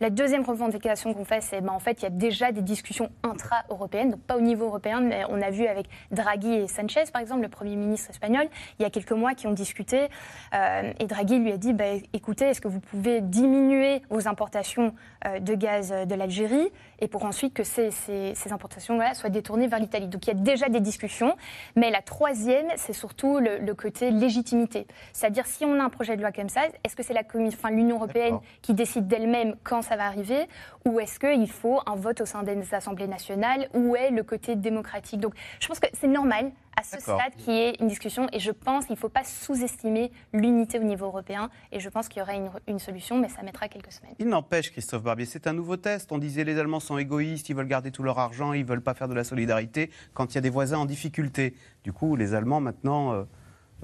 La 0.00 0.10
deuxième 0.10 0.44
revendication 0.44 1.14
qu'on 1.14 1.24
fait, 1.24 1.40
c'est 1.40 1.60
ben, 1.60 1.72
en 1.72 1.78
fait 1.78 2.00
il 2.00 2.04
y 2.04 2.06
a 2.06 2.10
déjà 2.10 2.52
des 2.52 2.62
discussions 2.62 3.10
intra-européennes, 3.22 4.10
donc 4.10 4.20
pas 4.20 4.36
au 4.36 4.40
niveau 4.40 4.66
européen, 4.66 5.00
mais 5.00 5.24
on 5.28 5.40
a 5.40 5.50
vu 5.50 5.66
avec 5.66 5.86
Draghi 6.10 6.54
et 6.54 6.68
Sanchez, 6.68 7.04
par 7.12 7.22
exemple, 7.22 7.42
le 7.42 7.48
premier 7.48 7.76
ministre 7.76 8.10
espagnol, 8.10 8.46
il 8.78 8.82
y 8.82 8.86
a 8.86 8.90
quelques 8.90 9.12
mois, 9.12 9.34
qui 9.34 9.46
ont 9.46 9.52
discuté, 9.52 10.08
euh, 10.54 10.92
et 10.98 11.06
Draghi 11.06 11.38
lui 11.38 11.52
a 11.52 11.56
dit 11.56 11.72
ben, 11.72 12.00
écoutez, 12.12 12.46
est-ce 12.46 12.60
que 12.60 12.68
vous 12.68 12.80
pouvez 12.80 13.20
diminuer 13.20 14.02
vos 14.10 14.28
importations 14.28 14.94
euh, 15.26 15.40
de 15.46 15.54
gaz 15.54 15.90
de 15.90 16.14
l'Algérie 16.14 16.68
et 16.98 17.08
pour 17.08 17.24
ensuite 17.24 17.54
que 17.54 17.64
ces, 17.64 17.90
importations 18.50 18.98
soient 19.14 19.30
détournées 19.30 19.68
vers 19.68 19.78
l'Italie. 19.78 20.08
Donc 20.08 20.26
il 20.26 20.28
y 20.28 20.36
a 20.36 20.38
déjà 20.38 20.68
des 20.68 20.80
discussions, 20.80 21.36
mais 21.76 21.90
la 21.90 22.02
troisième, 22.02 22.66
c'est 22.76 22.92
surtout 22.92 23.38
le, 23.38 23.74
côté 23.74 24.10
légitimité. 24.10 24.86
C'est-à-dire 25.12 25.46
si 25.46 25.64
on 25.64 25.78
a 25.78 25.84
un 25.84 25.90
projet 25.90 26.16
de 26.16 26.22
loi 26.22 26.32
comme 26.32 26.48
ça, 26.48 26.62
est-ce 26.82 26.96
que 26.96 27.02
c'est 27.02 27.14
l'Union 27.70 27.96
européenne 27.96 28.38
qui 28.62 28.74
décide 28.74 29.06
d'elle-même 29.06 29.54
quand 29.62 29.82
ça 29.82 29.96
va 29.96 30.06
arriver 30.06 30.46
ou 30.84 31.00
est-ce 31.00 31.18
qu'il 31.18 31.50
faut 31.50 31.80
un 31.86 31.96
vote 31.96 32.20
au 32.20 32.26
sein 32.26 32.42
des 32.42 32.74
assemblées 32.74 33.08
nationales 33.08 33.68
Où 33.74 33.96
est 33.96 34.10
le 34.10 34.22
côté 34.22 34.56
démocratique? 34.56 35.20
Donc 35.20 35.34
je 35.60 35.68
pense 35.68 35.80
que 35.80 35.88
c'est 35.92 36.08
normal 36.08 36.52
à 36.76 36.82
ce 36.82 37.00
stade 37.00 37.34
qui 37.38 37.50
est 37.50 37.80
une 37.80 37.88
discussion. 37.88 38.28
Et 38.32 38.38
je 38.38 38.50
pense 38.50 38.86
qu'il 38.86 38.94
ne 38.94 38.98
faut 38.98 39.08
pas 39.08 39.24
sous-estimer 39.24 40.12
l'unité 40.32 40.78
au 40.78 40.82
niveau 40.82 41.06
européen. 41.06 41.50
Et 41.72 41.80
je 41.80 41.88
pense 41.88 42.08
qu'il 42.08 42.20
y 42.20 42.22
aura 42.22 42.34
une, 42.66 42.78
solution, 42.78 43.18
mais 43.18 43.28
ça 43.28 43.42
mettra 43.42 43.68
quelques 43.68 43.92
semaines. 43.92 44.14
Il 44.18 44.28
n'empêche, 44.28 44.70
Christophe 44.70 45.02
Barbier, 45.02 45.26
c'est 45.26 45.46
un 45.46 45.52
nouveau 45.52 45.76
test. 45.76 46.12
On 46.12 46.18
disait 46.18 46.44
les 46.44 46.58
Allemands 46.58 46.80
sont 46.80 46.98
égoïstes, 46.98 47.48
ils 47.48 47.56
veulent 47.56 47.66
garder 47.66 47.90
tout 47.90 48.02
leur 48.02 48.18
argent, 48.18 48.52
ils 48.52 48.62
ne 48.62 48.68
veulent 48.68 48.82
pas 48.82 48.94
faire 48.94 49.08
de 49.08 49.14
la 49.14 49.24
solidarité 49.24 49.90
quand 50.14 50.32
il 50.32 50.34
y 50.36 50.38
a 50.38 50.42
des 50.42 50.50
voisins 50.50 50.78
en 50.78 50.86
difficulté. 50.86 51.54
Du 51.84 51.92
coup, 51.92 52.16
les 52.16 52.34
Allemands 52.34 52.60
maintenant... 52.60 53.12
Euh, 53.12 53.24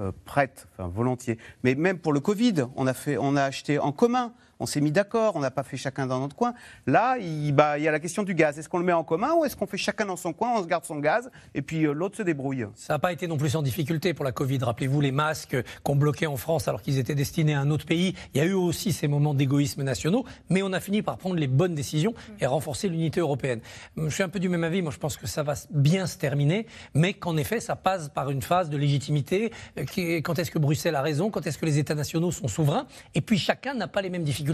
euh, 0.01 0.11
prêtent, 0.25 0.69
enfin 0.73 0.89
volontiers. 0.89 1.37
Mais 1.65 1.75
même 1.75 1.99
pour 1.99 2.15
le 2.15 2.21
Covid, 2.21 2.65
on 2.77 2.87
a, 2.87 2.95
fait, 2.95 3.19
on 3.19 3.37
a 3.37 3.43
acheté 3.43 3.79
en 3.79 3.93
commun 3.93 4.33
on 4.63 4.67
s'est 4.67 4.81
mis 4.81 4.93
d'accord, 4.93 5.35
on 5.35 5.41
n'a 5.41 5.51
pas 5.51 5.65
fait 5.65 5.77
chacun 5.77 6.07
dans 6.07 6.21
notre 6.21 6.37
coin. 6.37 6.55
Là, 6.87 7.19
il, 7.19 7.53
bah, 7.53 7.79
il 7.79 7.85
y 7.85 7.89
a 7.89 7.91
la 7.91 7.99
question 7.99 8.23
du 8.23 8.35
gaz. 8.35 8.59
Est-ce 8.59 8.69
qu'on 8.69 8.79
le 8.79 8.85
met 8.85 8.93
en 8.93 9.03
commun 9.03 9.35
ou 9.35 9.45
est-ce 9.45 9.57
qu'on 9.57 9.67
fait 9.67 9.77
chacun 9.77 10.07
dans 10.07 10.17
son 10.17 10.33
coin, 10.33 10.53
on 10.57 10.63
se 10.63 10.69
garde 10.69 10.85
son 10.85 11.01
gaz 11.01 11.31
et 11.55 11.63
puis 11.63 11.85
euh, 11.85 11.93
l'autre 11.93 12.17
se 12.17 12.23
débrouille? 12.23 12.67
Ça 12.77 12.95
n'a 12.95 12.99
pas 13.01 13.13
été 13.13 13.27
non 13.27 13.37
plus 13.37 13.51
sans 13.51 13.63
difficulté 13.63 14.15
pour 14.15 14.25
la 14.25 14.31
Covid. 14.31 14.59
Rappelez-vous 14.59 15.01
les 15.01 15.11
masques 15.11 15.57
qu'on 15.83 15.97
bloquait 15.97 16.27
en 16.27 16.37
France 16.37 16.69
alors 16.69 16.81
qu'ils 16.81 16.99
étaient 16.99 17.17
destinés 17.17 17.55
à 17.55 17.61
un 17.61 17.71
autre 17.73 17.87
pays. 17.87 18.15
Il 18.35 18.39
y 18.39 18.41
a 18.41 18.45
eu 18.45 18.53
aussi 18.53 18.93
ces 18.93 19.09
moments 19.09 19.35
d'égoïsme 19.35 19.83
nationaux, 19.83 20.25
mais 20.49 20.63
on 20.63 20.73
a 20.73 20.79
fini 20.79 21.03
par 21.03 21.19
prendre 21.19 21.35
les 21.35 21.49
bonnes 21.49 21.75
décisions 21.75 22.15
et 22.41 22.47
renforcer 22.47 22.89
l'unité 22.89 23.19
européenne. 23.19 23.61
Je 23.97 24.09
suis 24.11 24.23
un 24.23 24.29
peu 24.29 24.39
du 24.39 24.49
même 24.49 24.63
avis. 24.63 24.81
Moi, 24.81 24.93
je 24.93 24.99
pense 24.99 25.17
que 25.17 25.27
ça 25.27 25.43
va 25.43 25.55
bien 25.71 26.07
se 26.07 26.19
terminer, 26.19 26.67
mais 26.95 27.15
qu'en 27.15 27.37
effet, 27.37 27.59
ça 27.59 27.75
passe 27.75 28.11
par 28.11 28.31
une 28.31 28.43
phase 28.43 28.71
de 28.71 28.77
légitimité. 28.77 29.53
Euh, 29.77 30.21
quand 30.21 30.39
est-ce 30.39 30.53
que 30.53 30.61
Bruxelles 30.61 30.95
a 30.95 31.03
raison? 31.03 31.31
Quand 31.31 31.45
est-ce 31.49 31.59
que 31.59 31.67
les 31.67 31.81
États 31.81 31.97
nationaux 31.97 32.31
sont 32.31 32.47
souverains? 32.47 32.87
Et 33.17 33.21
puis 33.21 33.39
chacun 33.39 33.75
n'a 33.75 33.89
pas 33.89 34.03
les 34.03 34.11
mêmes 34.11 34.23
difficultés. 34.23 34.52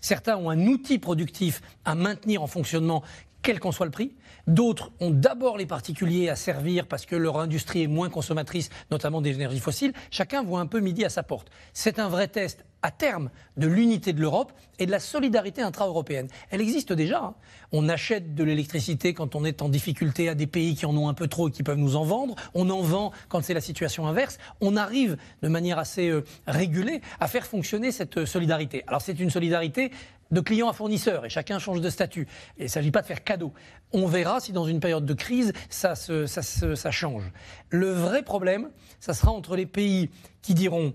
Certains 0.00 0.36
ont 0.36 0.50
un 0.50 0.66
outil 0.66 0.98
productif 0.98 1.60
à 1.84 1.94
maintenir 1.94 2.42
en 2.42 2.46
fonctionnement 2.46 3.02
quel 3.42 3.60
qu'en 3.60 3.72
soit 3.72 3.86
le 3.86 3.92
prix. 3.92 4.12
D'autres 4.46 4.90
ont 5.00 5.10
d'abord 5.10 5.56
les 5.56 5.66
particuliers 5.66 6.28
à 6.28 6.36
servir 6.36 6.86
parce 6.86 7.06
que 7.06 7.16
leur 7.16 7.38
industrie 7.38 7.82
est 7.82 7.86
moins 7.86 8.10
consommatrice, 8.10 8.70
notamment 8.90 9.20
des 9.20 9.34
énergies 9.34 9.60
fossiles. 9.60 9.92
Chacun 10.10 10.42
voit 10.42 10.60
un 10.60 10.66
peu 10.66 10.80
midi 10.80 11.04
à 11.04 11.08
sa 11.08 11.22
porte. 11.22 11.50
C'est 11.72 11.98
un 11.98 12.08
vrai 12.08 12.28
test 12.28 12.64
à 12.82 12.90
terme 12.90 13.30
de 13.56 13.66
l'unité 13.66 14.12
de 14.12 14.20
l'Europe 14.20 14.52
et 14.78 14.86
de 14.86 14.90
la 14.90 15.00
solidarité 15.00 15.62
intra-européenne. 15.62 16.28
Elle 16.50 16.60
existe 16.60 16.92
déjà. 16.92 17.22
Hein. 17.22 17.34
On 17.72 17.88
achète 17.88 18.34
de 18.34 18.44
l'électricité 18.44 19.14
quand 19.14 19.34
on 19.34 19.44
est 19.44 19.62
en 19.62 19.68
difficulté 19.68 20.28
à 20.28 20.34
des 20.34 20.46
pays 20.46 20.74
qui 20.74 20.86
en 20.86 20.96
ont 20.96 21.08
un 21.08 21.14
peu 21.14 21.28
trop 21.28 21.48
et 21.48 21.52
qui 21.52 21.62
peuvent 21.62 21.78
nous 21.78 21.96
en 21.96 22.04
vendre. 22.04 22.34
On 22.54 22.70
en 22.70 22.80
vend 22.80 23.12
quand 23.28 23.42
c'est 23.42 23.54
la 23.54 23.60
situation 23.60 24.06
inverse. 24.06 24.38
On 24.60 24.76
arrive 24.76 25.16
de 25.42 25.48
manière 25.48 25.78
assez 25.78 26.08
euh, 26.08 26.24
régulée 26.46 27.00
à 27.20 27.28
faire 27.28 27.46
fonctionner 27.46 27.92
cette 27.92 28.18
euh, 28.18 28.26
solidarité. 28.26 28.82
Alors 28.86 29.02
c'est 29.02 29.18
une 29.20 29.30
solidarité 29.30 29.90
de 30.30 30.40
client 30.40 30.68
à 30.68 30.72
fournisseur 30.72 31.26
et 31.26 31.28
chacun 31.28 31.58
change 31.58 31.80
de 31.80 31.90
statut. 31.90 32.28
il 32.56 32.64
ne 32.64 32.68
s'agit 32.68 32.92
pas 32.92 33.02
de 33.02 33.06
faire 33.06 33.24
cadeau. 33.24 33.52
On 33.92 34.06
verra 34.06 34.40
si 34.40 34.52
dans 34.52 34.64
une 34.64 34.80
période 34.80 35.04
de 35.04 35.14
crise, 35.14 35.52
ça, 35.68 35.94
ça 35.96 36.90
change. 36.90 37.24
Le 37.68 37.90
vrai 37.90 38.22
problème, 38.22 38.70
ça 39.00 39.12
sera 39.12 39.32
entre 39.32 39.56
les 39.56 39.66
pays 39.66 40.08
qui 40.42 40.54
diront 40.54 40.94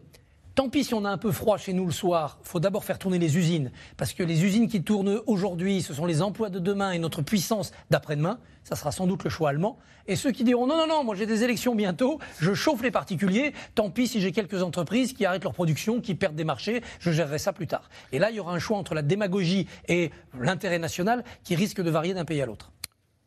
Tant 0.55 0.69
pis 0.69 0.85
si 0.85 0.93
on 0.93 1.03
a 1.03 1.09
un 1.09 1.17
peu 1.17 1.33
froid 1.33 1.57
chez 1.57 1.73
nous 1.73 1.85
le 1.85 1.91
soir, 1.91 2.39
faut 2.41 2.61
d'abord 2.61 2.85
faire 2.85 2.97
tourner 2.97 3.19
les 3.19 3.37
usines, 3.37 3.73
parce 3.97 4.13
que 4.13 4.23
les 4.23 4.45
usines 4.45 4.69
qui 4.69 4.81
tournent 4.81 5.19
aujourd'hui, 5.27 5.81
ce 5.81 5.93
sont 5.93 6.05
les 6.05 6.21
emplois 6.21 6.49
de 6.49 6.59
demain 6.59 6.93
et 6.93 6.97
notre 6.97 7.21
puissance 7.21 7.73
d'après-demain. 7.89 8.39
Ça 8.63 8.77
sera 8.77 8.93
sans 8.93 9.05
doute 9.05 9.25
le 9.25 9.29
choix 9.29 9.49
allemand. 9.49 9.77
Et 10.07 10.15
ceux 10.15 10.31
qui 10.31 10.45
diront 10.45 10.65
non, 10.65 10.77
non, 10.77 10.87
non, 10.87 11.03
moi 11.03 11.13
j'ai 11.13 11.25
des 11.25 11.43
élections 11.43 11.75
bientôt, 11.75 12.19
je 12.39 12.53
chauffe 12.53 12.81
les 12.83 12.89
particuliers, 12.89 13.51
tant 13.75 13.89
pis 13.89 14.07
si 14.07 14.21
j'ai 14.21 14.31
quelques 14.31 14.63
entreprises 14.63 15.11
qui 15.11 15.25
arrêtent 15.25 15.43
leur 15.43 15.51
production, 15.51 15.99
qui 15.99 16.15
perdent 16.15 16.37
des 16.37 16.45
marchés, 16.45 16.81
je 16.99 17.11
gérerai 17.11 17.37
ça 17.37 17.51
plus 17.51 17.67
tard. 17.67 17.89
Et 18.13 18.19
là, 18.19 18.29
il 18.29 18.37
y 18.37 18.39
aura 18.39 18.53
un 18.53 18.59
choix 18.59 18.77
entre 18.77 18.95
la 18.95 19.01
démagogie 19.01 19.67
et 19.89 20.09
l'intérêt 20.39 20.79
national 20.79 21.25
qui 21.43 21.55
risque 21.55 21.81
de 21.81 21.89
varier 21.89 22.13
d'un 22.13 22.23
pays 22.23 22.41
à 22.41 22.45
l'autre. 22.45 22.71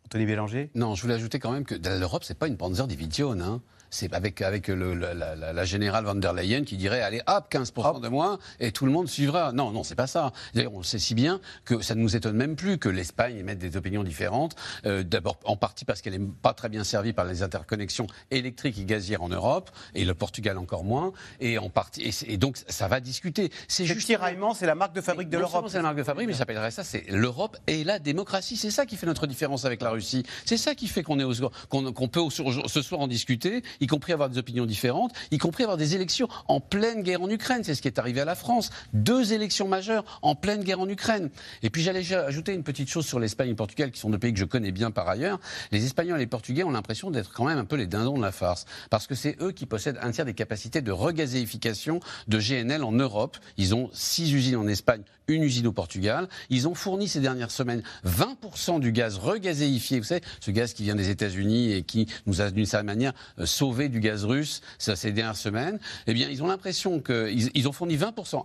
Anthony 0.06 0.24
Bélanger? 0.24 0.70
Non, 0.74 0.94
je 0.94 1.02
voulais 1.02 1.14
ajouter 1.14 1.38
quand 1.38 1.52
même 1.52 1.66
que 1.66 1.74
l'Europe, 1.74 2.24
c'est 2.24 2.38
pas 2.38 2.48
une 2.48 2.56
Panzerdivision. 2.56 3.32
Hein 3.32 3.60
c'est 3.90 4.12
avec, 4.14 4.42
avec 4.42 4.68
le, 4.68 4.94
la, 4.94 5.14
la, 5.14 5.52
la, 5.52 5.64
générale 5.64 6.04
van 6.04 6.14
der 6.14 6.32
Leyen 6.32 6.64
qui 6.64 6.76
dirait 6.76 7.00
allez 7.00 7.22
hop 7.26 7.46
15% 7.50 8.00
de 8.00 8.08
moins 8.08 8.38
et 8.60 8.72
tout 8.72 8.86
le 8.86 8.92
monde 8.92 9.08
suivra. 9.08 9.52
Non, 9.52 9.70
non, 9.70 9.82
c'est 9.82 9.94
pas 9.94 10.06
ça. 10.06 10.32
D'ailleurs, 10.54 10.74
on 10.74 10.82
sait 10.82 10.98
si 10.98 11.14
bien 11.14 11.40
que 11.64 11.80
ça 11.80 11.94
ne 11.94 12.00
nous 12.00 12.16
étonne 12.16 12.36
même 12.36 12.56
plus 12.56 12.78
que 12.78 12.88
l'Espagne 12.88 13.36
émette 13.36 13.58
des 13.58 13.76
opinions 13.76 14.04
différentes. 14.04 14.56
Euh, 14.86 15.02
D'abord, 15.02 15.38
en 15.44 15.56
partie 15.56 15.84
parce 15.84 16.02
qu'elle 16.02 16.18
n'est 16.18 16.28
pas 16.42 16.54
très 16.54 16.68
bien 16.68 16.84
servie 16.84 17.12
par 17.12 17.24
les 17.24 17.42
interconnexions 17.42 18.06
électriques 18.30 18.78
et 18.78 18.84
gazières 18.84 19.22
en 19.22 19.28
Europe 19.28 19.70
et 19.94 20.04
le 20.04 20.14
Portugal 20.14 20.58
encore 20.58 20.84
moins. 20.84 21.12
Et 21.40 21.58
en 21.58 21.70
partie, 21.70 22.10
et, 22.26 22.36
donc 22.36 22.58
ça 22.68 22.88
va 22.88 23.00
discuter. 23.00 23.50
C'est 23.68 23.84
juste 23.84 24.06
tiraillement, 24.06 24.54
c'est 24.54 24.66
la 24.66 24.74
marque 24.74 24.94
de 24.94 25.00
fabrique 25.00 25.28
de 25.28 25.38
l'Europe. 25.38 25.66
C'est 25.68 25.78
la 25.78 25.82
marque 25.82 25.96
de 25.96 26.02
fabrique, 26.02 26.26
mais 26.26 26.32
ça 26.32 26.40
s'appellerait 26.40 26.70
ça, 26.70 26.84
c'est 26.84 27.04
l'Europe 27.10 27.56
et 27.66 27.84
la 27.84 27.98
démocratie. 27.98 28.56
C'est 28.56 28.70
ça 28.70 28.86
qui 28.86 28.96
fait 28.96 29.06
notre 29.06 29.26
différence 29.26 29.64
avec 29.64 29.82
la 29.82 29.90
Russie. 29.90 30.24
C'est 30.44 30.56
ça 30.56 30.74
qui 30.74 30.88
fait 30.88 31.02
qu'on 31.02 31.18
est 31.18 31.40
qu'on 31.68 32.08
peut 32.08 32.20
ce 32.30 32.82
soir 32.82 33.00
en 33.00 33.06
discuter 33.06 33.62
y 33.80 33.86
compris 33.86 34.12
avoir 34.12 34.28
des 34.28 34.38
opinions 34.38 34.66
différentes, 34.66 35.12
y 35.30 35.38
compris 35.38 35.64
avoir 35.64 35.76
des 35.76 35.94
élections 35.94 36.28
en 36.46 36.60
pleine 36.60 37.02
guerre 37.02 37.22
en 37.22 37.30
Ukraine. 37.30 37.62
C'est 37.64 37.74
ce 37.74 37.82
qui 37.82 37.88
est 37.88 37.98
arrivé 37.98 38.20
à 38.20 38.24
la 38.24 38.34
France. 38.34 38.70
Deux 38.92 39.32
élections 39.32 39.68
majeures 39.68 40.04
en 40.22 40.34
pleine 40.34 40.62
guerre 40.62 40.80
en 40.80 40.88
Ukraine. 40.88 41.30
Et 41.62 41.70
puis 41.70 41.82
j'allais 41.82 42.12
ajouter 42.14 42.54
une 42.54 42.62
petite 42.62 42.88
chose 42.88 43.06
sur 43.06 43.18
l'Espagne 43.18 43.48
et 43.48 43.50
le 43.50 43.56
Portugal, 43.56 43.90
qui 43.90 44.00
sont 44.00 44.10
deux 44.10 44.18
pays 44.18 44.32
que 44.32 44.38
je 44.38 44.44
connais 44.44 44.72
bien 44.72 44.90
par 44.90 45.08
ailleurs. 45.08 45.40
Les 45.72 45.84
Espagnols 45.84 46.16
et 46.16 46.20
les 46.20 46.26
Portugais 46.26 46.64
ont 46.64 46.70
l'impression 46.70 47.10
d'être 47.10 47.32
quand 47.32 47.44
même 47.44 47.58
un 47.58 47.64
peu 47.64 47.76
les 47.76 47.86
dindons 47.86 48.16
de 48.16 48.22
la 48.22 48.32
farce. 48.32 48.66
Parce 48.90 49.06
que 49.06 49.14
c'est 49.14 49.36
eux 49.42 49.52
qui 49.52 49.66
possèdent 49.66 49.98
un 50.02 50.10
tiers 50.10 50.24
des 50.24 50.34
capacités 50.34 50.80
de 50.80 50.92
regazéification 50.92 52.00
de 52.26 52.38
GNL 52.38 52.84
en 52.84 52.92
Europe. 52.92 53.36
Ils 53.56 53.74
ont 53.74 53.90
six 53.92 54.32
usines 54.32 54.56
en 54.56 54.66
Espagne, 54.66 55.02
une 55.28 55.42
usine 55.42 55.66
au 55.66 55.72
Portugal. 55.72 56.28
Ils 56.50 56.68
ont 56.68 56.74
fourni 56.74 57.08
ces 57.08 57.20
dernières 57.20 57.50
semaines 57.50 57.82
20% 58.06 58.80
du 58.80 58.92
gaz 58.92 59.16
regazéifié, 59.16 59.98
vous 59.98 60.04
savez, 60.04 60.22
ce 60.40 60.50
gaz 60.50 60.72
qui 60.72 60.84
vient 60.84 60.94
des 60.94 61.10
États-Unis 61.10 61.72
et 61.72 61.82
qui 61.82 62.06
nous 62.26 62.40
a 62.40 62.50
d'une 62.50 62.66
certaine 62.66 62.86
manière 62.86 63.12
euh, 63.38 63.46
du 63.88 64.00
gaz 64.00 64.24
russe 64.24 64.60
ces 64.78 65.12
dernières 65.12 65.36
semaines. 65.36 65.78
Eh 66.06 66.14
bien, 66.14 66.28
ils 66.28 66.42
ont 66.42 66.48
l'impression 66.48 67.00
qu'ils 67.00 67.50
ils 67.54 67.68
ont 67.68 67.72
fourni 67.72 67.96
20% 67.96 68.44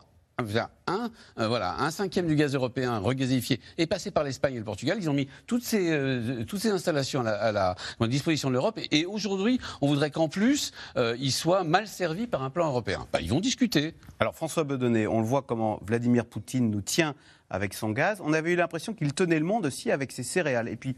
un, 0.87 1.11
euh, 1.39 1.47
voilà, 1.47 1.79
un 1.79 1.91
cinquième 1.91 2.27
du 2.27 2.35
gaz 2.35 2.55
européen 2.55 2.97
regazéifié 2.97 3.59
est 3.77 3.85
passé 3.85 4.11
par 4.11 4.23
l'Espagne 4.23 4.55
et 4.55 4.59
le 4.59 4.63
Portugal. 4.63 4.97
Ils 4.99 5.09
ont 5.09 5.13
mis 5.13 5.27
toutes 5.47 5.63
ces, 5.63 5.91
euh, 5.91 6.43
installations 6.65 7.25
à 7.25 7.51
la, 7.51 7.75
disposition 8.07 8.49
de 8.49 8.53
l'Europe. 8.53 8.79
Et, 8.91 9.05
aujourd'hui, 9.05 9.59
on 9.81 9.87
voudrait 9.87 10.11
qu'en 10.11 10.29
plus, 10.29 10.71
euh, 10.97 11.15
ils 11.19 11.31
soient 11.31 11.63
mal 11.63 11.87
servis 11.87 12.27
par 12.27 12.43
un 12.43 12.49
plan 12.49 12.67
européen. 12.67 13.07
Bah, 13.13 13.19
ils 13.21 13.29
vont 13.29 13.39
discuter. 13.39 13.93
Alors 14.19 14.35
François 14.35 14.63
Bedonnet, 14.63 15.07
on 15.07 15.19
le 15.19 15.25
voit 15.25 15.41
comment 15.41 15.79
Vladimir 15.85 16.25
Poutine 16.25 16.69
nous 16.69 16.81
tient 16.81 17.15
avec 17.49 17.73
son 17.73 17.91
gaz. 17.91 18.19
On 18.23 18.33
avait 18.33 18.53
eu 18.53 18.55
l'impression 18.55 18.93
qu'il 18.93 19.13
tenait 19.13 19.39
le 19.39 19.45
monde 19.45 19.65
aussi 19.65 19.91
avec 19.91 20.11
ses 20.11 20.23
céréales. 20.23 20.67
Et 20.67 20.75
puis, 20.75 20.95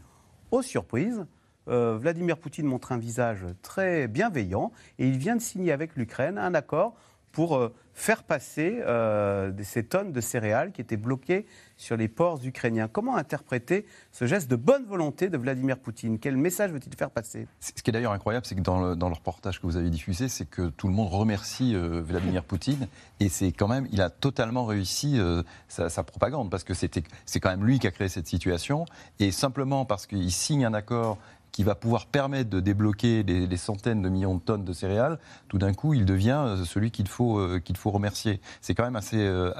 aux 0.50 0.62
surprises, 0.62 1.26
Vladimir 1.66 2.38
Poutine 2.38 2.66
montre 2.66 2.92
un 2.92 2.98
visage 2.98 3.44
très 3.62 4.08
bienveillant 4.08 4.72
et 4.98 5.08
il 5.08 5.18
vient 5.18 5.36
de 5.36 5.42
signer 5.42 5.72
avec 5.72 5.96
l'Ukraine 5.96 6.38
un 6.38 6.54
accord 6.54 6.96
pour 7.36 7.56
euh, 7.56 7.70
faire 7.92 8.22
passer 8.22 8.80
euh, 8.86 9.52
ces 9.62 9.84
tonnes 9.84 10.10
de 10.10 10.22
céréales 10.22 10.72
qui 10.72 10.80
étaient 10.80 10.96
bloquées 10.96 11.44
sur 11.76 11.94
les 11.98 12.08
ports 12.08 12.40
ukrainiens. 12.42 12.88
Comment 12.88 13.14
interpréter 13.14 13.84
ce 14.10 14.24
geste 14.24 14.50
de 14.50 14.56
bonne 14.56 14.86
volonté 14.86 15.28
de 15.28 15.36
Vladimir 15.36 15.78
Poutine? 15.78 16.18
Quel 16.18 16.38
message 16.38 16.72
veut-il 16.72 16.96
faire 16.96 17.10
passer? 17.10 17.46
Ce 17.60 17.72
qui 17.72 17.90
est 17.90 17.92
d'ailleurs 17.92 18.12
incroyable, 18.12 18.46
c'est 18.46 18.54
que 18.54 18.62
dans 18.62 18.94
le, 18.94 19.14
reportage 19.14 19.60
que 19.60 19.66
vous 19.66 19.76
avez 19.76 19.90
diffusé, 19.90 20.28
c'est 20.30 20.48
que 20.48 20.70
tout 20.70 20.88
le 20.88 20.94
monde 20.94 21.10
remercie 21.10 21.74
euh, 21.74 22.00
Vladimir 22.00 22.42
Poutine 22.46 22.88
et 23.20 23.28
c'est 23.28 23.52
quand 23.52 23.68
même, 23.68 23.86
il 23.92 24.00
a 24.00 24.08
totalement 24.08 24.64
réussi 24.64 25.20
sa, 25.68 26.04
propagande 26.04 26.50
parce 26.50 26.64
que 26.64 26.72
c'est 26.72 27.40
quand 27.40 27.50
même 27.50 27.64
lui 27.66 27.78
qui 27.78 27.86
a 27.86 27.90
créé 27.90 28.08
cette 28.08 28.28
situation 28.28 28.86
et 29.18 29.30
simplement 29.30 29.84
parce 29.84 30.06
qu'il 30.06 30.32
signe 30.32 30.64
un 30.64 30.72
accord 30.72 31.18
qui 31.56 31.64
va 31.64 31.74
pouvoir 31.74 32.04
permettre 32.04 32.50
de 32.50 32.60
débloquer 32.60 33.22
des, 33.22 33.56
centaines 33.56 34.02
de 34.02 34.10
millions 34.10 34.34
de 34.34 34.40
tonnes 34.42 34.66
de 34.66 34.74
céréales, 34.74 35.18
tout 35.48 35.56
d'un 35.56 35.72
coup, 35.72 35.94
il 35.94 36.04
devient 36.04 36.38
euh, 36.46 36.64
celui 36.66 36.90
qu'il 36.90 37.08
faut, 37.08 37.38
euh, 37.38 37.60
qu'il 37.64 37.78
faut 37.78 37.90
remercier. 37.90 38.42
C'est 38.60 38.74
quand 38.74 38.84
même 38.84 38.94
assez, 38.94 39.16
euh, 39.16 39.54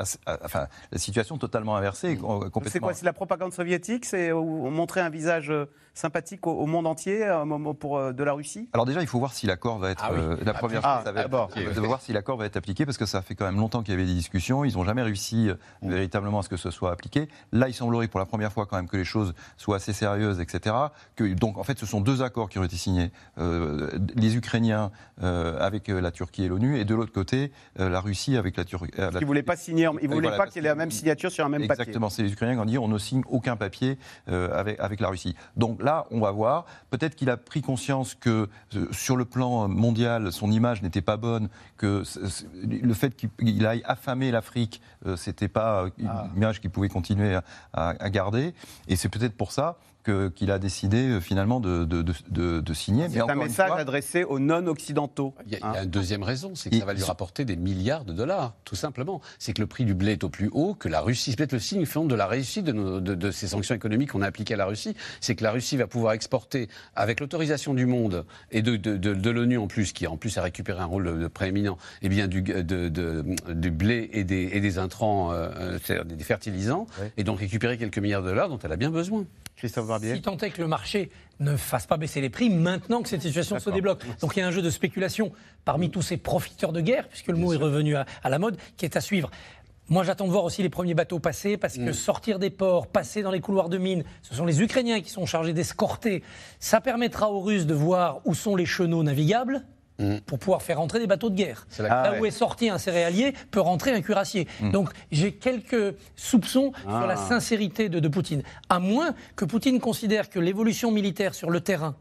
Enfin, 0.45 0.67
la 0.93 0.99
situation 0.99 1.39
totalement 1.39 1.75
inversée. 1.75 2.19
Complètement... 2.19 2.63
C'est 2.67 2.81
quoi 2.81 2.93
C'est 2.93 3.07
la 3.07 3.15
propagande 3.15 3.55
soviétique? 3.55 4.05
C'est 4.05 4.31
montrer 4.31 5.01
un 5.01 5.09
visage 5.09 5.51
sympathique 5.97 6.47
au, 6.47 6.67
monde 6.67 6.87
entier 6.87 7.27
pour, 7.81 8.13
de 8.13 8.25
la 8.25 8.33
Russie? 8.33 8.69
Alors 8.73 8.87
déjà, 8.87 9.01
il 9.01 9.07
faut 9.07 9.19
voir 9.19 9.33
si 9.33 9.47
l'accord 9.47 9.79
va 9.79 9.91
être... 9.91 10.05
Ah 10.05 10.13
la 10.45 10.51
ah, 10.51 10.55
première 10.55 10.83
chose, 10.83 11.05
ça 11.05 11.13
va 11.13 11.23
être, 11.23 11.81
voir 11.81 12.01
si 12.01 12.13
l'accord 12.13 12.37
va 12.37 12.47
être 12.47 12.57
appliqué, 12.57 12.85
parce 12.85 12.99
que 12.99 13.07
ça 13.07 13.23
fait 13.23 13.35
quand 13.35 13.47
même 13.47 13.57
longtemps 13.57 13.83
qu'il 13.83 13.93
y 13.93 13.97
avait 13.97 14.07
des 14.07 14.15
discussions. 14.15 14.65
Ils 14.65 14.75
n'ont 14.75 14.85
jamais 14.85 15.03
réussi 15.03 15.49
mm. 15.83 15.91
véritablement 15.91 16.41
à 16.41 16.43
ce 16.43 16.49
que 16.49 16.57
ce 16.57 16.71
soit 16.71 16.93
appliqué. 16.93 17.29
Là, 17.53 17.69
il 17.69 17.75
semblerait 17.75 18.09
pour 18.09 18.21
la 18.21 18.27
première 18.27 18.53
fois 18.53 18.67
quand 18.67 18.77
même 18.77 18.89
que 18.89 18.97
les 18.97 19.05
choses 19.05 19.35
soient 19.57 19.77
assez 19.77 19.93
sérieuses, 19.93 20.41
etc. 20.41 20.75
Que, 21.17 21.25
donc, 21.35 21.59
en 21.59 21.65
fait, 21.65 21.79
ce 21.79 21.87
sont 21.87 22.01
deux 22.01 22.23
accords 22.23 22.49
qui 22.49 22.59
ont 22.59 22.65
été 22.65 22.77
signés, 22.77 23.11
euh, 23.39 23.91
les 24.15 24.37
Ukrainiens 24.37 24.91
euh, 25.23 25.59
avec 25.59 25.89
euh, 25.89 26.01
la 26.01 26.11
Turquie 26.11 26.45
et 26.45 26.49
l'ONU, 26.49 26.79
et 26.79 26.85
de 26.85 26.95
l'autre 26.95 27.13
côté, 27.13 27.53
la 27.77 28.01
Russie 28.01 28.37
avec 28.37 28.57
la 28.57 28.65
Turquie. 28.65 28.93
Ils 28.99 29.21
ne 29.21 29.25
voulaient 29.25 29.43
pas 29.43 29.57
signer, 29.57 29.89
ils 30.03 30.09
voulaient 30.09 30.37
pas 30.37 30.47
qu'il 30.47 30.63
y 30.63 30.67
ait 30.67 30.69
la 30.69 30.75
même 30.75 30.91
signature 30.91 31.31
sur 31.31 31.45
un 31.45 31.49
même 31.49 31.67
papier. 31.67 31.83
Exactement, 31.83 32.11
c'est 32.11 32.23
les 32.23 32.33
Ukrainiens 32.33 32.55
qui 32.55 32.61
ont 32.61 32.67
dit 32.67 32.79
on 32.79 32.89
ne 32.89 32.99
signe 32.99 33.23
aucun 33.29 33.57
papier 33.57 33.99
avec, 34.27 34.79
avec 34.81 35.01
la 35.01 35.09
Russie. 35.09 35.35
Donc 35.57 35.83
là, 35.87 36.07
on 36.11 36.21
va 36.21 36.31
voir. 36.31 36.67
Peut-être 36.91 37.17
qu'il 37.17 37.31
a 37.31 37.39
pris 37.39 37.63
conscience 37.63 38.15
que 38.15 38.49
sur 38.93 39.17
le 39.17 39.25
plan 39.25 39.69
mondial, 39.69 40.33
son 40.33 40.51
image 40.51 40.83
n'était 40.83 41.01
pas 41.01 41.17
bonne, 41.17 41.49
que 41.79 42.03
le 42.63 42.95
fait 42.95 43.17
qu'il 43.17 43.67
aille 43.67 43.83
affamer 43.87 44.31
l'Afrique, 44.31 44.83
c'était 45.17 45.49
pas 45.49 45.87
une 45.97 46.09
ah. 46.09 46.29
image 46.37 46.61
qu'il 46.61 46.71
pouvait 46.71 46.91
continuer 46.91 47.39
à 47.73 48.11
garder. 48.11 48.53
Et 48.89 48.97
c'est 48.97 49.09
peut-être 49.09 49.37
pour 49.37 49.53
ça 49.53 49.79
qu'il 50.07 50.51
a 50.51 50.59
décidé 50.59 51.09
euh, 51.09 51.21
finalement 51.21 51.61
de, 51.61 51.85
de, 51.85 52.75
signer. 52.75 53.09
C'est 53.11 53.21
un 53.21 53.35
message 53.35 53.73
adressé 53.73 54.25
aux 54.25 54.39
non-occidentaux. 54.39 55.35
Il 55.47 55.53
y, 55.53 55.63
a, 55.63 55.83
une 55.83 55.91
deuxième 55.91 56.23
raison, 56.23 56.53
c'est 56.55 56.71
que 56.71 56.79
ça 56.79 56.85
va 56.85 56.95
lui 56.95 57.03
rapporter 57.03 57.45
des 57.45 57.57
milliards 57.57 58.05
de 58.05 58.13
dollars, 58.13 58.55
tout 58.65 58.77
simplement. 58.77 59.21
C'est 59.39 59.53
que 59.53 59.61
le 59.61 59.67
prix 59.67 59.85
du 59.85 59.95
blé 59.95 60.13
est 60.13 60.25
au 60.25 60.29
plus 60.29 60.51
haut, 60.53 60.75
que 60.75 60.89
la 60.89 61.01
Russie, 61.01 61.31
c'est 61.31 61.37
peut-être 61.37 61.53
le 61.53 61.59
signe 61.59 61.85
de 62.05 62.15
la 62.15 62.27
réussite 62.27 62.67
de, 62.67 63.31
ces 63.31 63.49
sanctions 63.49 63.75
économiques 63.75 64.13
qu'on 64.13 64.23
a 64.23 64.27
appliquées 64.27 64.55
à 64.55 64.57
la 64.57 64.67
Russie, 64.67 64.95
c'est 65.21 65.35
que 65.35 65.43
la 65.43 65.51
Russie 65.51 65.77
va 65.77 65.87
pouvoir 65.87 66.13
exporter, 66.13 66.69
avec 66.95 67.21
l'autorisation 67.21 67.75
du 67.75 67.87
monde 67.87 68.25
et 68.51 68.63
de, 68.63 69.31
l'ONU 69.31 69.59
en 69.59 69.67
plus, 69.67 69.93
qui 69.93 70.07
en 70.07 70.17
plus 70.17 70.37
a 70.39 70.43
récupéré 70.43 70.81
un 70.81 70.87
rôle 70.87 71.29
prééminent, 71.31 71.79
eh 72.03 72.09
bien 72.09 72.29
du, 72.29 72.43
du 72.43 73.71
blé 73.71 74.11
et 74.13 74.25
des, 74.25 74.51
et 74.53 74.61
des 74.61 74.79
intrants, 74.79 75.33
euh, 75.33 75.79
des 76.05 76.25
fertilisants, 76.25 76.87
et 77.17 77.25
donc 77.25 77.39
récupérer 77.39 77.79
quelques 77.79 77.99
milliards 77.99 78.23
de 78.23 78.29
dollars 78.29 78.49
dont 78.49 78.59
elle 78.59 78.73
a 78.73 78.77
bien 78.77 78.91
besoin. 78.91 79.25
Christophe 79.57 79.87
Si 80.03 80.23
tant 80.23 80.37
est 80.39 80.51
que 80.51 80.61
le 80.61 80.69
marché 80.69 81.11
ne 81.41 81.57
fasse 81.57 81.87
pas 81.87 81.97
baisser 81.97 82.21
les 82.21 82.31
prix 82.31 82.51
maintenant 82.51 83.03
que 83.03 83.09
cette 83.09 83.23
situation 83.23 83.59
se 83.59 83.71
débloque. 83.71 84.03
Donc 84.21 84.37
il 84.37 84.41
y 84.41 84.43
a 84.43 84.47
un 84.47 84.51
jeu 84.51 84.63
de 84.63 84.71
spéculation 84.71 85.33
parmi 85.65 85.91
tous 85.91 86.03
ces 86.03 86.17
profiteurs 86.17 86.73
de 86.73 86.81
guerre, 86.81 87.09
puisque 87.09 87.29
le 87.29 87.37
mot 87.37 87.53
est 87.53 87.59
revenu 87.59 87.97
à, 87.97 88.07
la 88.25 88.39
mode, 88.39 88.57
qui 88.77 88.85
est 88.85 88.97
à 88.97 89.01
suivre. 89.01 89.31
Moi, 89.89 90.03
j'attends 90.03 90.27
de 90.27 90.33
voir 90.33 90.43
aussi 90.43 90.63
les 90.63 90.69
premiers 90.69 90.95
bateaux 90.95 91.21
passer, 91.21 91.57
parce 91.57 91.77
que 91.77 91.91
mm. 91.91 91.93
sortir 91.93 92.39
des 92.41 92.51
ports, 92.51 92.89
passer 92.89 93.23
dans 93.23 93.31
les 93.31 93.41
couloirs 93.41 93.69
de 93.69 93.79
mines, 93.79 94.03
ce 94.23 94.35
sont 94.35 94.45
les 94.45 94.61
Ukrainiens 94.61 95.01
qui 95.01 95.11
sont 95.11 95.27
chargés 95.27 95.53
d'escorter. 95.53 96.25
Ça 96.59 96.81
permettra 96.81 97.31
aux 97.31 97.41
Russes 97.41 97.67
de 97.67 97.75
voir 97.75 98.21
où 98.25 98.35
sont 98.35 98.57
les 98.57 98.67
chenaux 98.67 99.05
navigables, 99.05 99.65
Mm. 99.99 100.19
pour 100.27 100.39
pouvoir 100.39 100.63
faire 100.63 100.77
rentrer 100.77 100.99
des 100.99 101.07
bateaux 101.07 101.31
de 101.31 101.35
guerre. 101.35 101.67
Là 101.79 102.21
où 102.21 102.27
est 102.27 102.31
sorti 102.31 102.69
un 102.69 102.77
céréalier, 102.77 103.33
peut 103.51 103.61
rentrer 103.61 103.93
un 103.93 104.03
cuirassier. 104.03 104.47
Mm. 104.61 104.71
Donc 104.71 104.91
j'ai 105.11 105.33
quelques 105.33 105.95
soupçons 106.17 106.73
sur 106.83 107.07
la 107.07 107.15
ah. 107.15 107.29
sincérité 107.29 107.89
de, 107.89 107.99
de 107.99 108.09
Poutine. 108.09 108.43
À 108.69 108.79
moins 108.79 109.15
que 109.37 109.47
Poutine 109.47 109.81
considère 109.81 110.29
que 110.29 110.39
l'évolution 110.39 110.91
militaire 110.91 111.35
sur 111.35 111.51
le 111.51 111.61
terrain 111.61 111.97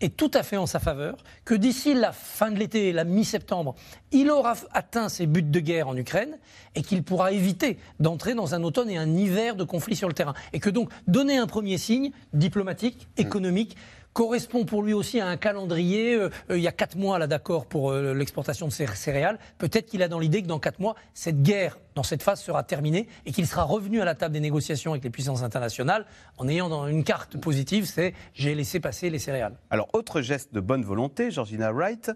est 0.00 0.16
tout 0.16 0.30
à 0.34 0.42
fait 0.42 0.56
en 0.56 0.66
sa 0.66 0.78
faveur, 0.78 1.16
que 1.44 1.54
d'ici 1.54 1.94
la 1.94 2.12
fin 2.12 2.50
de 2.50 2.58
l'été, 2.58 2.92
la 2.92 3.04
mi-septembre, 3.04 3.74
il 4.12 4.30
aura 4.30 4.54
atteint 4.72 5.08
ses 5.08 5.26
buts 5.26 5.42
de 5.42 5.60
guerre 5.60 5.88
en 5.88 5.96
Ukraine 5.96 6.38
et 6.74 6.82
qu'il 6.82 7.02
pourra 7.02 7.32
éviter 7.32 7.78
d'entrer 8.00 8.34
dans 8.34 8.54
un 8.54 8.62
automne 8.62 8.90
et 8.90 8.96
un 8.96 9.12
hiver 9.16 9.56
de 9.56 9.64
conflit 9.64 9.96
sur 9.96 10.08
le 10.08 10.14
terrain. 10.14 10.34
Et 10.52 10.60
que 10.60 10.70
donc 10.70 10.90
donner 11.06 11.38
un 11.38 11.46
premier 11.46 11.78
signe 11.78 12.10
diplomatique, 12.32 13.08
économique, 13.16 13.76
correspond 14.14 14.64
pour 14.64 14.82
lui 14.82 14.94
aussi 14.94 15.20
à 15.20 15.26
un 15.26 15.36
calendrier. 15.36 16.14
Euh, 16.14 16.30
euh, 16.50 16.56
il 16.56 16.62
y 16.62 16.68
a 16.68 16.72
quatre 16.72 16.96
mois 16.96 17.18
là 17.18 17.26
d'accord 17.26 17.66
pour 17.66 17.90
euh, 17.90 18.14
l'exportation 18.14 18.66
de 18.66 18.72
ces 18.72 18.86
céréales. 18.86 19.38
Peut-être 19.58 19.86
qu'il 19.86 20.02
a 20.02 20.08
dans 20.08 20.20
l'idée 20.20 20.40
que 20.40 20.46
dans 20.46 20.60
quatre 20.60 20.78
mois, 20.78 20.94
cette 21.12 21.42
guerre 21.42 21.78
dans 21.94 22.04
cette 22.04 22.22
phase 22.22 22.40
sera 22.40 22.62
terminée 22.62 23.08
et 23.26 23.32
qu'il 23.32 23.46
sera 23.46 23.64
revenu 23.64 24.00
à 24.00 24.04
la 24.04 24.14
table 24.14 24.32
des 24.32 24.40
négociations 24.40 24.92
avec 24.92 25.04
les 25.04 25.10
puissances 25.10 25.42
internationales 25.42 26.06
en 26.38 26.48
ayant 26.48 26.68
dans 26.68 26.86
une 26.86 27.04
carte 27.04 27.36
positive, 27.36 27.86
c'est 27.86 28.14
j'ai 28.32 28.54
laissé 28.54 28.80
passer 28.80 29.10
les 29.10 29.18
céréales. 29.18 29.56
Alors 29.70 29.88
autre 29.92 30.20
geste 30.20 30.54
de 30.54 30.60
bonne 30.60 30.84
volonté, 30.84 31.30
Georgina 31.30 31.72
Wright, 31.72 32.10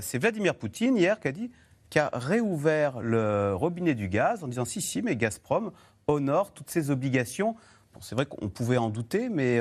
c'est 0.00 0.18
Vladimir 0.18 0.56
Poutine 0.56 0.96
hier 0.96 1.20
qui 1.20 1.28
a 1.28 1.32
dit 1.32 1.50
qui 1.88 1.98
a 1.98 2.10
réouvert 2.12 3.00
le 3.00 3.54
robinet 3.54 3.94
du 3.94 4.08
gaz 4.08 4.42
en 4.42 4.48
disant 4.48 4.64
si 4.64 4.80
si 4.80 5.02
mais 5.02 5.14
Gazprom 5.14 5.70
honore 6.08 6.52
toutes 6.52 6.70
ses 6.70 6.90
obligations. 6.90 7.54
Bon, 7.94 8.00
c'est 8.00 8.16
vrai 8.16 8.26
qu'on 8.26 8.48
pouvait 8.48 8.78
en 8.78 8.90
douter, 8.90 9.28
mais 9.28 9.60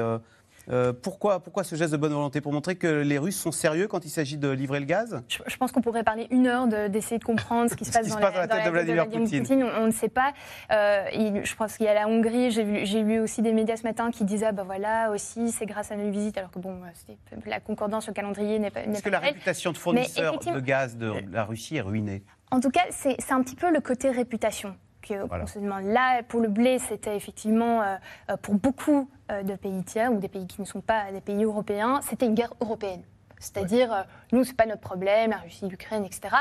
euh, 0.70 0.94
pourquoi, 0.94 1.40
pourquoi 1.40 1.64
ce 1.64 1.76
geste 1.76 1.92
de 1.92 1.98
bonne 1.98 2.14
volonté? 2.14 2.42
Pour 2.42 2.54
montrer 2.54 2.76
que 2.76 2.88
les 2.88 3.18
Russes 3.18 3.40
sont 3.40 3.52
sérieux 3.52 3.88
quand 3.88 4.06
il 4.06 4.10
s'agit 4.10 4.38
de 4.38 4.50
livrer 4.50 4.80
le 4.80 4.86
gaz? 4.86 5.22
Je, 5.28 5.58
pense 5.58 5.72
qu'on 5.72 5.82
pourrait 5.82 6.04
parler 6.04 6.28
une 6.32 6.48
heure 6.48 6.68
d'essayer 6.90 7.20
de, 7.20 7.24
comprendre 7.24 7.70
ce 7.70 7.76
qui 7.76 7.86
se 7.86 7.92
passe, 7.92 8.08
dans, 8.08 8.20
la, 8.20 8.48
tête 8.48 8.66
de 8.66 8.70
Vladimir 8.70 9.10
Poutine. 9.10 9.64
On, 9.78 9.88
ne 9.88 9.92
sait 9.92 10.10
pas. 10.10 10.34
Euh, 10.72 11.06
je 11.44 11.56
pense 11.56 11.78
qu'il 11.78 11.86
y 11.86 11.90
a 11.90 11.94
la 11.94 12.08
Hongrie. 12.08 12.52
J'ai 12.52 13.04
lu 13.04 13.20
aussi 13.20 13.42
des 13.42 13.54
médias 13.54 13.78
ce 13.78 13.84
matin 13.84 14.12
qui 14.12 14.24
disaient 14.24 14.52
bah 14.52 14.64
voilà, 14.64 15.12
aussi, 15.12 15.52
c'est 15.52 15.66
grâce 15.66 15.92
à 15.92 15.96
nos 15.96 16.10
visites, 16.10 16.38
alors 16.38 16.52
que 16.52 16.60
bon, 16.60 16.80
la 17.46 17.60
concordance 17.60 18.10
au 18.10 18.14
calendrier 18.14 18.60
n'est 18.60 18.72
pas. 18.72 18.82
Est-ce 18.82 19.04
que 19.04 19.10
la 19.10 19.20
réputation 19.20 19.72
de 19.72 19.78
fournisseur 19.78 20.40
de 20.40 20.60
gaz 20.60 20.98
de 20.98 21.14
la 21.32 21.44
Russie 21.44 21.78
est 21.78 21.82
ruinée? 21.82 22.24
En 22.52 22.60
tout 22.60 22.70
cas, 22.70 22.84
c'est 22.90 23.32
un 23.32 23.42
petit 23.42 23.56
peu 23.56 23.72
le 23.72 23.80
côté 23.80 24.10
réputation 24.10 24.76
Là, 25.84 26.24
pour 26.24 26.42
le 26.42 26.48
blé, 26.48 26.80
c'était 26.80 27.16
effectivement, 27.16 27.82
euh, 27.82 27.96
euh, 28.30 28.38
pour 28.38 28.56
beaucoup 28.56 29.10
euh, 29.32 29.44
de 29.44 29.56
pays 29.56 29.84
tiers 29.84 30.12
ou 30.12 30.18
des 30.18 30.28
pays 30.28 30.48
qui 30.48 30.62
ne 30.62 30.66
sont 30.66 30.82
pas 30.82 31.12
des 31.12 31.22
pays 31.22 31.44
européens, 31.44 32.00
c'était 32.02 32.26
une 32.26 32.36
guerre 32.36 32.54
européenne. 32.62 33.04
C'est-à-dire, 33.40 34.06
nous, 34.34 34.44
ce 34.44 34.50
n'est 34.50 34.56
pas 34.56 34.68
notre 34.68 34.82
problème, 34.82 35.32
la 35.32 35.38
Russie, 35.38 35.68
l'Ukraine, 35.68 36.06
etc. 36.06 36.36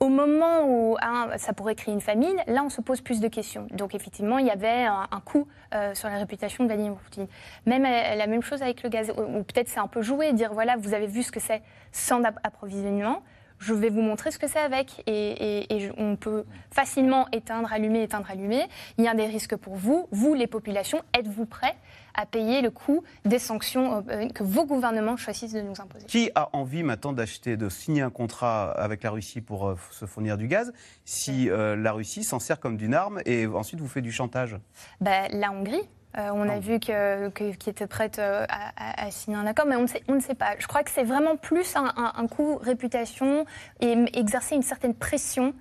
Au 0.00 0.08
moment 0.08 0.62
où 0.66 0.96
ça 1.36 1.52
pourrait 1.52 1.74
créer 1.74 1.92
une 1.92 2.00
famine, 2.00 2.34
là, 2.46 2.62
on 2.64 2.70
se 2.70 2.80
pose 2.80 3.02
plus 3.02 3.20
de 3.20 3.28
questions. 3.28 3.66
Donc, 3.72 3.94
effectivement, 3.94 4.38
il 4.38 4.46
y 4.46 4.50
avait 4.50 4.86
un, 4.86 5.20
coup 5.22 5.46
sur 5.92 6.08
la 6.08 6.16
réputation 6.16 6.64
de 6.64 6.68
Vladimir 6.70 6.94
Poutine. 6.94 7.26
Même 7.66 7.82
la 7.82 8.26
même 8.26 8.40
chose 8.40 8.62
avec 8.62 8.82
le 8.82 8.88
gaz, 8.88 9.10
ou 9.10 9.42
peut-être 9.42 9.68
c'est 9.68 9.80
un 9.80 9.86
peu 9.86 10.00
joué, 10.00 10.32
dire 10.32 10.54
voilà, 10.54 10.76
vous 10.78 10.94
avez 10.94 11.06
vu 11.06 11.22
ce 11.22 11.30
que 11.30 11.40
c'est 11.40 11.60
sans 11.92 12.22
approvisionnement 12.24 13.22
je 13.58 13.74
vais 13.74 13.88
vous 13.88 14.02
montrer 14.02 14.30
ce 14.30 14.38
que 14.38 14.48
c'est 14.48 14.58
avec. 14.58 15.02
Et, 15.06 15.66
on 15.98 16.16
peut 16.16 16.44
facilement 16.70 17.26
éteindre, 17.32 17.72
allumer, 17.72 18.02
éteindre, 18.02 18.30
allumer. 18.30 18.64
Il 18.98 19.04
y 19.04 19.08
a 19.08 19.14
des 19.14 19.26
risques 19.26 19.56
pour 19.56 19.76
vous. 19.76 20.08
Vous, 20.10 20.34
les 20.34 20.46
populations, 20.46 21.02
êtes-vous 21.16 21.46
prêts 21.46 21.76
à 22.14 22.24
payer 22.26 22.62
le 22.62 22.70
coût 22.70 23.02
des 23.24 23.38
sanctions 23.38 24.04
euh, 24.08 24.28
que 24.28 24.42
vos 24.42 24.64
gouvernements 24.64 25.16
choisissent 25.16 25.52
de 25.52 25.60
nous 25.60 25.80
imposer? 25.80 26.06
Qui 26.06 26.30
a 26.34 26.48
envie 26.54 26.82
maintenant 26.82 27.12
d'acheter, 27.12 27.56
de 27.56 27.68
signer 27.68 28.02
un 28.02 28.10
contrat 28.10 28.70
avec 28.72 29.02
la 29.02 29.10
Russie 29.10 29.42
pour 29.42 29.68
euh, 29.68 29.78
se 29.90 30.06
fournir 30.06 30.38
du 30.38 30.48
gaz 30.48 30.72
si 31.04 31.50
euh, 31.50 31.76
la 31.76 31.92
Russie 31.92 32.24
s'en 32.24 32.38
sert 32.38 32.58
comme 32.58 32.78
d'une 32.78 32.94
arme 32.94 33.20
et 33.26 33.46
ensuite 33.46 33.80
vous 33.80 33.88
fait 33.88 34.02
du 34.02 34.12
chantage? 34.12 34.56
Ben, 35.00 35.28
La 35.30 35.52
Hongrie. 35.52 35.82
Euh, 36.16 36.30
on 36.32 36.48
a 36.48 36.58
vu 36.58 36.80
que, 36.80 37.28
qui 37.28 37.70
était 37.70 37.86
prête 37.86 38.18
euh, 38.18 38.46
à, 38.48 39.10
signer 39.10 39.36
un 39.36 39.46
accord, 39.46 39.66
mais 39.66 39.76
on 39.76 39.82
ne, 39.82 39.86
sait, 39.86 40.02
on 40.08 40.14
ne 40.14 40.20
sait 40.20 40.34
pas. 40.34 40.54
Je 40.58 40.66
crois 40.66 40.82
que 40.82 40.90
c'est 40.90 41.04
vraiment 41.04 41.36
plus 41.36 41.74
un, 41.76 42.26
coup 42.26 42.56
réputation 42.56 43.44
et 43.80 43.94
exercer 44.14 44.54
une 44.54 44.62
certaine 44.62 44.94
pression 44.94 45.54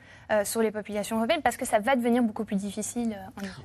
sur 0.43 0.61
les 0.61 0.71
populations 0.71 1.17
européennes 1.17 1.41
parce 1.43 1.57
que 1.57 1.65
ça 1.65 1.79
va 1.79 1.95
devenir 1.95 2.23
beaucoup 2.23 2.45
plus 2.45 2.55
difficile. 2.55 3.17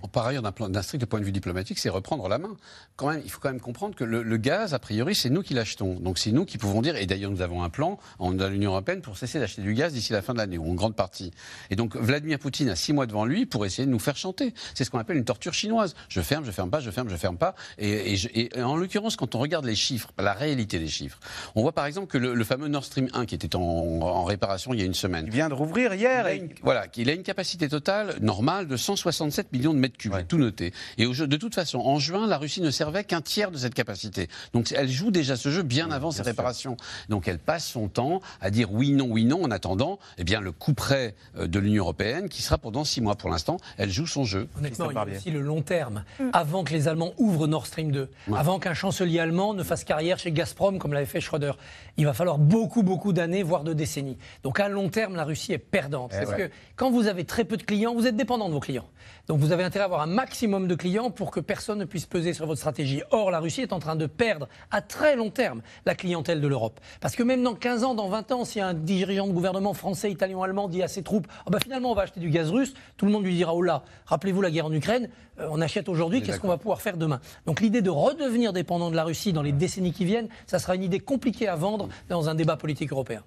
En 0.02 0.08
Par 0.08 0.26
ailleurs, 0.26 0.42
d'un 0.42 0.82
strict 0.82 1.06
point 1.06 1.20
de 1.20 1.24
vue 1.24 1.32
diplomatique, 1.32 1.78
c'est 1.78 1.88
reprendre 1.88 2.28
la 2.28 2.38
main. 2.38 2.56
Quand 2.96 3.08
même, 3.08 3.22
il 3.24 3.30
faut 3.30 3.40
quand 3.40 3.50
même 3.50 3.60
comprendre 3.60 3.94
que 3.94 4.04
le, 4.04 4.36
gaz, 4.36 4.74
a 4.74 4.78
priori, 4.78 5.14
c'est 5.14 5.30
nous 5.30 5.42
qui 5.42 5.54
l'achetons. 5.54 5.94
Donc 5.94 6.18
c'est 6.18 6.32
nous 6.32 6.44
qui 6.44 6.58
pouvons 6.58 6.82
dire, 6.82 6.96
et 6.96 7.06
d'ailleurs 7.06 7.30
nous 7.30 7.42
avons 7.42 7.62
un 7.62 7.70
plan 7.70 7.98
en, 8.18 8.32
dans 8.32 8.48
l'Union 8.48 8.72
européenne 8.72 9.00
pour 9.00 9.16
cesser 9.16 9.38
d'acheter 9.38 9.62
du 9.62 9.74
gaz 9.74 9.92
d'ici 9.92 10.12
la 10.12 10.22
fin 10.22 10.32
de 10.32 10.38
l'année, 10.38 10.58
ou 10.58 10.70
en 10.70 10.74
grande 10.74 10.96
partie. 10.96 11.32
Et 11.70 11.76
donc 11.76 11.96
Vladimir 11.96 12.38
Poutine 12.38 12.68
a 12.68 12.76
six 12.76 12.92
mois 12.92 13.06
devant 13.06 13.24
lui 13.24 13.46
pour 13.46 13.66
essayer 13.66 13.86
de 13.86 13.90
nous 13.90 13.98
faire 13.98 14.16
chanter. 14.16 14.54
C'est 14.74 14.84
ce 14.84 14.90
qu'on 14.90 14.98
appelle 14.98 15.16
une 15.16 15.24
torture 15.24 15.54
chinoise. 15.54 15.94
Je 16.08 16.20
ferme, 16.20 16.44
je 16.44 16.50
ferme 16.50 16.70
pas, 16.70 16.80
je 16.80 16.90
ferme, 16.90 17.08
je 17.08 17.16
ferme 17.16 17.36
pas. 17.36 17.54
Et, 17.78 18.14
et, 18.34 18.62
en 18.62 18.76
l'occurrence, 18.76 19.16
quand 19.16 19.34
on 19.34 19.38
regarde 19.38 19.64
les 19.64 19.74
chiffres, 19.74 20.10
la 20.18 20.32
réalité 20.32 20.78
des 20.78 20.88
chiffres, 20.88 21.18
on 21.54 21.62
voit 21.62 21.72
par 21.72 21.86
exemple 21.86 22.06
que 22.08 22.18
le, 22.18 22.44
fameux 22.44 22.68
Nord 22.68 22.84
Stream 22.84 23.08
1 23.12 23.26
qui 23.26 23.34
était 23.34 23.56
en, 23.56 24.24
réparation 24.24 24.72
il 24.74 24.80
y 24.80 24.82
a 24.82 24.86
une 24.86 24.94
semaine. 24.94 25.24
Il 25.26 25.32
vient 25.32 25.48
de 25.48 25.54
rouvrir 25.54 25.94
hier. 25.94 26.26
Voilà, 26.62 26.88
qu'il 26.88 27.08
a 27.10 27.12
une 27.12 27.22
capacité 27.22 27.68
totale 27.68 28.16
normale 28.20 28.66
de 28.66 28.76
167 28.76 29.52
millions 29.52 29.74
de 29.74 29.78
mètres 29.78 29.96
cubes, 29.96 30.14
tout 30.28 30.38
noté. 30.38 30.72
Et 30.98 31.06
au 31.06 31.12
jeu, 31.12 31.26
de 31.26 31.36
toute 31.36 31.54
façon, 31.54 31.78
en 31.78 31.98
juin, 31.98 32.26
la 32.26 32.38
Russie 32.38 32.60
ne 32.60 32.70
servait 32.70 33.04
qu'un 33.04 33.20
tiers 33.20 33.50
de 33.50 33.58
cette 33.58 33.74
capacité. 33.74 34.28
Donc 34.52 34.72
elle 34.72 34.88
joue 34.88 35.10
déjà 35.10 35.36
ce 35.36 35.50
jeu 35.50 35.62
bien 35.62 35.90
avant 35.90 36.10
ses 36.10 36.22
réparations. 36.22 36.76
Donc 37.08 37.28
elle 37.28 37.38
passe 37.38 37.66
son 37.66 37.88
temps 37.88 38.20
à 38.40 38.50
dire 38.50 38.72
oui, 38.72 38.92
non, 38.92 39.06
oui, 39.08 39.24
non, 39.24 39.42
en 39.44 39.50
attendant 39.50 39.98
eh 40.18 40.24
bien, 40.24 40.40
le 40.40 40.52
coup 40.52 40.74
près 40.74 41.14
euh, 41.36 41.46
de 41.46 41.58
l'Union 41.58 41.84
européenne 41.84 42.28
qui 42.28 42.42
sera 42.42 42.58
pendant 42.58 42.84
six 42.84 43.00
mois. 43.00 43.16
Pour 43.16 43.30
l'instant, 43.30 43.58
elle 43.78 43.90
joue 43.90 44.06
son 44.06 44.24
jeu. 44.24 44.48
Honnêtement, 44.58 44.90
il 44.90 44.94
y 44.94 44.98
a 44.98 45.04
aussi 45.04 45.30
le 45.30 45.40
long 45.40 45.62
terme. 45.62 46.04
Mm. 46.18 46.30
Avant 46.32 46.64
que 46.64 46.72
les 46.72 46.88
Allemands 46.88 47.12
ouvrent 47.18 47.46
Nord 47.46 47.66
Stream 47.66 47.90
2, 47.92 48.08
avant 48.34 48.58
qu'un 48.58 48.74
chancelier 48.74 49.18
allemand 49.18 49.54
ne 49.54 49.62
fasse 49.62 49.84
carrière 49.84 50.18
chez 50.18 50.32
Gazprom 50.32 50.78
comme 50.78 50.92
l'avait 50.92 51.06
fait 51.06 51.20
Schröder, 51.20 51.52
il 52.00 52.06
va 52.06 52.14
falloir 52.14 52.38
beaucoup, 52.38 52.82
beaucoup 52.82 53.12
d'années, 53.12 53.42
voire 53.42 53.62
de 53.62 53.74
décennies. 53.74 54.16
Donc 54.42 54.58
à 54.58 54.70
long 54.70 54.88
terme, 54.88 55.16
la 55.16 55.24
Russie 55.24 55.52
est 55.52 55.58
perdante. 55.58 56.12
Eh 56.14 56.24
parce 56.24 56.34
que 56.34 56.50
quand 56.74 56.90
vous 56.90 57.08
avez 57.08 57.24
très 57.24 57.44
peu 57.44 57.58
de 57.58 57.62
clients, 57.62 57.94
vous 57.94 58.06
êtes 58.06 58.16
dépendant 58.16 58.48
de 58.48 58.54
vos 58.54 58.60
clients. 58.60 58.88
Donc 59.28 59.38
vous 59.38 59.52
avez 59.52 59.64
intérêt 59.64 59.82
à 59.82 59.84
avoir 59.84 60.00
un 60.00 60.06
maximum 60.06 60.66
de 60.66 60.74
clients 60.74 61.10
pour 61.10 61.30
que 61.30 61.40
personne 61.40 61.78
ne 61.78 61.84
puisse 61.84 62.06
peser 62.06 62.32
sur 62.32 62.46
votre 62.46 62.58
stratégie. 62.58 63.02
Or, 63.10 63.30
la 63.30 63.38
Russie 63.38 63.60
est 63.60 63.74
en 63.74 63.80
train 63.80 63.96
de 63.96 64.06
perdre 64.06 64.48
à 64.70 64.80
très 64.80 65.14
long 65.14 65.28
terme 65.28 65.60
la 65.84 65.94
clientèle 65.94 66.40
de 66.40 66.48
l'Europe. 66.48 66.80
Parce 67.02 67.14
que 67.16 67.22
même 67.22 67.42
dans 67.42 67.54
15 67.54 67.84
ans, 67.84 67.94
dans 67.94 68.08
20 68.08 68.32
ans, 68.32 68.44
si 68.46 68.60
un 68.60 68.72
dirigeant 68.72 69.26
de 69.26 69.32
gouvernement 69.32 69.74
français, 69.74 70.10
italien, 70.10 70.40
allemand 70.42 70.68
dit 70.68 70.82
à 70.82 70.88
ses 70.88 71.02
troupes 71.02 71.26
oh 71.46 71.50
bah 71.50 71.58
finalement 71.62 71.92
on 71.92 71.94
va 71.94 72.02
acheter 72.02 72.20
du 72.20 72.30
gaz 72.30 72.50
russe, 72.50 72.72
tout 72.96 73.04
le 73.04 73.12
monde 73.12 73.24
lui 73.24 73.34
dira 73.34 73.54
oh 73.54 73.60
là, 73.60 73.82
rappelez-vous 74.06 74.40
la 74.40 74.50
guerre 74.50 74.66
en 74.66 74.72
Ukraine, 74.72 75.10
euh, 75.38 75.48
on 75.50 75.60
achète 75.60 75.90
aujourd'hui, 75.90 76.22
qu'est-ce 76.22 76.40
qu'on 76.40 76.48
va 76.48 76.56
pouvoir 76.56 76.80
faire 76.80 76.96
demain? 76.96 77.20
Donc 77.44 77.60
l'idée 77.60 77.82
de 77.82 77.90
redevenir 77.90 78.54
dépendant 78.54 78.90
de 78.90 78.96
la 78.96 79.04
Russie 79.04 79.34
dans 79.34 79.42
les 79.42 79.52
décennies 79.52 79.92
qui 79.92 80.06
viennent, 80.06 80.28
ça 80.46 80.58
sera 80.58 80.74
une 80.74 80.82
idée 80.82 81.00
compliquée 81.00 81.48
à 81.48 81.56
vendre 81.56 81.88
dans 82.08 82.28
un 82.28 82.34
débat 82.34 82.56
politique 82.56 82.92
européen. 82.92 83.22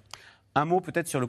Un 0.56 0.66
mot 0.66 0.80
peut-être 0.80 1.08
sur 1.08 1.18
le, 1.18 1.28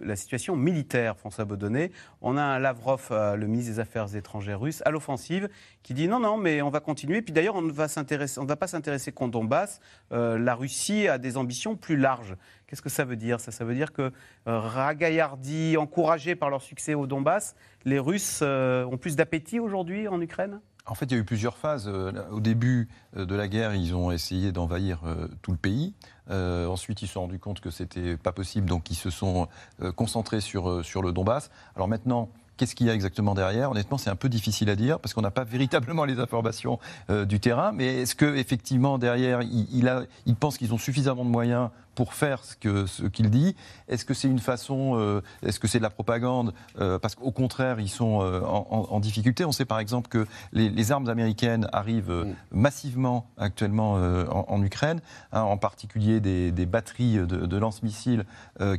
la, 0.00 0.16
situation 0.16 0.54
militaire, 0.54 1.16
François 1.16 1.44
Baudonnet. 1.44 1.90
On 2.20 2.36
a 2.36 2.42
un 2.42 2.58
Lavrov, 2.60 3.08
euh, 3.10 3.34
le 3.34 3.48
ministre 3.48 3.72
des 3.72 3.80
Affaires 3.80 4.14
étrangères 4.14 4.60
russe, 4.60 4.82
à 4.84 4.92
l'offensive, 4.92 5.48
qui 5.82 5.94
dit 5.94 6.06
non, 6.06 6.20
non, 6.20 6.36
mais 6.36 6.62
on 6.62 6.70
va 6.70 6.78
continuer. 6.78 7.22
Puis 7.22 7.32
d'ailleurs, 7.32 7.56
on 7.56 7.62
ne 7.62 7.72
va, 7.72 7.86
va 7.88 8.56
pas 8.56 8.66
s'intéresser 8.68 9.10
qu'au 9.10 9.26
Donbass. 9.26 9.80
Euh, 10.12 10.38
la 10.38 10.54
Russie 10.54 11.08
a 11.08 11.18
des 11.18 11.36
ambitions 11.36 11.74
plus 11.74 11.96
larges. 11.96 12.36
Qu'est-ce 12.68 12.82
que 12.82 12.88
ça 12.88 13.04
veut 13.04 13.16
dire? 13.16 13.40
Ça, 13.40 13.50
ça 13.50 13.64
veut 13.64 13.74
dire 13.74 13.92
que 13.92 14.12
euh, 14.46 14.60
ragaillardi, 14.60 15.76
encouragés 15.76 16.36
par 16.36 16.48
leur 16.48 16.62
succès 16.62 16.94
au 16.94 17.08
Donbass, 17.08 17.56
les 17.84 17.98
Russes 17.98 18.42
ont 18.42 18.96
plus 18.96 19.16
d'appétit 19.16 19.58
aujourd'hui 19.58 20.06
en 20.06 20.20
Ukraine? 20.20 20.60
En 20.86 20.94
fait, 20.94 21.06
il 21.06 21.12
y 21.12 21.14
a 21.16 21.18
eu 21.18 21.24
plusieurs 21.24 21.56
phases. 21.56 21.88
Au 21.88 22.40
début 22.40 22.88
de 23.16 23.34
la 23.34 23.48
guerre, 23.48 23.74
ils 23.74 23.94
ont 23.94 24.12
essayé 24.12 24.52
d'envahir 24.52 25.00
tout 25.42 25.50
le 25.50 25.56
pays. 25.56 25.94
Euh, 26.30 26.66
ensuite, 26.66 27.02
ils 27.02 27.06
se 27.06 27.14
sont 27.14 27.22
rendus 27.22 27.38
compte 27.38 27.60
que 27.60 27.70
c'était 27.70 28.16
pas 28.16 28.32
possible, 28.32 28.68
donc 28.68 28.90
ils 28.90 28.96
se 28.96 29.10
sont 29.10 29.48
euh, 29.82 29.92
concentrés 29.92 30.40
sur, 30.40 30.68
euh, 30.68 30.82
sur 30.82 31.02
le 31.02 31.12
Donbass. 31.12 31.50
Alors 31.76 31.88
maintenant, 31.88 32.28
Qu'est-ce 32.58 32.76
qu'il 32.76 32.86
y 32.86 32.90
a 32.90 32.94
exactement 32.94 33.34
derrière? 33.34 33.70
Honnêtement, 33.70 33.96
c'est 33.96 34.10
un 34.10 34.14
peu 34.14 34.28
difficile 34.28 34.68
à 34.68 34.76
dire 34.76 35.00
parce 35.00 35.14
qu'on 35.14 35.22
n'a 35.22 35.30
pas 35.30 35.42
véritablement 35.58 36.04
les 36.04 36.20
informations 36.20 36.78
du 37.08 37.40
terrain. 37.40 37.72
Mais 37.72 38.02
est-ce 38.02 38.14
que 38.14 38.36
effectivement 38.36 38.98
derrière, 38.98 39.40
il, 39.42 39.88
a, 39.88 40.02
il 40.26 40.36
qu'ils 40.36 40.72
ont 40.74 40.78
suffisamment 40.78 41.24
de 41.24 41.30
moyens 41.30 41.70
pour 41.94 42.14
faire 42.14 42.44
ce 42.44 42.56
qu'il 42.56 42.86
ce 42.88 43.30
dit 43.30 43.54
Est-ce 43.88 44.04
que 44.04 44.14
c'est 44.14 44.28
une 44.28 44.38
façon, 44.38 44.96
euh, 44.96 45.20
est-ce 45.42 45.60
que 45.60 45.68
c'est 45.68 45.78
de 45.78 45.82
la 45.82 45.90
propagande 45.90 46.54
euh, 46.80 46.98
Parce 46.98 47.14
qu'au 47.14 47.30
contraire, 47.30 47.80
ils 47.80 47.88
sont 47.88 48.20
euh, 48.22 48.40
en, 48.42 49.00
difficulté. 49.00 49.44
On 49.44 49.52
sait 49.52 49.64
par 49.64 49.78
exemple 49.78 50.08
que 50.08 50.26
les, 50.52 50.92
armes 50.92 51.08
américaines 51.08 51.68
arrivent 51.72 52.10
mm. 52.10 52.34
massivement 52.52 53.26
actuellement 53.36 53.94
en, 53.94 54.62
Ukraine, 54.62 55.00
hein, 55.32 55.42
en 55.42 55.56
particulier 55.56 56.20
des, 56.20 56.66
batteries 56.66 57.18
de, 57.26 57.56
lance-missiles 57.56 58.24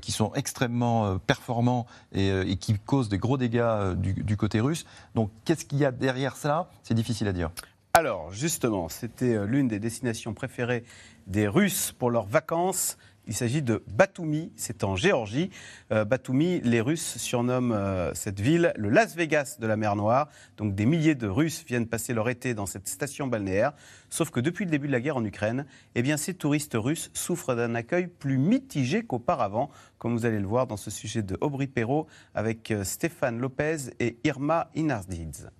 qui 0.02 0.12
sont 0.12 0.32
extrêmement 0.34 1.18
performants 1.20 1.86
et, 2.14 2.58
qui 2.58 2.78
causent 2.80 3.10
des 3.10 3.18
gros 3.18 3.38
dégâts 3.38 3.94
du, 3.96 4.14
du 4.14 4.38
côté 4.38 4.60
russe. 4.60 4.86
Donc 5.16 5.32
qu'est-ce 5.46 5.66
qu'il 5.66 5.80
y 5.80 5.86
a 5.86 5.92
derrière 5.92 6.36
cela? 6.36 6.70
C'est 6.84 6.94
difficile 6.94 7.28
à 7.28 7.34
dire. 7.34 7.52
Alors, 7.96 8.32
justement, 8.32 8.90
c'était 8.90 9.46
l'une 9.46 9.68
des 9.68 9.78
destinations 9.78 10.34
préférées 10.34 10.84
des 11.28 11.48
Russes 11.48 11.92
pour 11.92 12.10
leurs 12.10 12.26
vacances. 12.26 12.98
Il 13.28 13.36
s'agit 13.36 13.62
de 13.62 13.84
Batumi, 13.86 14.52
c'est 14.56 14.84
en 14.84 14.96
Géorgie. 14.96 15.52
Euh, 15.92 16.04
Batumi, 16.04 16.60
les 16.62 16.82
Russes 16.82 17.18
surnomment 17.18 17.72
euh, 17.72 18.12
cette 18.16 18.40
ville 18.40 18.74
le 18.78 18.90
Las 18.90 19.16
Vegas 19.16 19.58
de 19.60 19.68
la 19.68 19.78
mer 19.78 19.96
Noire. 19.96 20.28
Donc 20.58 20.74
des 20.74 20.88
milliers 20.88 21.14
de 21.14 21.28
Russes 21.28 21.64
viennent 21.68 21.86
passer 21.86 22.16
leur 22.16 22.30
été 22.30 22.56
dans 22.56 22.66
cette 22.66 22.88
station 22.88 23.28
balnéaire. 23.28 23.74
Sauf 24.10 24.32
que 24.32 24.40
depuis 24.40 24.66
le 24.66 24.72
début 24.72 24.88
de 24.88 24.92
la 24.92 25.00
guerre 25.00 25.18
en 25.18 25.24
Ukraine, 25.24 25.68
eh 25.94 26.02
bien, 26.02 26.18
ces 26.18 26.34
touristes 26.34 26.76
russes 26.76 27.12
souffrent 27.14 27.54
d'un 27.54 27.76
accueil 27.76 28.08
plus 28.08 28.40
mitigé 28.40 29.04
qu'auparavant, 29.04 29.70
comme 30.00 30.14
vous 30.14 30.26
allez 30.26 30.40
le 30.40 30.48
voir 30.48 30.66
dans 30.66 30.78
ce 30.78 30.90
sujet 30.90 31.22
de 31.22 31.38
Aubry 31.42 31.68
Perrault 31.68 32.08
avec 32.34 32.72
euh, 32.72 32.84
Stéphane 32.84 33.38
Lopez 33.38 33.92
et 34.00 34.18
Irma 34.24 34.72
Inardidz. 34.74 35.52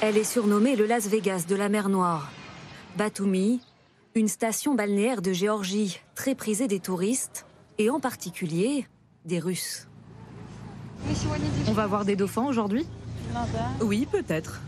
Elle 0.00 0.16
est 0.16 0.22
surnommée 0.24 0.76
le 0.76 0.86
Las 0.86 1.08
Vegas 1.08 1.44
de 1.48 1.56
la 1.56 1.68
mer 1.68 1.88
Noire. 1.88 2.30
Batumi, 2.96 3.60
une 4.14 4.28
station 4.28 4.76
balnéaire 4.76 5.22
de 5.22 5.32
Géorgie 5.32 5.98
très 6.14 6.36
prisée 6.36 6.68
des 6.68 6.78
touristes 6.78 7.46
et 7.78 7.90
en 7.90 7.98
particulier 7.98 8.86
des 9.24 9.40
Russes. 9.40 9.88
On 11.66 11.72
va 11.72 11.88
voir 11.88 12.04
des 12.04 12.14
dauphins 12.14 12.46
aujourd'hui? 12.46 12.86
Oui, 13.80 14.06
peut-être. 14.10 14.60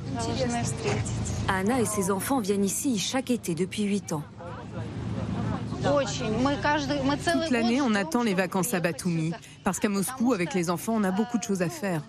Anna 1.46 1.80
et 1.80 1.86
ses 1.86 2.10
enfants 2.10 2.40
viennent 2.40 2.64
ici 2.64 2.98
chaque 2.98 3.30
été 3.30 3.54
depuis 3.54 3.84
8 3.84 4.12
ans. 4.12 4.24
Toute 5.82 7.50
l'année, 7.50 7.80
on 7.80 7.94
attend 7.94 8.24
les 8.24 8.34
vacances 8.34 8.74
à 8.74 8.80
Batumi. 8.80 9.32
Parce 9.62 9.78
qu'à 9.78 9.88
Moscou, 9.88 10.32
avec 10.32 10.54
les 10.54 10.70
enfants, 10.70 10.94
on 10.96 11.04
a 11.04 11.12
beaucoup 11.12 11.38
de 11.38 11.42
choses 11.44 11.62
à 11.62 11.68
faire. 11.68 12.02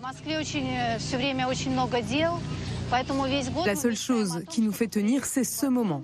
La 3.64 3.76
seule 3.76 3.96
chose 3.96 4.42
qui 4.50 4.60
nous 4.60 4.72
fait 4.72 4.86
tenir, 4.86 5.24
c'est 5.24 5.44
ce 5.44 5.66
moment. 5.66 6.02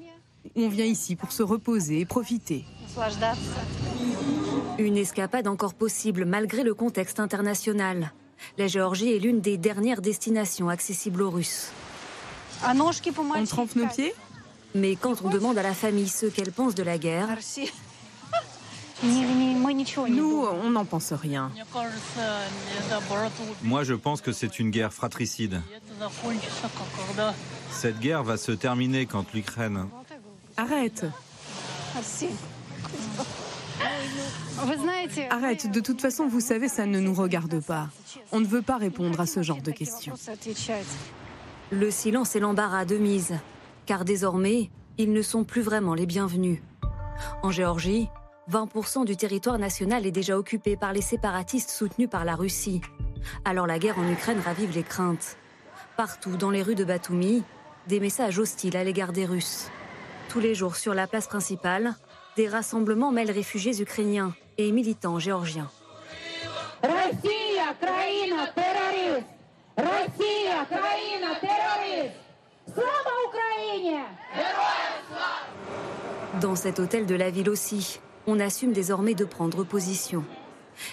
On 0.56 0.68
vient 0.68 0.86
ici 0.86 1.16
pour 1.16 1.32
se 1.32 1.42
reposer 1.42 2.00
et 2.00 2.06
profiter. 2.06 2.64
Une 4.78 4.96
escapade 4.96 5.46
encore 5.48 5.74
possible 5.74 6.24
malgré 6.24 6.62
le 6.62 6.72
contexte 6.74 7.20
international. 7.20 8.12
La 8.56 8.68
Géorgie 8.68 9.12
est 9.12 9.18
l'une 9.18 9.40
des 9.40 9.58
dernières 9.58 10.00
destinations 10.00 10.68
accessibles 10.68 11.22
aux 11.22 11.30
Russes. 11.30 11.72
On 12.66 13.44
trempe 13.44 13.76
nos 13.76 13.86
pieds? 13.86 14.14
Mais 14.74 14.96
quand 14.96 15.22
on 15.24 15.28
demande 15.28 15.58
à 15.58 15.62
la 15.62 15.74
famille 15.74 16.08
ce 16.08 16.26
qu'elle 16.26 16.52
pense 16.52 16.74
de 16.74 16.82
la 16.82 16.98
guerre, 16.98 17.28
nous, 19.02 20.46
on 20.64 20.70
n'en 20.70 20.84
pense 20.84 21.12
rien. 21.12 21.50
Moi, 23.62 23.84
je 23.84 23.94
pense 23.94 24.20
que 24.20 24.32
c'est 24.32 24.58
une 24.58 24.70
guerre 24.70 24.92
fratricide. 24.92 25.60
Cette 27.70 28.00
guerre 28.00 28.24
va 28.24 28.36
se 28.36 28.52
terminer 28.52 29.06
quand 29.06 29.32
l'Ukraine... 29.32 29.86
Arrête. 30.56 31.06
Arrête, 35.30 35.70
de 35.70 35.80
toute 35.80 36.00
façon, 36.00 36.26
vous 36.26 36.40
savez, 36.40 36.68
ça 36.68 36.84
ne 36.86 36.98
nous 36.98 37.14
regarde 37.14 37.60
pas. 37.64 37.88
On 38.32 38.40
ne 38.40 38.46
veut 38.46 38.62
pas 38.62 38.76
répondre 38.76 39.20
à 39.20 39.26
ce 39.26 39.42
genre 39.42 39.62
de 39.62 39.70
questions. 39.70 40.14
Le 41.70 41.90
silence 41.90 42.34
et 42.34 42.40
l'embarras 42.40 42.84
de 42.84 42.96
mise, 42.96 43.34
car 43.86 44.04
désormais, 44.04 44.70
ils 44.96 45.12
ne 45.12 45.22
sont 45.22 45.44
plus 45.44 45.62
vraiment 45.62 45.94
les 45.94 46.06
bienvenus. 46.06 46.60
En 47.42 47.50
Géorgie, 47.50 48.08
20% 48.50 49.04
du 49.04 49.14
territoire 49.14 49.58
national 49.58 50.06
est 50.06 50.10
déjà 50.10 50.38
occupé 50.38 50.76
par 50.76 50.94
les 50.94 51.02
séparatistes 51.02 51.70
soutenus 51.70 52.08
par 52.08 52.24
la 52.24 52.34
Russie. 52.34 52.80
Alors 53.44 53.66
la 53.66 53.78
guerre 53.78 53.98
en 53.98 54.10
Ukraine 54.10 54.40
ravive 54.40 54.74
les 54.74 54.82
craintes. 54.82 55.36
Partout 55.98 56.36
dans 56.36 56.50
les 56.50 56.62
rues 56.62 56.74
de 56.74 56.84
Batumi, 56.84 57.42
des 57.88 58.00
messages 58.00 58.38
hostiles 58.38 58.76
à 58.76 58.84
l'égard 58.84 59.12
des 59.12 59.26
Russes. 59.26 59.68
Tous 60.30 60.40
les 60.40 60.54
jours 60.54 60.76
sur 60.76 60.94
la 60.94 61.06
place 61.06 61.26
principale, 61.26 61.94
des 62.36 62.48
rassemblements 62.48 63.12
mêlent 63.12 63.30
réfugiés 63.30 63.82
ukrainiens 63.82 64.34
et 64.56 64.72
militants 64.72 65.18
géorgiens. 65.18 65.70
Dans 76.40 76.56
cet 76.56 76.78
hôtel 76.78 77.04
de 77.04 77.14
la 77.14 77.30
ville 77.30 77.50
aussi, 77.50 78.00
on 78.28 78.38
assume 78.40 78.72
désormais 78.72 79.14
de 79.14 79.24
prendre 79.24 79.64
position. 79.64 80.22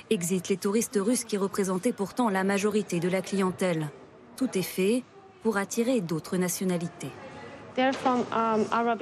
Exit 0.10 0.48
les 0.48 0.58
touristes 0.58 0.98
russes 1.00 1.26
qui 1.26 1.38
représentaient 1.38 1.92
pourtant 1.92 2.30
la 2.30 2.44
majorité 2.44 3.00
de 3.00 3.10
la 3.10 3.22
clientèle. 3.22 3.90
Tout 4.38 4.58
est 4.58 4.64
fait 4.64 5.04
pour 5.44 5.58
attirer 5.58 6.02
d'autres 6.02 6.38
nationalités. 6.38 7.12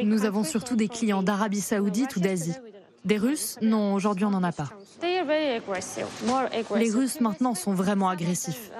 Nous 0.03 0.25
avons 0.25 0.43
surtout 0.43 0.75
des 0.75 0.87
clients 0.87 1.21
d'Arabie 1.21 1.61
saoudite 1.61 2.15
ou 2.15 2.19
d'Asie. 2.19 2.55
Des 3.05 3.17
Russes 3.17 3.57
Non, 3.61 3.93
aujourd'hui 3.93 4.25
on 4.25 4.29
n'en 4.29 4.43
a 4.43 4.51
pas. 4.51 4.69
Les 6.75 6.89
Russes 6.91 7.19
maintenant 7.19 7.53
sont 7.53 7.73
vraiment 7.73 8.07
agressifs. 8.07 8.71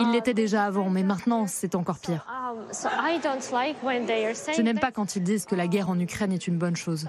Ils 0.00 0.10
l'étaient 0.12 0.34
déjà 0.34 0.64
avant, 0.64 0.90
mais 0.90 1.02
maintenant 1.02 1.46
c'est 1.46 1.74
encore 1.74 1.98
pire. 1.98 2.26
Je 4.56 4.62
n'aime 4.62 4.78
pas 4.78 4.92
quand 4.92 5.16
ils 5.16 5.22
disent 5.22 5.46
que 5.46 5.54
la 5.54 5.66
guerre 5.66 5.88
en 5.88 5.98
Ukraine 5.98 6.32
est 6.32 6.46
une 6.46 6.58
bonne 6.58 6.76
chose. 6.76 7.06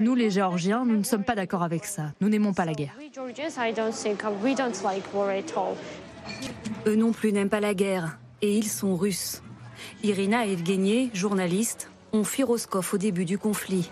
Nous, 0.00 0.14
les 0.14 0.30
Géorgiens, 0.30 0.84
nous 0.84 0.96
ne 0.96 1.02
sommes 1.04 1.24
pas 1.24 1.36
d'accord 1.36 1.62
avec 1.62 1.84
ça. 1.84 2.12
Nous 2.20 2.28
n'aimons 2.28 2.52
pas 2.52 2.64
la 2.64 2.72
guerre. 2.72 2.94
Eux 6.86 6.96
non 6.96 7.12
plus 7.12 7.32
n'aiment 7.32 7.48
pas 7.48 7.60
la 7.60 7.74
guerre. 7.74 8.18
Et 8.42 8.58
ils 8.58 8.68
sont 8.68 8.96
russes. 8.96 9.42
Irina 10.02 10.46
Evgenie, 10.46 11.10
journaliste, 11.14 11.90
ont 12.12 12.24
fui 12.24 12.42
Roscoff 12.42 12.94
au 12.94 12.98
début 12.98 13.24
du 13.24 13.38
conflit. 13.38 13.90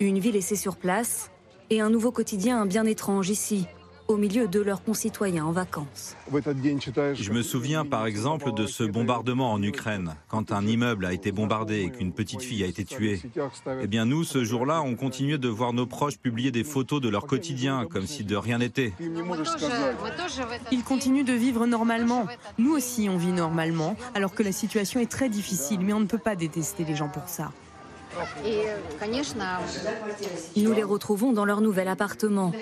Une 0.00 0.18
vie 0.18 0.32
laissée 0.32 0.56
sur 0.56 0.76
place 0.76 1.30
et 1.70 1.80
un 1.80 1.90
nouveau 1.90 2.12
quotidien 2.12 2.64
bien 2.66 2.84
étrange 2.86 3.28
ici, 3.28 3.66
au 4.06 4.16
milieu 4.16 4.48
de 4.48 4.60
leurs 4.60 4.82
concitoyens 4.82 5.44
en 5.44 5.52
vacances. 5.52 6.16
Je 6.32 7.30
me 7.30 7.42
souviens 7.42 7.84
par 7.84 8.06
exemple 8.06 8.54
de 8.54 8.66
ce 8.66 8.82
bombardement 8.82 9.52
en 9.52 9.62
Ukraine, 9.62 10.14
quand 10.28 10.50
un 10.50 10.66
immeuble 10.66 11.04
a 11.04 11.12
été 11.12 11.30
bombardé 11.30 11.82
et 11.82 11.90
qu'une 11.90 12.12
petite 12.12 12.40
fille 12.40 12.64
a 12.64 12.66
été 12.66 12.86
tuée. 12.86 13.20
Eh 13.82 13.86
bien 13.86 14.06
nous, 14.06 14.24
ce 14.24 14.44
jour-là, 14.44 14.80
on 14.80 14.94
continuait 14.94 15.36
de 15.36 15.48
voir 15.48 15.74
nos 15.74 15.84
proches 15.84 16.16
publier 16.16 16.50
des 16.50 16.64
photos 16.64 17.02
de 17.02 17.10
leur 17.10 17.26
quotidien, 17.26 17.86
comme 17.90 18.06
si 18.06 18.24
de 18.24 18.34
rien 18.34 18.58
n'était. 18.58 18.94
Ils 20.72 20.84
continuent 20.84 21.24
de 21.26 21.34
vivre 21.34 21.66
normalement. 21.66 22.26
Nous 22.56 22.72
aussi, 22.72 23.08
on 23.10 23.18
vit 23.18 23.32
normalement, 23.32 23.94
alors 24.14 24.32
que 24.32 24.42
la 24.42 24.52
situation 24.52 25.00
est 25.00 25.10
très 25.10 25.28
difficile, 25.28 25.80
mais 25.80 25.92
on 25.92 26.00
ne 26.00 26.06
peut 26.06 26.16
pas 26.16 26.34
détester 26.34 26.84
les 26.84 26.96
gens 26.96 27.10
pour 27.10 27.28
ça. 27.28 27.52
Nous 30.56 30.72
les 30.72 30.82
retrouvons 30.82 31.32
dans 31.32 31.44
leur 31.44 31.60
nouvel 31.60 31.88
appartement. 31.88 32.52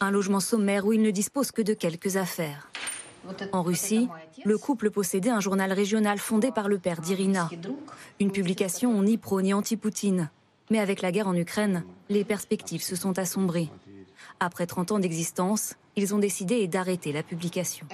Un 0.00 0.10
logement 0.10 0.40
sommaire 0.40 0.86
où 0.86 0.92
ils 0.92 1.02
ne 1.02 1.10
disposent 1.10 1.52
que 1.52 1.62
de 1.62 1.74
quelques 1.74 2.16
affaires. 2.16 2.70
En 3.52 3.62
Russie, 3.62 4.08
le 4.44 4.58
couple 4.58 4.90
possédait 4.90 5.30
un 5.30 5.40
journal 5.40 5.72
régional 5.72 6.18
fondé 6.18 6.52
par 6.52 6.68
le 6.68 6.78
père 6.78 7.00
d'Irina. 7.00 7.50
Une 8.20 8.30
publication 8.30 9.02
ni 9.02 9.18
pro 9.18 9.40
ni 9.42 9.52
anti-Poutine. 9.52 10.30
Mais 10.70 10.78
avec 10.78 11.02
la 11.02 11.12
guerre 11.12 11.28
en 11.28 11.34
Ukraine, 11.34 11.84
les 12.08 12.24
perspectives 12.24 12.82
se 12.82 12.96
sont 12.96 13.18
assombrées. 13.18 13.70
Après 14.40 14.66
30 14.66 14.92
ans 14.92 14.98
d'existence, 14.98 15.74
ils 15.96 16.14
ont 16.14 16.18
décidé 16.18 16.66
d'arrêter 16.68 17.12
la 17.12 17.22
publication. 17.22 17.86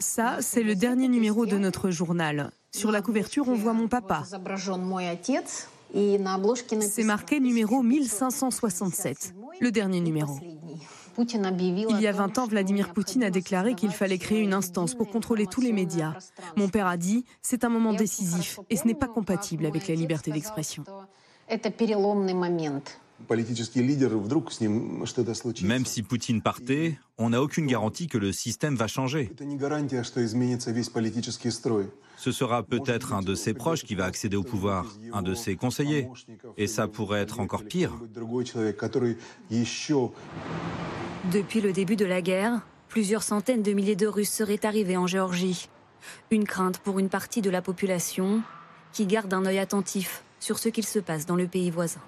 Ça, 0.00 0.36
c'est 0.40 0.62
le 0.62 0.74
dernier 0.74 1.08
numéro 1.08 1.46
de 1.46 1.58
notre 1.58 1.90
journal. 1.90 2.50
Sur 2.74 2.90
la 2.90 3.00
couverture, 3.00 3.48
on 3.48 3.54
voit 3.54 3.72
mon 3.72 3.88
papa. 3.88 4.24
C'est 6.80 7.04
marqué 7.04 7.40
numéro 7.40 7.82
1567, 7.82 9.34
le 9.60 9.70
dernier 9.70 10.00
numéro. 10.00 10.38
Il 11.18 12.00
y 12.00 12.06
a 12.06 12.12
20 12.12 12.38
ans, 12.38 12.46
Vladimir 12.46 12.92
Poutine 12.92 13.24
a 13.24 13.30
déclaré 13.30 13.74
qu'il 13.74 13.90
fallait 13.90 14.18
créer 14.18 14.40
une 14.40 14.54
instance 14.54 14.94
pour 14.94 15.08
contrôler 15.08 15.46
tous 15.46 15.60
les 15.60 15.72
médias. 15.72 16.14
Mon 16.56 16.68
père 16.68 16.86
a 16.86 16.96
dit, 16.96 17.24
c'est 17.42 17.64
un 17.64 17.68
moment 17.68 17.92
décisif 17.92 18.60
et 18.70 18.76
ce 18.76 18.86
n'est 18.86 18.94
pas 18.94 19.08
compatible 19.08 19.66
avec 19.66 19.88
la 19.88 19.94
liberté 19.94 20.30
d'expression. 20.30 20.84
Même 25.62 25.86
si 25.86 26.02
Poutine 26.02 26.40
partait, 26.40 26.98
on 27.18 27.30
n'a 27.30 27.42
aucune 27.42 27.66
garantie 27.66 28.06
que 28.06 28.18
le 28.18 28.32
système 28.32 28.76
va 28.76 28.86
changer. 28.86 29.30
Ce 32.16 32.32
sera 32.32 32.62
peut-être 32.62 33.12
un 33.12 33.22
de 33.22 33.34
ses 33.34 33.54
proches 33.54 33.84
qui 33.84 33.94
va 33.94 34.04
accéder 34.04 34.36
au 34.36 34.42
pouvoir, 34.42 34.86
un 35.12 35.22
de 35.22 35.34
ses 35.34 35.56
conseillers. 35.56 36.08
Et 36.56 36.66
ça 36.66 36.88
pourrait 36.88 37.20
être 37.20 37.40
encore 37.40 37.64
pire. 37.64 37.92
Depuis 41.32 41.60
le 41.60 41.72
début 41.72 41.96
de 41.96 42.04
la 42.04 42.22
guerre, 42.22 42.60
plusieurs 42.88 43.22
centaines 43.22 43.62
de 43.62 43.72
milliers 43.72 43.96
de 43.96 44.06
Russes 44.06 44.30
seraient 44.30 44.64
arrivés 44.64 44.96
en 44.96 45.06
Géorgie. 45.06 45.68
Une 46.30 46.44
crainte 46.44 46.78
pour 46.78 46.98
une 46.98 47.08
partie 47.08 47.42
de 47.42 47.50
la 47.50 47.62
population 47.62 48.42
qui 48.92 49.06
garde 49.06 49.34
un 49.34 49.44
œil 49.44 49.58
attentif 49.58 50.22
sur 50.40 50.58
ce 50.58 50.68
qu'il 50.68 50.86
se 50.86 50.98
passe 50.98 51.26
dans 51.26 51.36
le 51.36 51.46
pays 51.46 51.70
voisin. 51.70 52.00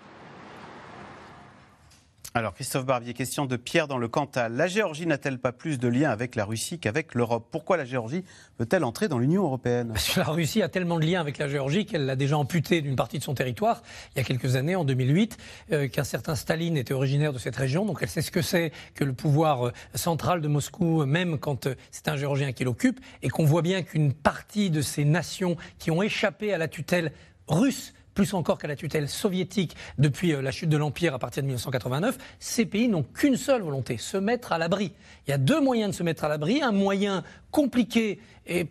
Alors, 2.32 2.54
Christophe 2.54 2.86
Barbier, 2.86 3.12
question 3.12 3.46
de 3.46 3.56
Pierre 3.56 3.88
dans 3.88 3.98
le 3.98 4.06
Cantal. 4.06 4.54
La 4.54 4.68
Géorgie 4.68 5.04
n'a-t-elle 5.04 5.40
pas 5.40 5.50
plus 5.50 5.80
de 5.80 5.88
liens 5.88 6.10
avec 6.10 6.36
la 6.36 6.44
Russie 6.44 6.78
qu'avec 6.78 7.16
l'Europe? 7.16 7.48
Pourquoi 7.50 7.76
la 7.76 7.84
Géorgie 7.84 8.22
veut-elle 8.60 8.84
entrer 8.84 9.08
dans 9.08 9.18
l'Union 9.18 9.42
européenne? 9.42 9.88
Parce 9.88 10.14
que 10.14 10.20
la 10.20 10.26
Russie 10.26 10.62
a 10.62 10.68
tellement 10.68 11.00
de 11.00 11.04
liens 11.04 11.20
avec 11.20 11.38
la 11.38 11.48
Géorgie 11.48 11.86
qu'elle 11.86 12.06
l'a 12.06 12.14
déjà 12.14 12.38
amputé 12.38 12.82
d'une 12.82 12.94
partie 12.94 13.18
de 13.18 13.24
son 13.24 13.34
territoire 13.34 13.82
il 14.14 14.18
y 14.18 14.20
a 14.20 14.24
quelques 14.24 14.54
années, 14.54 14.76
en 14.76 14.84
2008, 14.84 15.38
euh, 15.72 15.88
qu'un 15.88 16.04
certain 16.04 16.36
Staline 16.36 16.76
était 16.76 16.94
originaire 16.94 17.32
de 17.32 17.38
cette 17.38 17.56
région. 17.56 17.84
Donc 17.84 17.98
elle 18.00 18.08
sait 18.08 18.22
ce 18.22 18.30
que 18.30 18.42
c'est 18.42 18.70
que 18.94 19.02
le 19.02 19.12
pouvoir 19.12 19.66
euh, 19.66 19.72
central 19.96 20.40
de 20.40 20.46
Moscou, 20.46 21.04
même 21.06 21.36
quand 21.36 21.66
euh, 21.66 21.74
c'est 21.90 22.06
un 22.06 22.16
Géorgien 22.16 22.52
qui 22.52 22.62
l'occupe, 22.62 23.00
et 23.22 23.28
qu'on 23.28 23.44
voit 23.44 23.62
bien 23.62 23.82
qu'une 23.82 24.12
partie 24.12 24.70
de 24.70 24.82
ces 24.82 25.04
nations 25.04 25.56
qui 25.80 25.90
ont 25.90 26.00
échappé 26.00 26.52
à 26.52 26.58
la 26.58 26.68
tutelle 26.68 27.10
russe 27.48 27.92
plus 28.14 28.34
encore 28.34 28.58
qu'à 28.58 28.68
la 28.68 28.76
tutelle 28.76 29.08
soviétique 29.08 29.76
depuis 29.98 30.32
euh, 30.32 30.42
la 30.42 30.50
chute 30.50 30.68
de 30.68 30.76
l'Empire 30.76 31.14
à 31.14 31.18
partir 31.18 31.42
de 31.42 31.46
1989, 31.46 32.18
ces 32.38 32.66
pays 32.66 32.88
n'ont 32.88 33.02
qu'une 33.02 33.36
seule 33.36 33.62
volonté, 33.62 33.96
se 33.98 34.16
mettre 34.16 34.52
à 34.52 34.58
l'abri. 34.58 34.92
Il 35.26 35.30
y 35.30 35.34
a 35.34 35.38
deux 35.38 35.60
moyens 35.60 35.92
de 35.92 35.96
se 35.96 36.02
mettre 36.02 36.24
à 36.24 36.28
l'abri. 36.28 36.62
Un 36.62 36.72
moyen 36.72 37.22
compliqué 37.50 38.20
et 38.46 38.68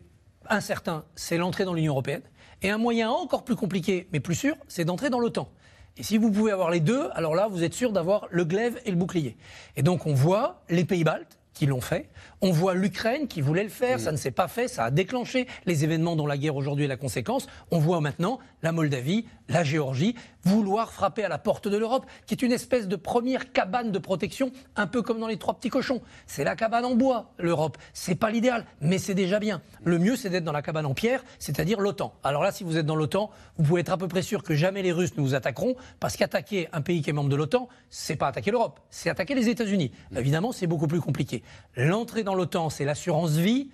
incertain, 0.49 1.05
c'est 1.15 1.37
l'entrée 1.37 1.65
dans 1.65 1.73
l'Union 1.73 1.93
européenne. 1.93 2.21
Et 2.61 2.69
un 2.69 2.77
moyen 2.77 3.09
encore 3.09 3.45
plus 3.45 3.55
compliqué, 3.55 4.07
mais 4.11 4.19
plus 4.19 4.35
sûr, 4.35 4.55
c'est 4.67 4.83
d'entrer 4.83 5.09
dans 5.09 5.19
l'OTAN. 5.19 5.49
Et 5.97 6.03
si 6.03 6.17
vous 6.17 6.31
pouvez 6.31 6.51
avoir 6.51 6.69
les 6.69 6.79
deux, 6.79 7.09
alors 7.13 7.35
là, 7.35 7.47
vous 7.47 7.63
êtes 7.63 7.73
sûr 7.73 7.91
d'avoir 7.91 8.27
le 8.31 8.45
glaive 8.45 8.79
et 8.85 8.91
le 8.91 8.97
bouclier. 8.97 9.37
Et 9.75 9.83
donc, 9.83 10.05
on 10.05 10.13
voit 10.13 10.63
les 10.69 10.85
pays 10.85 11.03
baltes 11.03 11.39
qui 11.53 11.65
l'ont 11.65 11.81
fait. 11.81 12.09
On 12.41 12.51
voit 12.51 12.73
l'Ukraine 12.73 13.27
qui 13.27 13.41
voulait 13.41 13.63
le 13.63 13.69
faire, 13.69 13.99
ça 13.99 14.13
ne 14.13 14.17
s'est 14.17 14.31
pas 14.31 14.47
fait, 14.47 14.69
ça 14.69 14.85
a 14.85 14.91
déclenché 14.91 15.45
les 15.65 15.83
événements 15.83 16.15
dont 16.15 16.25
la 16.25 16.37
guerre 16.37 16.55
aujourd'hui 16.55 16.85
est 16.85 16.87
la 16.87 16.95
conséquence. 16.95 17.47
On 17.69 17.79
voit 17.79 17.99
maintenant 17.99 18.39
la 18.61 18.71
Moldavie, 18.71 19.25
la 19.49 19.65
Géorgie 19.65 20.15
vouloir 20.43 20.93
frapper 20.93 21.25
à 21.25 21.27
la 21.27 21.37
porte 21.37 21.67
de 21.67 21.75
l'Europe, 21.75 22.05
qui 22.25 22.33
est 22.33 22.41
une 22.41 22.53
espèce 22.53 22.87
de 22.87 22.95
première 22.95 23.51
cabane 23.51 23.91
de 23.91 23.99
protection, 23.99 24.51
un 24.77 24.87
peu 24.87 25.01
comme 25.01 25.19
dans 25.19 25.27
les 25.27 25.37
trois 25.37 25.53
petits 25.53 25.69
cochons. 25.69 26.01
C'est 26.27 26.45
la 26.45 26.55
cabane 26.55 26.85
en 26.85 26.95
bois, 26.95 27.33
l'Europe. 27.37 27.77
C'est 27.93 28.15
pas 28.15 28.31
l'idéal, 28.31 28.65
mais 28.79 28.99
c'est 28.99 29.15
déjà 29.15 29.39
bien. 29.39 29.61
Le 29.83 29.99
mieux, 29.99 30.15
c'est 30.15 30.29
d'être 30.29 30.45
dans 30.45 30.53
la 30.53 30.61
cabane 30.61 30.85
en 30.85 30.93
pierre, 30.93 31.25
c'est-à-dire 31.39 31.81
l'OTAN. 31.81 32.13
Alors 32.23 32.41
là, 32.41 32.53
si 32.53 32.63
vous 32.63 32.77
êtes 32.77 32.85
dans 32.85 32.95
l'OTAN, 32.95 33.31
vous 33.57 33.65
pouvez 33.65 33.81
être 33.81 33.91
à 33.91 33.97
peu 33.97 34.07
près 34.07 34.21
sûr 34.21 34.43
que 34.43 34.55
jamais 34.55 34.81
les 34.81 34.93
Russes 34.93 35.17
ne 35.17 35.21
vous 35.21 35.35
attaqueront, 35.35 35.75
parce 35.99 36.15
qu'attaquer 36.15 36.69
un 36.71 36.81
pays 36.81 37.01
qui 37.01 37.09
est 37.09 37.13
membre 37.13 37.29
de 37.29 37.35
l'OTAN, 37.35 37.67
c'est 37.89 38.15
pas 38.15 38.27
attaquer 38.27 38.51
l'Europe, 38.51 38.79
c'est 38.89 39.09
attaquer 39.09 39.35
les 39.35 39.49
États-Unis. 39.49 39.91
Évidemment, 40.15 40.53
c'est 40.53 40.67
beaucoup 40.67 40.87
plus 40.87 41.01
compliqué. 41.01 41.43
L'entrée 41.75 42.23
dans 42.29 42.35
l'OTAN, 42.35 42.69
c'est 42.69 42.85
l'assurance 42.85 43.31
vie. 43.31 43.69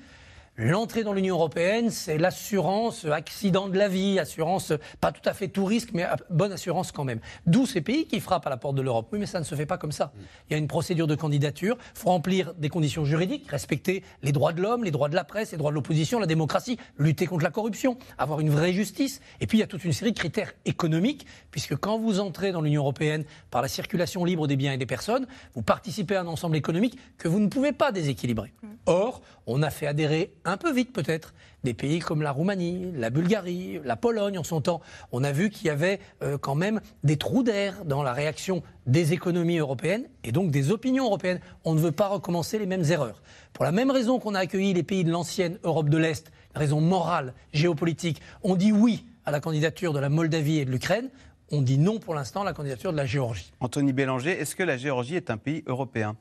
L'entrée 0.58 1.03
dans 1.03 1.12
l'Union 1.12 1.36
européenne, 1.36 1.89
c'est 1.89 2.18
l'assurance 2.18 3.03
accident 3.03 3.68
de 3.68 3.78
la 3.78 3.89
vie, 3.89 4.20
assurance 4.20 4.72
pas 5.01 5.12
tout 5.12 5.28
à 5.28 5.34
fait 5.34 5.49
tout 5.49 5.66
risque, 5.66 5.89
mais 5.93 6.08
bonne 6.30 6.53
assurance 6.53 6.93
quand 6.93 7.03
même. 7.03 7.20
D'où 7.45 7.66
ces 7.66 7.82
pays 7.82 8.06
qui 8.06 8.22
frappent 8.22 8.47
à 8.47 8.49
la 8.49 8.56
porte 8.56 8.76
de 8.76 8.82
l'Europe. 8.82 9.10
Oui, 9.12 9.20
mais 9.20 9.26
ça 9.26 9.39
ne 9.39 9.43
se 9.43 9.53
fait 9.53 9.66
pas 9.66 9.78
comme 9.78 9.91
ça. 9.91 10.14
Il 10.49 10.53
y 10.53 10.56
a 10.56 10.58
une 10.58 10.70
procédure 10.70 11.08
de 11.08 11.16
candidature, 11.16 11.78
il 11.93 11.99
faut 11.99 12.08
remplir 12.08 12.53
des 12.53 12.70
conditions 12.70 13.03
juridiques, 13.03 13.49
respecter 13.49 14.01
les 14.24 14.32
droits 14.32 14.53
de 14.53 14.62
l'homme, 14.62 14.86
les 14.86 14.91
droits 14.91 15.10
de 15.10 15.16
la 15.16 15.26
presse, 15.26 15.51
les 15.51 15.58
droits 15.58 15.72
de 15.72 15.76
l'opposition, 15.76 16.20
la 16.20 16.26
démocratie, 16.26 16.78
lutter 16.97 17.26
contre 17.26 17.43
la 17.43 17.51
corruption, 17.51 17.97
avoir 18.18 18.39
une 18.39 18.49
vraie 18.49 18.72
justice. 18.72 19.20
Et 19.41 19.47
puis 19.47 19.58
il 19.58 19.62
y 19.62 19.64
a 19.66 19.68
toute 19.68 19.84
une 19.84 19.91
série 19.91 20.14
de 20.14 20.18
critères 20.18 20.53
économiques, 20.64 21.26
puisque 21.51 21.76
quand 21.76 21.99
vous 21.99 22.22
entrez 22.22 22.53
dans 22.53 22.62
l'Union 22.62 22.82
européenne 22.82 23.26
par 23.51 23.62
la 23.62 23.68
circulation 23.68 24.24
libre 24.24 24.47
des 24.47 24.56
biens 24.56 24.72
et 24.72 24.78
des 24.78 24.86
personnes, 24.86 25.28
vous 25.53 25.64
participez 25.64 26.16
à 26.16 26.22
un 26.22 26.28
ensemble 26.28 26.56
économique 26.56 26.97
que 27.18 27.28
vous 27.28 27.41
ne 27.41 27.47
pouvez 27.47 27.74
pas 27.74 27.91
déséquilibrer. 27.91 28.53
Or, 28.86 29.22
on 29.48 29.62
a 29.62 29.70
fait 29.70 29.88
adhérer 29.88 30.34
un 30.43 30.58
peu 30.58 30.74
vite 30.74 30.93
peut-être 30.93 31.34
des 31.64 31.74
pays 31.74 32.00
comme 32.00 32.22
la 32.22 32.32
Roumanie, 32.32 32.91
la 32.96 33.10
Bulgarie, 33.10 33.80
la 33.84 33.96
Pologne 33.96 34.38
en 34.38 34.43
son 34.43 34.62
temps. 34.62 34.82
On 35.12 35.24
a 35.24 35.32
vu 35.32 35.50
qu'il 35.50 35.68
y 35.68 35.70
avait 35.70 36.00
euh, 36.22 36.38
quand 36.38 36.56
même 36.56 36.80
des 37.04 37.18
trous 37.18 37.43
d'air 37.43 37.84
dans 37.86 38.04
la 38.04 38.14
réaction 38.14 38.64
des 38.86 39.14
économies 39.14 39.58
européennes 39.58 40.06
et 40.24 40.32
donc 40.32 40.52
des 40.52 40.72
opinions 40.72 41.06
européennes. 41.06 41.39
On 41.64 41.74
ne 41.74 41.80
veut 41.80 41.91
pas 41.91 42.08
recommencer 42.08 42.60
les 42.60 42.66
mêmes 42.68 42.84
erreurs. 42.89 43.22
Pour 43.54 43.66
la 43.66 43.72
même 43.72 43.91
raison 43.91 44.20
qu'on 44.20 44.36
a 44.36 44.39
accueilli 44.39 44.74
les 44.74 44.84
pays 44.84 45.04
de 45.04 45.12
l'ancienne 45.12 45.58
Europe 45.64 45.89
de 45.89 45.98
l'Est, 45.98 46.32
raison 46.54 46.82
morale, 46.82 47.34
géopolitique, 47.52 48.22
on 48.43 48.56
dit 48.56 48.72
oui 48.72 49.06
à 49.26 49.32
la 49.32 49.39
candidature 49.39 49.91
de 49.91 50.00
la 50.00 50.10
Moldavie 50.10 50.60
et 50.60 50.66
de 50.66 50.72
l'Ukraine. 50.72 51.10
On 51.52 51.62
dit 51.62 51.78
non 51.78 52.00
pour 52.00 52.16
l'instant 52.16 52.41
à 52.41 52.46
la 52.46 52.54
candidature 52.54 52.91
de 52.91 52.98
la 52.98 53.06
Géorgie. 53.06 53.52
Anthony 53.60 53.93
Bélanger, 53.93 54.39
est-ce 54.39 54.56
que 54.56 54.64
la 54.64 54.78
Géorgie 54.78 55.16
est 55.16 55.30
un 55.30 55.38
pays 55.38 55.64
européen? 55.68 56.16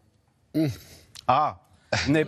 Mmh. 0.54 0.66
Ah 1.26 1.60
vous 2.06 2.12
n'avez 2.12 2.24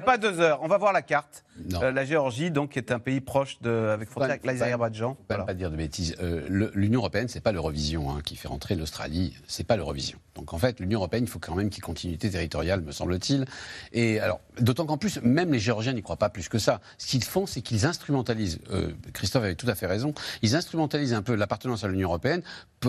pas, 0.00 0.18
deux 0.18 0.40
heures. 0.40 0.60
On 0.62 0.68
va 0.68 0.78
voir 0.78 0.92
la 0.92 1.02
carte. 1.02 1.44
La 1.68 2.04
Géorgie, 2.04 2.50
donc, 2.50 2.76
est 2.76 2.92
un 2.92 2.98
pays 2.98 3.20
proche 3.20 3.60
de, 3.60 3.70
avec 3.70 4.08
frontière 4.08 4.30
avec 4.30 4.44
l'Azerbaïdjan. 4.44 5.16
pas 5.28 5.54
dire 5.54 5.70
de 5.70 5.76
bêtises. 5.76 6.16
L'Union 6.48 7.00
européenne, 7.00 7.28
c'est 7.28 7.40
pas 7.40 7.52
l'Eurovision 7.52 8.10
hein, 8.10 8.20
qui 8.24 8.36
fait 8.36 8.48
rentrer 8.48 8.74
l'Australie. 8.74 9.34
C'est 9.46 9.66
pas 9.66 9.76
l'Eurovision. 9.76 10.18
Donc 10.34 10.52
en 10.52 10.58
fait, 10.58 10.80
l'Union 10.80 10.98
européenne, 10.98 11.24
il 11.24 11.30
faut 11.30 11.38
quand 11.38 11.54
même 11.54 11.70
qu'il 11.70 11.78
y 11.78 11.80
ait 11.80 11.86
continuité 11.86 12.30
territoriale, 12.30 12.82
me 12.82 12.92
semble-t-il. 12.92 13.46
Et 13.92 14.20
alors, 14.20 14.40
d'autant 14.60 14.86
qu'en 14.86 14.98
plus, 14.98 15.20
même 15.22 15.52
les 15.52 15.58
Géorgiens 15.58 15.92
n'y 15.92 16.02
croient 16.02 16.16
pas 16.16 16.28
plus 16.28 16.48
que 16.48 16.58
ça. 16.58 16.80
Ce 16.98 17.06
qu'ils 17.06 17.24
font, 17.24 17.46
c'est 17.46 17.62
qu'ils 17.62 17.86
instrumentalisent. 17.86 18.58
Christophe 19.12 19.44
avait 19.44 19.54
tout 19.54 19.68
à 19.68 19.74
fait 19.74 19.86
raison. 19.86 20.14
Ils 20.42 20.54
instrumentalisent 20.54 21.14
un 21.14 21.22
peu 21.22 21.34
l'appartenance 21.34 21.84
à 21.84 21.88
l'Union 21.88 22.08
européenne 22.08 22.42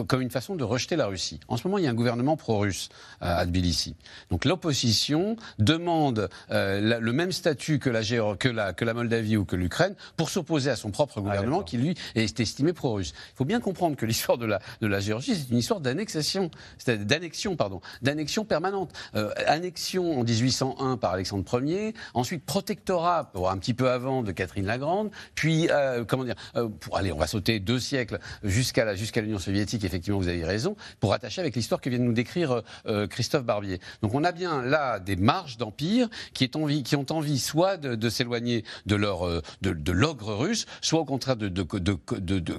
comme 0.08 0.22
une 0.22 0.30
façon 0.30 0.56
de 0.56 0.64
rejeter 0.64 0.96
la 0.96 1.08
Russie. 1.08 1.40
En 1.48 1.58
ce 1.58 1.68
moment, 1.68 1.78
il 1.78 1.86
y 1.86 1.88
a 1.88 1.90
un 1.90 1.96
gouvernement 1.96 2.38
pro-russe 2.38 2.90
à 3.22 3.46
Tbilissi. 3.46 3.96
Donc 4.30 4.46
l'opposition 4.46 5.38
demande 5.60 6.30
euh, 6.52 7.00
le 7.00 7.14
même 7.14 7.32
statut 7.32 7.80
que 7.80 7.90
la, 7.90 8.02
que, 8.36 8.50
la, 8.58 8.74
que 8.74 8.84
la 8.84 8.94
Moldavie 8.94 9.38
ou 9.38 9.46
que 9.46 9.56
l'Ukraine 9.56 9.96
pour 10.18 10.30
s'opposer 10.30 10.70
à 10.70 10.76
son 10.76 10.92
propre 10.92 11.22
gouvernement 11.22 11.64
qui, 11.64 11.78
lui, 11.78 11.96
est 12.16 12.40
estimé 12.40 12.74
pro-russe. 12.74 13.14
Il 13.34 13.38
faut 13.38 13.46
bien 13.46 13.62
comprendre 13.62 13.96
que 13.96 14.06
l'histoire 14.06 14.38
de 14.38 14.46
la, 14.46 14.60
de 14.82 14.88
la 14.88 15.00
Géorgie, 15.00 15.36
c'est 15.36 15.50
une 15.50 15.60
histoire 15.60 15.80
d'annexation, 15.80 16.52
d'annexion, 16.86 17.56
pardon, 17.56 17.80
d'annexion 18.02 18.44
permanente. 18.44 18.92
Euh, 19.16 19.32
annexion 19.46 20.20
en 20.20 20.24
1801 20.24 20.98
par 20.98 21.14
Alexandre 21.14 21.64
Ier, 21.64 21.94
ensuite 22.14 22.46
protectorat, 22.46 23.32
un 23.36 23.58
petit 23.58 23.74
peu 23.74 23.90
avant, 23.90 24.24
de 24.24 24.32
Catherine 24.32 24.66
la 24.66 24.78
Grande, 24.78 25.12
puis, 25.36 25.70
euh, 25.72 26.04
comment 26.06 26.26
dire, 26.26 26.36
pour, 26.82 26.98
allez, 26.98 27.12
on 27.12 27.18
va 27.18 27.28
sauter 27.28 27.60
deux 27.60 27.80
siècles 27.80 28.20
jusqu'à 28.44 28.96
jusqu'à 28.96 29.22
l'Union 29.22 29.40
soviétique, 29.40 29.84
effectivement, 29.86 30.20
vous 30.20 30.28
avez 30.28 30.44
raison, 30.44 30.76
pour 31.00 31.14
attacher 31.14 31.42
avec 31.42 31.56
l'histoire 31.56 31.80
que 31.80 31.90
vient 31.90 32.00
de 32.00 32.04
nous 32.04 32.14
décrire 32.14 32.64
Christophe 33.10 33.44
Barbier. 33.44 33.80
Donc 34.02 34.14
on 34.16 34.24
a 34.24 34.32
bien 34.32 34.62
là 34.62 35.00
des 35.00 35.16
marges 35.16 35.58
d'empire 35.58 36.10
qui 36.34 36.50
ont 36.96 37.06
envie 37.12 37.40
soit 37.40 37.78
de, 37.78 38.10
s'éloigner 38.10 38.47
de 38.86 38.96
leur 38.96 39.28
euh, 39.28 39.42
de, 39.62 39.92
l'ogre 39.92 40.34
russe, 40.36 40.66
soit 40.82 41.00
au 41.00 41.06
contraire 41.06 41.36
de, 41.36 41.50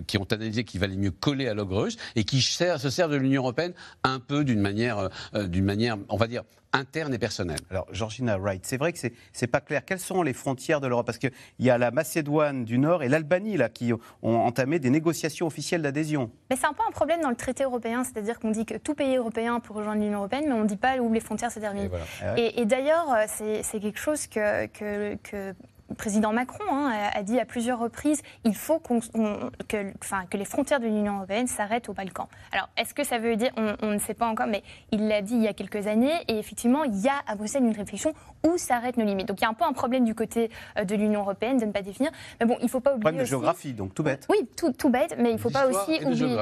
qui 0.07 0.18
ont 0.18 0.26
analysé 0.30 0.64
qu'il 0.64 0.80
valait 0.80 0.97
mieux 0.97 1.11
coller 1.11 1.49
à 1.49 1.55
l'ogre 1.55 1.82
russe 1.82 1.97
et 2.16 2.24
qui 2.24 2.41
se 2.41 2.91
servent 2.91 3.12
de 3.12 3.16
l'Union 3.16 3.43
européenne 3.43 3.72
un 4.05 4.20
peu 4.20 4.45
d'une 4.45 4.61
manière, 4.61 5.09
euh, 5.34 5.47
d'une 5.47 5.64
manière, 5.64 5.97
on 6.09 6.16
va 6.16 6.26
dire, 6.26 6.43
interne 6.72 7.14
et 7.14 7.18
personnelle. 7.18 7.61
Alors, 7.70 7.86
Georgina 7.93 8.36
Wright, 8.36 8.64
c'est 8.64 8.76
vrai 8.76 8.93
que 8.93 8.99
c'est 8.99 9.12
n'est 9.41 9.49
pas 9.49 9.61
clair. 9.61 9.84
Quelles 9.84 10.01
sont 10.01 10.22
les 10.22 10.32
frontières 10.32 10.80
de 10.80 10.86
l'Europe? 10.86 11.07
Parce 11.07 11.18
qu'il 11.18 11.32
y 11.59 11.70
a 11.70 11.78
la 11.78 11.91
Macédoine 11.91 12.64
du 12.64 12.78
Nord 12.78 13.03
et 13.03 13.09
l'Albanie 13.09 13.57
là 13.57 13.68
qui 13.68 13.93
ont 13.93 14.01
entamé 14.22 14.78
des 14.78 14.91
négociations 14.91 15.47
officielles 15.47 15.82
d'adhésion. 15.82 16.30
Mais 16.51 16.57
c'est 16.57 16.66
un 16.66 16.72
peu 16.72 16.82
un 16.86 16.91
problème 16.91 17.20
dans 17.20 17.30
le 17.30 17.36
traité 17.36 17.64
européen, 17.64 18.05
c'est-à-dire 18.05 18.39
qu'on 18.39 18.51
dit 18.51 18.66
que 18.66 18.76
tout 18.76 18.95
pays 18.95 19.16
européen 19.16 19.61
peut 19.61 19.72
rejoindre 19.72 20.03
l'Union 20.03 20.18
européenne, 20.18 20.45
mais 20.47 20.55
on 20.55 20.62
ne 20.62 20.68
dit 20.68 20.76
pas 20.76 20.97
où 20.99 21.12
les 21.12 21.20
frontières 21.20 21.53
se 21.53 21.61
terminent. 21.61 21.91
Et, 22.36 22.64
d'ailleurs, 22.66 23.12
euh, 23.12 23.24
c'est 23.62 23.80
quelque 23.80 23.99
chose 23.99 24.26
que, 24.26 24.66
que, 24.66 25.14
que 25.16 25.55
le 25.89 25.95
président 25.95 26.32
Macron 26.32 26.64
hein, 26.70 26.93
a 27.12 27.22
dit 27.22 27.41
à 27.41 27.45
plusieurs 27.45 27.78
reprises 27.78 28.22
il 28.45 28.55
faut 28.55 28.78
que, 28.78 28.95
enfin, 30.03 30.24
que, 30.30 30.36
les 30.36 30.45
frontières 30.45 30.80
de 30.80 30.86
l'Union 30.86 31.16
européenne 31.16 31.47
s'arrêtent 31.47 31.89
au 31.89 31.93
Balkan. 31.93 32.28
Alors, 32.53 32.68
est-ce 32.76 32.95
que 32.95 33.05
ça 33.05 33.18
veut 33.18 33.36
dire, 33.36 33.51
on, 33.57 33.86
ne 33.86 33.99
sait 33.99 34.14
pas 34.14 34.26
encore, 34.26 34.47
mais 34.47 34.62
il 34.93 35.09
l'a 35.09 35.22
dit 35.22 35.34
il 35.34 35.43
y 35.43 35.49
a 35.49 35.53
quelques 35.53 35.86
années, 35.86 36.12
et 36.28 36.39
effectivement, 36.39 36.84
il 36.84 36.97
y 36.99 37.09
a 37.09 37.14
à 37.26 37.34
Bruxelles 37.34 37.64
une 37.64 37.76
réflexion 37.76 38.12
où 38.47 38.57
s'arrêtent 38.59 38.97
nos 38.97 39.05
limites. 39.05 39.28
Donc, 39.28 39.41
il 39.41 39.43
y 39.43 39.47
a 39.47 39.51
un 39.51 39.55
peu 39.55 39.64
un 39.64 39.72
problème 39.72 40.05
du 40.05 40.14
côté 40.14 40.51
euh, 40.78 40.84
de 40.84 40.95
l'Union 40.95 41.20
européenne 41.20 41.59
de 41.59 41.64
ne 41.64 41.72
pas 41.72 41.82
définir. 41.82 42.11
Mais 42.41 42.47
bon, 42.47 42.57
il 42.61 42.64
ne 42.64 42.70
faut 42.70 42.80
pas 42.80 42.91
oublier. 42.91 43.03
Problème 43.03 43.22
de 43.22 43.28
géographie, 43.28 43.72
donc 43.72 43.95
tout 43.95 44.03
bête. 44.03 44.26
Oui, 44.30 44.49
tout, 44.57 44.72
tout 44.72 44.91
bête, 44.91 45.16
mais 45.18 45.30
il 45.30 45.34
ne 45.34 45.39
faut 45.39 45.51
pas 45.51 45.66
aussi 45.66 46.05
oublier. 46.05 46.36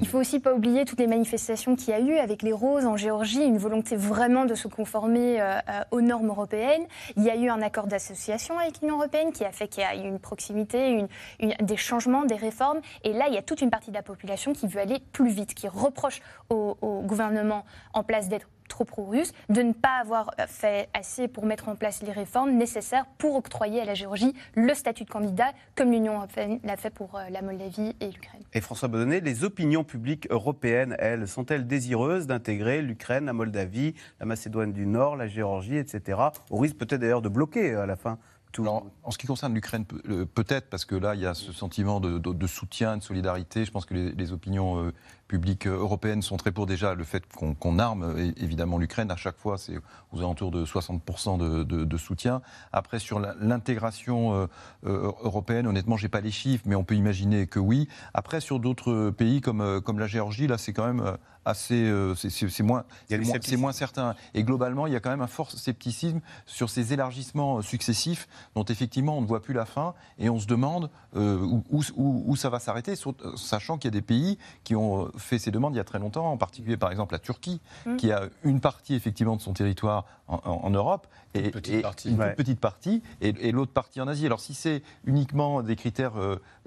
Il 0.00 0.08
faut 0.08 0.18
aussi 0.18 0.40
pas 0.40 0.54
oublier 0.54 0.84
toutes 0.84 1.00
les 1.00 1.06
manifestations 1.06 1.76
qu'il 1.76 1.90
y 1.90 1.92
a 1.92 2.00
eu 2.00 2.16
avec 2.16 2.42
les 2.42 2.52
roses 2.52 2.86
en 2.86 2.96
Géorgie, 2.96 3.42
une 3.44 3.58
volonté 3.58 3.96
vraiment 3.96 4.44
de 4.44 4.54
se 4.54 4.68
conformer 4.68 5.40
euh, 5.40 5.58
euh, 5.68 5.80
aux 5.90 6.00
normes 6.00 6.28
européennes. 6.28 6.84
Il 7.16 7.22
y 7.22 7.30
a 7.30 7.36
eu 7.36 7.48
un 7.48 7.62
accord 7.62 7.86
d'association 7.86 8.58
avec 8.58 8.82
l'Union 8.84 8.98
européenne 8.98 9.32
qui 9.32 9.44
a 9.44 9.52
fait 9.52 9.66
qu'il 9.66 9.82
y 9.82 9.86
a 9.86 9.94
une 9.94 10.18
proximité, 10.18 11.06
des 11.40 11.76
changements, 11.76 12.24
des 12.24 12.36
réformes. 12.36 12.80
Et 13.02 13.12
là, 13.12 13.26
il 13.28 13.34
y 13.34 13.38
a 13.38 13.42
toute 13.42 13.62
une 13.62 13.70
partie 13.70 13.90
de 13.90 13.96
la 13.96 14.02
population 14.02 14.52
qui 14.52 14.66
veut 14.66 14.80
aller 14.80 14.98
plus 15.12 15.30
vite, 15.30 15.54
qui 15.54 15.68
reproche 15.68 16.20
au, 16.50 16.76
gouvernement 17.04 17.64
en 17.92 18.02
place 18.02 18.28
d'être 18.28 18.48
trop 18.68 18.84
pro-russe, 18.84 19.32
de 19.50 19.60
ne 19.62 19.72
pas 19.72 20.00
avoir 20.00 20.30
fait 20.48 20.88
assez 20.94 21.28
pour 21.28 21.44
mettre 21.44 21.68
en 21.68 21.76
place 21.76 22.02
les 22.02 22.12
réformes 22.12 22.52
nécessaires 22.52 23.04
pour 23.18 23.36
octroyer 23.36 23.82
à 23.82 23.84
la 23.84 23.94
Géorgie 23.94 24.32
le 24.54 24.72
statut 24.72 25.04
de 25.04 25.10
candidat, 25.10 25.52
comme 25.74 25.92
l'Union 25.92 26.16
européenne 26.16 26.60
l'a 26.64 26.76
fait 26.78 26.90
pour 26.90 27.14
euh, 27.14 27.28
la 27.30 27.42
Moldavie 27.42 27.94
et 28.00 28.06
l'Ukraine. 28.06 28.42
Et 28.54 28.62
François 28.62 28.88
Baudonnet, 28.88 29.20
les 29.20 29.44
opinions 29.44 29.84
publiques 29.84 30.26
européennes, 30.30 30.96
elles, 30.98 31.28
sont-elles 31.28 31.66
désireuses 31.66 32.26
d'intégrer 32.26 32.80
l'Ukraine, 32.80 33.26
la 33.26 33.34
Moldavie, 33.34 33.94
la 34.18 34.24
Macédoine 34.24 34.72
du 34.72 34.86
Nord, 34.86 35.16
la 35.16 35.28
Géorgie, 35.28 35.76
etc., 35.76 36.18
au 36.50 36.56
risque 36.56 36.76
peut-être 36.76 37.00
d'ailleurs 37.00 37.22
de 37.22 37.28
bloquer 37.28 37.74
à 37.74 37.84
la 37.84 37.96
fin 37.96 38.18
en 38.60 39.10
ce 39.10 39.18
qui 39.18 39.26
concerne 39.26 39.54
l'Ukraine, 39.54 39.84
euh, 40.08 40.24
peut-être, 40.24 40.68
parce 40.68 40.84
que 40.84 40.94
là, 40.94 41.14
il 41.14 41.20
y 41.20 41.26
a 41.26 41.34
ce 41.34 41.52
sentiment 41.52 42.00
de, 42.00 42.46
soutien, 42.46 42.96
de 42.96 43.02
solidarité. 43.02 43.64
Je 43.64 43.70
pense 43.70 43.86
que 43.86 43.94
les, 43.94 44.32
opinions 44.32 44.78
euh, 44.78 44.92
publiques 45.28 45.66
euh, 45.66 45.76
européennes 45.76 46.22
sont 46.22 46.36
très 46.36 46.52
pour 46.52 46.66
déjà 46.66 46.94
le 46.94 47.04
fait 47.04 47.24
qu'on 47.32 47.78
arme 47.78 48.16
évidemment 48.36 48.78
l'Ukraine. 48.78 49.10
À 49.10 49.16
chaque 49.16 49.36
fois, 49.36 49.58
c'est 49.58 49.78
aux 50.12 50.18
alentours 50.18 50.50
de 50.50 50.64
60% 50.64 51.64
de, 51.66 51.96
soutien. 51.96 52.42
Après, 52.72 52.98
sur 52.98 53.20
l'intégration 53.20 54.48
européenne, 54.84 55.66
honnêtement, 55.66 55.96
j'ai 55.96 56.08
pas 56.08 56.20
les 56.20 56.30
chiffres, 56.30 56.64
mais 56.66 56.74
on 56.74 56.84
peut 56.84 56.96
imaginer 56.96 57.46
que 57.46 57.58
oui. 57.58 57.88
Après, 58.12 58.40
sur 58.40 58.60
d'autres 58.60 59.10
pays 59.10 59.40
comme, 59.40 59.80
comme 59.82 59.98
la 59.98 60.06
Géorgie, 60.06 60.46
là, 60.46 60.58
c'est 60.58 60.72
quand 60.72 60.86
même 60.86 61.16
assez. 61.44 61.74
Euh, 61.74 62.14
c'est 62.14 62.62
moins, 62.62 62.84
c'est 63.08 63.56
moins 63.56 63.72
certain. 63.72 64.14
Et 64.34 64.44
globalement, 64.44 64.86
il 64.86 64.92
y 64.92 64.96
a 64.96 65.00
quand 65.00 65.10
même 65.10 65.22
un 65.22 65.26
fort 65.26 65.50
scepticisme 65.50 66.20
sur 66.46 66.70
ces 66.70 66.92
élargissements 66.92 67.58
euh, 67.58 67.62
successifs 67.62 68.28
dont 68.54 68.64
effectivement 68.64 69.18
on 69.18 69.22
ne 69.22 69.26
voit 69.26 69.42
plus 69.42 69.54
la 69.54 69.66
fin 69.66 69.94
et 70.18 70.28
on 70.30 70.38
se 70.38 70.46
demande 70.46 70.90
euh, 71.16 71.38
où, 71.70 71.82
où, 71.96 72.36
ça 72.36 72.48
va 72.48 72.58
s'arrêter, 72.58 72.94
sachant 73.36 73.78
qu'il 73.78 73.88
y 73.88 73.92
a 73.94 73.98
des 73.98 74.02
pays 74.02 74.38
qui 74.64 74.74
ont 74.74 75.10
fait 75.16 75.38
ces 75.38 75.50
demandes 75.50 75.74
il 75.74 75.78
y 75.78 75.80
a 75.80 75.84
très 75.84 75.98
longtemps, 75.98 76.30
en 76.30 76.36
particulier 76.36 76.76
par 76.76 76.90
exemple 76.90 77.14
la 77.14 77.18
Turquie, 77.18 77.60
mmh. 77.86 77.96
qui 77.96 78.10
a 78.12 78.24
une 78.42 78.60
partie 78.60 78.94
effectivement 78.94 79.36
de 79.36 79.40
son 79.40 79.52
territoire 79.52 80.04
en, 80.26 80.70
Europe 80.70 81.06
et, 81.34 81.46
une 81.46 81.50
petite 81.50 81.82
partie, 81.82 82.10
une 82.10 82.34
petite 82.34 82.60
partie 82.60 83.02
et, 83.20 83.52
l'autre 83.52 83.72
partie 83.72 84.00
en 84.00 84.08
Asie. 84.08 84.26
Alors 84.26 84.40
si 84.40 84.54
c'est 84.54 84.82
uniquement 85.04 85.62
des 85.62 85.76
critères 85.76 86.14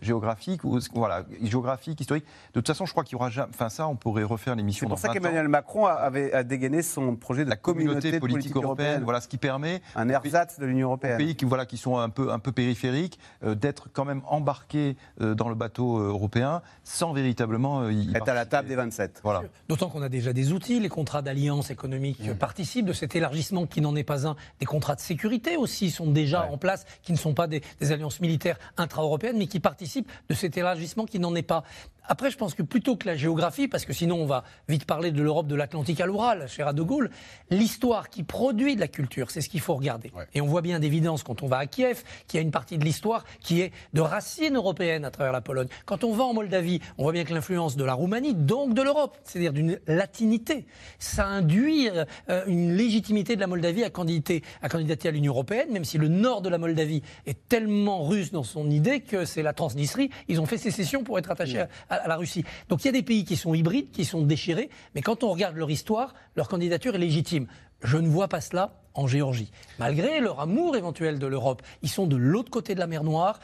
géographiques 0.02 0.64
ou 0.64 0.80
voilà 0.94 1.26
géographiques, 1.42 2.00
historiques, 2.00 2.26
de 2.54 2.60
toute 2.60 2.68
façon, 2.68 2.86
je 2.86 2.92
crois 2.92 3.04
qu'il 3.04 3.14
y 3.14 3.16
aura 3.16 3.30
jamais. 3.30 3.50
Enfin 3.50 3.70
ça, 3.70 3.88
on 3.88 3.96
pourrait 3.96 4.24
refaire 4.24 4.56
les 4.56 4.64
c'est 4.74 4.86
pour 4.86 5.00
ça 5.00 5.10
qu'Emmanuel 5.10 5.48
Macron 5.48 5.86
avait 5.86 6.34
a 6.34 6.44
dégainé 6.44 6.82
son 6.82 7.16
projet 7.16 7.46
de 7.46 7.50
la 7.50 7.56
communauté, 7.56 8.20
politique, 8.20 8.56
européenne, 8.56 9.04
Voilà 9.04 9.22
ce 9.22 9.28
qui 9.28 9.38
permet 9.38 9.82
un 9.96 10.10
ersatz 10.10 10.60
de 10.60 10.66
l'Union 10.66 10.88
européenne. 10.88 11.18
Pays 11.18 11.36
qui 11.36 11.46
voilà 11.46 11.66
qui 11.66 11.78
sont 11.78 11.98
un 11.98 12.10
peu 12.10 12.32
un 12.32 12.40
peu 12.40 12.52
périphériques 12.52 13.20
euh, 13.44 13.56
d'être 13.56 13.90
quand 13.92 14.06
même 14.06 14.22
embarqués 14.28 14.96
euh, 15.22 15.36
dans 15.36 15.50
le 15.50 15.56
bateau 15.56 16.00
euh, 16.00 16.10
européen 16.10 16.62
sans 16.84 17.14
véritablement 17.14 17.90
y 17.90 18.16
être 18.16 18.30
à 18.30 18.34
la 18.34 18.46
table 18.46 18.68
des 18.68 18.76
27. 18.76 19.22
Voilà. 19.24 19.44
D'autant 19.68 19.90
qu'on 19.90 20.02
a 20.02 20.10
déjà 20.10 20.34
des 20.34 20.54
outils, 20.54 20.80
les 20.80 20.90
contrats 20.90 21.22
d'alliance 21.22 21.70
économique 21.70 22.28
mmh. 22.28 22.36
participent 22.36 22.86
de 22.86 22.94
cet 22.94 23.16
élargissement 23.16 23.66
qui 23.66 23.82
n'en 23.82 23.96
est 23.96 24.04
pas 24.04 24.28
un. 24.28 24.36
Des 24.60 24.66
contrats 24.66 24.96
de 24.96 25.02
sécurité 25.02 25.58
aussi 25.58 25.92
sont 25.92 26.12
déjà 26.12 26.48
en 26.52 26.58
place, 26.58 26.86
qui 27.04 27.12
ne 27.12 27.18
sont 27.18 27.34
pas 27.34 27.48
des, 27.48 27.62
des 27.80 27.92
alliances 27.92 28.20
militaires 28.22 28.58
intra-européennes, 28.78 29.38
mais 29.38 29.48
qui 29.48 29.60
participent 29.60 30.10
de 30.30 30.34
cet 30.34 30.58
élargissement 30.58 31.06
qui 31.06 31.20
n'en 31.20 31.36
est 31.36 31.42
pas. 31.42 31.64
Après, 32.08 32.32
je 32.32 32.38
pense 32.38 32.54
que 32.54 32.64
plutôt 32.64 32.96
que 32.96 33.06
la 33.06 33.16
géographie, 33.16 33.68
parce 33.68 33.86
que 33.86 33.92
sinon 33.92 34.22
on 34.22 34.26
va 34.26 34.44
vite 34.70 34.86
parler 34.86 35.12
de 35.12 35.22
l'Europe 35.22 35.48
de 35.48 35.56
l'Atlantique 35.56 36.00
à 36.00 36.06
l'Oural, 36.06 36.48
cher 36.48 36.74
De 36.74 36.82
Gaulle, 36.82 37.10
l'histoire 37.50 38.10
qui 38.10 38.24
produit 38.24 38.76
de 38.76 38.80
la 38.80 38.88
culture, 38.88 39.30
c'est 39.30 39.42
ce 39.42 39.50
qu'il 39.50 39.60
faut 39.60 39.76
regarder. 39.76 40.12
Et 40.34 40.40
on 40.40 40.46
voit 40.46 40.62
bien 40.62 40.80
d'évidence 40.80 41.24
quand 41.24 41.44
on 41.44 41.48
va 41.48 41.58
à 41.58 41.66
Kiev 41.66 42.04
qu'il 42.28 42.38
y 42.38 42.40
a 42.40 42.42
une 42.42 42.52
partie 42.52 42.78
de 42.78 42.86
l'histoire 42.86 43.26
qui 43.42 43.62
est 43.62 43.72
de 43.94 44.02
racines 44.02 44.56
européennes 44.56 45.04
à 45.04 45.12
travers 45.12 45.34
la 45.34 45.42
Pologne. 45.42 45.68
Quand 45.86 46.06
on 46.06 46.14
va 46.14 46.24
en 46.24 46.34
Moldavie, 46.34 46.80
on 46.98 47.04
voit 47.04 47.12
bien 47.12 47.26
que 47.26 47.34
l'influence 47.34 47.76
de 47.76 47.84
la 47.84 47.94
Roumanie, 47.94 48.34
donc 48.34 48.74
de 48.74 48.82
l'Europe, 48.82 49.18
c'est-à-dire 49.26 49.52
d'une 49.52 49.80
latinité, 49.88 50.66
ça 51.00 51.26
induit 51.26 51.90
euh, 51.90 52.44
une 52.48 52.74
légitimité 52.74 53.36
de 53.36 53.42
la 53.42 53.48
Moldavie 53.48 53.84
à 53.84 53.90
candidater 53.90 54.44
à, 54.62 54.70
candidater 54.70 55.10
à 55.10 55.12
l'Union 55.12 55.34
européenne, 55.34 55.72
même 55.72 55.84
si 55.86 55.98
le 55.98 56.08
nord 56.08 56.42
de 56.42 56.50
la 56.50 56.58
Moldavie 56.58 57.04
est 57.26 57.50
tellement 57.50 58.06
russe 58.08 58.32
dans 58.32 58.44
son 58.44 58.70
idée 58.70 59.02
que 59.02 59.26
c'est 59.26 59.44
la 59.44 59.54
Transnistrie. 59.54 60.10
Ils 60.30 60.40
ont 60.40 60.46
fait 60.46 60.58
sécession 60.58 61.04
pour 61.04 61.20
être 61.20 61.32
attachés 61.32 61.66
à 61.90 61.97
à 61.97 61.97
la 62.06 62.18
Russie. 62.18 62.44
Donc 62.70 62.84
il 62.84 62.88
y 62.88 62.90
a 62.90 62.94
des 62.94 63.04
pays 63.04 63.26
qui 63.26 63.36
sont 63.36 63.54
hybrides, 63.54 63.92
qui 63.92 64.06
sont 64.06 64.22
déchirés, 64.22 64.70
mais 64.94 65.02
quand 65.02 65.24
on 65.24 65.32
regarde 65.32 65.56
leur 65.56 65.72
histoire, 65.72 66.14
leur 66.36 66.48
candidature 66.48 66.96
est 66.96 67.00
légitime. 67.00 67.48
Je 67.82 67.98
ne 67.98 68.08
vois 68.08 68.28
pas 68.28 68.42
cela 68.42 68.74
en 68.98 69.08
Géorgie. 69.08 69.52
Malgré 69.80 70.20
leur 70.20 70.40
amour 70.40 70.76
éventuel 70.76 71.20
de 71.20 71.28
l'Europe, 71.28 71.62
ils 71.84 71.90
sont 71.90 72.08
de 72.08 72.16
l'autre 72.16 72.50
côté 72.50 72.74
de 72.74 72.80
la 72.80 72.88
mer 72.88 73.04
Noire. 73.04 73.40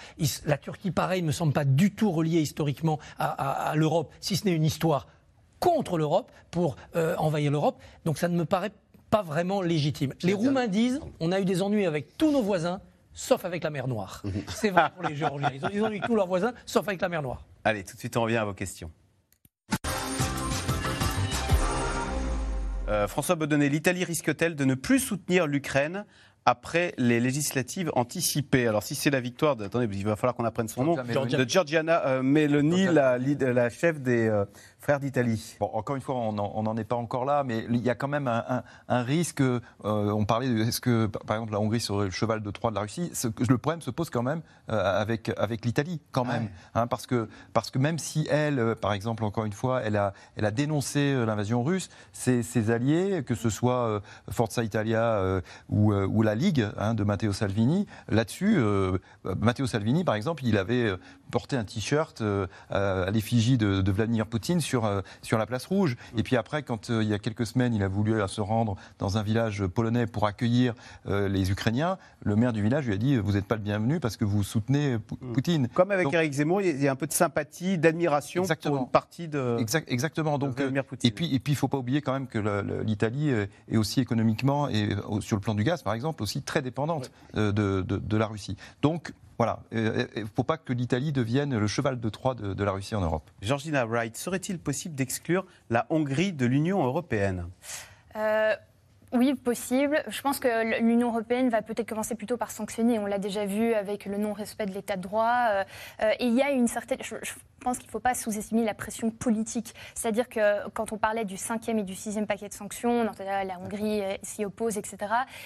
la 0.45 0.57
Turquie, 0.57 0.91
pareil, 0.91 1.21
ne 1.21 1.27
me 1.27 1.31
semble 1.31 1.53
pas 1.53 1.65
du 1.65 1.91
tout 1.91 2.11
reliée 2.11 2.41
historiquement 2.41 2.99
à, 3.19 3.73
l'Europe, 3.75 4.11
si 4.19 4.35
ce 4.35 4.45
n'est 4.45 4.53
une 4.53 4.65
histoire 4.65 5.07
contre 5.59 5.97
l'Europe, 5.97 6.31
pour 6.51 6.75
euh, 6.95 7.15
envahir 7.17 7.51
l'Europe. 7.51 7.79
Donc 8.03 8.17
ça 8.17 8.27
ne 8.27 8.35
me 8.35 8.45
paraît 8.45 8.71
pas 9.09 9.21
vraiment 9.21 9.61
légitime. 9.61 10.13
Les 10.23 10.33
Roumains 10.33 10.67
disent 10.67 10.99
on 11.19 11.31
a 11.31 11.39
eu 11.39 11.45
des 11.45 11.61
ennuis 11.61 11.85
avec 11.85 12.17
tous 12.17 12.31
nos 12.31 12.41
voisins, 12.41 12.81
sauf 13.13 13.45
avec 13.45 13.63
la 13.63 13.69
mer 13.69 13.87
Noire. 13.87 14.21
Mhm. 14.25 14.43
C'est 14.47 14.71
vrai 14.71 14.89
pour 14.95 15.07
les 15.07 15.15
Géorgiens. 15.15 15.51
Ils 15.53 15.65
ont, 15.65 15.69
ils 15.71 15.83
ont 15.83 15.91
eu 15.91 16.01
tous 16.01 16.15
leurs 16.15 16.27
voisins, 16.27 16.53
sauf 16.65 16.87
avec 16.87 16.99
la 16.99 17.09
mer 17.09 17.21
Noire. 17.21 17.43
Allez, 17.65 17.83
tout 17.83 17.95
de 17.95 17.99
suite, 17.99 18.17
on 18.17 18.23
revient 18.23 18.37
à 18.37 18.45
vos 18.45 18.53
questions. 18.53 18.91
Euh, 22.89 23.07
François 23.07 23.35
Baudonnet, 23.35 23.69
l'Italie 23.69 24.03
risque-t-elle 24.03 24.55
de 24.55 24.65
ne 24.65 24.75
plus 24.75 24.99
soutenir 24.99 25.47
l'Ukraine 25.47 26.05
après 26.45 26.93
les 26.97 27.21
législatives 27.21 27.89
anticipées? 27.95 28.67
Alors 28.67 28.83
si 28.83 28.95
c'est 28.95 29.09
la 29.09 29.21
victoire, 29.21 29.55
de, 29.55 29.63
attendez, 29.63 29.87
il 29.95 30.03
va 30.03 30.17
falloir 30.17 30.35
qu'on 30.35 30.43
apprenne 30.43 30.67
son 30.67 30.83
nom, 30.83 30.95
de 30.95 31.49
Giorgiana 31.49 32.05
euh, 32.05 32.21
Meloni, 32.21 32.85
la, 32.85 33.17
la, 33.17 33.69
chef 33.69 34.01
des 34.01 34.27
euh, 34.27 34.43
frères 34.83 34.99
d'Italie. 34.99 35.55
Bon, 35.59 35.69
encore 35.73 35.95
une 35.95 36.01
fois, 36.01 36.15
on 36.15 36.33
n'en 36.33 36.77
est 36.77 36.83
pas 36.83 36.95
encore 36.95 37.25
là, 37.25 37.43
mais 37.43 37.65
il 37.69 37.81
y 37.81 37.89
a 37.89 37.95
quand 37.95 38.07
même 38.07 38.27
un, 38.27 39.03
risque. 39.03 39.41
Euh, 39.41 39.59
on 39.83 40.25
parlait 40.25 40.49
de 40.49 40.57
est-ce 40.59 40.81
que, 40.81 41.07
par 41.07 41.37
exemple, 41.37 41.53
la 41.53 41.59
Hongrie 41.59 41.79
serait 41.79 42.05
le 42.05 42.11
cheval 42.11 42.43
de 42.43 42.51
Troie 42.51 42.69
de 42.69 42.75
la 42.75 42.81
Russie 42.81 43.11
Le 43.49 43.57
problème 43.57 43.81
se 43.81 43.91
pose 43.91 44.09
quand 44.09 44.23
même 44.23 44.41
avec, 44.67 45.31
avec 45.37 45.65
l'Italie, 45.65 46.01
quand 46.11 46.25
même. 46.25 46.49
Hein, 46.75 46.87
parce, 46.87 47.07
que, 47.07 47.29
parce 47.53 47.71
que 47.71 47.79
même 47.79 47.97
si 47.97 48.27
elle, 48.29 48.75
par 48.75 48.93
exemple, 48.93 49.23
encore 49.23 49.45
une 49.45 49.53
fois, 49.53 49.81
elle 49.83 49.95
a, 49.95 50.13
elle 50.35 50.45
a 50.45 50.51
dénoncé 50.51 51.13
l'invasion 51.25 51.63
russe, 51.63 51.89
ses, 52.11 52.43
ses, 52.43 52.69
alliés, 52.69 53.23
que 53.25 53.35
ce 53.35 53.49
soit 53.49 54.01
Forza 54.29 54.63
Italia 54.63 55.41
ou, 55.69 55.93
ou 55.93 56.21
la 56.21 56.35
Ligue 56.35 56.67
hein, 56.77 56.93
de 56.93 57.03
Matteo 57.03 57.31
Salvini. 57.31 57.87
Là-dessus, 58.09 58.57
euh, 58.57 58.97
Matteo 59.39 59.67
Salvini, 59.67 60.03
par 60.03 60.15
exemple, 60.15 60.43
il 60.45 60.57
avait 60.57 60.83
euh, 60.83 60.97
porté 61.31 61.55
un 61.55 61.63
t-shirt 61.63 62.21
euh, 62.21 62.47
à 62.69 63.09
l'effigie 63.11 63.57
de, 63.57 63.91
Vladimir 63.91 64.27
Poutine 64.27 64.61
sur, 64.61 64.72
sur 65.21 65.37
la 65.37 65.45
place 65.45 65.65
rouge. 65.65 65.95
Et 66.17 66.23
puis 66.23 66.35
après, 66.35 66.63
quand 66.63 66.89
il 66.89 67.07
y 67.07 67.13
a 67.13 67.19
quelques 67.19 67.45
semaines, 67.45 67.73
il 67.73 67.83
a 67.83 67.87
voulu 67.87 68.15
se 68.27 68.41
rendre 68.41 68.75
dans 68.99 69.17
un 69.17 69.23
village 69.23 69.65
polonais 69.67 70.07
pour 70.07 70.25
accueillir 70.25 70.73
les 71.05 71.51
Ukrainiens, 71.51 71.97
le 72.23 72.35
maire 72.35 72.53
du 72.53 72.61
village 72.61 72.85
lui 72.85 72.93
a 72.93 72.97
dit 72.97 73.17
Vous 73.17 73.33
n'êtes 73.33 73.45
pas 73.45 73.55
le 73.55 73.61
bienvenu 73.61 73.99
parce 73.99 74.17
que 74.17 74.25
vous 74.25 74.43
soutenez 74.43 74.97
mm. 74.97 75.33
Poutine. 75.33 75.67
Comme 75.69 75.91
avec 75.91 76.11
Eric 76.13 76.33
Zemmour, 76.33 76.61
il 76.61 76.81
y 76.81 76.87
a 76.87 76.91
un 76.91 76.95
peu 76.95 77.07
de 77.07 77.13
sympathie, 77.13 77.77
d'admiration 77.77 78.43
pour 78.43 78.77
une 78.77 78.89
partie 78.89 79.27
de. 79.27 79.57
exactement. 79.87 80.37
Donc, 80.37 80.55
Vladimir 80.55 80.85
Poutine. 80.85 81.07
Et 81.07 81.11
puis, 81.11 81.33
et 81.33 81.39
puis, 81.39 81.53
il 81.53 81.55
ne 81.55 81.59
faut 81.59 81.67
pas 81.67 81.77
oublier 81.77 82.01
quand 82.01 82.13
même 82.13 82.27
que 82.27 82.39
l'Italie 82.83 83.29
est 83.29 83.77
aussi 83.77 83.99
économiquement 83.99 84.69
et 84.69 84.89
sur 85.21 85.35
le 85.35 85.41
plan 85.41 85.55
du 85.55 85.63
gaz, 85.63 85.81
par 85.81 85.93
exemple, 85.93 86.23
aussi 86.23 86.41
très 86.41 86.61
dépendante 86.61 87.11
euh, 87.35 87.51
de, 87.51 88.17
la 88.17 88.27
Russie. 88.27 88.55
Donc, 88.81 89.13
voilà, 89.43 89.59
euh, 89.73 90.07
il 90.15 90.21
ne 90.21 90.27
faut 90.33 90.45
pas 90.45 90.55
que 90.55 90.71
l'Italie 90.71 91.11
devienne 91.11 91.57
le 91.57 91.67
cheval 91.67 91.99
de 91.99 92.07
Troie 92.07 92.33
de, 92.33 92.63
la 92.63 92.71
Russie 92.71 92.95
en 92.95 93.01
Europe. 93.01 93.29
Georgina 93.41 93.85
Wright, 93.85 94.15
serait-il 94.15 94.57
possible 94.57 94.95
d'exclure 94.95 95.45
la 95.69 95.85
Hongrie 95.89 96.31
de 96.31 96.45
l'Union 96.45 96.81
européenne? 96.81 97.49
Euh, 98.15 98.55
oui, 99.11 99.33
possible. 99.33 100.01
Je 100.07 100.21
pense 100.21 100.39
que 100.39 100.79
l'Union 100.79 101.09
européenne 101.09 101.49
va 101.49 101.61
peut-être 101.61 101.89
commencer 101.89 102.15
plutôt 102.15 102.37
par 102.37 102.51
sanctionner. 102.51 102.99
On 102.99 103.05
l'a 103.05 103.19
déjà 103.19 103.45
vu 103.45 103.73
avec 103.73 104.05
le 104.05 104.15
non-respect 104.15 104.65
de 104.65 104.71
l'état 104.71 104.95
de 104.95 105.01
droit. 105.01 105.65
et 105.99 106.25
il 106.25 106.33
y 106.35 106.41
a 106.41 106.51
une 106.51 106.69
certaine. 106.69 106.99
Je 107.01 107.15
pense 107.63 107.77
qu'il 107.77 107.87
ne 107.87 107.91
faut 107.91 107.99
pas 107.99 108.13
sous-estimer 108.13 108.63
la 108.63 108.73
pression 108.73 109.09
politique. 109.09 109.73
C'est-à-dire 109.95 110.29
que 110.29 110.69
quand 110.69 110.91
on 110.91 110.97
parlait 110.97 111.25
du 111.25 111.37
cinquième 111.37 111.79
et 111.79 111.83
du 111.83 111.95
sixième 111.95 112.27
paquet 112.27 112.49
de 112.49 112.53
sanctions, 112.53 113.03
la 113.03 113.59
Hongrie 113.59 114.01
s'y 114.21 114.45
oppose, 114.45 114.77
etc. 114.77 114.97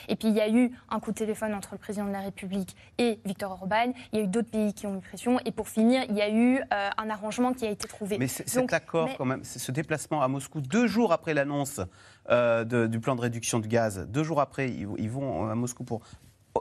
Et 0.07 0.15
puis 0.15 0.28
il 0.28 0.36
y 0.36 0.41
a 0.41 0.49
eu 0.49 0.72
un 0.89 0.99
coup 0.99 1.11
de 1.11 1.18
téléphone 1.18 1.53
entre 1.53 1.70
le 1.74 1.78
président 1.78 2.05
de 2.05 2.11
la 2.11 2.22
République 2.22 2.76
et 2.97 3.20
Viktor 3.26 3.51
Orban. 3.51 3.93
Il 4.11 4.20
y 4.20 4.22
a 4.22 4.26
eu 4.26 4.28
d'autres 4.28 4.49
pays 4.49 4.74
qui 4.74 4.88
ont 4.88 4.97
eu 4.97 5.01
pression. 5.01 5.39
Et 5.45 5.51
pour 5.51 5.70
finir, 5.70 6.03
il 6.09 6.15
y 6.15 6.22
a 6.22 6.30
eu 6.30 6.59
euh, 6.59 6.89
un 6.97 7.09
arrangement 7.09 7.53
qui 7.53 7.65
a 7.65 7.70
été 7.70 7.88
trouvé. 7.88 8.18
Mais 8.18 8.28
cet 8.28 8.74
accord, 8.74 9.09
quand 9.18 9.26
même, 9.26 9.43
ce 9.43 9.72
déplacement 9.72 10.22
à 10.22 10.28
Moscou, 10.28 10.61
deux 10.61 10.88
jours 10.88 11.13
après 11.13 11.34
l'annonce 11.34 11.82
euh, 12.30 12.88
du 12.88 12.99
plan 12.99 13.15
de 13.15 13.22
réduction 13.22 13.59
de 13.59 13.68
gaz, 13.68 14.07
deux 14.09 14.24
jours 14.24 14.41
après, 14.41 14.70
ils, 14.70 15.09
vont 15.09 15.49
à 15.49 15.55
Moscou 15.55 15.84
pour 15.84 16.01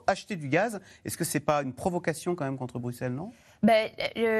acheter 0.07 0.37
du 0.37 0.49
gaz. 0.49 0.81
Est-ce 1.05 1.17
que 1.17 1.25
ce 1.25 1.39
n'est 1.39 1.45
pas 1.45 1.63
une 1.63 1.73
provocation 1.73 2.35
quand 2.35 2.45
même 2.45 2.59
contre 2.59 2.79
Bruxelles, 2.79 3.15
non? 3.15 3.33
Ben, 3.67 3.91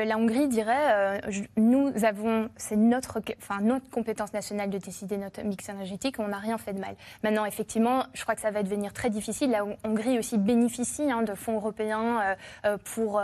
La 0.07 0.17
Hongrie 0.17 0.47
dirait, 0.47 0.93
euh, 0.93 1.21
nous 1.57 1.93
avons, 2.05 2.49
c'est 2.57 2.77
notre, 2.77 3.21
notre 3.61 3.91
compétence 3.91 4.33
nationale 4.33 4.71
de 4.71 4.79
décider 4.79 5.17
notre 5.17 5.43
mix 5.43 5.69
énergétique, 5.69 6.17
on 6.19 6.29
n'a 6.29 6.39
rien 6.39 6.59
fait 6.59 6.73
de 6.73 6.81
mal. 6.81 6.95
Maintenant, 7.25 7.45
effectivement, 7.45 8.05
je 8.15 8.23
crois 8.23 8.37
que 8.37 8.41
ça 8.41 8.53
va 8.53 8.63
devenir 8.63 8.93
très 8.93 9.11
difficile. 9.11 9.51
La 9.51 9.65
Hongrie 9.85 10.19
aussi 10.19 10.39
bénéficie 10.39 11.11
hein, 11.11 11.23
de 11.23 11.35
fonds 11.35 11.57
européens 11.57 12.21
euh, 12.21 12.35
euh, 12.67 12.79
pour 12.95 13.21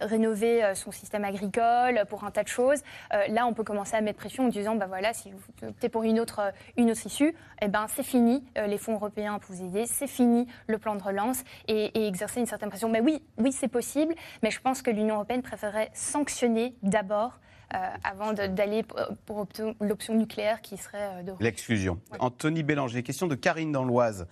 rénover 0.00 0.72
son 0.74 0.92
système 0.92 1.24
agricole, 1.24 2.04
pour 2.08 2.24
un 2.24 2.30
tas 2.30 2.44
de 2.44 2.48
choses. 2.48 2.82
là, 3.10 3.46
on 3.46 3.54
peut 3.54 3.64
commencer 3.64 3.96
à 3.96 4.00
mettre 4.00 4.18
pression 4.18 4.44
en 4.44 4.48
disant, 4.48 4.76
ben 4.76 4.86
voilà, 4.86 5.12
si 5.12 5.32
vous 5.32 5.68
optez 5.68 5.88
pour 5.88 6.04
une 6.04 6.20
autre, 6.20 6.52
une 6.76 6.88
issue, 6.88 7.34
eh 7.60 7.68
ben, 7.68 7.86
c'est 7.88 8.04
fini 8.04 8.44
les 8.54 8.78
fonds 8.78 8.94
européens 8.94 9.38
pour 9.38 9.54
vous 9.54 9.64
aider, 9.64 9.86
c'est 9.86 10.06
fini 10.06 10.46
le 10.66 10.78
plan 10.78 10.94
de 10.94 11.02
relance 11.02 11.42
et, 11.66 11.86
et 11.98 12.06
exercer 12.06 12.40
une 12.40 12.46
certaine 12.46 12.68
pression. 12.68 12.88
Mais 12.88 13.00
oui, 13.00 13.22
oui, 13.38 13.52
c'est 13.52 13.68
possible, 13.68 14.14
mais 14.42 14.50
je 14.50 14.60
pense 14.60 14.75
que 14.82 14.90
l'Union 14.90 15.16
européenne 15.16 15.42
préférerait 15.42 15.90
sanctionner 15.94 16.74
d'abord 16.82 17.38
euh, 17.74 17.78
avant 18.04 18.32
d'aller 18.32 18.84
pour 19.24 19.48
l'option 19.80 20.14
nucléaire 20.14 20.60
qui 20.62 20.76
serait 20.76 21.18
euh, 21.18 21.22
de 21.22 21.32
L'exclusion. 21.40 22.00
Anthony 22.20 22.62
Bélanger, 22.62 23.02
question 23.02 23.26
de 23.26 23.34
Karine 23.34 23.72
dans 23.72 23.84
l'Oise. 23.84 24.28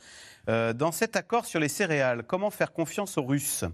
Euh, 0.48 0.72
dans 0.72 0.92
cet 0.92 1.16
accord 1.16 1.44
sur 1.44 1.58
les 1.58 1.68
céréales, 1.68 2.22
comment 2.22 2.50
faire 2.50 2.72
confiance 2.72 3.18
aux 3.18 3.24
Russes? 3.24 3.64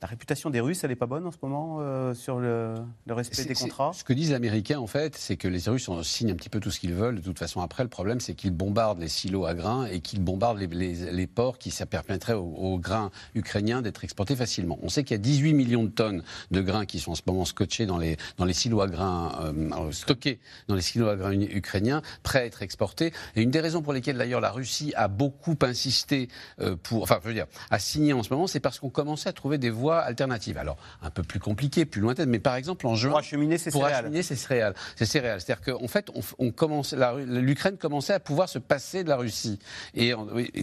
La 0.00 0.06
réputation 0.06 0.50
des 0.50 0.60
Russes, 0.60 0.84
elle 0.84 0.90
n'est 0.90 0.96
pas 0.96 1.06
bonne 1.06 1.26
en 1.26 1.32
ce 1.32 1.38
moment 1.42 1.78
euh, 1.80 2.14
sur 2.14 2.38
le, 2.38 2.74
respect 3.08 3.44
des 3.44 3.54
contrats? 3.54 3.92
Ce 3.92 4.04
que 4.04 4.12
disent 4.12 4.28
les 4.28 4.34
Américains, 4.34 4.78
en 4.78 4.86
fait, 4.86 5.16
c'est 5.16 5.36
que 5.36 5.48
les 5.48 5.68
Russes 5.68 5.90
signent 6.02 6.30
un 6.30 6.36
petit 6.36 6.48
peu 6.48 6.60
tout 6.60 6.70
ce 6.70 6.78
qu'ils 6.78 6.94
veulent. 6.94 7.16
De 7.16 7.20
toute 7.20 7.38
façon, 7.38 7.60
après, 7.60 7.82
le 7.82 7.88
problème, 7.88 8.20
c'est 8.20 8.34
qu'ils 8.34 8.52
bombardent 8.52 9.00
les 9.00 9.08
silos 9.08 9.44
à 9.44 9.54
grains 9.54 9.86
et 9.86 10.00
qu'ils 10.00 10.22
bombardent 10.22 10.58
les, 10.58 11.26
ports 11.26 11.58
qui 11.58 11.70
ça 11.70 11.84
permettrait 11.84 12.34
aux, 12.34 12.78
grains 12.78 13.10
ukrainiens 13.34 13.82
d'être 13.82 14.04
exportés 14.04 14.36
facilement. 14.36 14.78
On 14.82 14.88
sait 14.88 15.02
qu'il 15.02 15.14
y 15.14 15.20
a 15.20 15.22
18 15.22 15.52
millions 15.52 15.82
de 15.82 15.88
tonnes 15.88 16.22
de 16.52 16.60
grains 16.60 16.86
qui 16.86 17.00
sont 17.00 17.12
en 17.12 17.16
ce 17.16 17.22
moment 17.26 17.44
scotchés 17.44 17.86
dans 17.86 17.98
les, 17.98 18.16
dans 18.36 18.44
les 18.44 18.52
silos 18.52 18.80
à 18.80 18.86
grains, 18.86 19.32
euh, 19.42 19.90
stockés 19.90 20.38
dans 20.68 20.74
les 20.74 20.80
silos 20.80 21.08
à 21.08 21.16
grains 21.16 21.32
ukrainiens, 21.32 22.02
prêts 22.22 22.40
à 22.40 22.44
être 22.44 22.62
exportés. 22.62 23.12
Et 23.34 23.42
une 23.42 23.50
des 23.50 23.60
raisons 23.60 23.82
pour 23.82 23.92
lesquelles, 23.92 24.16
d'ailleurs, 24.16 24.40
la 24.40 24.50
Russie 24.52 24.92
a 24.96 25.08
beaucoup 25.08 25.56
insisté 25.62 26.28
euh, 26.60 26.76
pour, 26.76 27.02
enfin, 27.02 27.18
je 27.22 27.28
veux 27.28 27.34
dire, 27.34 27.46
à 27.70 27.78
signer 27.78 28.12
en 28.12 28.22
ce 28.22 28.32
moment, 28.32 28.46
c'est 28.46 28.60
parce 28.60 28.78
qu'on 28.78 28.90
commençait 28.90 29.28
à 29.28 29.32
trouver 29.32 29.58
des 29.58 29.70
voies 29.70 29.87
alternatives. 29.96 30.58
Alors, 30.58 30.76
un 31.02 31.10
peu 31.10 31.22
plus 31.22 31.40
compliqué, 31.40 31.84
plus 31.84 32.00
lointaine, 32.00 32.28
mais 32.28 32.38
par 32.38 32.56
exemple 32.56 32.86
en 32.86 32.94
juin. 32.94 33.10
Pour 33.10 33.18
acheminer 33.18 33.58
ces 33.58 33.70
céréales. 33.70 33.92
Acheminer 33.92 34.22
ces 34.22 34.36
céréales. 34.36 34.74
C'est 34.96 35.06
céréales. 35.06 35.40
C'est-à-dire 35.40 35.74
qu'en 35.74 35.88
fait, 35.88 36.10
on, 36.38 36.50
commence, 36.50 36.94
l'Ukraine 37.26 37.76
commençait 37.76 38.12
à 38.12 38.20
pouvoir 38.20 38.48
se 38.48 38.58
passer 38.58 39.04
de 39.04 39.08
la 39.08 39.16
Russie. 39.16 39.58
Et, 39.94 40.14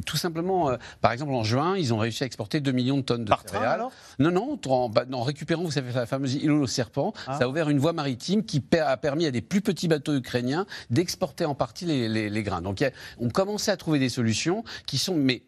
tout 0.06 0.18
simplement, 0.18 0.70
euh, 0.70 0.78
par 1.02 1.12
exemple, 1.12 1.34
en 1.34 1.44
juin, 1.44 1.78
ils 1.78 1.94
ont 1.94 1.98
réussi 1.98 2.24
à 2.24 2.26
exporter 2.26 2.60
2 2.60 2.72
millions 2.72 2.98
de 2.98 3.02
tonnes 3.02 3.26
de 3.26 3.34
céréales. 3.46 3.86
non, 4.20 4.32
non, 4.32 4.60
bah, 4.90 5.06
en, 5.12 5.24
récupérant, 5.24 5.64
vous 5.64 5.72
savez, 5.72 5.92
la 5.92 6.06
fameuse 6.06 6.36
île 6.36 6.52
au 6.52 6.68
serpent, 6.68 7.14
ah. 7.28 7.38
ça 7.38 7.46
a 7.46 7.48
ouvert 7.48 7.70
une 7.70 7.80
voie 7.80 7.94
maritime 7.94 8.44
qui 8.44 8.64
a 8.80 8.98
permis 8.98 9.26
à 9.26 9.32
des 9.32 9.42
plus 9.42 9.62
petits 9.62 9.88
bateaux 9.88 10.16
ukrainiens 10.16 10.66
d'exporter 10.90 11.46
en 11.46 11.56
partie 11.56 11.86
les, 11.86 12.44
grains. 12.44 12.62
Donc, 12.62 12.84
on 13.20 13.30
commençait 13.30 13.72
à 13.72 13.78
trouver 13.78 14.00
des 14.00 14.10
solutions 14.10 14.64
qui 14.86 14.98
sont, 14.98 15.16
mais 15.16 15.44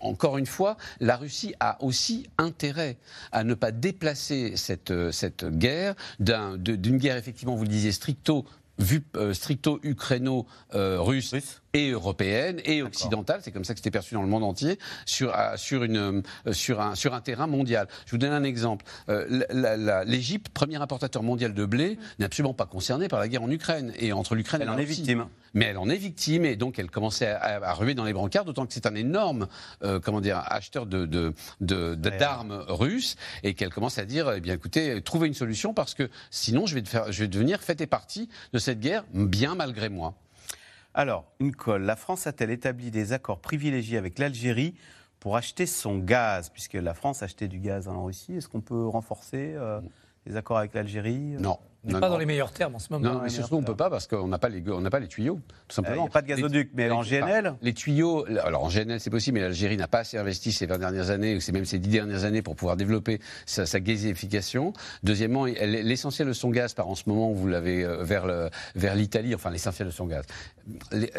encore 0.00 0.38
une 0.38 0.46
fois, 0.46 0.76
la 1.00 1.16
Russie 1.16 1.54
a 1.60 1.82
aussi 1.82 2.26
intérêt 2.38 2.96
à 3.32 3.44
ne 3.44 3.54
pas 3.54 3.72
déplacer 3.72 4.56
cette, 4.56 4.90
euh, 4.90 5.12
cette 5.12 5.44
guerre 5.44 5.94
d'une 6.18 6.98
guerre, 6.98 7.16
effectivement, 7.16 7.54
vous 7.54 7.64
le 7.64 7.68
disiez, 7.68 7.92
stricto 7.92 8.44
vu 8.78 9.04
euh, 9.16 9.32
stricto 9.34 9.78
ukraino-russe 9.82 11.34
euh, 11.34 11.38
et 11.74 11.90
européenne 11.90 12.60
et 12.64 12.82
occidentale, 12.82 13.40
c'est 13.42 13.50
comme 13.50 13.64
ça 13.64 13.74
que 13.74 13.80
c'était 13.80 13.90
perçu 13.90 14.14
dans 14.14 14.22
le 14.22 14.28
monde 14.28 14.44
entier, 14.44 14.78
sur, 15.04 15.34
sur, 15.56 15.82
une, 15.82 16.22
euh, 16.46 16.52
sur, 16.52 16.80
un, 16.80 16.94
sur 16.94 17.12
un 17.14 17.20
terrain 17.20 17.48
mondial. 17.48 17.88
Je 18.06 18.12
vous 18.12 18.18
donne 18.18 18.32
un 18.32 18.44
exemple. 18.44 18.84
Euh, 19.08 20.04
L'Égypte, 20.06 20.48
premier 20.50 20.76
importateur 20.76 21.22
mondial 21.22 21.52
de 21.52 21.64
blé, 21.64 21.98
n'est 22.18 22.24
absolument 22.24 22.54
pas 22.54 22.66
concernée 22.66 23.08
par 23.08 23.18
la 23.18 23.28
guerre 23.28 23.42
en 23.42 23.50
Ukraine. 23.50 23.92
Et 23.98 24.12
entre 24.12 24.36
l'Ukraine 24.36 24.62
et 24.62 24.64
la 24.64 24.72
Elle 24.72 24.78
en 24.78 24.80
est 24.80 24.86
victime. 24.86 25.26
Mais 25.52 25.66
elle 25.66 25.78
en 25.78 25.88
est 25.88 25.96
victime 25.96 26.44
et 26.44 26.56
donc 26.56 26.78
elle 26.78 26.90
commençait 26.90 27.28
à, 27.28 27.72
ruer 27.74 27.94
dans 27.94 28.04
les 28.04 28.12
brancards, 28.12 28.44
d'autant 28.44 28.66
que 28.66 28.72
c'est 28.72 28.86
un 28.86 28.94
énorme 28.94 29.46
euh, 29.82 30.00
comment 30.00 30.20
dire, 30.20 30.42
acheteur 30.46 30.86
d'armes 30.86 31.06
de, 31.06 31.32
de, 31.60 31.94
de, 31.94 32.72
russes 32.72 33.16
et 33.42 33.54
qu'elle 33.54 33.72
commence 33.72 33.98
à 33.98 34.04
dire, 34.04 34.32
eh 34.32 34.40
bien 34.40 34.54
écoutez, 34.54 35.00
trouvez 35.02 35.28
une 35.28 35.34
solution 35.34 35.72
parce 35.72 35.94
que 35.94 36.10
sinon 36.30 36.66
je 36.66 36.74
vais, 36.74 36.84
faire, 36.84 37.10
je 37.12 37.20
vais 37.20 37.28
devenir 37.28 37.60
fait 37.60 37.80
et 37.80 37.86
partie 37.86 38.28
de 38.52 38.58
cette 38.58 38.80
guerre, 38.80 39.04
bien 39.12 39.54
malgré 39.54 39.88
moi. 39.88 40.14
Alors, 40.94 41.24
une 41.40 41.54
colle. 41.54 41.82
La 41.82 41.96
France 41.96 42.28
a-t-elle 42.28 42.50
établi 42.50 42.92
des 42.92 43.12
accords 43.12 43.40
privilégiés 43.40 43.98
avec 43.98 44.20
l'Algérie 44.20 44.74
pour 45.18 45.36
acheter 45.36 45.66
son 45.66 45.98
gaz? 45.98 46.50
Puisque 46.50 46.74
la 46.74 46.94
France 46.94 47.22
achetait 47.24 47.48
du 47.48 47.58
gaz 47.58 47.88
en 47.88 48.04
Russie, 48.04 48.34
est-ce 48.34 48.48
qu'on 48.48 48.60
peut 48.60 48.86
renforcer 48.86 49.54
euh, 49.56 49.80
les 50.24 50.36
accords 50.36 50.58
avec 50.58 50.72
l'Algérie? 50.72 51.36
Non. 51.40 51.58
On 51.86 51.92
n'est 51.92 52.00
pas 52.00 52.08
dans 52.08 52.18
les 52.18 52.26
meilleurs 52.26 52.52
termes 52.52 52.74
en 52.74 52.78
ce 52.78 52.92
moment. 52.92 53.14
Non, 53.14 53.20
mais 53.22 53.28
surtout, 53.28 53.56
on 53.56 53.60
ne 53.60 53.66
peut 53.66 53.76
pas 53.76 53.90
parce 53.90 54.06
qu'on 54.06 54.28
n'a 54.28 54.38
pas, 54.38 54.48
les, 54.48 54.60
pas 54.62 55.00
les 55.00 55.08
tuyaux, 55.08 55.40
tout 55.68 55.74
simplement. 55.74 56.02
Il 56.02 56.04
n'y 56.04 56.08
a 56.08 56.12
pas 56.12 56.22
de 56.22 56.26
gazoduc, 56.26 56.70
mais 56.74 56.90
en 56.90 57.02
GNL 57.02 57.54
Les 57.62 57.74
tuyaux, 57.74 58.24
alors 58.42 58.64
en 58.64 58.68
GNL, 58.68 59.00
c'est 59.00 59.10
possible, 59.10 59.38
mais 59.38 59.42
l'Algérie 59.42 59.76
n'a 59.76 59.88
pas 59.88 60.00
assez 60.00 60.16
investi 60.16 60.52
ces 60.52 60.66
20 60.66 60.78
dernières 60.78 61.10
années, 61.10 61.36
ou 61.36 61.40
c'est 61.40 61.52
même 61.52 61.64
ces 61.64 61.78
10 61.78 61.88
dernières 61.88 62.24
années, 62.24 62.42
pour 62.42 62.56
pouvoir 62.56 62.76
développer 62.76 63.20
sa, 63.46 63.66
sa 63.66 63.80
gazification. 63.80 64.72
Deuxièmement, 65.02 65.44
l'essentiel 65.44 66.28
de 66.28 66.32
son 66.32 66.50
gaz 66.50 66.74
part 66.74 66.88
en 66.88 66.94
ce 66.94 67.04
moment, 67.06 67.32
vous 67.32 67.48
l'avez 67.48 67.84
euh, 67.84 68.02
vers 68.74 68.94
l'Italie, 68.94 69.34
enfin 69.34 69.50
l'essentiel 69.50 69.88
de 69.88 69.92
son 69.92 70.06
gaz. 70.06 70.24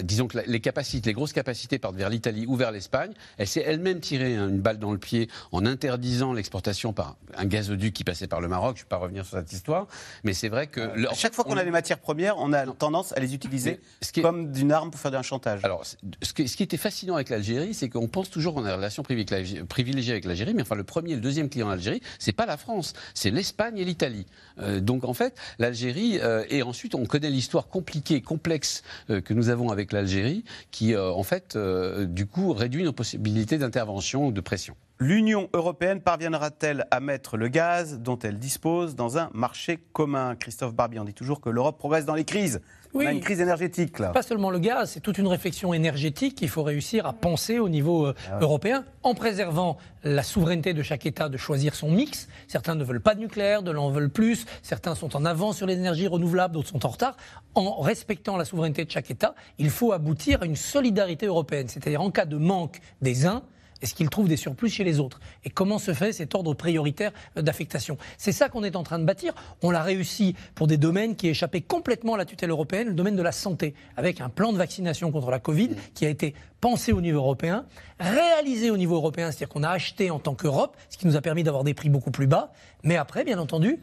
disons 0.03 0.28
que 0.28 0.39
les 0.45 0.59
capacités, 0.59 1.09
les 1.09 1.13
grosses 1.13 1.34
capacités 1.34 1.80
partent 1.80 1.95
vers 1.95 2.09
l'Italie 2.09 2.45
ou 2.47 2.55
vers 2.55 2.72
l'Espagne. 2.72 3.11
Elle 3.38 3.47
s'est 3.47 3.63
elle-même 3.66 3.99
tirée 3.99 4.36
une 4.36 4.59
balle 4.59 4.80
dans 4.80 4.91
le 4.91 4.97
pied 4.97 5.30
en 5.51 5.66
interdisant 5.66 6.34
l'exportation 6.34 6.93
par 6.93 7.18
un 7.38 7.45
gazoduc 7.45 7.93
qui 7.93 8.03
passait 8.03 8.28
par 8.28 8.41
le 8.41 8.47
Maroc. 8.47 8.78
Je 8.78 8.82
ne 8.82 8.86
vais 8.86 8.89
pas 8.89 8.97
revenir 8.97 9.26
sur 9.26 9.38
cette 9.38 9.51
histoire, 9.51 9.88
mais 10.24 10.34
c'est 10.34 10.49
vrai 10.55 10.67
que 10.67 10.81
chaque 11.13 11.33
fois 11.33 11.43
qu'on 11.43 11.57
a 11.57 11.63
des 11.63 11.71
matières 11.71 11.99
premières, 11.99 12.37
on 12.37 12.53
a 12.53 12.65
tendance 12.67 13.11
à 13.13 13.19
les 13.19 13.33
utiliser 13.33 13.79
comme 14.21 14.51
d'une 14.51 14.71
arme 14.71 14.91
pour 14.91 14.99
faire 14.99 15.13
un 15.13 15.21
chantage. 15.21 15.63
Alors, 15.63 15.85
ce 15.85 16.33
qui, 16.33 16.47
ce 16.47 16.57
qui 16.57 16.63
était 16.63 16.77
fascinant 16.77 17.15
avec 17.15 17.29
l'Algérie, 17.29 17.73
c'est 17.73 17.89
qu'on 17.89 18.07
pense 18.07 18.29
toujours 18.29 18.55
qu'on 18.55 18.65
a 18.65 18.69
une 18.69 18.75
relation 18.77 19.03
privilégiée 19.03 20.11
avec 20.11 20.25
l'Algérie, 20.25 20.53
mais 20.53 20.61
enfin 20.61 20.75
le 20.75 20.83
premier 20.83 21.11
et 21.11 21.15
le 21.15 21.21
deuxième 21.21 21.49
client 21.49 21.67
en 21.67 21.71
Algérie, 21.71 22.01
c'est 22.19 22.31
pas 22.31 22.45
la 22.45 22.57
France, 22.57 22.93
c'est 23.13 23.31
l'Espagne 23.31 23.77
et 23.77 23.85
l'Italie. 23.85 24.25
Euh, 24.59 24.79
donc 24.79 25.03
en 25.03 25.13
fait, 25.13 25.37
l'Algérie 25.59 26.19
euh, 26.21 26.45
et 26.49 26.63
ensuite 26.63 26.95
on 26.95 27.05
connaît 27.05 27.29
l'histoire 27.29 27.67
compliquée, 27.67 28.21
complexe 28.21 28.83
euh, 29.09 29.21
que 29.21 29.33
nous 29.33 29.49
avons 29.49 29.69
avec 29.69 29.91
l'Algérie, 29.91 30.43
qui 30.71 30.95
en 30.95 31.23
fait 31.23 31.57
du 31.57 32.25
coup 32.25 32.53
réduit 32.53 32.83
nos 32.83 32.93
possibilités 32.93 33.57
d'intervention 33.57 34.27
ou 34.27 34.31
de 34.31 34.41
pression. 34.41 34.75
L'Union 34.97 35.49
européenne 35.51 35.99
parviendra-t-elle 35.99 36.87
à 36.89 37.01
mettre 37.01 37.35
le 37.35 37.49
gaz 37.49 37.99
dont 37.99 38.17
elle 38.17 38.39
dispose 38.39 38.95
dans 38.95 39.17
un 39.17 39.29
marché 39.33 39.77
commun? 39.91 40.37
Christophe 40.37 40.73
Barbier, 40.73 41.01
on 41.01 41.03
dit 41.03 41.13
toujours 41.13 41.41
que 41.41 41.49
l'Europe 41.49 41.77
progresse 41.77 42.05
dans 42.05 42.15
les 42.15 42.23
crises. 42.23 42.61
Oui. 42.93 43.03
On 43.03 43.09
a 43.09 43.11
une 43.11 43.19
crise 43.19 43.41
énergétique 43.41 43.99
là. 43.99 44.11
Pas 44.11 44.21
seulement 44.21 44.49
le 44.49 44.59
gaz, 44.59 44.91
c'est 44.91 45.01
toute 45.01 45.17
une 45.17 45.27
réflexion 45.27 45.73
énergétique 45.73 46.35
qu'il 46.35 46.47
faut 46.47 46.63
réussir 46.63 47.05
à 47.05 47.11
penser 47.11 47.59
au 47.59 47.67
niveau 47.67 48.07
euh, 48.07 48.13
ah 48.31 48.39
européen 48.39 48.85
en 49.03 49.15
préservant 49.15 49.77
la 50.05 50.23
souveraineté 50.23 50.73
de 50.73 50.81
chaque 50.81 51.05
État 51.05 51.27
de 51.27 51.35
choisir 51.35 51.75
son 51.75 51.91
mix. 51.91 52.29
Certains 52.47 52.75
ne 52.75 52.83
veulent 52.85 53.01
pas 53.01 53.15
de 53.15 53.19
nucléaire, 53.19 53.63
d'autres 53.63 53.81
en 53.81 53.89
veulent 53.89 54.09
plus. 54.09 54.45
Certains 54.63 54.95
sont 54.95 55.17
en 55.17 55.25
avance 55.25 55.57
sur 55.57 55.67
les 55.67 55.73
énergies 55.73 56.07
renouvelables, 56.07 56.53
d'autres 56.53 56.69
sont 56.69 56.85
en 56.85 56.89
retard. 56.89 57.17
En 57.53 57.81
respectant 57.81 58.37
la 58.37 58.45
souveraineté 58.45 58.85
de 58.85 58.91
chaque 58.91 59.11
État, 59.11 59.35
il 59.57 59.71
faut 59.71 59.91
aboutir 59.91 60.41
à 60.41 60.45
une 60.45 60.55
solidarité 60.55 61.25
européenne. 61.25 61.67
C'est-à-dire 61.67 62.01
en 62.01 62.11
cas 62.11 62.23
de 62.23 62.37
manque 62.37 62.79
des 63.01 63.25
uns, 63.25 63.43
est-ce 63.82 63.93
qu'ils 63.93 64.09
trouvent 64.09 64.28
des 64.28 64.38
surplus 64.38 64.69
chez 64.69 64.84
les 64.84 64.99
autres 64.99 65.19
Et 65.43 65.49
comment 65.49 65.80
se 65.80 65.93
fait 65.93 66.13
cet 66.13 66.34
ordre 66.34 66.53
prioritaire 66.53 67.11
d'affectation 67.36 67.97
C'est 68.17 68.32
ça 68.32 68.49
qu'on 68.49 68.63
est 68.63 68.76
en 68.76 68.84
train 68.84 68.99
de 68.99 69.03
bâtir. 69.03 69.34
On 69.61 69.69
l'a 69.69 69.84
réussi 69.84 70.36
pour 70.55 70.67
des 70.67 70.78
domaines 70.78 71.15
qui 71.15 71.28
échappaient 71.28 71.61
complètement 71.61 72.13
à 72.13 72.17
la 72.17 72.26
tutelle 72.26 72.49
européenne, 72.49 72.88
le 72.88 72.93
domaine 72.93 73.15
de 73.15 73.21
la 73.21 73.32
santé, 73.32 73.73
avec 73.97 74.21
un 74.21 74.30
plan 74.30 74.53
de 74.53 74.57
vaccination 74.57 75.11
contre 75.11 75.30
la 75.30 75.39
Covid 75.39 75.71
qui 75.93 76.05
a 76.05 76.09
été 76.09 76.34
pensé 76.61 76.93
au 76.93 77.01
niveau 77.01 77.19
européen, 77.19 77.65
réalisé 77.99 78.71
au 78.71 78.78
niveau 78.78 78.95
européen, 78.95 79.30
c'est-à-dire 79.32 79.49
qu'on 79.49 79.63
a 79.63 79.69
acheté 79.69 80.09
en 80.09 80.19
tant 80.19 80.36
qu'Europe, 80.36 80.76
ce 80.89 80.97
qui 80.97 81.05
nous 81.05 81.15
a 81.15 81.21
permis 81.21 81.43
d'avoir 81.43 81.63
des 81.63 81.73
prix 81.73 81.89
beaucoup 81.89 82.11
plus 82.11 82.28
bas. 82.28 82.53
Mais 82.84 82.95
après, 82.95 83.23
bien 83.23 83.38
entendu, 83.38 83.80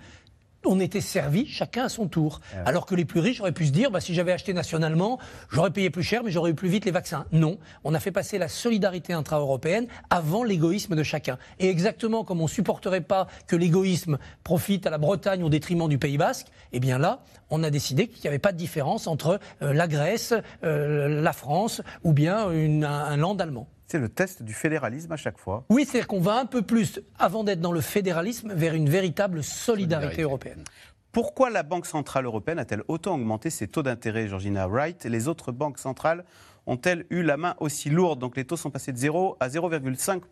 on 0.64 0.80
était 0.80 1.00
servi 1.00 1.46
chacun 1.46 1.84
à 1.84 1.88
son 1.88 2.06
tour. 2.06 2.40
Ah 2.54 2.62
Alors 2.66 2.86
que 2.86 2.94
les 2.94 3.04
plus 3.04 3.20
riches 3.20 3.40
auraient 3.40 3.52
pu 3.52 3.66
se 3.66 3.72
dire, 3.72 3.90
bah, 3.90 4.00
si 4.00 4.14
j'avais 4.14 4.32
acheté 4.32 4.52
nationalement, 4.52 5.18
j'aurais 5.50 5.70
payé 5.70 5.90
plus 5.90 6.02
cher, 6.02 6.22
mais 6.22 6.30
j'aurais 6.30 6.50
eu 6.50 6.54
plus 6.54 6.68
vite 6.68 6.84
les 6.84 6.90
vaccins. 6.90 7.26
Non, 7.32 7.58
on 7.84 7.94
a 7.94 8.00
fait 8.00 8.12
passer 8.12 8.38
la 8.38 8.48
solidarité 8.48 9.12
intra-européenne 9.12 9.86
avant 10.10 10.44
l'égoïsme 10.44 10.94
de 10.94 11.02
chacun. 11.02 11.38
Et 11.58 11.68
exactement 11.68 12.24
comme 12.24 12.40
on 12.40 12.44
ne 12.44 12.48
supporterait 12.48 13.00
pas 13.00 13.26
que 13.46 13.56
l'égoïsme 13.56 14.18
profite 14.44 14.86
à 14.86 14.90
la 14.90 14.98
Bretagne 14.98 15.42
au 15.42 15.48
détriment 15.48 15.88
du 15.88 15.98
Pays 15.98 16.18
Basque, 16.18 16.48
eh 16.72 16.80
bien 16.80 16.98
là, 16.98 17.22
on 17.50 17.62
a 17.62 17.70
décidé 17.70 18.08
qu'il 18.08 18.22
n'y 18.22 18.28
avait 18.28 18.38
pas 18.38 18.52
de 18.52 18.58
différence 18.58 19.06
entre 19.06 19.40
euh, 19.62 19.72
la 19.72 19.88
Grèce, 19.88 20.34
euh, 20.64 21.22
la 21.22 21.32
France 21.32 21.82
ou 22.04 22.12
bien 22.12 22.48
un 22.48 23.16
land 23.16 23.36
allemand 23.36 23.68
c'est 23.86 23.98
le 23.98 24.08
test 24.08 24.42
du 24.42 24.54
fédéralisme 24.54 25.12
à 25.12 25.16
chaque 25.16 25.38
fois. 25.38 25.64
Oui, 25.68 25.84
c'est-à-dire 25.84 26.06
qu'on 26.06 26.20
va 26.20 26.38
un 26.38 26.46
peu 26.46 26.62
plus, 26.62 27.00
avant 27.18 27.44
d'être 27.44 27.60
dans 27.60 27.72
le 27.72 27.80
fédéralisme, 27.80 28.52
vers 28.54 28.74
une 28.74 28.88
véritable 28.88 29.42
solidarité, 29.42 30.22
européenne. 30.22 30.64
Pourquoi 31.12 31.50
la 31.50 31.62
Banque 31.62 31.84
Centrale 31.84 32.24
Européenne 32.24 32.58
a-t-elle 32.58 32.82
autant 32.88 33.16
augmenté 33.16 33.50
ses 33.50 33.68
taux 33.68 33.82
d'intérêt, 33.82 34.28
Georgina 34.28 34.66
Wright? 34.66 35.04
Les 35.04 35.28
autres 35.28 35.52
banques 35.52 35.78
centrales 35.78 36.24
ont-elles 36.66 37.04
eu 37.10 37.22
la 37.22 37.36
main 37.36 37.54
aussi 37.60 37.90
lourde? 37.90 38.18
Donc 38.18 38.36
les 38.36 38.46
taux 38.46 38.56
sont 38.56 38.70
passés 38.70 38.92
de 38.92 38.96
0 38.96 39.36
à 39.38 39.48
0,5 39.48 40.22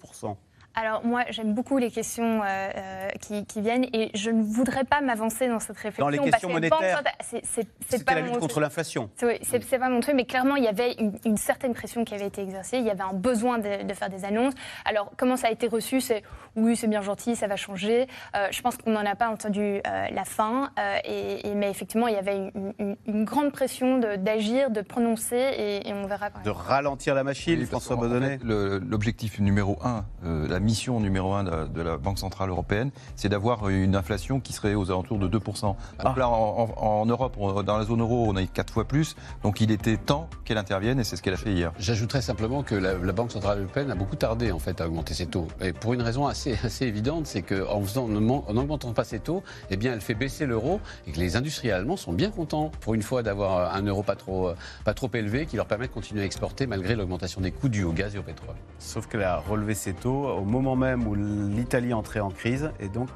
alors 0.75 1.05
moi, 1.05 1.25
j'aime 1.31 1.53
beaucoup 1.53 1.79
les 1.79 1.91
questions 1.91 2.43
euh, 2.43 2.71
euh, 2.77 3.09
qui, 3.21 3.61
viennent 3.61 3.87
et 3.93 4.11
je 4.15 4.31
ne 4.31 4.43
voudrais 4.43 4.85
pas 4.85 5.01
m'avancer 5.01 5.49
dans 5.49 5.59
cette 5.59 5.77
réflexion. 5.77 6.05
Dans 6.05 6.11
les 6.11 6.19
questions 6.19 6.49
monétaires, 6.49 7.03
c'est 7.21 8.05
pas 8.05 8.15
la 8.15 8.21
lutte 8.21 8.39
contre 8.39 8.61
l'inflation. 8.61 9.11
C'est 9.17 9.79
pas 9.79 9.89
mon 9.89 10.01
truc, 10.01 10.15
mais 10.15 10.25
clairement, 10.25 10.57
il 10.57 10.65
y 10.65 10.69
avait 10.69 10.97
une, 11.25 11.37
certaine 11.37 11.75
pression 11.75 12.05
qui 12.05 12.15
avait 12.15 12.27
été 12.27 12.43
exercée. 12.43 12.79
Il 12.79 12.85
y 12.85 12.91
avait 12.91 13.03
un 13.03 13.15
besoin 13.15 13.59
de, 13.59 13.93
faire 13.95 14.11
des 14.11 14.25
annonces. 14.25 14.55
Alors 14.85 15.11
comment 15.17 15.37
ça 15.37 15.49
a 15.49 15.51
été 15.51 15.67
reçu 15.67 16.01
C'est 16.01 16.23
oui, 16.57 16.77
c'est 16.77 16.89
bien 16.89 17.03
gentil, 17.03 17.37
ça 17.37 17.47
va 17.47 17.57
changer. 17.57 18.07
Euh, 18.37 18.49
je 18.51 18.61
pense 18.63 18.77
qu'on 18.77 18.91
n'en 18.91 19.05
a 19.05 19.15
pas 19.15 19.29
entendu 19.29 19.81
la 19.85 20.25
fin, 20.25 20.71
et, 21.05 21.55
mais 21.55 21.71
effectivement, 21.71 22.07
il 22.07 22.15
y 22.15 22.19
avait 22.19 22.53
une, 22.79 23.25
grande 23.25 23.53
pression 23.53 23.99
d'agir, 23.99 24.71
de, 24.71 24.81
prononcer, 24.81 25.83
et, 25.85 25.93
on 25.93 26.07
verra. 26.07 26.31
de 26.45 26.51
ralentir 26.51 27.15
la 27.15 27.25
machine, 27.25 27.65
François 27.67 27.97
Baudonnet. 27.97 28.39
L'objectif 28.43 29.41
numéro 29.41 29.79
un, 29.83 30.05
la 30.23 30.60
la 30.61 30.67
mission 30.67 31.01
numéro 31.01 31.33
un 31.33 31.45
de, 31.45 31.81
la 31.81 31.97
Banque 31.97 32.19
Centrale 32.19 32.51
Européenne, 32.51 32.91
c'est 33.17 33.31
d'avoir 33.31 33.71
une 33.71 33.97
inflation 33.97 34.41
qui 34.41 34.53
serait 34.53 34.75
aux 34.75 34.91
alentours 34.91 35.19
de 35.19 35.27
2%. 35.27 35.61
Donc 35.63 35.77
ah. 35.99 36.15
là, 36.17 36.29
en, 36.29 37.07
Europe, 37.07 37.39
dans 37.65 37.79
la 37.79 37.85
zone 37.85 38.03
euro, 38.03 38.27
on 38.29 38.37
a 38.37 38.45
quatre 38.45 38.75
fois 38.75 38.85
plus. 38.85 39.17
Donc 39.43 39.63
il 39.63 39.71
était 39.71 39.97
temps 39.97 40.29
qu'elle 40.45 40.59
intervienne 40.59 41.01
et 41.01 41.05
c'est 41.05 41.17
ce 41.17 41.23
qu'elle 41.23 41.33
a 41.33 41.39
fait 41.39 41.53
hier. 41.53 41.73
J'ajouterais 41.79 42.21
simplement 42.21 42.63
que 42.63 42.75
la, 42.75 42.95
Banque 43.13 43.33
Centrale 43.33 43.61
Européenne 43.61 43.91
a 43.91 43.95
beaucoup 43.95 44.17
tardé 44.17 44.53
en 44.53 44.59
fait 44.59 44.83
à 44.83 44.87
augmenter 44.87 45.15
ses 45.15 45.27
taux. 45.27 45.49
Et 45.63 45.73
pour 45.73 45.95
une 45.95 46.03
raison 46.03 46.27
assez, 46.27 46.59
assez 46.63 46.85
évidente, 46.85 47.27
c'est 47.27 47.43
qu'en 47.43 47.81
n'augmentant 48.09 48.93
pas 48.93 49.05
ses 49.05 49.21
taux, 49.21 49.43
eh 49.71 49.79
bien, 49.79 49.95
elle 49.95 50.03
fait 50.03 50.15
baisser 50.15 50.45
l'euro 50.45 50.81
et 51.07 51.13
que 51.13 51.19
les 51.19 51.37
industriels 51.37 51.75
allemands 51.75 51.97
sont 51.97 52.13
bien 52.13 52.31
contents 52.31 52.71
pour 52.81 52.93
une 52.93 53.03
fois 53.03 53.23
d'avoir 53.23 53.75
un 53.75 53.83
euro 53.83 54.03
pas 54.03 54.17
trop, 54.17 54.53
pas 54.85 54.95
trop 54.95 55.11
élevé 55.15 55.47
qui 55.47 55.57
leur 55.57 55.67
permet 55.67 55.87
de 55.87 55.93
continuer 55.93 56.21
à 56.21 56.27
exporter 56.27 56.67
malgré 56.67 56.97
l'augmentation 56.97 57.41
des 57.41 57.51
coûts 57.51 57.71
dus 57.71 57.85
au 57.85 57.93
gaz 57.93 58.15
et 58.15 58.19
au 58.19 58.23
pétrole. 58.23 58.57
Sauf 58.79 59.07
qu'elle 59.07 59.23
a 59.23 59.39
relevé 59.39 59.75
ses 59.75 59.95
taux 59.95 60.29
au 60.29 60.45
moment 60.51 60.77
même 60.77 61.07
où 61.07 61.15
l'Italie 61.15 61.95
entrait 61.95 62.21
en 62.21 62.31
crise 62.31 62.71
et 62.81 62.89
donc 62.89 63.09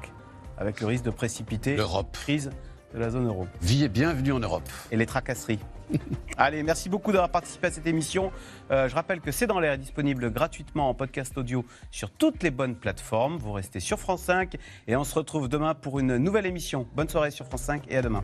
avec 0.57 0.79
le 0.79 0.87
risque 0.87 1.03
de 1.03 1.11
précipiter 1.11 1.75
l'Europe 1.75 2.11
crise 2.11 2.49
de 2.93 2.99
la 2.99 3.09
zone 3.09 3.27
euro. 3.27 3.45
Vie 3.61 3.83
et 3.83 3.89
bienvenue 3.89 4.31
en 4.31 4.39
Europe. 4.39 4.67
Et 4.89 4.95
les 4.95 5.05
tracasseries. 5.05 5.59
Allez, 6.37 6.63
merci 6.63 6.89
beaucoup 6.89 7.11
d'avoir 7.11 7.29
participé 7.29 7.67
à 7.67 7.71
cette 7.71 7.85
émission. 7.87 8.31
Euh, 8.71 8.87
je 8.87 8.95
rappelle 8.95 9.19
que 9.19 9.31
C'est 9.31 9.47
dans 9.47 9.59
l'air 9.59 9.73
est 9.73 9.77
disponible 9.77 10.31
gratuitement 10.31 10.89
en 10.89 10.93
podcast 10.93 11.37
audio 11.37 11.65
sur 11.91 12.09
toutes 12.09 12.41
les 12.41 12.51
bonnes 12.51 12.75
plateformes. 12.75 13.37
Vous 13.37 13.51
restez 13.51 13.81
sur 13.81 13.99
France 13.99 14.21
5 14.23 14.55
et 14.87 14.95
on 14.95 15.03
se 15.03 15.13
retrouve 15.13 15.49
demain 15.49 15.75
pour 15.75 15.99
une 15.99 16.17
nouvelle 16.17 16.45
émission. 16.45 16.87
Bonne 16.95 17.09
soirée 17.09 17.31
sur 17.31 17.45
France 17.45 17.63
5 17.63 17.83
et 17.89 17.97
à 17.97 18.01
demain. 18.01 18.23